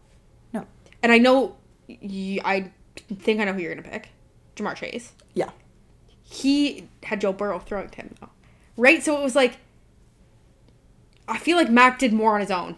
no, 0.51 0.65
and 1.03 1.11
I 1.11 1.19
know. 1.19 1.55
y 1.87 2.39
I 2.43 2.71
think 3.01 3.39
I 3.39 3.43
know 3.45 3.53
who 3.53 3.61
you're 3.61 3.73
gonna 3.75 3.87
pick, 3.87 4.09
Ja'Marr 4.55 4.75
Chase. 4.75 5.13
yeah, 5.33 5.49
He 6.23 6.87
had 7.03 7.21
Joe 7.21 7.33
Burrow 7.33 7.59
throwing 7.59 7.89
to 7.89 7.95
him 7.97 8.15
though, 8.19 8.29
right? 8.75 9.03
So 9.03 9.17
it 9.19 9.23
was 9.23 9.35
like. 9.35 9.57
I 11.27 11.37
feel 11.37 11.57
like 11.57 11.69
Mac 11.69 11.99
did 11.99 12.13
more 12.13 12.35
on 12.35 12.41
his 12.41 12.51
own. 12.51 12.75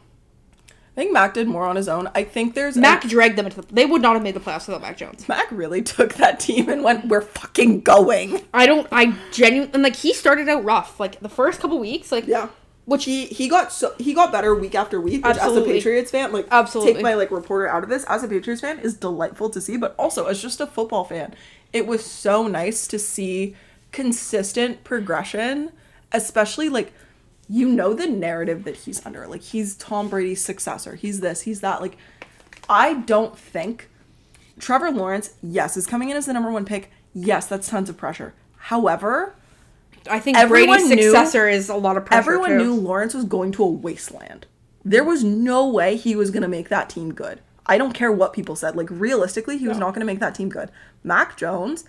I 0.72 1.02
think 1.02 1.14
Mac 1.14 1.34
did 1.36 1.48
more 1.48 1.66
on 1.66 1.76
his 1.76 1.88
own. 1.88 2.10
I 2.16 2.24
think 2.24 2.56
there's 2.56 2.76
a- 2.76 2.80
Mac 2.82 3.04
dragged 3.08 3.38
them 3.38 3.46
into 3.46 3.62
the. 3.62 3.68
They 3.74 3.86
would 3.86 4.02
not 4.02 4.16
have 4.16 4.24
made 4.24 4.34
the 4.34 4.40
playoffs 4.40 4.68
without 4.68 4.82
Mac 4.82 4.98
Jones. 4.98 5.30
Mac 5.30 5.48
really 5.52 5.82
took 5.82 6.16
that 6.16 6.40
team 6.40 6.68
and 6.68 6.84
went, 6.84 7.06
"We're 7.08 7.22
fucking 7.22 7.82
going." 7.82 8.42
I 8.54 8.66
don't. 8.66 8.88
I 8.92 9.16
genuinely 9.32 9.74
and 9.74 9.84
like 9.84 9.96
he 9.96 10.14
started 10.14 10.50
out 10.50 10.64
rough. 10.64 11.00
Like 11.00 11.20
the 11.20 11.30
first 11.30 11.60
couple 11.62 11.80
weeks, 11.80 12.12
like 12.12 12.28
Yeah. 12.28 12.50
Which 12.90 13.06
he 13.06 13.28
he 13.28 13.48
got 13.48 13.72
so 13.72 13.94
he 14.00 14.16
got 14.16 14.32
better 14.32 14.56
week 14.56 14.74
after 14.74 15.00
week, 15.00 15.24
which 15.24 15.38
as 15.38 15.56
a 15.56 15.62
Patriots 15.62 16.10
fan, 16.10 16.32
like 16.32 16.48
Absolutely. 16.50 16.96
take 16.96 17.04
my 17.04 17.14
like 17.14 17.30
reporter 17.30 17.68
out 17.68 17.84
of 17.84 17.90
this, 17.90 18.04
as 18.06 18.24
a 18.24 18.28
Patriots 18.28 18.62
fan 18.62 18.80
is 18.80 18.96
delightful 18.96 19.48
to 19.52 19.62
see, 19.62 19.78
but 19.78 19.94
also 20.00 20.26
as 20.26 20.42
just 20.42 20.60
a 20.60 20.66
football 20.66 21.04
fan, 21.04 21.36
it 21.72 21.86
was 21.86 22.04
so 22.04 22.48
nice 22.48 22.88
to 22.88 22.98
see 22.98 23.56
consistent 23.92 24.84
progression, 24.84 25.72
especially 26.12 26.68
like 26.68 26.92
you 27.48 27.70
know 27.70 27.94
the 27.94 28.08
narrative 28.08 28.64
that 28.64 28.76
he's 28.76 29.06
under. 29.06 29.28
Like 29.28 29.44
he's 29.44 29.76
Tom 29.76 30.10
Brady's 30.10 30.44
successor. 30.44 30.96
He's 30.96 31.20
this, 31.20 31.42
he's 31.42 31.62
that. 31.62 31.82
Like 31.82 31.96
I 32.68 32.96
don't 32.96 33.38
think 33.38 33.88
Trevor 34.60 34.90
Lawrence, 34.90 35.36
yes, 35.44 35.78
is 35.78 35.86
coming 35.86 36.10
in 36.10 36.18
as 36.18 36.26
the 36.26 36.34
number 36.34 36.52
one 36.52 36.66
pick. 36.66 36.90
Yes, 37.14 37.46
that's 37.46 37.70
tons 37.70 37.88
of 37.88 37.98
pressure. 37.98 38.34
However, 38.58 39.36
I 40.10 40.20
think 40.20 40.38
Everyone 40.38 40.80
Brady's 40.80 40.90
knew- 40.90 41.12
successor 41.12 41.48
is 41.48 41.70
a 41.70 41.76
lot 41.76 41.98
of 41.98 42.06
pressure. 42.06 42.20
Everyone 42.20 42.50
too. 42.52 42.58
knew 42.58 42.74
Lawrence 42.76 43.14
was 43.14 43.26
going 43.26 43.52
to 43.54 43.64
a 43.64 43.68
wasteland. 43.70 44.46
There 44.86 45.04
was 45.04 45.24
no 45.24 45.68
way 45.68 45.96
he 45.98 46.16
was 46.16 46.32
going 46.32 46.42
to 46.44 46.48
make 46.48 46.70
that 46.70 46.90
team 46.90 47.14
good. 47.14 47.42
I 47.66 47.78
don't 47.78 47.94
care 47.94 48.12
what 48.12 48.34
people 48.34 48.56
said. 48.56 48.76
Like 48.76 48.90
realistically, 48.90 49.58
he 49.58 49.68
was 49.68 49.78
not 49.78 49.90
going 49.94 50.00
to 50.00 50.06
make 50.06 50.20
that 50.20 50.34
team 50.36 50.50
good. 50.50 50.72
Mac 51.04 51.38
Jones 51.38 51.84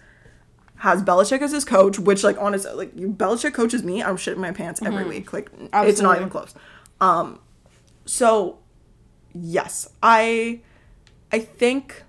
has 0.76 1.02
Belichick 1.02 1.40
as 1.40 1.52
his 1.52 1.64
coach, 1.64 1.98
which 1.98 2.22
like 2.24 2.36
honestly, 2.38 2.72
like 2.72 2.92
you 2.96 3.08
Belichick 3.10 3.54
coaches 3.54 3.82
me, 3.82 4.02
I'm 4.02 4.16
shitting 4.16 4.38
my 4.38 4.50
pants 4.52 4.82
every 4.82 5.04
week. 5.04 5.32
Like 5.32 5.50
it's 5.72 6.00
not 6.00 6.16
even 6.16 6.28
close. 6.30 6.54
Um, 7.00 7.38
so 8.04 8.58
yes, 9.34 9.88
I, 10.02 10.60
I 11.32 11.38
think. 11.38 12.02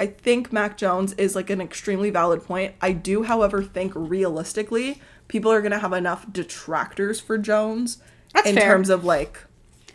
I 0.00 0.06
think 0.06 0.52
Mac 0.52 0.76
Jones 0.76 1.12
is 1.12 1.36
like 1.36 1.50
an 1.50 1.60
extremely 1.60 2.10
valid 2.10 2.42
point. 2.42 2.74
I 2.80 2.90
do, 2.92 3.22
however, 3.24 3.62
think 3.62 3.92
realistically, 3.94 5.00
people 5.28 5.52
are 5.52 5.60
gonna 5.62 5.78
have 5.78 5.92
enough 5.92 6.26
detractors 6.32 7.20
for 7.20 7.38
Jones 7.38 7.98
That's 8.34 8.48
in 8.48 8.56
fair. 8.56 8.64
terms 8.72 8.88
of 8.90 9.04
like 9.04 9.44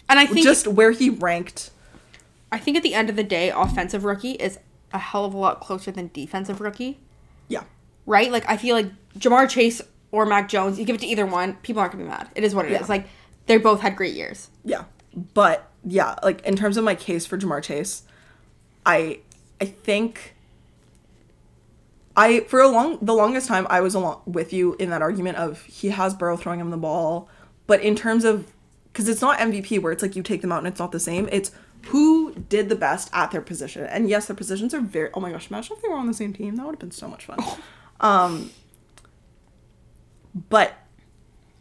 and 0.07 0.19
I 0.19 0.25
think 0.27 0.45
just 0.45 0.67
where 0.67 0.91
he 0.91 1.09
ranked. 1.09 1.71
I 2.51 2.59
think 2.59 2.77
at 2.77 2.83
the 2.83 2.93
end 2.93 3.09
of 3.09 3.15
the 3.15 3.23
day, 3.23 3.49
offensive 3.49 4.05
rookie 4.05 4.33
is 4.33 4.59
a 4.93 4.99
hell 4.99 5.25
of 5.25 5.33
a 5.33 5.37
lot 5.37 5.59
closer 5.59 5.91
than 5.91 6.09
defensive 6.13 6.61
rookie, 6.61 6.99
Yeah, 7.49 7.63
right? 8.05 8.31
Like 8.31 8.47
I 8.47 8.55
feel 8.57 8.75
like 8.75 8.91
Ja'Marr 9.17 9.49
Chase 9.49 9.81
or 10.11 10.25
Mac 10.25 10.47
Jones, 10.47 10.77
you 10.79 10.85
give 10.85 10.95
it 10.95 10.99
to 11.01 11.07
either 11.07 11.25
one, 11.25 11.55
people 11.63 11.81
aren't 11.81 11.93
gonna 11.93 12.03
be 12.05 12.09
mad. 12.09 12.29
It 12.35 12.43
is 12.43 12.53
what 12.55 12.65
it 12.67 12.71
is. 12.73 12.81
Yeah. 12.81 12.85
Like 12.87 13.07
they 13.47 13.57
both 13.57 13.81
had 13.81 13.95
great 13.95 14.13
years. 14.15 14.49
yeah, 14.63 14.83
but 15.33 15.69
yeah, 15.83 16.15
like 16.23 16.45
in 16.45 16.55
terms 16.55 16.77
of 16.77 16.83
my 16.83 16.93
case 16.95 17.25
for 17.25 17.37
Ja'Marr 17.37 17.63
Chase, 17.63 18.03
I 18.85 19.19
I 19.61 19.65
think 19.65 20.33
I 22.17 22.41
for 22.41 22.59
a 22.61 22.67
long 22.67 22.97
the 23.01 23.13
longest 23.13 23.47
time 23.47 23.67
I 23.69 23.81
was 23.81 23.93
along 23.95 24.21
with 24.25 24.53
you 24.53 24.75
in 24.79 24.89
that 24.89 25.01
argument 25.01 25.37
of 25.37 25.63
he 25.63 25.89
has 25.89 26.13
Burrow 26.13 26.37
throwing 26.37 26.59
him 26.59 26.69
the 26.71 26.77
ball, 26.77 27.29
but 27.67 27.81
in 27.81 27.95
terms 27.95 28.23
of 28.23 28.51
because 28.91 29.07
it's 29.09 29.21
not 29.21 29.37
MVP 29.39 29.81
where 29.81 29.91
it's 29.91 30.01
like 30.01 30.15
you 30.15 30.23
take 30.23 30.41
them 30.41 30.51
out 30.51 30.59
and 30.59 30.67
it's 30.67 30.79
not 30.79 30.91
the 30.91 30.99
same. 30.99 31.27
It's 31.31 31.51
who 31.87 32.33
did 32.33 32.69
the 32.69 32.75
best 32.75 33.09
at 33.13 33.31
their 33.31 33.41
position. 33.41 33.83
And 33.85 34.09
yes, 34.09 34.25
their 34.27 34.35
positions 34.35 34.73
are 34.73 34.79
very. 34.81 35.09
Oh 35.13 35.19
my 35.19 35.31
gosh! 35.31 35.49
Imagine 35.49 35.75
if 35.75 35.81
they 35.81 35.87
were 35.89 35.95
on 35.95 36.07
the 36.07 36.13
same 36.13 36.33
team. 36.33 36.55
That 36.55 36.65
would 36.65 36.73
have 36.75 36.79
been 36.79 36.91
so 36.91 37.07
much 37.07 37.25
fun. 37.25 37.37
Um, 38.01 38.51
but 40.49 40.73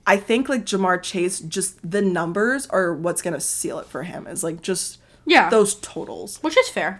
I 0.05 0.17
think 0.17 0.49
like 0.49 0.65
Ja'Marr 0.67 1.01
Chase, 1.01 1.39
just 1.39 1.79
the 1.89 2.03
numbers 2.03 2.67
are 2.67 2.93
what's 2.93 3.23
gonna 3.23 3.41
seal 3.41 3.79
it 3.79 3.87
for 3.87 4.03
him. 4.03 4.27
Is 4.27 4.43
like 4.43 4.61
just 4.61 4.99
Yeah. 5.27 5.49
those 5.49 5.77
totals. 5.77 6.39
Which 6.43 6.59
is 6.59 6.69
fair. 6.69 6.99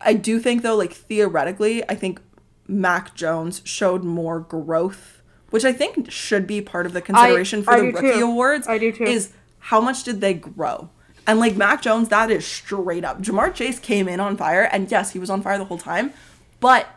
I 0.00 0.14
do 0.14 0.38
think 0.38 0.62
though, 0.62 0.76
like 0.76 0.92
theoretically, 0.92 1.88
I 1.88 1.94
think 1.94 2.20
Mac 2.66 3.14
Jones 3.14 3.62
showed 3.64 4.04
more 4.04 4.40
growth, 4.40 5.22
which 5.50 5.64
I 5.64 5.72
think 5.72 6.10
should 6.10 6.46
be 6.46 6.60
part 6.60 6.86
of 6.86 6.92
the 6.92 7.00
consideration 7.00 7.62
for 7.62 7.72
I 7.72 7.80
the 7.80 7.86
rookie 7.92 8.12
too. 8.18 8.26
awards. 8.26 8.68
I 8.68 8.78
do 8.78 8.92
too. 8.92 9.04
Is 9.04 9.32
how 9.58 9.80
much 9.80 10.04
did 10.04 10.20
they 10.20 10.34
grow? 10.34 10.90
And 11.26 11.40
like 11.40 11.56
Mac 11.56 11.82
Jones, 11.82 12.08
that 12.08 12.30
is 12.30 12.46
straight 12.46 13.04
up. 13.04 13.20
Ja'Marr 13.20 13.52
Chase 13.54 13.78
came 13.78 14.08
in 14.08 14.18
on 14.20 14.36
fire, 14.36 14.62
and 14.62 14.90
yes, 14.90 15.12
he 15.12 15.18
was 15.18 15.28
on 15.28 15.42
fire 15.42 15.58
the 15.58 15.64
whole 15.66 15.78
time, 15.78 16.12
but 16.60 16.88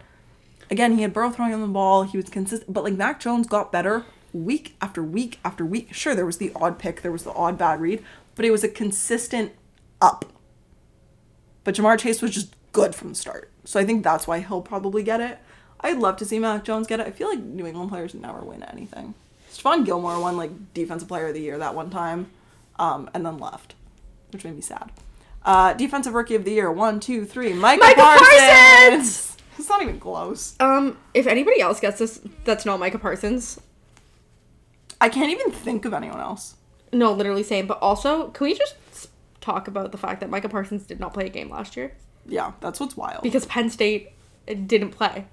again, 0.70 0.96
he 0.96 1.02
had 1.02 1.14
Burrow 1.14 1.32
throwing 1.32 1.52
him 1.52 1.62
the 1.62 1.68
ball. 1.68 2.04
He 2.04 2.18
was 2.18 2.30
consistent, 2.30 2.74
but 2.74 2.84
like 2.84 2.94
Mac 2.94 3.20
Jones 3.20 3.48
got 3.48 3.72
better 3.72 4.06
week 4.34 4.76
after 4.82 5.04
week 5.04 5.40
after 5.44 5.66
week. 5.66 5.94
Sure, 5.94 6.16
there 6.16 6.26
was 6.26 6.38
the 6.38 6.52
odd 6.56 6.80
pick, 6.80 7.02
there 7.02 7.12
was 7.12 7.24
the 7.24 7.34
odd 7.34 7.58
bad 7.58 7.82
read, 7.82 8.02
but 8.36 8.46
it 8.46 8.52
was 8.52 8.64
a 8.64 8.70
consistent 8.70 9.52
up. 10.00 10.26
But 11.64 11.76
Ja'Marr 11.76 12.00
Chase 12.00 12.22
was 12.22 12.32
just 12.32 12.56
good 12.72 12.96
from 12.96 13.10
the 13.10 13.16
start. 13.16 13.52
So 13.66 13.80
I 13.80 13.86
think 13.86 14.04
that's 14.04 14.28
why 14.28 14.40
he'll 14.40 14.62
probably 14.62 15.04
get 15.04 15.22
it. 15.22 15.40
I'd 15.82 15.98
love 15.98 16.18
to 16.18 16.26
see 16.26 16.40
Mac 16.40 16.64
Jones 16.64 16.88
get 16.88 17.00
it. 17.00 17.08
I 17.08 17.12
feel 17.12 17.28
like 17.30 17.40
New 17.40 17.66
England 17.66 17.90
players 17.90 18.14
never 18.14 18.40
win 18.40 18.64
anything. 18.64 19.14
Stephon 19.52 19.86
Gilmore 19.86 20.20
won 20.20 20.38
like 20.38 20.74
defensive 20.74 21.08
player 21.08 21.28
of 21.28 21.34
the 21.34 21.42
year 21.42 21.58
that 21.58 21.76
one 21.76 21.90
time, 21.90 22.30
um, 22.78 23.10
and 23.14 23.26
then 23.26 23.38
left, 23.38 23.76
which 24.32 24.44
made 24.44 24.56
me 24.56 24.62
sad. 24.62 24.92
Uh, 25.44 25.74
defensive 25.74 26.14
rookie 26.14 26.36
of 26.36 26.46
the 26.46 26.52
year, 26.52 26.72
one, 26.72 27.00
two, 27.00 27.26
three, 27.26 27.52
Micah, 27.54 27.80
Micah 27.80 28.00
Parsons. 28.00 28.28
Parsons! 28.30 29.38
It's 29.58 29.70
not 29.70 29.82
even 29.82 30.00
close. 30.00 30.56
um, 30.60 30.98
if 31.14 31.28
anybody 31.28 31.62
else 31.62 31.80
gets 31.80 32.00
this, 32.00 32.22
that's 32.46 32.66
not 32.66 32.80
Micah 32.80 33.00
Parsons. 33.00 33.60
I 35.00 35.10
can't 35.10 35.32
even 35.32 35.52
think 35.52 35.86
of 35.86 35.94
anyone 35.94 36.20
else. 36.20 36.56
No, 36.94 37.12
literally 37.12 37.44
same. 37.44 37.68
But 37.68 37.80
also, 37.80 38.30
can 38.30 38.46
we 38.46 38.54
just 38.54 38.76
talk 39.42 39.68
about 39.68 39.92
the 39.92 39.98
fact 39.98 40.20
that 40.22 40.30
Micah 40.30 40.50
Parsons 40.50 40.84
did 40.86 41.00
not 41.00 41.14
play 41.14 41.26
a 41.26 41.30
game 41.30 41.50
last 41.50 41.76
year? 41.76 41.94
Yeah, 42.28 42.52
that's 42.62 42.80
what's 42.80 42.96
wild. 42.98 43.24
because 43.24 43.46
Penn 43.46 43.70
State 43.70 44.12
didn't 44.68 44.92
play. 44.92 45.26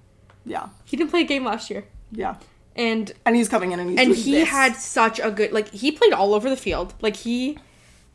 yeah, 0.44 0.68
He 0.84 0.96
didn't 0.96 1.10
play 1.10 1.20
a 1.20 1.24
game 1.24 1.44
last 1.44 1.70
year, 1.70 1.84
yeah. 2.12 2.36
and 2.76 3.12
And 3.26 3.36
he's 3.36 3.48
coming 3.48 3.72
in 3.72 3.80
and 3.80 3.90
he's 3.90 3.98
and 4.00 4.14
he 4.14 4.32
this. 4.32 4.48
had 4.48 4.74
such 4.76 5.18
a 5.20 5.30
good 5.30 5.52
like 5.52 5.68
he 5.70 5.92
played 5.92 6.12
all 6.12 6.34
over 6.34 6.48
the 6.50 6.56
field. 6.56 6.94
Like 7.00 7.16
he, 7.16 7.58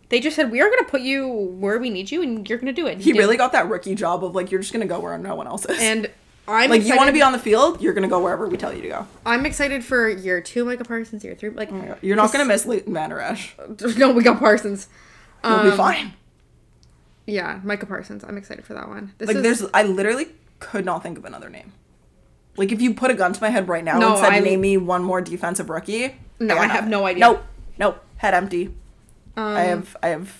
they 0.09 0.19
just 0.19 0.35
said 0.35 0.51
we 0.51 0.61
are 0.61 0.69
gonna 0.69 0.83
put 0.85 1.01
you 1.01 1.27
where 1.27 1.79
we 1.79 1.89
need 1.89 2.11
you, 2.11 2.21
and 2.21 2.47
you're 2.49 2.57
gonna 2.59 2.73
do 2.73 2.87
it. 2.87 2.93
And 2.93 3.01
He 3.01 3.11
did. 3.13 3.19
really 3.19 3.37
got 3.37 3.51
that 3.53 3.69
rookie 3.69 3.95
job 3.95 4.23
of 4.23 4.35
like 4.35 4.51
you're 4.51 4.61
just 4.61 4.73
gonna 4.73 4.85
go 4.85 4.99
where 4.99 5.17
no 5.17 5.35
one 5.35 5.47
else 5.47 5.65
is. 5.65 5.79
and. 5.79 6.09
I'm 6.45 6.69
like 6.69 6.83
you 6.83 6.97
want 6.97 7.07
to 7.07 7.13
be 7.13 7.21
on 7.21 7.31
the 7.31 7.39
field, 7.39 7.81
you're 7.81 7.93
gonna 7.93 8.09
go 8.09 8.19
wherever 8.21 8.45
we 8.49 8.57
tell 8.57 8.73
you 8.73 8.81
to 8.81 8.87
go. 8.89 9.07
I'm 9.25 9.45
excited 9.45 9.81
for 9.81 10.09
year 10.09 10.41
two, 10.41 10.65
Micah 10.65 10.83
Parsons. 10.83 11.23
Year 11.23 11.35
three, 11.35 11.51
like 11.51 11.71
You're 12.01 12.17
not 12.17 12.33
gonna 12.33 12.43
miss 12.43 12.65
Leighton 12.65 12.93
Vander 12.93 13.17
Esch. 13.21 13.55
no, 13.97 14.11
we 14.11 14.23
got 14.23 14.39
Parsons. 14.39 14.89
We'll 15.41 15.53
Um, 15.53 15.69
be 15.71 15.77
fine. 15.77 16.13
Yeah, 17.25 17.59
Micah 17.63 17.85
Parsons. 17.85 18.23
I'm 18.23 18.37
excited 18.37 18.65
for 18.65 18.73
that 18.73 18.87
one. 18.89 19.13
This 19.17 19.27
Like 19.27 19.37
is, 19.37 19.43
there's, 19.43 19.71
I 19.73 19.83
literally 19.83 20.27
could 20.59 20.85
not 20.85 21.03
think 21.03 21.17
of 21.17 21.25
another 21.25 21.49
name. 21.49 21.71
Like 22.57 22.71
if 22.71 22.81
you 22.81 22.93
put 22.93 23.11
a 23.11 23.13
gun 23.15 23.33
to 23.33 23.41
my 23.41 23.49
head 23.49 23.67
right 23.67 23.83
now 23.83 23.97
No, 23.97 24.09
and 24.11 24.17
said 24.19 24.33
I- 24.33 24.39
name 24.39 24.61
me 24.61 24.77
one 24.77 25.03
more 25.03 25.21
defensive 25.21 25.69
rookie. 25.69 26.15
No, 26.39 26.57
I 26.57 26.67
have 26.67 26.87
no 26.87 27.05
idea. 27.05 27.21
Nope, 27.21 27.43
nope, 27.79 28.03
head 28.17 28.33
empty. 28.33 28.67
um, 29.37 29.55
I 29.55 29.61
have, 29.63 29.95
I 30.03 30.07
have, 30.09 30.37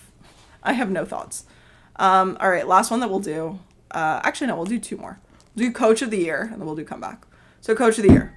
I 0.61 0.73
have 0.73 0.89
no 0.91 1.05
thoughts. 1.05 1.45
Um, 1.95 2.37
all 2.41 2.49
right, 2.49 2.67
last 2.67 2.91
one 2.91 2.99
that 2.99 3.09
we'll 3.09 3.19
do. 3.19 3.59
Uh, 3.91 4.19
actually, 4.23 4.47
no, 4.47 4.55
we'll 4.55 4.65
do 4.65 4.79
two 4.79 4.97
more. 4.97 5.19
We'll 5.55 5.67
do 5.67 5.71
coach 5.71 6.01
of 6.01 6.09
the 6.11 6.17
year, 6.17 6.41
and 6.51 6.53
then 6.59 6.65
we'll 6.65 6.75
do 6.75 6.83
comeback. 6.83 7.25
So, 7.61 7.75
coach 7.75 7.97
of 7.99 8.03
the 8.05 8.11
year. 8.11 8.33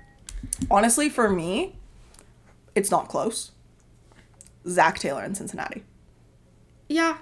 Honestly, 0.71 1.09
for 1.09 1.29
me, 1.31 1.77
it's 2.75 2.91
not 2.91 3.09
close. 3.09 3.53
Zac 4.69 4.99
Taylor 4.99 5.25
in 5.25 5.35
Cincinnati. 5.35 5.83
yeah, 6.89 7.19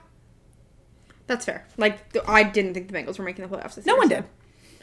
that's 1.27 1.45
fair. 1.45 1.67
Like 1.77 2.13
th- 2.13 2.25
I 2.29 2.43
didn't 2.43 2.75
think 2.75 2.89
the 2.89 2.95
Bengals 2.95 3.19
were 3.19 3.25
making 3.25 3.47
the 3.49 3.57
playoffs 3.57 3.75
this 3.77 3.87
No 3.87 3.95
year. 3.95 3.99
one 4.01 4.09
so- 4.09 4.15
did. 4.17 4.25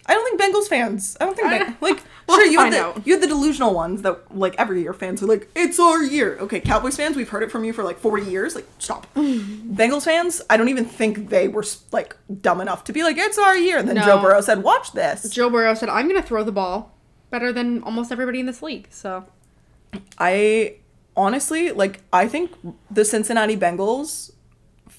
I 0.08 0.16
don't 0.16 0.24
think 0.40 0.42
Bengals 0.56 0.68
fans. 0.68 1.16
I 1.22 1.26
don't 1.26 1.36
think 1.36 1.48
I- 1.48 1.60
Beng- 1.60 1.76
like 1.82 2.02
We'll 2.28 2.38
sure 2.40 2.48
you 2.48 2.60
have 2.60 2.96
the 2.96 3.02
you 3.08 3.20
the 3.20 3.28
delusional 3.28 3.74
ones 3.74 4.02
that 4.02 4.36
like 4.36 4.56
every 4.58 4.82
year 4.82 4.94
fans 4.94 5.22
are 5.22 5.28
like 5.28 5.48
it's 5.56 5.80
our 5.80 6.02
year. 6.04 6.38
Okay, 6.40 6.60
Cowboys 6.60 6.98
fans, 6.98 7.16
we've 7.16 7.30
heard 7.30 7.44
it 7.44 7.52
from 7.52 7.64
you 7.64 7.72
for 7.72 7.84
like 7.84 8.00
forty 8.00 8.24
years. 8.26 8.56
Like 8.56 8.68
stop. 8.80 9.06
Bengals 9.16 10.06
fans, 10.06 10.42
I 10.50 10.58
don't 10.58 10.70
even 10.70 10.86
think 10.86 11.30
they 11.30 11.48
were 11.48 11.64
like 11.92 12.18
dumb 12.42 12.62
enough 12.62 12.84
to 12.86 12.94
be 12.94 13.04
like 13.04 13.18
it's 13.18 13.38
our 13.38 13.56
year. 13.56 13.78
And 13.78 13.88
then 13.88 13.96
No. 13.98 14.04
Joe 14.06 14.22
Burrow 14.22 14.42
said, 14.42 14.64
"Watch 14.64 14.92
this." 14.94 15.30
Joe 15.30 15.50
Burrow 15.52 15.76
said, 15.76 15.90
"I'm 15.90 16.08
gonna 16.08 16.24
throw 16.24 16.44
the 16.44 16.52
ball 16.52 16.98
better 17.30 17.54
than 17.54 17.84
almost 17.84 18.12
everybody 18.12 18.40
in 18.40 18.48
this 18.48 18.64
league." 18.64 18.88
So 18.90 19.26
I 20.18 20.78
honestly 21.16 21.72
like 21.72 22.02
I 22.12 22.28
think 22.28 22.52
the 22.90 23.06
Cincinnati 23.06 23.56
Bengals 23.58 24.32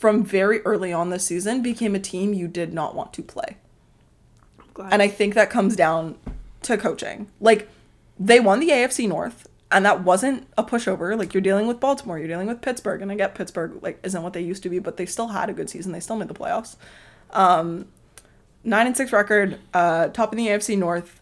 from 0.02 0.24
very 0.24 0.60
early 0.62 0.92
on 0.92 1.10
this 1.10 1.24
season 1.24 1.62
became 1.62 1.94
a 1.94 2.00
team 2.00 2.34
you 2.34 2.48
did 2.48 2.74
not 2.74 2.92
want 2.92 3.12
to 3.12 3.22
play. 3.22 3.56
glad. 4.74 4.92
And 4.92 5.00
I 5.00 5.06
think 5.06 5.34
that 5.34 5.48
comes 5.48 5.76
down 5.76 6.16
to 6.62 6.76
coaching. 6.76 7.28
Like 7.40 7.68
they 8.18 8.40
won 8.40 8.58
the 8.58 8.70
AFC 8.70 9.08
North 9.08 9.46
and 9.70 9.86
that 9.86 10.02
wasn't 10.02 10.48
a 10.58 10.64
pushover. 10.64 11.16
Like 11.16 11.32
you're 11.32 11.40
dealing 11.40 11.68
with 11.68 11.78
Baltimore, 11.78 12.18
you're 12.18 12.26
dealing 12.26 12.48
with 12.48 12.60
Pittsburgh, 12.60 13.00
and 13.00 13.12
I 13.12 13.14
get 13.14 13.36
Pittsburgh 13.36 13.80
like 13.80 14.00
isn't 14.02 14.20
what 14.20 14.32
they 14.32 14.40
used 14.40 14.64
to 14.64 14.68
be, 14.68 14.80
but 14.80 14.96
they 14.96 15.06
still 15.06 15.28
had 15.28 15.48
a 15.48 15.52
good 15.52 15.70
season. 15.70 15.92
They 15.92 16.00
still 16.00 16.16
made 16.16 16.26
the 16.26 16.34
playoffs. 16.34 16.74
Um, 17.30 17.86
nine 18.64 18.88
and 18.88 18.96
six 18.96 19.12
record, 19.12 19.60
uh, 19.72 20.08
top 20.08 20.32
in 20.32 20.36
the 20.36 20.48
AFC 20.48 20.76
North, 20.76 21.20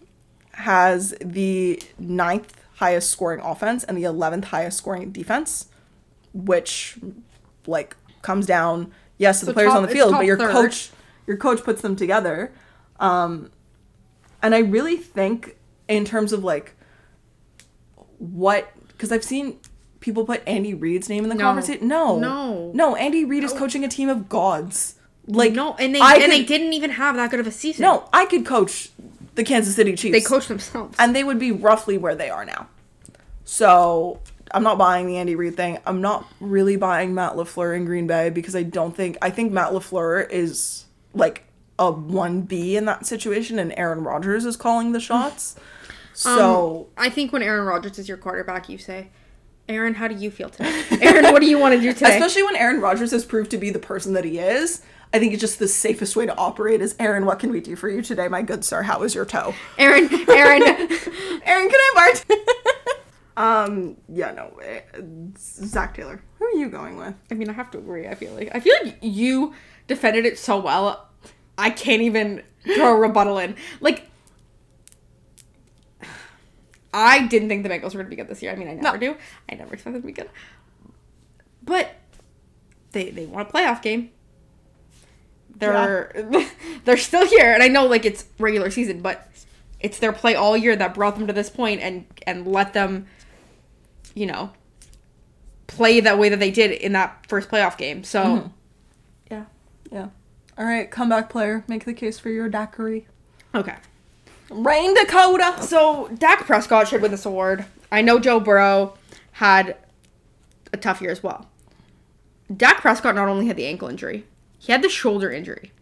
has 0.52 1.14
the 1.20 1.82
ninth 1.98 2.58
highest 2.76 3.10
scoring 3.10 3.40
offense 3.40 3.84
and 3.84 3.98
the 3.98 4.04
eleventh 4.04 4.46
highest 4.46 4.78
scoring 4.78 5.12
defense, 5.12 5.66
which 6.32 6.96
like 7.66 7.94
comes 8.22 8.46
down 8.46 8.92
yes 9.18 9.40
to 9.40 9.46
the 9.46 9.52
players 9.52 9.68
top- 9.70 9.76
on 9.78 9.82
the 9.82 9.88
field, 9.88 10.12
but 10.12 10.24
your 10.26 10.36
third. 10.38 10.52
coach 10.52 10.90
your 11.26 11.36
coach 11.36 11.62
puts 11.62 11.82
them 11.82 11.94
together. 11.96 12.52
Um, 12.98 13.50
and 14.42 14.54
I 14.54 14.58
really 14.60 14.96
think 14.96 15.56
in 15.88 16.04
terms 16.04 16.32
of 16.32 16.42
like 16.44 16.74
what 18.18 18.70
because 18.88 19.12
I've 19.12 19.24
seen 19.24 19.58
people 20.00 20.24
put 20.24 20.42
Andy 20.46 20.74
Reid's 20.74 21.08
name 21.08 21.24
in 21.24 21.28
the 21.28 21.34
No. 21.34 21.44
conversation. 21.44 21.88
No, 21.88 22.18
No. 22.18 22.70
no. 22.74 22.96
Andy 22.96 23.24
Reid 23.24 23.44
is 23.44 23.52
coaching 23.52 23.84
a 23.84 23.88
team 23.88 24.08
of 24.08 24.28
gods. 24.28 24.94
Like 25.26 25.52
no, 25.52 25.74
and 25.74 25.94
they 25.94 26.00
I 26.00 26.16
and 26.16 26.32
they 26.32 26.42
didn't 26.44 26.72
even 26.72 26.90
have 26.90 27.14
that 27.16 27.30
good 27.30 27.40
of 27.40 27.46
a 27.46 27.52
season. 27.52 27.82
No, 27.82 28.08
I 28.12 28.24
could 28.26 28.44
coach 28.44 28.90
the 29.36 29.44
Kansas 29.44 29.76
City 29.76 29.94
Chiefs. 29.94 30.12
they 30.12 30.20
coach 30.20 30.48
themselves. 30.48 30.96
and 30.98 31.14
they 31.14 31.22
would 31.22 31.38
be 31.38 31.52
roughly 31.52 31.96
where 31.98 32.14
they 32.14 32.30
are 32.30 32.44
now. 32.44 32.68
So 33.44 34.20
I'm 34.52 34.62
not 34.62 34.78
buying 34.78 35.06
the 35.06 35.16
Andy 35.16 35.34
Reid 35.34 35.56
thing. 35.56 35.78
I'm 35.86 36.00
not 36.00 36.26
really 36.40 36.76
buying 36.76 37.14
Matt 37.14 37.34
LaFleur 37.34 37.76
in 37.76 37.84
Green 37.84 38.06
Bay 38.06 38.30
because 38.30 38.56
I 38.56 38.62
don't 38.62 38.94
think 38.94 39.16
I 39.22 39.30
think 39.30 39.52
Matt 39.52 39.72
LaFleur 39.72 40.28
is 40.30 40.84
like 41.14 41.44
a 41.78 41.90
one 41.90 42.42
B 42.42 42.76
in 42.76 42.84
that 42.86 43.06
situation, 43.06 43.58
and 43.58 43.72
Aaron 43.76 44.04
Rodgers 44.04 44.44
is 44.44 44.56
calling 44.56 44.92
the 44.92 45.00
shots. 45.00 45.56
Um, 46.26 46.36
so 46.36 46.88
I 46.98 47.08
think 47.08 47.32
when 47.32 47.42
Aaron 47.42 47.64
Rodgers 47.64 47.98
is 47.98 48.06
your 48.06 48.18
quarterback, 48.18 48.68
you 48.68 48.76
say, 48.76 49.08
"Aaron, 49.70 49.94
how 49.94 50.06
do 50.06 50.14
you 50.14 50.30
feel 50.30 50.50
today? 50.50 50.82
Aaron, 51.00 51.32
what 51.32 51.40
do 51.40 51.46
you 51.46 51.56
want 51.56 51.74
to 51.74 51.80
do 51.80 51.94
today?" 51.94 52.12
especially 52.12 52.42
when 52.42 52.56
Aaron 52.56 52.80
Rodgers 52.80 53.12
has 53.12 53.24
proved 53.24 53.50
to 53.52 53.56
be 53.56 53.70
the 53.70 53.78
person 53.78 54.12
that 54.14 54.24
he 54.24 54.38
is. 54.38 54.82
I 55.14 55.18
think 55.18 55.32
it's 55.32 55.40
just 55.40 55.58
the 55.58 55.68
safest 55.68 56.16
way 56.16 56.26
to 56.26 56.36
operate 56.36 56.80
is 56.80 56.94
Aaron, 56.98 57.24
what 57.26 57.38
can 57.38 57.50
we 57.50 57.60
do 57.60 57.74
for 57.74 57.88
you 57.88 58.02
today, 58.02 58.28
my 58.28 58.42
good 58.42 58.64
sir? 58.64 58.82
How 58.82 59.02
is 59.02 59.14
your 59.14 59.24
toe? 59.24 59.54
Aaron, 59.78 60.08
Aaron, 60.28 60.62
Aaron, 60.62 61.68
can 61.68 61.80
I 61.80 61.92
have 61.94 61.96
art? 61.96 62.24
Um, 63.40 63.96
yeah, 64.12 64.32
no. 64.32 64.58
eh, 64.62 64.80
Zac 65.38 65.94
Taylor. 65.94 66.20
Who 66.38 66.44
are 66.44 66.52
you 66.52 66.68
going 66.68 66.96
with? 66.96 67.14
I 67.30 67.34
mean, 67.34 67.48
I 67.48 67.52
have 67.52 67.70
to 67.70 67.78
agree. 67.78 68.06
I 68.06 68.14
feel 68.14 68.32
like 68.34 68.50
I 68.54 68.60
feel 68.60 68.74
like 68.84 68.98
you 69.00 69.54
defended 69.86 70.26
it 70.26 70.38
so 70.38 70.58
well. 70.58 71.08
I 71.56 71.70
can't 71.70 72.02
even 72.02 72.42
throw 72.74 72.92
a 72.94 72.98
rebuttal 72.98 73.38
in. 73.38 73.54
Like, 73.80 74.08
I 76.92 77.26
didn't 77.26 77.48
think 77.48 77.62
the 77.62 77.68
Bengals 77.68 77.94
were 77.94 78.02
going 78.02 78.06
to 78.06 78.10
be 78.10 78.16
good 78.16 78.28
this 78.28 78.42
year. 78.42 78.52
I 78.52 78.56
mean, 78.56 78.68
I 78.68 78.74
never 78.74 78.98
No. 78.98 79.12
do. 79.14 79.16
I 79.48 79.54
never 79.54 79.72
expected 79.74 79.94
them 79.94 80.02
to 80.02 80.06
be 80.06 80.12
good. 80.12 80.30
But 81.62 81.94
they 82.92 83.10
they 83.10 83.26
won 83.26 83.42
a 83.42 83.48
playoff 83.48 83.80
game. 83.82 84.10
They're 85.56 86.12
they're 86.84 86.96
still 86.96 87.26
here, 87.26 87.52
and 87.52 87.62
I 87.62 87.68
know 87.68 87.86
like 87.86 88.04
it's 88.04 88.24
regular 88.38 88.70
season, 88.70 89.02
but 89.02 89.28
it's 89.78 89.98
their 89.98 90.12
play 90.12 90.34
all 90.34 90.56
year 90.56 90.74
that 90.76 90.94
brought 90.94 91.16
them 91.16 91.26
to 91.26 91.32
this 91.32 91.48
point 91.50 91.80
and 91.80 92.06
and 92.26 92.46
let 92.46 92.72
them, 92.72 93.06
you 94.14 94.26
know, 94.26 94.50
play 95.66 96.00
that 96.00 96.18
way 96.18 96.28
that 96.28 96.40
they 96.40 96.50
did 96.50 96.70
in 96.72 96.92
that 96.92 97.26
first 97.28 97.48
playoff 97.48 97.76
game. 97.76 98.04
So, 98.04 98.22
mm-hmm. 98.22 98.48
yeah. 99.30 99.44
Yeah. 99.90 100.08
All 100.58 100.64
right, 100.64 100.90
comeback 100.90 101.30
player. 101.30 101.64
Make 101.68 101.84
the 101.84 101.94
case 101.94 102.18
for 102.18 102.28
your 102.28 102.48
daiquiri. 102.48 103.06
Okay. 103.54 103.76
Rain 104.50 104.94
Dakota. 104.94 105.62
So 105.62 106.08
Dak 106.18 106.40
Prescott 106.40 106.88
should 106.88 107.02
win 107.02 107.10
this 107.10 107.24
award. 107.24 107.64
I 107.90 108.02
know 108.02 108.18
Joe 108.18 108.40
Burrow 108.40 108.96
had 109.32 109.76
a 110.72 110.76
tough 110.76 111.00
year 111.00 111.10
as 111.10 111.22
well. 111.22 111.46
Dak 112.54 112.80
Prescott 112.80 113.14
not 113.14 113.28
only 113.28 113.46
had 113.46 113.56
the 113.56 113.66
ankle 113.66 113.88
injury, 113.88 114.26
he 114.58 114.72
had 114.72 114.82
the 114.82 114.88
shoulder 114.88 115.30
injury. 115.30 115.72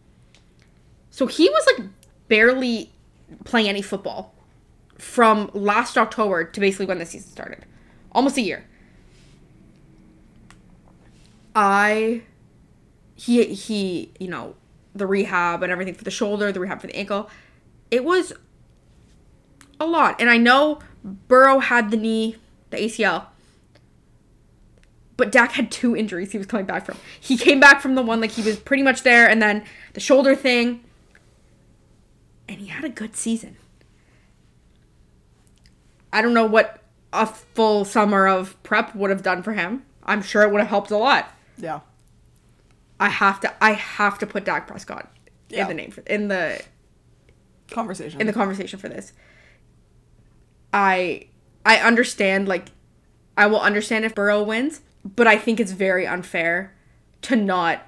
So 1.11 1.27
he 1.27 1.49
was 1.49 1.67
like 1.67 1.89
barely 2.29 2.93
playing 3.45 3.69
any 3.69 3.83
football 3.83 4.35
from 4.97 5.51
last 5.55 5.97
October 5.97 6.45
to 6.45 6.61
basically 6.61 6.87
when 6.87 6.99
the 6.99 7.07
season 7.07 7.31
started. 7.31 7.65
Almost 8.13 8.37
a 8.37 8.43
year. 8.43 8.65
I 11.55 12.23
he 13.17 13.53
he, 13.53 14.13
you 14.19 14.29
know, 14.29 14.55
the 14.95 15.07
rehab 15.07 15.63
and 15.63 15.73
everything 15.73 15.95
for 15.95 16.05
the 16.05 16.11
shoulder, 16.11 16.53
the 16.53 16.61
rehab 16.61 16.81
for 16.81 16.87
the 16.87 16.97
ankle. 16.97 17.29
It 17.91 18.05
was 18.05 18.33
a 19.81 19.87
lot. 19.87 20.21
And 20.21 20.31
I 20.31 20.37
know 20.37 20.81
Burrow 21.03 21.59
had 21.59 21.91
the 21.91 21.97
knee, 21.97 22.37
the 22.71 22.77
ACL. 22.77 23.27
But 25.17 25.33
Dak 25.33 25.53
had 25.53 25.73
two 25.73 25.97
injuries 25.97 26.31
he 26.31 26.39
was 26.39 26.47
coming 26.47 26.67
back 26.67 26.87
from. 26.87 26.97
He 27.19 27.37
came 27.37 27.59
back 27.59 27.81
from 27.81 27.97
the 27.97 28.03
one 28.03 28.21
like 28.21 28.33
he 28.33 28.43
was 28.43 28.57
pretty 28.57 28.85
much 28.85 29.03
there 29.03 29.29
and 29.29 29.43
then 29.43 29.65
the 29.95 30.01
shoulder 30.01 30.37
thing. 30.37 30.85
And 32.49 32.61
he 32.61 32.67
had 32.67 32.85
a 32.85 32.89
good 32.89 33.17
season. 33.17 33.57
I 36.13 36.23
don't 36.23 36.35
know 36.35 36.47
what 36.47 36.83
a 37.13 37.27
full 37.27 37.85
summer 37.85 38.27
of 38.29 38.61
prep 38.63 38.95
would 38.95 39.11
have 39.11 39.23
done 39.23 39.43
for 39.43 39.53
him. 39.55 39.85
I'm 40.05 40.23
sure 40.23 40.43
it 40.43 40.51
would 40.51 40.61
have 40.61 40.69
helped 40.69 40.91
a 40.91 40.97
lot. 40.97 41.33
Yeah. 41.57 41.81
I 43.01 43.09
have 43.09 43.41
to 43.41 43.53
I 43.65 43.73
have 43.73 44.19
to 44.19 44.27
put 44.27 44.45
Dak 44.45 44.67
Prescott 44.67 45.11
Yeah. 45.49 45.63
in 45.63 45.69
the 45.69 45.75
name 45.75 45.91
for 45.91 46.01
in 46.03 46.29
the 46.29 46.61
Conversation. 47.71 48.21
in 48.21 48.27
the 48.27 48.33
conversation 48.33 48.79
for 48.79 48.89
this. 48.89 49.13
I 50.73 51.29
I 51.65 51.77
understand 51.79 52.49
like 52.49 52.67
I 53.37 53.47
will 53.47 53.61
understand 53.61 54.05
if 54.05 54.15
Burrow 54.15 54.43
wins, 54.43 54.81
but 55.05 55.27
I 55.27 55.37
think 55.39 55.61
it's 55.61 55.73
very 55.73 56.07
unfair 56.07 56.75
to 57.23 57.37
not 57.37 57.83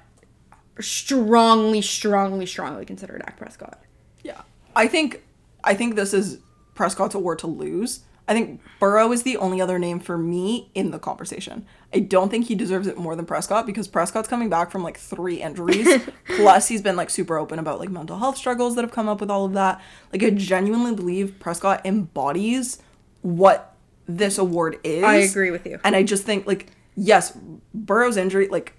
strongly, 0.79 1.81
strongly, 1.81 2.45
strongly 2.45 2.85
consider 2.85 3.17
Dak 3.17 3.37
Prescott. 3.37 3.79
yeah. 4.23 4.41
I 4.75 4.87
think 4.87 5.21
I 5.63 5.73
think 5.73 5.95
this 5.95 6.13
is 6.13 6.39
Prescott's 6.73 7.15
award 7.15 7.39
to 7.39 7.47
lose. 7.47 8.01
I 8.27 8.33
think 8.33 8.61
Burrow 8.79 9.11
is 9.11 9.23
the 9.23 9.35
only 9.37 9.59
other 9.59 9.77
name 9.79 9.99
for 9.99 10.17
me 10.17 10.69
in 10.73 10.91
the 10.91 10.99
conversation. 10.99 11.65
I 11.93 11.99
don't 11.99 12.29
think 12.29 12.45
he 12.45 12.55
deserves 12.55 12.87
it 12.87 12.97
more 12.97 13.15
than 13.15 13.25
Prescott 13.25 13.65
because 13.65 13.87
Prescott's 13.87 14.27
coming 14.27 14.49
back 14.49 14.71
from 14.71 14.83
like 14.83 14.97
three 14.97 15.41
injuries. 15.41 15.87
Plus, 16.35 16.67
he's 16.67 16.81
been 16.81 16.95
like 16.95 17.09
super 17.09 17.37
open 17.37 17.59
about 17.59 17.79
like 17.79 17.89
mental 17.89 18.19
health 18.19 18.37
struggles 18.37 18.75
that 18.75 18.83
have 18.83 18.91
come 18.91 19.09
up 19.09 19.19
with 19.19 19.29
all 19.31 19.45
of 19.45 19.53
that. 19.53 19.81
Like, 20.13 20.23
I 20.23 20.29
genuinely 20.29 20.95
believe 20.95 21.39
Prescott 21.39 21.85
embodies 21.85 22.81
what 23.21 23.75
this 24.07 24.37
award 24.37 24.79
is. 24.83 25.03
I 25.03 25.15
agree 25.15 25.51
with 25.51 25.65
you. 25.65 25.79
And 25.83 25.95
I 25.95 26.03
just 26.03 26.23
think, 26.23 26.47
like, 26.47 26.67
yes, 26.95 27.37
Burrow's 27.73 28.17
injury, 28.17 28.47
like, 28.47 28.75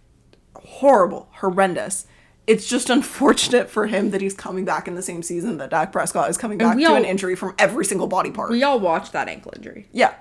horrible, 0.55 1.28
horrendous. 1.32 2.07
It's 2.47 2.66
just 2.66 2.90
unfortunate 2.90 3.70
for 3.70 3.86
him 3.86 4.11
that 4.11 4.20
he's 4.20 4.34
coming 4.34 4.64
back 4.64 4.88
in 4.88 4.95
the 4.97 5.03
same 5.03 5.22
season 5.22 5.59
that 5.59 5.70
Dak 5.70 5.93
Prescott 5.93 6.28
is 6.28 6.36
coming 6.36 6.59
back 6.59 6.76
to 6.76 6.84
all- 6.84 6.97
an 6.97 7.05
injury 7.05 7.36
from 7.36 7.55
every 7.59 7.84
single 7.84 8.09
body 8.09 8.30
part. 8.32 8.51
We 8.51 8.62
all 8.64 8.80
watched 8.80 9.12
that 9.12 9.28
ankle 9.28 9.53
injury. 9.57 9.88
yeah. 9.93 10.14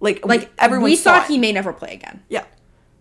Like, 0.00 0.26
Like 0.26 0.40
like 0.40 0.52
everyone 0.58 0.84
we 0.84 0.96
saw 0.96 1.20
thought 1.20 1.28
he 1.28 1.38
may 1.38 1.52
never 1.52 1.72
play 1.72 1.92
again. 1.94 2.22
Yeah. 2.28 2.44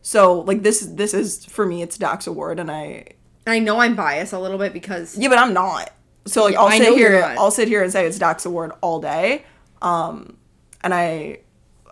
So 0.03 0.41
like 0.41 0.61
this 0.63 0.81
this 0.81 1.13
is 1.15 1.45
for 1.45 1.65
me 1.65 1.81
it's 1.81 1.97
Dak's 1.97 2.27
award 2.27 2.59
and 2.59 2.69
I 2.69 3.05
I 3.47 3.57
know 3.59 3.79
I'm 3.79 3.95
biased 3.95 4.33
a 4.33 4.39
little 4.39 4.57
bit 4.59 4.71
because 4.73 5.17
yeah 5.17 5.29
but 5.29 5.39
I'm 5.39 5.53
not. 5.53 5.89
So 6.27 6.43
like 6.43 6.53
Yeah, 6.53 6.59
I'll 6.61 6.67
I 6.67 6.77
sit 6.77 6.93
here. 6.95 7.35
I'll 7.39 7.49
sit 7.51 7.67
here 7.67 7.81
and 7.81 7.91
say 7.91 8.05
it's 8.05 8.19
Dak's 8.19 8.45
award 8.45 8.71
all 8.81 8.99
day. 8.99 9.45
Um 9.81 10.37
and 10.83 10.93
I 10.93 11.39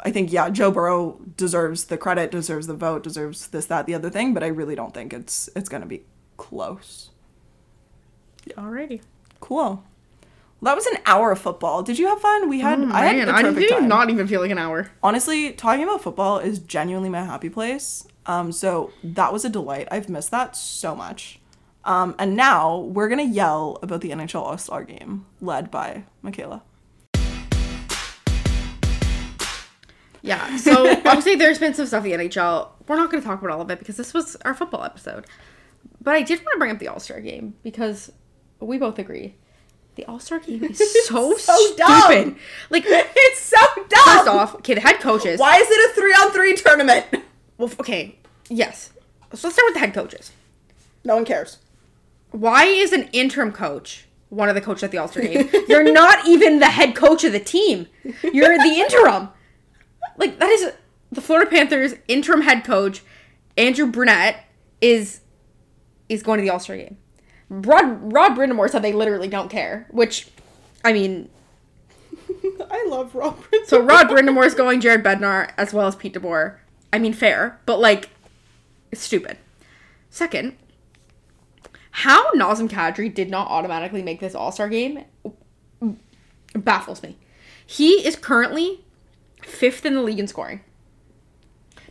I 0.03 0.11
think 0.11 0.31
yeah 0.31 0.49
Joe 0.51 0.69
Burrow 0.69 1.19
deserves 1.37 1.85
the 1.85 1.97
credit, 1.97 2.29
deserves 2.29 2.67
the 2.67 2.75
vote, 2.75 3.01
deserves 3.01 3.47
this 3.47 3.65
that 3.65 3.87
the 3.87 3.95
other 3.95 4.09
thing, 4.11 4.33
but 4.35 4.43
I 4.43 4.47
really 4.47 4.75
don't 4.75 4.93
think 4.93 5.11
it's 5.13 5.49
it's 5.55 5.69
going 5.69 5.81
to 5.81 5.87
be 5.87 6.03
close. 6.39 7.09
alrighty. 8.57 9.01
Cool. 9.39 9.83
That 10.61 10.75
was 10.75 10.85
an 10.87 10.97
hour 11.05 11.31
of 11.31 11.39
football. 11.39 11.83
Did 11.83 11.99
you 11.99 12.07
have 12.07 12.19
fun? 12.19 12.49
We 12.49 12.59
had 12.61 12.79
I 12.83 13.05
had 13.05 13.15
Man, 13.15 13.27
the 13.27 13.33
I 13.33 13.53
did 13.53 13.69
time. 13.69 13.87
not 13.87 14.09
even 14.09 14.27
feel 14.27 14.41
like 14.41 14.51
an 14.51 14.57
hour. 14.57 14.89
honestly, 15.03 15.51
talking 15.53 15.83
about 15.83 16.01
football 16.01 16.39
is 16.39 16.59
genuinely 16.59 17.09
my 17.09 17.23
happy 17.23 17.49
place. 17.49 18.07
Um, 18.25 18.51
so 18.51 18.91
that 19.03 19.31
was 19.31 19.45
a 19.45 19.49
delight. 19.49 19.87
I've 19.91 20.09
missed 20.09 20.31
that 20.31 20.55
so 20.55 20.95
much. 20.95 21.39
Um, 21.85 22.15
and 22.19 22.35
now 22.35 22.77
we're 22.79 23.07
gonna 23.09 23.23
yell 23.23 23.79
about 23.81 24.01
the 24.01 24.09
NHL 24.11 24.41
All 24.41 24.57
Star 24.57 24.83
Game, 24.83 25.25
led 25.41 25.71
by 25.71 26.03
Mikayla. 26.23 26.61
Yeah. 30.21 30.57
So 30.57 30.89
obviously 31.05 31.35
there's 31.35 31.59
been 31.59 31.73
some 31.73 31.85
stuff 31.85 32.03
in 32.05 32.11
the 32.19 32.25
NHL. 32.27 32.69
We're 32.87 32.97
not 32.97 33.09
going 33.09 33.21
to 33.23 33.27
talk 33.27 33.39
about 33.39 33.51
all 33.51 33.61
of 33.61 33.69
it 33.71 33.79
because 33.79 33.95
this 33.95 34.13
was 34.13 34.35
our 34.43 34.53
football 34.53 34.83
episode. 34.83 35.25
But 36.01 36.15
I 36.15 36.21
did 36.21 36.39
want 36.39 36.53
to 36.53 36.59
bring 36.59 36.71
up 36.71 36.79
the 36.79 36.87
All 36.87 36.99
Star 36.99 37.19
game 37.19 37.55
because 37.63 38.11
we 38.59 38.77
both 38.77 38.99
agree 38.99 39.35
the 39.95 40.05
All 40.05 40.19
Star 40.19 40.39
game 40.39 40.63
is 40.63 40.77
so, 41.07 41.35
so 41.37 41.55
stupid. 41.55 41.77
dumb. 41.77 42.35
Like 42.69 42.83
It's 42.89 43.39
so 43.41 43.57
dumb. 43.75 44.03
first 44.05 44.27
off, 44.27 44.55
okay, 44.55 44.73
the 44.75 44.81
head 44.81 44.99
coaches. 44.99 45.39
why 45.39 45.57
is 45.57 45.67
it 45.69 45.91
a 45.91 45.93
three 45.95 46.11
on 46.13 46.31
three 46.31 46.55
tournament? 46.55 47.05
Well, 47.57 47.69
okay, 47.79 48.17
yes. 48.49 48.91
So 49.33 49.47
let's 49.47 49.55
start 49.55 49.65
with 49.67 49.73
the 49.73 49.79
head 49.81 49.93
coaches. 49.93 50.31
No 51.03 51.15
one 51.15 51.25
cares. 51.25 51.57
Why 52.31 52.65
is 52.65 52.93
an 52.93 53.09
interim 53.11 53.51
coach 53.51 54.05
one 54.29 54.47
of 54.49 54.55
the 54.55 54.61
coaches 54.61 54.83
at 54.83 54.91
the 54.91 54.97
All 54.99 55.07
Star 55.07 55.23
game? 55.23 55.49
You're 55.67 55.91
not 55.91 56.25
even 56.27 56.59
the 56.59 56.67
head 56.69 56.95
coach 56.95 57.23
of 57.23 57.31
the 57.33 57.39
team. 57.39 57.87
You're 58.23 58.57
the 58.57 58.79
interim. 58.79 59.29
Like 60.17 60.39
that 60.39 60.49
is 60.49 60.71
the 61.11 61.21
Florida 61.21 61.49
Panthers 61.49 61.95
interim 62.07 62.41
head 62.41 62.63
coach 62.63 63.01
Andrew 63.57 63.87
Brunette 63.87 64.45
is 64.79 65.21
is 66.09 66.23
going 66.23 66.39
to 66.39 66.43
the 66.43 66.49
All 66.49 66.59
Star 66.59 66.75
game. 66.75 66.97
Rod 67.49 68.13
Rod 68.13 68.35
Brind'Amour 68.35 68.69
said 68.69 68.81
they 68.81 68.93
literally 68.93 69.27
don't 69.27 69.49
care, 69.49 69.87
which 69.89 70.27
I 70.83 70.93
mean, 70.93 71.29
I 72.71 72.85
love 72.87 73.15
Robert. 73.15 73.67
so 73.67 73.81
Rod 73.81 74.07
Brind'Amour 74.07 74.45
is 74.45 74.53
going, 74.53 74.81
Jared 74.81 75.03
Bednar 75.03 75.51
as 75.57 75.73
well 75.73 75.87
as 75.87 75.95
Pete 75.95 76.13
DeBoer. 76.13 76.57
I 76.91 76.99
mean, 76.99 77.13
fair, 77.13 77.59
but 77.65 77.79
like, 77.79 78.09
it's 78.91 79.01
stupid. 79.01 79.37
Second, 80.09 80.57
how 81.91 82.31
Nazem 82.31 82.69
Kadri 82.69 83.13
did 83.13 83.29
not 83.29 83.47
automatically 83.47 84.01
make 84.01 84.19
this 84.19 84.35
All 84.35 84.51
Star 84.51 84.69
game 84.69 85.05
baffles 86.53 87.03
me. 87.03 87.17
He 87.65 88.05
is 88.05 88.15
currently 88.15 88.83
fifth 89.43 89.85
in 89.85 89.93
the 89.93 90.01
league 90.01 90.19
in 90.19 90.27
scoring. 90.27 90.61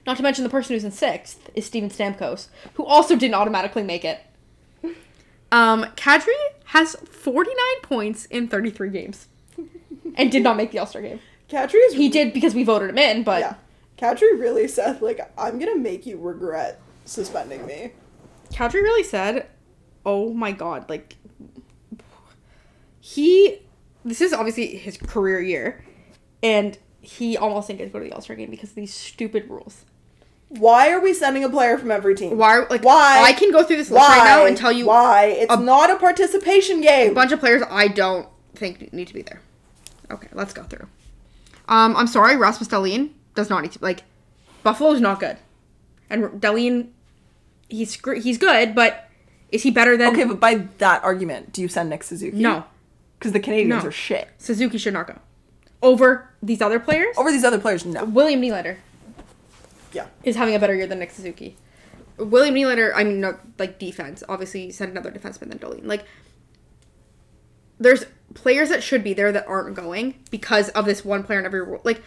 Not 0.08 0.16
to 0.16 0.22
mention 0.22 0.42
the 0.42 0.48
person 0.48 0.74
who's 0.74 0.84
in 0.84 0.90
sixth 0.90 1.50
is 1.54 1.66
Steven 1.66 1.90
Stamkos, 1.90 2.48
who 2.72 2.84
also 2.86 3.14
didn't 3.14 3.34
automatically 3.34 3.82
make 3.82 4.06
it. 4.06 4.18
Um, 5.52 5.84
Kadri 5.96 6.32
has 6.64 6.94
49 6.94 7.54
points 7.82 8.24
in 8.24 8.48
33 8.48 8.88
games 8.88 9.26
and 10.14 10.32
did 10.32 10.42
not 10.42 10.56
make 10.56 10.70
the 10.70 10.78
All 10.78 10.86
Star 10.86 11.02
game. 11.02 11.20
Kadri 11.50 11.74
is 11.88 11.92
He 11.92 12.08
did 12.08 12.32
because 12.32 12.54
we 12.54 12.64
voted 12.64 12.88
him 12.88 12.96
in, 12.96 13.22
but 13.22 13.40
yeah. 13.40 13.54
Kadri 13.98 14.40
really 14.40 14.66
said 14.66 15.02
like 15.02 15.20
I'm 15.36 15.58
gonna 15.58 15.76
make 15.76 16.06
you 16.06 16.16
regret 16.16 16.80
suspending 17.04 17.66
me. 17.66 17.92
Kadri 18.50 18.80
really 18.80 19.04
said, 19.04 19.46
"Oh 20.06 20.32
my 20.32 20.52
god, 20.52 20.88
like 20.88 21.16
he 22.98 23.58
this 24.06 24.22
is 24.22 24.32
obviously 24.32 24.68
his 24.68 24.96
career 24.96 25.38
year 25.38 25.84
and 26.42 26.78
he 27.02 27.36
almost 27.36 27.66
didn't 27.66 27.80
get 27.80 27.84
to 27.84 27.90
go 27.90 27.98
to 27.98 28.06
the 28.06 28.14
All-Star 28.14 28.36
game 28.36 28.48
because 28.48 28.70
of 28.70 28.76
these 28.76 28.94
stupid 28.94 29.50
rules." 29.50 29.84
Why 30.50 30.90
are 30.90 31.00
we 31.00 31.12
sending 31.12 31.44
a 31.44 31.50
player 31.50 31.76
from 31.76 31.90
every 31.90 32.14
team? 32.14 32.38
Why 32.38 32.64
like 32.70 32.82
Why? 32.82 33.22
I 33.22 33.32
can 33.32 33.52
go 33.52 33.62
through 33.62 33.76
this 33.76 33.90
list 33.90 34.00
Why? 34.00 34.18
right 34.18 34.24
now 34.24 34.46
and 34.46 34.56
tell 34.56 34.72
you 34.72 34.86
why 34.86 35.26
it's 35.26 35.52
a- 35.52 35.60
not 35.60 35.90
a 35.90 35.96
participation 35.96 36.80
game. 36.80 37.10
a 37.10 37.14
bunch 37.14 37.32
of 37.32 37.40
players 37.40 37.62
I 37.70 37.88
don't 37.88 38.26
think 38.54 38.92
need 38.92 39.08
to 39.08 39.14
be 39.14 39.22
there. 39.22 39.40
Okay, 40.10 40.28
let's 40.32 40.54
go 40.54 40.62
through. 40.62 40.86
Um, 41.68 41.94
I'm 41.96 42.06
sorry, 42.06 42.36
Rasmus 42.36 42.68
Dahlin 42.68 43.10
does 43.34 43.50
not 43.50 43.62
need 43.62 43.72
to 43.72 43.78
like. 43.82 44.04
Buffalo's 44.62 45.00
not 45.02 45.20
good, 45.20 45.36
and 46.08 46.24
Dahlin, 46.40 46.88
he's 47.68 48.00
he's 48.22 48.38
good, 48.38 48.74
but 48.74 49.08
is 49.52 49.62
he 49.64 49.70
better 49.70 49.96
than? 49.98 50.14
Okay, 50.14 50.24
but 50.24 50.40
by 50.40 50.66
that 50.78 51.04
argument, 51.04 51.52
do 51.52 51.60
you 51.60 51.68
send 51.68 51.90
Nick 51.90 52.02
Suzuki? 52.04 52.38
no, 52.38 52.64
because 53.18 53.32
the 53.32 53.40
Canadiens 53.40 53.68
No. 53.68 53.78
are 53.80 53.90
shit. 53.90 54.28
Suzuki 54.38 54.78
should 54.78 54.94
not 54.94 55.06
go 55.06 55.18
over 55.82 56.30
these 56.42 56.62
other 56.62 56.80
players. 56.80 57.14
Over 57.18 57.30
these 57.30 57.44
other 57.44 57.58
players, 57.58 57.84
no. 57.84 58.04
William 58.06 58.40
Nylander 58.40 58.78
Yeah. 59.92 60.06
is 60.24 60.36
having 60.36 60.54
a 60.54 60.58
better 60.58 60.74
year 60.74 60.86
than 60.86 60.98
Nick 60.98 61.10
Suzuki. 61.10 61.56
William 62.18 62.54
Nylander, 62.54 62.92
I 62.94 63.04
mean, 63.04 63.20
not 63.20 63.40
like 63.58 63.78
defense. 63.78 64.22
Obviously, 64.28 64.70
send 64.72 64.90
another 64.90 65.10
defenseman 65.10 65.48
than 65.50 65.58
Dahlin. 65.58 65.86
Like, 65.86 66.04
there's 67.78 68.04
players 68.34 68.68
that 68.70 68.82
should 68.82 69.04
be 69.04 69.14
there 69.14 69.30
that 69.32 69.46
aren't 69.46 69.76
going 69.76 70.14
because 70.30 70.68
of 70.70 70.84
this 70.84 71.04
one 71.04 71.22
player 71.22 71.38
in 71.38 71.46
every 71.46 71.62
role. 71.62 71.80
Like, 71.84 72.02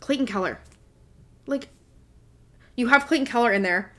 Clayton 0.00 0.26
Keller. 0.26 0.60
Like, 1.46 1.68
you 2.76 2.88
have 2.88 3.06
Clayton 3.06 3.26
Keller 3.26 3.52
in 3.52 3.62
there 3.62 3.92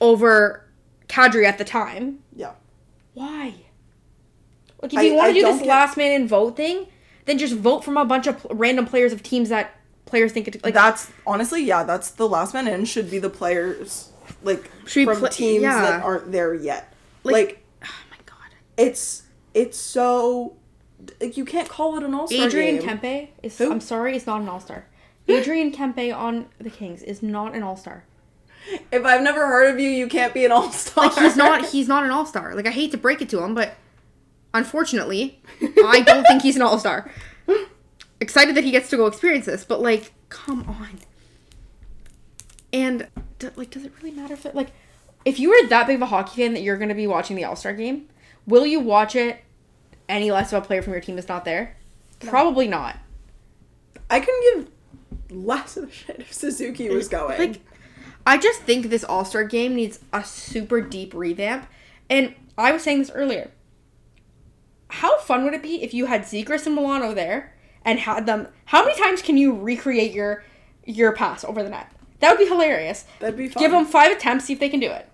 over 0.00 0.68
Kadri 1.08 1.44
at 1.44 1.58
the 1.58 1.64
time. 1.64 2.20
Yeah. 2.34 2.52
Why? 3.14 3.54
Like, 4.80 4.94
if 4.94 5.02
you 5.02 5.14
want 5.14 5.34
to 5.34 5.40
do 5.40 5.44
this 5.46 5.58
get- 5.58 5.66
last 5.68 5.96
man 5.96 6.12
in 6.12 6.28
vote 6.28 6.56
thing, 6.56 6.86
then 7.24 7.38
just 7.38 7.54
vote 7.54 7.84
from 7.84 7.96
a 7.96 8.04
bunch 8.04 8.26
of 8.26 8.38
pl- 8.38 8.54
random 8.54 8.86
players 8.86 9.12
of 9.12 9.22
teams 9.22 9.48
that 9.48 9.76
players 10.12 10.30
think 10.32 10.46
it 10.48 10.62
like 10.62 10.74
That's 10.74 11.10
honestly, 11.26 11.64
yeah, 11.64 11.84
that's 11.84 12.10
the 12.10 12.28
last 12.28 12.52
man 12.52 12.68
in 12.68 12.84
should 12.84 13.10
be 13.10 13.18
the 13.18 13.30
players 13.30 14.10
like 14.42 14.70
Should 14.86 15.06
from 15.08 15.16
pla- 15.20 15.28
teams 15.30 15.62
yeah. 15.62 15.80
that 15.80 16.02
aren't 16.04 16.30
there 16.32 16.52
yet. 16.54 16.92
Like- 17.24 17.32
Like, 17.34 17.64
Oh 17.84 17.88
my 18.10 18.16
god. 18.26 18.50
it's 18.76 19.22
it's 19.54 19.78
so 19.78 20.56
like 21.20 21.36
you 21.38 21.44
can't 21.46 21.68
call 21.68 21.96
it 21.96 22.02
an 22.04 22.12
all 22.14 22.28
star 22.28 22.46
Adrian 22.46 22.76
game. 22.76 22.98
Kempe 22.98 23.28
is 23.42 23.56
Who? 23.58 23.72
I'm 23.72 23.80
sorry, 23.80 24.14
is 24.16 24.26
not 24.26 24.42
an 24.42 24.48
all-star. 24.48 24.84
Adrian 25.28 25.72
Kempe 25.72 26.14
on 26.14 26.46
the 26.60 26.70
Kings 26.70 27.02
is 27.02 27.22
not 27.22 27.54
an 27.54 27.62
all-star. 27.62 28.04
If 28.92 29.04
I've 29.04 29.22
never 29.22 29.46
heard 29.46 29.72
of 29.74 29.80
you, 29.80 29.88
you 29.88 30.06
can't 30.08 30.32
be 30.34 30.44
an 30.44 30.52
all 30.52 30.70
star. 30.70 31.06
Like 31.06 31.18
he's 31.18 31.36
not 31.36 31.64
he's 31.74 31.88
not 31.88 32.04
an 32.04 32.10
all-star. 32.10 32.54
Like 32.54 32.66
I 32.66 32.70
hate 32.70 32.90
to 32.92 32.98
break 32.98 33.22
it 33.22 33.28
to 33.30 33.42
him, 33.42 33.54
but 33.54 33.74
unfortunately, 34.54 35.40
I 35.84 36.02
don't 36.06 36.24
think 36.26 36.42
he's 36.42 36.56
an 36.56 36.62
all-star. 36.62 37.10
Excited 38.22 38.54
that 38.54 38.62
he 38.62 38.70
gets 38.70 38.88
to 38.90 38.96
go 38.96 39.06
experience 39.06 39.46
this, 39.46 39.64
but 39.64 39.80
like 39.80 40.12
come 40.28 40.62
on. 40.68 41.00
And 42.72 43.08
d- 43.40 43.48
like 43.56 43.70
does 43.70 43.84
it 43.84 43.92
really 44.00 44.14
matter 44.14 44.34
if 44.34 44.46
it, 44.46 44.54
like 44.54 44.70
if 45.24 45.40
you 45.40 45.52
are 45.52 45.66
that 45.66 45.88
big 45.88 45.96
of 45.96 46.02
a 46.02 46.06
hockey 46.06 46.40
fan 46.40 46.54
that 46.54 46.62
you're 46.62 46.76
going 46.76 46.88
to 46.88 46.94
be 46.94 47.08
watching 47.08 47.34
the 47.34 47.42
All-Star 47.42 47.72
game, 47.72 48.08
will 48.46 48.64
you 48.64 48.78
watch 48.78 49.16
it 49.16 49.42
any 50.08 50.30
less 50.30 50.52
of 50.52 50.62
a 50.62 50.66
player 50.66 50.82
from 50.82 50.92
your 50.92 51.02
team 51.02 51.18
is 51.18 51.26
not 51.26 51.44
there? 51.44 51.76
Probably 52.20 52.68
not. 52.68 52.96
I 54.08 54.20
couldn't 54.20 54.68
give 55.28 55.36
less 55.36 55.76
of 55.76 55.88
a 55.88 55.90
shit 55.90 56.20
if 56.20 56.32
Suzuki 56.32 56.88
was 56.90 57.08
going. 57.08 57.38
Like, 57.38 57.60
I 58.24 58.38
just 58.38 58.60
think 58.60 58.88
this 58.88 59.02
All 59.02 59.24
Star 59.24 59.42
game 59.42 59.74
needs 59.74 59.98
a 60.12 60.22
super 60.22 60.80
deep 60.80 61.12
revamp. 61.12 61.66
And 62.08 62.36
I 62.56 62.70
was 62.70 62.84
saying 62.84 63.00
this 63.00 63.10
earlier. 63.10 63.50
How 64.86 65.18
fun 65.18 65.42
would 65.42 65.54
it 65.54 65.62
be 65.62 65.82
if 65.82 65.92
you 65.92 66.06
had 66.06 66.22
Zegras 66.22 66.66
and 66.66 66.76
Milano 66.76 67.14
there 67.14 67.54
and 67.84 67.98
had 67.98 68.26
them? 68.26 68.48
How 68.66 68.84
many 68.84 68.98
times 68.98 69.22
can 69.22 69.36
you 69.36 69.54
recreate 69.54 70.12
your 70.12 70.44
your 70.84 71.12
pass 71.12 71.44
over 71.44 71.62
the 71.62 71.70
net? 71.70 71.90
That 72.20 72.30
would 72.30 72.38
be 72.38 72.48
hilarious. 72.48 73.04
That'd 73.18 73.36
be 73.36 73.48
fun. 73.48 73.62
Give 73.62 73.72
them 73.72 73.84
five 73.84 74.12
attempts, 74.12 74.44
see 74.44 74.52
if 74.52 74.60
they 74.60 74.68
can 74.68 74.80
do 74.80 74.90
it. 74.90 75.08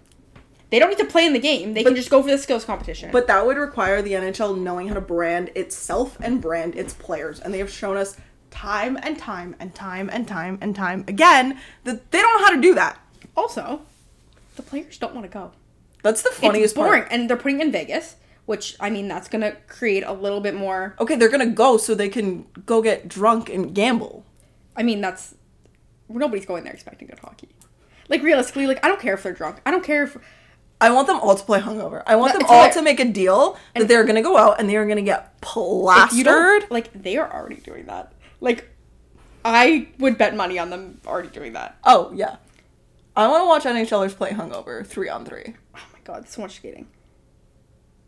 They 0.71 0.79
don't 0.79 0.91
need 0.91 0.99
to 0.99 1.07
play 1.07 1.25
in 1.25 1.33
the 1.33 1.39
game. 1.39 1.73
They 1.73 1.83
can 1.83 1.97
just 1.97 2.11
go 2.11 2.23
for 2.23 2.31
the 2.31 2.37
skills 2.37 2.65
competition. 2.65 3.11
But 3.11 3.27
that 3.29 3.47
would 3.47 3.57
require 3.57 4.03
the 4.03 4.13
NHL 4.13 4.59
knowing 4.59 4.89
how 4.89 4.95
to 4.95 5.01
brand 5.01 5.51
itself 5.55 6.19
and 6.21 6.43
brand 6.43 6.75
its 6.77 6.93
players. 6.93 7.41
And 7.41 7.55
they 7.55 7.59
have 7.59 7.71
shown 7.71 7.97
us 7.97 8.19
time 8.51 8.99
and 9.03 9.19
time 9.19 9.57
and 9.59 9.75
time 9.75 10.11
and 10.13 10.29
time 10.29 10.59
and 10.61 10.75
time 10.75 11.05
again 11.09 11.59
that 11.85 12.11
they 12.11 12.21
don't 12.21 12.39
know 12.39 12.47
how 12.47 12.55
to 12.55 12.61
do 12.61 12.75
that. 12.75 12.99
Also, 13.35 13.83
the 14.57 14.63
players 14.63 14.99
don't 14.99 15.15
want 15.15 15.25
to 15.25 15.33
go. 15.33 15.53
That's 16.03 16.23
the 16.23 16.31
funniest 16.31 16.73
it's 16.73 16.75
boring, 16.75 17.03
part. 17.03 17.13
and 17.13 17.31
they're 17.31 17.37
putting 17.37 17.61
in 17.61 17.73
Vegas, 17.73 18.17
which 18.49 18.75
I 18.81 18.89
mean 18.89 19.09
that's 19.09 19.29
gonna 19.29 19.53
create 19.67 20.03
a 20.05 20.13
little 20.15 20.41
bit 20.41 20.55
more. 20.55 20.95
Okay, 20.99 21.17
they're 21.17 21.29
gonna 21.29 21.47
go 21.65 21.77
so 21.77 21.95
they 21.95 22.09
can 22.09 22.47
go 22.65 22.81
get 22.81 23.07
drunk 23.07 23.51
and 23.51 23.75
gamble. 23.75 24.25
I 24.75 24.83
mean 24.83 25.03
that's 25.03 25.35
nobody's 26.09 26.47
going 26.47 26.65
there 26.65 26.73
expecting 26.73 27.09
good 27.09 27.19
hockey. 27.19 27.51
Like 28.09 28.23
realistically, 28.23 28.67
like 28.67 28.83
I 28.83 28.89
don't 28.89 29.01
care 29.01 29.13
if 29.13 29.23
they're 29.23 29.35
drunk. 29.35 29.61
I 29.67 29.71
don't 29.71 29.85
care 29.85 30.05
if 30.05 30.17
I 30.81 30.89
want 30.91 31.09
them 31.09 31.21
all 31.21 31.35
to 31.35 31.45
play 31.45 31.61
hungover. 31.61 32.03
I 32.07 32.17
want 32.17 32.33
That- 32.33 32.39
them 32.39 32.49
all 32.49 32.71
to 32.71 32.81
make 32.81 32.99
a 33.01 33.05
deal 33.05 33.59
that 33.75 33.87
they're 33.87 34.05
gonna 34.05 34.23
go 34.23 34.39
out 34.39 34.59
and 34.59 34.67
they 34.71 34.77
are 34.77 34.87
gonna 34.87 35.03
get 35.03 35.39
plastered. 35.43 36.71
like 36.71 36.91
they 36.95 37.19
are 37.19 37.31
already 37.31 37.57
doing 37.57 37.85
that. 37.85 38.13
Like 38.41 38.71
I 39.45 39.89
would 39.99 40.17
bet 40.17 40.35
money 40.35 40.59
on 40.59 40.71
them 40.71 41.03
already 41.07 41.29
doing 41.29 41.53
that. 41.53 41.77
Oh 41.85 42.11
yeah, 42.15 42.37
I 43.15 43.29
want 43.29 43.43
to 43.43 43.47
watch 43.47 43.65
NHLers 43.77 44.17
play 44.17 44.31
hungover 44.31 44.87
three 44.87 45.11
on 45.11 45.27
three. 45.27 45.55
Oh 45.77 45.81
my 45.93 45.99
god, 46.05 46.27
so 46.31 46.41
much 46.41 46.57
skating. 46.57 46.87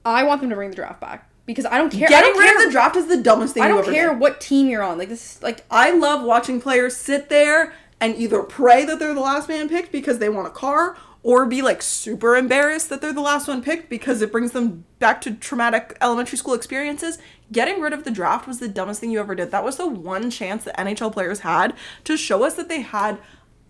I 0.05 0.25
want 0.25 0.41
them 0.41 0.51
to 0.51 0.57
bring 0.57 0.71
the 0.71 0.77
draft 0.77 1.01
back 1.01 1.31
because 1.47 1.67
I 1.67 1.79
don't 1.79 1.91
care. 1.91 2.09
Getting 2.09 2.37
rid 2.37 2.57
of 2.57 2.65
the 2.65 2.71
draft 2.71 2.97
is 2.97 3.07
the 3.07 3.23
dumbest 3.23 3.55
thing 3.55 3.63
you 3.63 3.69
ever 3.69 3.79
did. 3.79 3.83
I 3.83 3.87
don't 3.87 3.95
care 3.95 4.11
did. 4.11 4.21
what 4.21 4.41
team 4.41 4.69
you're 4.69 4.83
on. 4.83 4.99
Like 4.99 5.09
this 5.09 5.37
is 5.37 5.43
like 5.43 5.65
I 5.71 5.91
love 5.93 6.23
watching 6.25 6.61
players 6.61 6.97
sit 6.97 7.29
there 7.29 7.75
and 8.01 8.17
either 8.17 8.43
pray 8.43 8.85
that 8.85 8.99
they're 8.99 9.15
the 9.15 9.21
last 9.21 9.49
man 9.49 9.69
picked 9.69 9.93
because 9.93 10.19
they 10.19 10.29
want 10.29 10.47
a 10.47 10.51
car, 10.51 10.97
or 11.23 11.45
be 11.45 11.61
like 11.61 11.83
super 11.83 12.35
embarrassed 12.37 12.89
that 12.89 13.01
they're 13.01 13.13
the 13.13 13.21
last 13.21 13.47
one 13.47 13.63
picked 13.63 13.91
because 13.91 14.23
it 14.23 14.33
brings 14.33 14.53
them 14.53 14.85
back 14.99 15.21
to 15.21 15.35
traumatic 15.35 15.97
elementary 16.01 16.39
school 16.39 16.55
experiences. 16.55 17.19
Getting 17.53 17.81
rid 17.81 17.93
of 17.93 18.05
the 18.05 18.11
draft 18.11 18.47
was 18.47 18.59
the 18.59 18.69
dumbest 18.69 19.01
thing 19.01 19.11
you 19.11 19.21
ever 19.21 19.35
did. 19.35 19.51
That 19.51 19.65
was 19.65 19.77
the 19.77 19.87
one 19.87 20.31
chance 20.31 20.65
that 20.65 20.79
NHL 20.79 21.13
players 21.13 21.41
had 21.41 21.75
to 22.05 22.17
show 22.17 22.43
us 22.45 22.55
that 22.55 22.69
they 22.69 22.81
had 22.81 23.19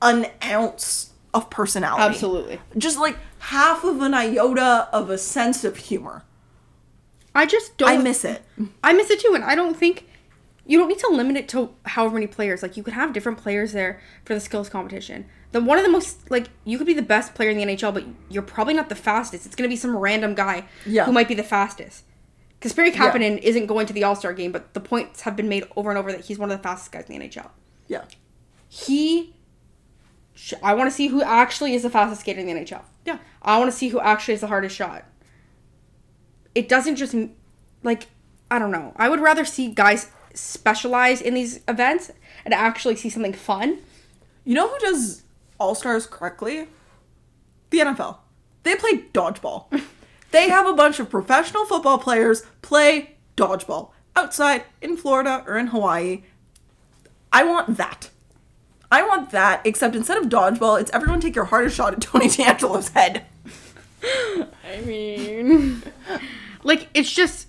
an 0.01 0.27
ounce 0.45 1.10
of 1.33 1.49
personality. 1.51 2.03
absolutely. 2.03 2.61
Just 2.79 2.99
like 2.99 3.17
half 3.39 3.85
of 3.85 4.01
an 4.03 4.15
iota 4.15 4.89
of 4.93 5.11
a 5.11 5.19
sense 5.19 5.65
of 5.65 5.77
humor. 5.77 6.25
I 7.35 7.47
just 7.47 7.77
don't 7.77 7.89
I 7.89 7.97
miss 7.99 8.25
it. 8.25 8.43
I 8.83 8.93
miss 8.93 9.11
it 9.11 9.21
too, 9.21 9.33
and 9.35 9.45
I 9.45 9.55
don't 9.55 9.77
think 9.77 10.07
you 10.67 10.79
don't 10.79 10.89
need 10.89 10.99
to 11.01 11.09
limit 11.09 11.37
it 11.37 11.49
to 11.51 11.71
however 11.87 12.15
many 12.15 12.27
players. 12.27 12.63
Like 12.63 12.77
you 12.77 12.83
could 12.83 12.95
have 12.95 13.13
different 13.13 13.39
players 13.39 13.73
there 13.73 14.01
for 14.25 14.35
the 14.35 14.41
skills 14.41 14.69
competition. 14.69 15.27
The 15.53 15.61
one 15.61 15.79
of 15.79 15.85
the 15.85 15.91
most 15.91 16.31
like 16.31 16.49
you 16.65 16.77
could 16.79 16.87
be 16.87 16.95
the 16.95 17.03
best 17.03 17.35
player 17.35 17.51
in 17.51 17.57
the 17.57 17.65
NHL, 17.65 17.95
but 17.95 18.05
you're 18.29 18.43
probably 18.43 18.75
not 18.75 18.89
the 18.89 18.95
fastest. 18.97 19.47
It's 19.47 19.55
gonna 19.55 19.69
be 19.69 19.77
some 19.77 19.97
random 19.97 20.35
guy 20.35 20.65
Yeah. 20.87 21.05
who 21.05 21.13
might 21.13 21.29
be 21.29 21.35
the 21.35 21.43
fastest. 21.45 22.05
Because 22.59 22.73
Barry 22.75 22.91
Kapanen 22.93 23.39
isn't 23.39 23.67
going 23.67 23.87
to 23.87 23.93
the 23.93 24.05
All 24.05 24.15
Star 24.17 24.33
game, 24.35 24.53
but 24.53 24.75
the 24.75 24.81
points 24.81 25.23
have 25.23 25.35
been 25.37 25.49
made 25.49 25.65
over 25.77 25.89
and 25.91 25.99
over 25.99 26.13
that 26.13 26.27
he's 26.27 26.39
one 26.39 26.51
of 26.51 26.59
the 26.59 26.63
fastest 26.63 26.93
guys 26.93 27.09
in 27.09 27.19
the 27.19 27.27
NHL. 27.27 27.51
Yeah. 27.89 28.03
He, 28.69 29.35
I 30.63 30.75
want 30.75 30.91
to 30.91 30.95
see 30.95 31.09
who 31.09 31.23
actually 31.23 31.75
is 31.75 31.83
the 31.83 31.91
fastest 31.91 32.23
skater 32.23 32.41
in 32.41 32.47
the 32.47 32.53
NHL. 32.53 32.83
Yeah. 33.05 33.19
I 33.43 33.59
want 33.59 33.71
to 33.71 33.77
see 33.77 33.89
who 33.89 34.01
actually 34.01 34.35
is 34.35 34.41
the 34.41 34.47
hardest 34.47 34.75
shot. 34.75 35.05
It 36.55 36.69
doesn't 36.69 36.97
just 36.97 37.15
like 37.83 38.09
I 38.51 38.59
don't 38.59 38.73
know. 38.73 38.93
I 38.97 39.09
would 39.09 39.21
rather 39.21 39.45
see 39.45 39.69
guys 39.69 40.11
specialize 40.35 41.21
in 41.21 41.35
these 41.35 41.61
events 41.69 42.11
and 42.45 42.55
actually 42.55 42.97
see 42.97 43.11
something 43.11 43.33
fun. 43.33 43.79
You 44.45 44.55
know 44.55 44.69
who 44.69 44.79
does 44.79 45.23
All 45.59 45.75
Stars 45.75 46.07
correctly? 46.07 46.67
The 47.71 47.79
NFL. 47.79 48.19
They 48.63 48.75
play 48.77 49.05
dodgeball. 49.13 49.67
they 50.33 50.49
have 50.49 50.67
a 50.67 50.73
bunch 50.73 50.99
of 50.99 51.11
professional 51.11 51.65
football 51.67 51.99
players 51.99 52.43
play 52.63 53.17
dodgeball 53.37 53.91
outside 54.17 54.65
in 54.81 54.97
Florida 54.97 55.45
or 55.47 55.57
in 55.57 55.69
Hawaii. 55.69 56.23
I 57.33 57.45
want 57.45 57.77
that. 57.77 58.11
I 58.91 59.07
want 59.07 59.31
that, 59.31 59.61
except 59.65 59.95
instead 59.95 60.19
of 60.19 60.29
dodgeball, 60.29 60.81
it's 60.81 60.91
everyone 60.93 61.21
take 61.21 61.37
your 61.37 61.45
hardest 61.47 61.77
shot 61.77 61.93
at 61.95 62.01
Tony 62.01 62.27
DeAngelo's 62.27 62.89
head. 62.89 63.25
I 64.03 64.81
mean, 64.85 65.83
like 66.65 66.89
it's 66.95 67.13
just 67.13 67.49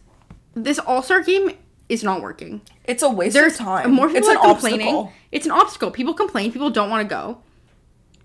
this 0.53 0.79
All 0.79 1.01
Star 1.01 1.21
game 1.23 1.51
is 1.89 2.03
not 2.03 2.21
working. 2.21 2.61
It's 2.85 3.03
a 3.03 3.09
waste 3.09 3.33
There's 3.33 3.53
of 3.53 3.59
time. 3.59 3.91
more 3.93 4.07
people 4.07 4.19
it's 4.19 4.27
are 4.29 4.35
an 4.43 4.53
complaining. 4.53 4.87
obstacle. 4.87 5.13
It's 5.31 5.45
an 5.45 5.51
obstacle. 5.51 5.91
People 5.91 6.13
complain. 6.13 6.51
People 6.51 6.69
don't 6.69 6.89
want 6.89 7.07
to 7.07 7.13
go. 7.13 7.39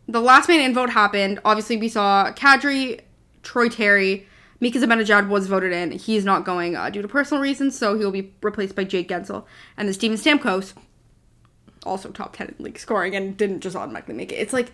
The 0.09 0.21
last 0.21 0.49
man 0.49 0.61
in 0.61 0.75
vote 0.75 0.91
happened. 0.91 1.41
Obviously, 1.45 1.77
we 1.77 1.89
saw 1.89 2.31
Kadri, 2.33 3.01
Troy 3.43 3.69
Terry, 3.69 4.27
Mika 4.61 4.79
Zibanejad 4.79 5.29
was 5.29 5.47
voted 5.49 5.73
in. 5.73 5.93
He's 5.93 6.25
not 6.25 6.45
going 6.45 6.77
uh, 6.77 6.91
due 6.91 7.03
to 7.03 7.09
personal 7.09 7.43
reasons, 7.43 7.77
so 7.77 7.99
he'll 7.99 8.13
be 8.13 8.33
replaced 8.43 8.77
by 8.77 8.85
Jake 8.85 9.09
Guentzel. 9.09 9.45
And 9.77 9.89
then 9.89 9.95
Steven 9.95 10.17
Stamkos, 10.17 10.75
also 11.87 12.11
top 12.11 12.37
10 12.37 12.55
in 12.59 12.65
league 12.65 12.79
scoring 12.79 13.15
and 13.15 13.37
didn't 13.37 13.61
just 13.61 13.77
automatically 13.77 14.15
make 14.15 14.33
it. 14.33 14.37
It's 14.37 14.53
like, 14.53 14.73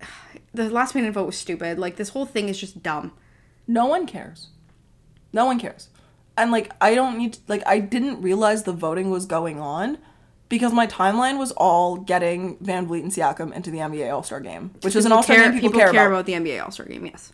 the 0.54 0.70
last 0.70 0.94
minute 0.94 1.12
vote 1.12 1.26
was 1.26 1.36
stupid. 1.36 1.78
Like, 1.78 1.96
this 1.96 2.10
whole 2.10 2.26
thing 2.26 2.48
is 2.48 2.58
just 2.58 2.82
dumb. 2.82 3.12
No 3.66 3.86
one 3.86 4.06
cares. 4.06 4.48
No 5.32 5.44
one 5.46 5.58
cares. 5.58 5.88
And 6.36 6.50
like 6.50 6.72
I 6.80 6.94
don't 6.94 7.16
need 7.18 7.34
to, 7.34 7.40
like 7.48 7.62
I 7.66 7.78
didn't 7.78 8.22
realize 8.22 8.64
the 8.64 8.72
voting 8.72 9.10
was 9.10 9.26
going 9.26 9.60
on 9.60 9.98
because 10.48 10.72
my 10.72 10.86
timeline 10.86 11.38
was 11.38 11.52
all 11.52 11.96
getting 11.96 12.56
VanVleet 12.58 13.02
and 13.02 13.12
Siakam 13.12 13.52
into 13.52 13.70
the 13.70 13.78
NBA 13.78 14.12
All-Star 14.12 14.40
game, 14.40 14.72
which 14.82 14.96
is 14.96 15.06
an 15.06 15.12
All-Star 15.12 15.36
game 15.36 15.60
people, 15.60 15.78
care, 15.78 15.90
about. 15.90 16.26
the 16.26 16.32
NBA 16.32 16.62
All 16.62 16.70
Star 16.70 16.86
game, 16.86 17.06
yes. 17.06 17.32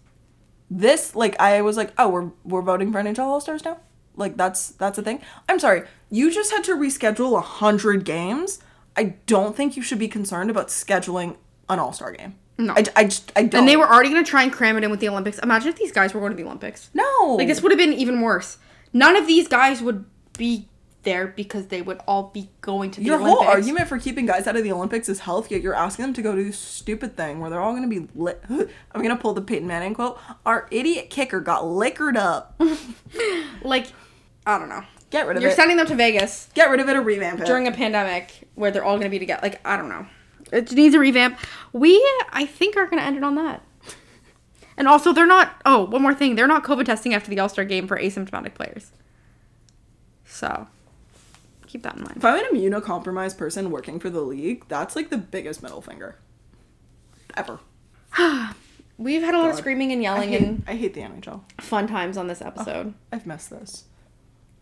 This 0.70 1.14
like 1.16 1.38
I 1.40 1.62
was 1.62 1.76
like, 1.76 1.92
"Oh, 1.98 2.08
we're 2.08 2.30
we're 2.44 2.62
voting 2.62 2.92
for 2.92 3.02
NHL 3.02 3.20
All-Stars 3.20 3.64
now?" 3.64 3.78
Like 4.16 4.36
that's 4.36 4.68
that's 4.72 4.98
a 4.98 5.02
thing. 5.02 5.20
I'm 5.48 5.58
sorry. 5.58 5.82
You 6.10 6.30
just 6.30 6.50
had 6.52 6.64
to 6.64 6.76
reschedule 6.76 7.30
a 7.30 7.40
100 7.40 8.04
games. 8.04 8.60
I 8.96 9.14
don't 9.26 9.56
think 9.56 9.76
you 9.76 9.82
should 9.82 9.98
be 9.98 10.08
concerned 10.08 10.50
about 10.50 10.68
scheduling 10.68 11.36
an 11.68 11.78
All-Star 11.78 12.12
game. 12.12 12.34
No. 12.58 12.74
I, 12.74 12.84
I 12.94 13.04
just 13.04 13.32
I 13.34 13.44
don't. 13.44 13.60
And 13.60 13.68
they 13.68 13.76
were 13.76 13.88
already 13.88 14.10
going 14.10 14.22
to 14.24 14.30
try 14.30 14.42
and 14.42 14.52
cram 14.52 14.76
it 14.76 14.84
in 14.84 14.90
with 14.90 15.00
the 15.00 15.08
Olympics. 15.08 15.38
Imagine 15.38 15.68
if 15.70 15.76
these 15.76 15.92
guys 15.92 16.12
were 16.12 16.20
going 16.20 16.32
to 16.32 16.36
the 16.36 16.44
Olympics. 16.44 16.90
No. 16.92 17.36
Like, 17.38 17.48
this 17.48 17.62
would 17.62 17.72
have 17.72 17.78
been 17.78 17.94
even 17.94 18.20
worse. 18.20 18.58
None 18.92 19.16
of 19.16 19.26
these 19.26 19.48
guys 19.48 19.80
would 19.80 20.04
be 20.36 20.68
there 21.02 21.28
because 21.28 21.68
they 21.68 21.80
would 21.80 21.98
all 22.06 22.24
be 22.34 22.50
going 22.60 22.90
to 22.90 23.00
the 23.00 23.10
Olympics. 23.10 23.22
Your 23.24 23.28
Olympics. 23.30 23.44
whole 23.46 23.56
argument 23.56 23.88
for 23.88 23.98
keeping 23.98 24.26
guys 24.26 24.46
out 24.46 24.56
of 24.56 24.62
the 24.64 24.72
Olympics 24.72 25.08
is 25.08 25.20
health, 25.20 25.50
yet 25.50 25.62
you're 25.62 25.74
asking 25.74 26.04
them 26.04 26.14
to 26.14 26.22
go 26.22 26.34
do 26.34 26.44
this 26.44 26.58
stupid 26.58 27.16
thing 27.16 27.40
where 27.40 27.48
they're 27.48 27.60
all 27.60 27.74
going 27.74 27.88
to 27.88 28.00
be 28.00 28.08
lit. 28.14 28.42
I'm 28.50 28.68
going 29.02 29.08
to 29.08 29.16
pull 29.16 29.32
the 29.32 29.40
Peyton 29.40 29.66
Manning 29.66 29.94
quote. 29.94 30.18
Our 30.44 30.68
idiot 30.70 31.08
kicker 31.08 31.40
got 31.40 31.66
liquored 31.66 32.16
up. 32.16 32.60
Like, 33.62 33.88
I 34.46 34.58
don't 34.58 34.70
know. 34.70 34.84
Get 35.10 35.26
rid 35.26 35.36
of 35.36 35.42
You're 35.42 35.52
it. 35.52 35.56
sending 35.56 35.76
them 35.76 35.86
to 35.86 35.94
Vegas 35.96 36.48
Get 36.54 36.70
rid 36.70 36.80
of 36.80 36.88
it 36.88 36.96
or 36.96 37.02
revamp 37.02 37.40
it. 37.40 37.46
during 37.46 37.66
a 37.66 37.72
pandemic 37.72 38.48
where 38.54 38.70
they're 38.70 38.84
all 38.84 38.94
going 38.94 39.04
to 39.04 39.10
be 39.10 39.18
together. 39.18 39.40
Like, 39.42 39.60
I 39.66 39.76
don't 39.76 39.88
know. 39.88 40.06
It 40.52 40.72
needs 40.72 40.94
a 40.94 40.98
revamp. 40.98 41.38
We, 41.72 41.94
I 42.32 42.46
think, 42.46 42.76
are 42.76 42.86
going 42.86 42.98
to 42.98 43.04
end 43.04 43.16
it 43.16 43.24
on 43.24 43.34
that. 43.36 43.62
And 44.76 44.88
also, 44.88 45.12
they're 45.12 45.26
not. 45.26 45.60
Oh, 45.66 45.84
one 45.86 46.00
more 46.02 46.14
thing. 46.14 46.36
They're 46.36 46.46
not 46.46 46.64
COVID 46.64 46.86
testing 46.86 47.12
after 47.12 47.28
the 47.28 47.38
All 47.38 47.48
Star 47.48 47.64
game 47.64 47.86
for 47.86 47.98
asymptomatic 47.98 48.54
players. 48.54 48.92
So, 50.24 50.68
keep 51.66 51.82
that 51.82 51.96
in 51.96 52.02
mind. 52.02 52.16
if 52.16 52.24
I'm 52.24 52.44
an 52.44 52.54
immunocompromised 52.54 53.36
person 53.36 53.70
working 53.70 54.00
for 54.00 54.10
the 54.10 54.22
league, 54.22 54.64
that's 54.68 54.96
like 54.96 55.10
the 55.10 55.18
biggest 55.18 55.62
middle 55.62 55.82
finger 55.82 56.16
ever. 57.36 57.58
We've 58.98 59.22
had 59.22 59.34
a 59.34 59.38
lot 59.38 59.48
of 59.48 59.52
God. 59.52 59.58
screaming 59.58 59.92
and 59.92 60.00
I 60.00 60.02
yelling 60.02 60.28
hate, 60.30 60.42
and 60.42 60.64
I 60.66 60.74
hate 60.74 60.94
the 60.94 61.00
NHL. 61.00 61.42
fun 61.60 61.86
times 61.86 62.16
on 62.16 62.26
this 62.26 62.40
episode. 62.42 62.94
I've 63.12 63.26
missed 63.26 63.50
this. 63.50 63.84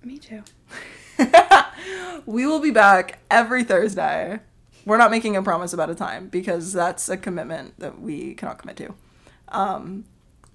Me 0.03 0.19
too. 0.19 0.43
we 2.27 2.47
will 2.47 2.61
be 2.61 2.71
back 2.71 3.19
every 3.31 3.65
Thursday. 3.65 4.41
We're 4.85 4.97
not 4.97 5.11
making 5.11 5.37
a 5.37 5.43
promise 5.43 5.73
about 5.73 5.91
a 5.91 5.95
time 5.95 6.29
because 6.29 6.73
that's 6.73 7.09
a 7.09 7.17
commitment 7.17 7.79
that 7.79 8.01
we 8.01 8.35
cannot 8.35 8.59
commit 8.59 8.77
to. 8.77 8.95
Um, 9.49 10.05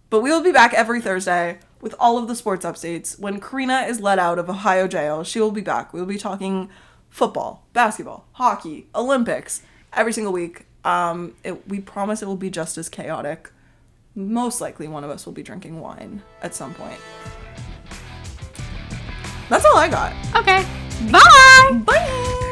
but 0.09 0.21
we 0.21 0.29
will 0.29 0.43
be 0.43 0.51
back 0.51 0.73
every 0.73 1.01
Thursday 1.01 1.59
with 1.81 1.93
all 1.99 2.17
of 2.17 2.27
the 2.27 2.35
sports 2.35 2.65
updates. 2.65 3.19
When 3.19 3.39
Karina 3.39 3.81
is 3.81 3.99
let 3.99 4.19
out 4.19 4.39
of 4.39 4.49
Ohio 4.49 4.87
jail, 4.87 5.23
she 5.23 5.39
will 5.39 5.51
be 5.51 5.61
back. 5.61 5.93
We 5.93 5.99
will 5.99 6.07
be 6.07 6.17
talking 6.17 6.69
football, 7.09 7.67
basketball, 7.73 8.25
hockey, 8.33 8.87
Olympics 8.95 9.61
every 9.91 10.13
single 10.13 10.33
week. 10.33 10.65
Um, 10.83 11.35
it, 11.43 11.67
we 11.67 11.79
promise 11.79 12.21
it 12.21 12.25
will 12.25 12.35
be 12.35 12.49
just 12.49 12.77
as 12.77 12.89
chaotic. 12.89 13.51
Most 14.15 14.61
likely, 14.61 14.87
one 14.87 15.03
of 15.03 15.09
us 15.09 15.25
will 15.25 15.33
be 15.33 15.43
drinking 15.43 15.79
wine 15.79 16.21
at 16.41 16.55
some 16.55 16.73
point. 16.73 16.99
That's 19.49 19.65
all 19.65 19.77
I 19.77 19.87
got. 19.87 20.13
Okay. 20.35 20.65
Bye. 21.11 21.81
Bye. 21.85 22.49